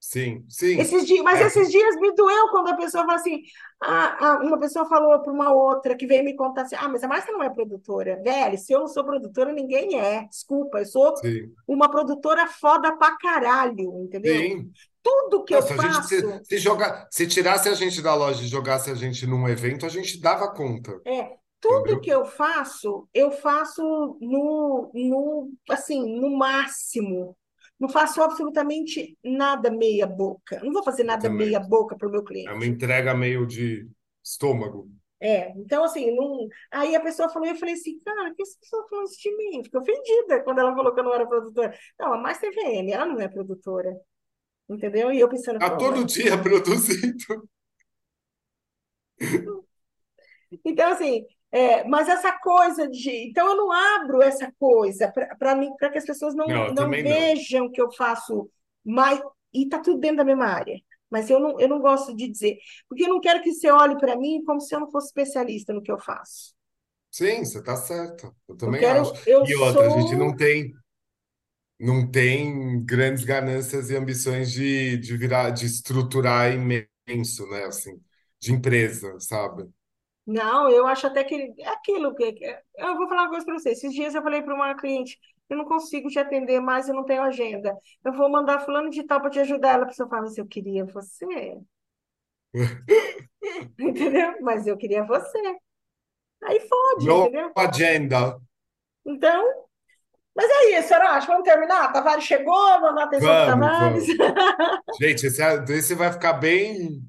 Sim, 0.00 0.44
sim. 0.48 0.76
Esses 0.76 1.06
dias, 1.06 1.22
mas 1.22 1.40
É, 1.40 1.40
esses 1.40 1.70
dias 1.70 1.94
me 2.00 2.12
doeu 2.14 2.48
quando 2.50 2.68
a 2.68 2.76
pessoa 2.76 3.04
fala 3.04 3.14
assim, 3.16 3.42
ah, 3.80 4.16
ah, 4.20 4.38
uma 4.42 4.58
pessoa 4.58 4.84
falou 4.88 5.20
para 5.22 5.32
uma 5.32 5.52
outra 5.52 5.96
que 5.96 6.04
veio 6.06 6.24
me 6.24 6.34
contar 6.34 6.62
assim, 6.62 6.74
ah, 6.76 6.88
mas 6.88 7.04
a 7.04 7.08
Márcia 7.08 7.32
não 7.32 7.42
é 7.44 7.48
produtora. 7.50 8.20
Velho, 8.22 8.58
se 8.58 8.72
eu 8.72 8.80
não 8.80 8.88
sou 8.88 9.04
produtora, 9.04 9.52
ninguém 9.52 9.98
é. 10.00 10.26
Desculpa, 10.26 10.78
eu 10.80 10.86
sou 10.86 11.14
sim, 11.14 11.56
uma 11.66 11.88
produtora 11.90 12.46
foda 12.48 12.96
pra 12.96 13.16
caralho, 13.16 14.02
entendeu? 14.02 14.48
sim. 14.48 14.72
Tudo 15.02 15.44
que 15.44 15.54
Não, 15.54 15.60
eu 15.60 15.62
a 15.70 15.78
gente 15.78 16.02
se, 16.02 16.22
faço, 16.22 16.42
se 16.42 16.58
jogar, 16.58 17.08
se 17.10 17.26
tirasse 17.26 17.68
a 17.68 17.74
gente 17.74 18.02
da 18.02 18.14
loja 18.14 18.42
e 18.42 18.48
jogasse 18.48 18.90
a 18.90 18.94
gente 18.94 19.26
num 19.26 19.48
evento, 19.48 19.86
a 19.86 19.88
gente 19.88 20.20
dava 20.20 20.52
conta, 20.54 20.92
é, 21.04 21.38
tudo 21.68 22.00
que 22.00 22.10
eu 22.10 22.24
faço, 22.26 23.08
eu 23.14 23.30
faço 23.30 23.82
no, 24.20 24.90
no, 24.94 25.52
assim, 25.70 26.18
no 26.20 26.36
máximo. 26.36 27.36
Não 27.80 27.88
faço 27.88 28.22
absolutamente 28.22 29.18
nada 29.24 29.70
meia 29.70 30.06
boca. 30.06 30.60
Não 30.62 30.72
vou 30.72 30.84
fazer 30.84 31.04
nada 31.04 31.28
meia 31.30 31.58
boca 31.60 31.96
para 31.96 32.08
o 32.08 32.10
meu 32.10 32.24
É 32.46 32.52
uma 32.52 32.60
cliente. 32.60 32.66
entrega 32.66 33.14
meio 33.14 33.46
de 33.46 33.88
estômago. 34.22 34.88
É, 35.20 35.50
então 35.58 35.84
assim, 35.84 36.14
não... 36.14 36.48
aí 36.70 36.94
a 36.94 37.00
pessoa 37.00 37.28
falou, 37.30 37.48
eu 37.48 37.56
falei 37.56 37.74
assim, 37.74 37.98
cara, 38.04 38.34
que 38.34 38.42
essa 38.42 38.58
pessoa 38.60 38.86
falou 38.88 39.04
isso 39.04 39.20
de 39.20 39.34
mim? 39.36 39.64
Fiquei 39.64 39.80
ofendida 39.80 40.42
quando 40.44 40.58
ela 40.58 40.74
falou 40.74 40.92
que 40.94 41.00
eu 41.00 41.04
não 41.04 41.14
era 41.14 41.26
produtora. 41.26 41.74
Não, 41.98 42.14
a 42.14 42.18
Mais 42.18 42.38
TVM, 42.38 42.90
ela 42.92 43.06
não 43.06 43.20
é 43.20 43.28
produtora, 43.28 43.90
entendeu? 44.68 45.12
E 45.12 45.20
eu 45.20 45.28
pensando, 45.28 45.58
Tá 45.58 45.76
todo 45.76 46.02
mas... 46.02 46.12
dia 46.12 46.36
produzindo. 46.42 47.48
Então, 50.64 50.92
assim, 50.92 51.26
é, 51.56 51.84
mas 51.84 52.08
essa 52.08 52.32
coisa 52.40 52.88
de. 52.88 53.10
Então, 53.28 53.48
eu 53.48 53.56
não 53.56 53.72
abro 53.72 54.22
essa 54.22 54.50
coisa 54.58 55.12
para 55.38 55.90
que 55.90 55.98
as 55.98 56.06
pessoas 56.06 56.34
não, 56.34 56.48
Não, 56.48 56.66
eu 56.68 56.74
não 56.74 56.74
também 56.74 57.06
não. 57.06 57.28
vejam 57.28 57.70
que 57.70 57.80
eu 57.80 57.92
faço 57.92 58.50
mais. 58.84 59.20
E 59.52 59.68
tá 59.68 59.78
tudo 59.80 60.00
dentro 60.00 60.18
da 60.18 60.24
mesma 60.24 60.46
área. 60.46 60.80
Mas 61.10 61.30
eu 61.30 61.38
não, 61.38 61.60
eu 61.60 61.68
não 61.68 61.78
gosto 61.80 62.14
de 62.16 62.28
dizer, 62.28 62.58
porque 62.88 63.04
eu 63.04 63.08
não 63.08 63.20
quero 63.20 63.40
que 63.42 63.52
você 63.52 63.70
olhe 63.70 63.96
para 63.98 64.16
mim 64.16 64.42
como 64.44 64.60
se 64.60 64.74
eu 64.74 64.80
não 64.80 64.90
fosse 64.90 65.08
especialista 65.08 65.72
no 65.72 65.82
que 65.82 65.92
eu 65.92 65.98
faço. 65.98 66.54
Sim, 67.10 67.44
você 67.44 67.62
tá 67.62 67.76
certa. 67.76 68.34
Eu 68.48 68.56
Eu 68.64 68.74
também 68.74 68.90
acho. 68.90 69.12
quero, 69.12 69.22
eu 69.26 69.42
E 69.42 69.54
outra, 69.56 69.86
a 69.86 69.90
gente 69.90 70.14
não 70.16 70.34
tem, 70.34 70.72
não 71.78 72.08
tem 72.10 72.84
grandes 72.84 73.24
ganâncias 73.24 73.90
e 73.90 73.96
ambições 73.96 74.52
de, 74.52 74.96
de 74.98 75.16
virar, 75.16 75.50
de 75.50 75.66
estruturar 75.66 76.52
imenso, 76.52 77.46
né? 77.50 77.64
Assim, 77.64 78.00
de 78.40 78.52
empresa, 78.52 79.18
sabe? 79.20 79.68
Não, 80.26 80.70
eu 80.70 80.86
acho 80.86 81.06
até 81.06 81.22
que 81.24 81.54
é 81.58 81.68
aquilo 81.68 82.14
que. 82.14 82.34
Eu 82.76 82.96
vou 82.96 83.08
falar 83.08 83.22
uma 83.24 83.30
coisa 83.30 83.44
para 83.44 83.58
você. 83.58 83.70
Esses 83.70 83.92
dias 83.92 84.14
eu 84.14 84.22
falei 84.22 84.42
para 84.42 84.54
uma 84.54 84.74
cliente, 84.76 85.18
eu 85.50 85.56
não 85.56 85.64
consigo 85.66 86.08
te 86.08 86.18
atender 86.18 86.60
mais, 86.60 86.88
eu 86.88 86.94
não 86.94 87.04
tenho 87.04 87.22
agenda. 87.22 87.76
Eu 88.04 88.12
vou 88.12 88.30
mandar 88.30 88.60
fulano 88.64 88.90
de 88.90 89.02
tal 89.04 89.20
para 89.20 89.30
te 89.30 89.40
ajudar. 89.40 89.74
Ela 89.74 89.84
precisou 89.86 90.08
falar, 90.08 90.22
mas 90.22 90.38
eu 90.38 90.46
queria 90.46 90.84
você, 90.86 91.26
entendeu? 93.78 94.34
Mas 94.42 94.66
eu 94.66 94.76
queria 94.76 95.04
você. 95.04 95.38
Aí 96.44 96.60
fode, 96.60 97.10
No 97.10 97.18
entendeu? 97.18 97.54
agenda. 97.54 98.40
Então, 99.06 99.44
mas 100.36 100.50
é 100.50 100.80
isso, 100.80 100.94
Arash, 100.94 101.26
vamos 101.26 101.44
terminar? 101.44 101.92
Tavares 101.92 102.24
chegou, 102.24 102.54
vamos 102.80 102.96
dar 102.96 103.04
atenção 103.04 103.36
para 103.36 103.44
Vamos, 103.44 103.44
Tavares. 103.44 104.06
Gente, 105.00 105.26
esse, 105.26 105.42
esse 105.72 105.94
vai 105.94 106.12
ficar 106.12 106.34
bem 106.34 107.02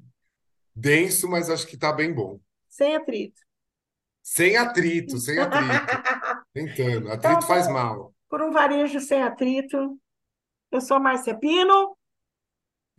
denso, 0.74 1.28
mas 1.28 1.50
acho 1.50 1.66
que 1.66 1.76
tá 1.78 1.92
bem 1.92 2.12
bom. 2.14 2.40
Sem 2.76 2.94
atrito. 2.94 3.40
Sem 4.22 4.54
atrito, 4.54 5.16
sem 5.18 5.38
atrito. 5.38 5.72
Tentando. 6.52 7.10
Então, 7.10 7.30
Atrito 7.30 7.46
faz 7.46 7.66
por, 7.66 7.72
mal. 7.72 8.14
por 8.28 8.42
um 8.42 8.50
varejo 8.50 9.00
sem 9.00 9.22
atrito, 9.22 9.98
eu 10.70 10.80
sou 10.82 10.98
a 10.98 11.00
Márcia 11.00 11.34
Pino. 11.38 11.96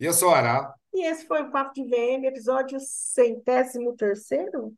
E 0.00 0.04
eu 0.04 0.12
sou 0.12 0.30
Ará. 0.34 0.74
E 0.92 1.06
esse 1.06 1.28
foi 1.28 1.42
o 1.42 1.52
Papo 1.52 1.74
de 1.74 1.84
VM, 1.84 2.24
episódio 2.26 2.80
centésimo 2.80 3.94
terceiro. 3.94 4.74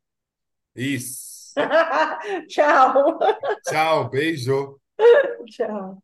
Isso. 0.77 1.55
Tchau. 2.49 3.19
Tchau, 3.67 4.11
beijo. 4.11 4.79
Tchau. 5.47 6.03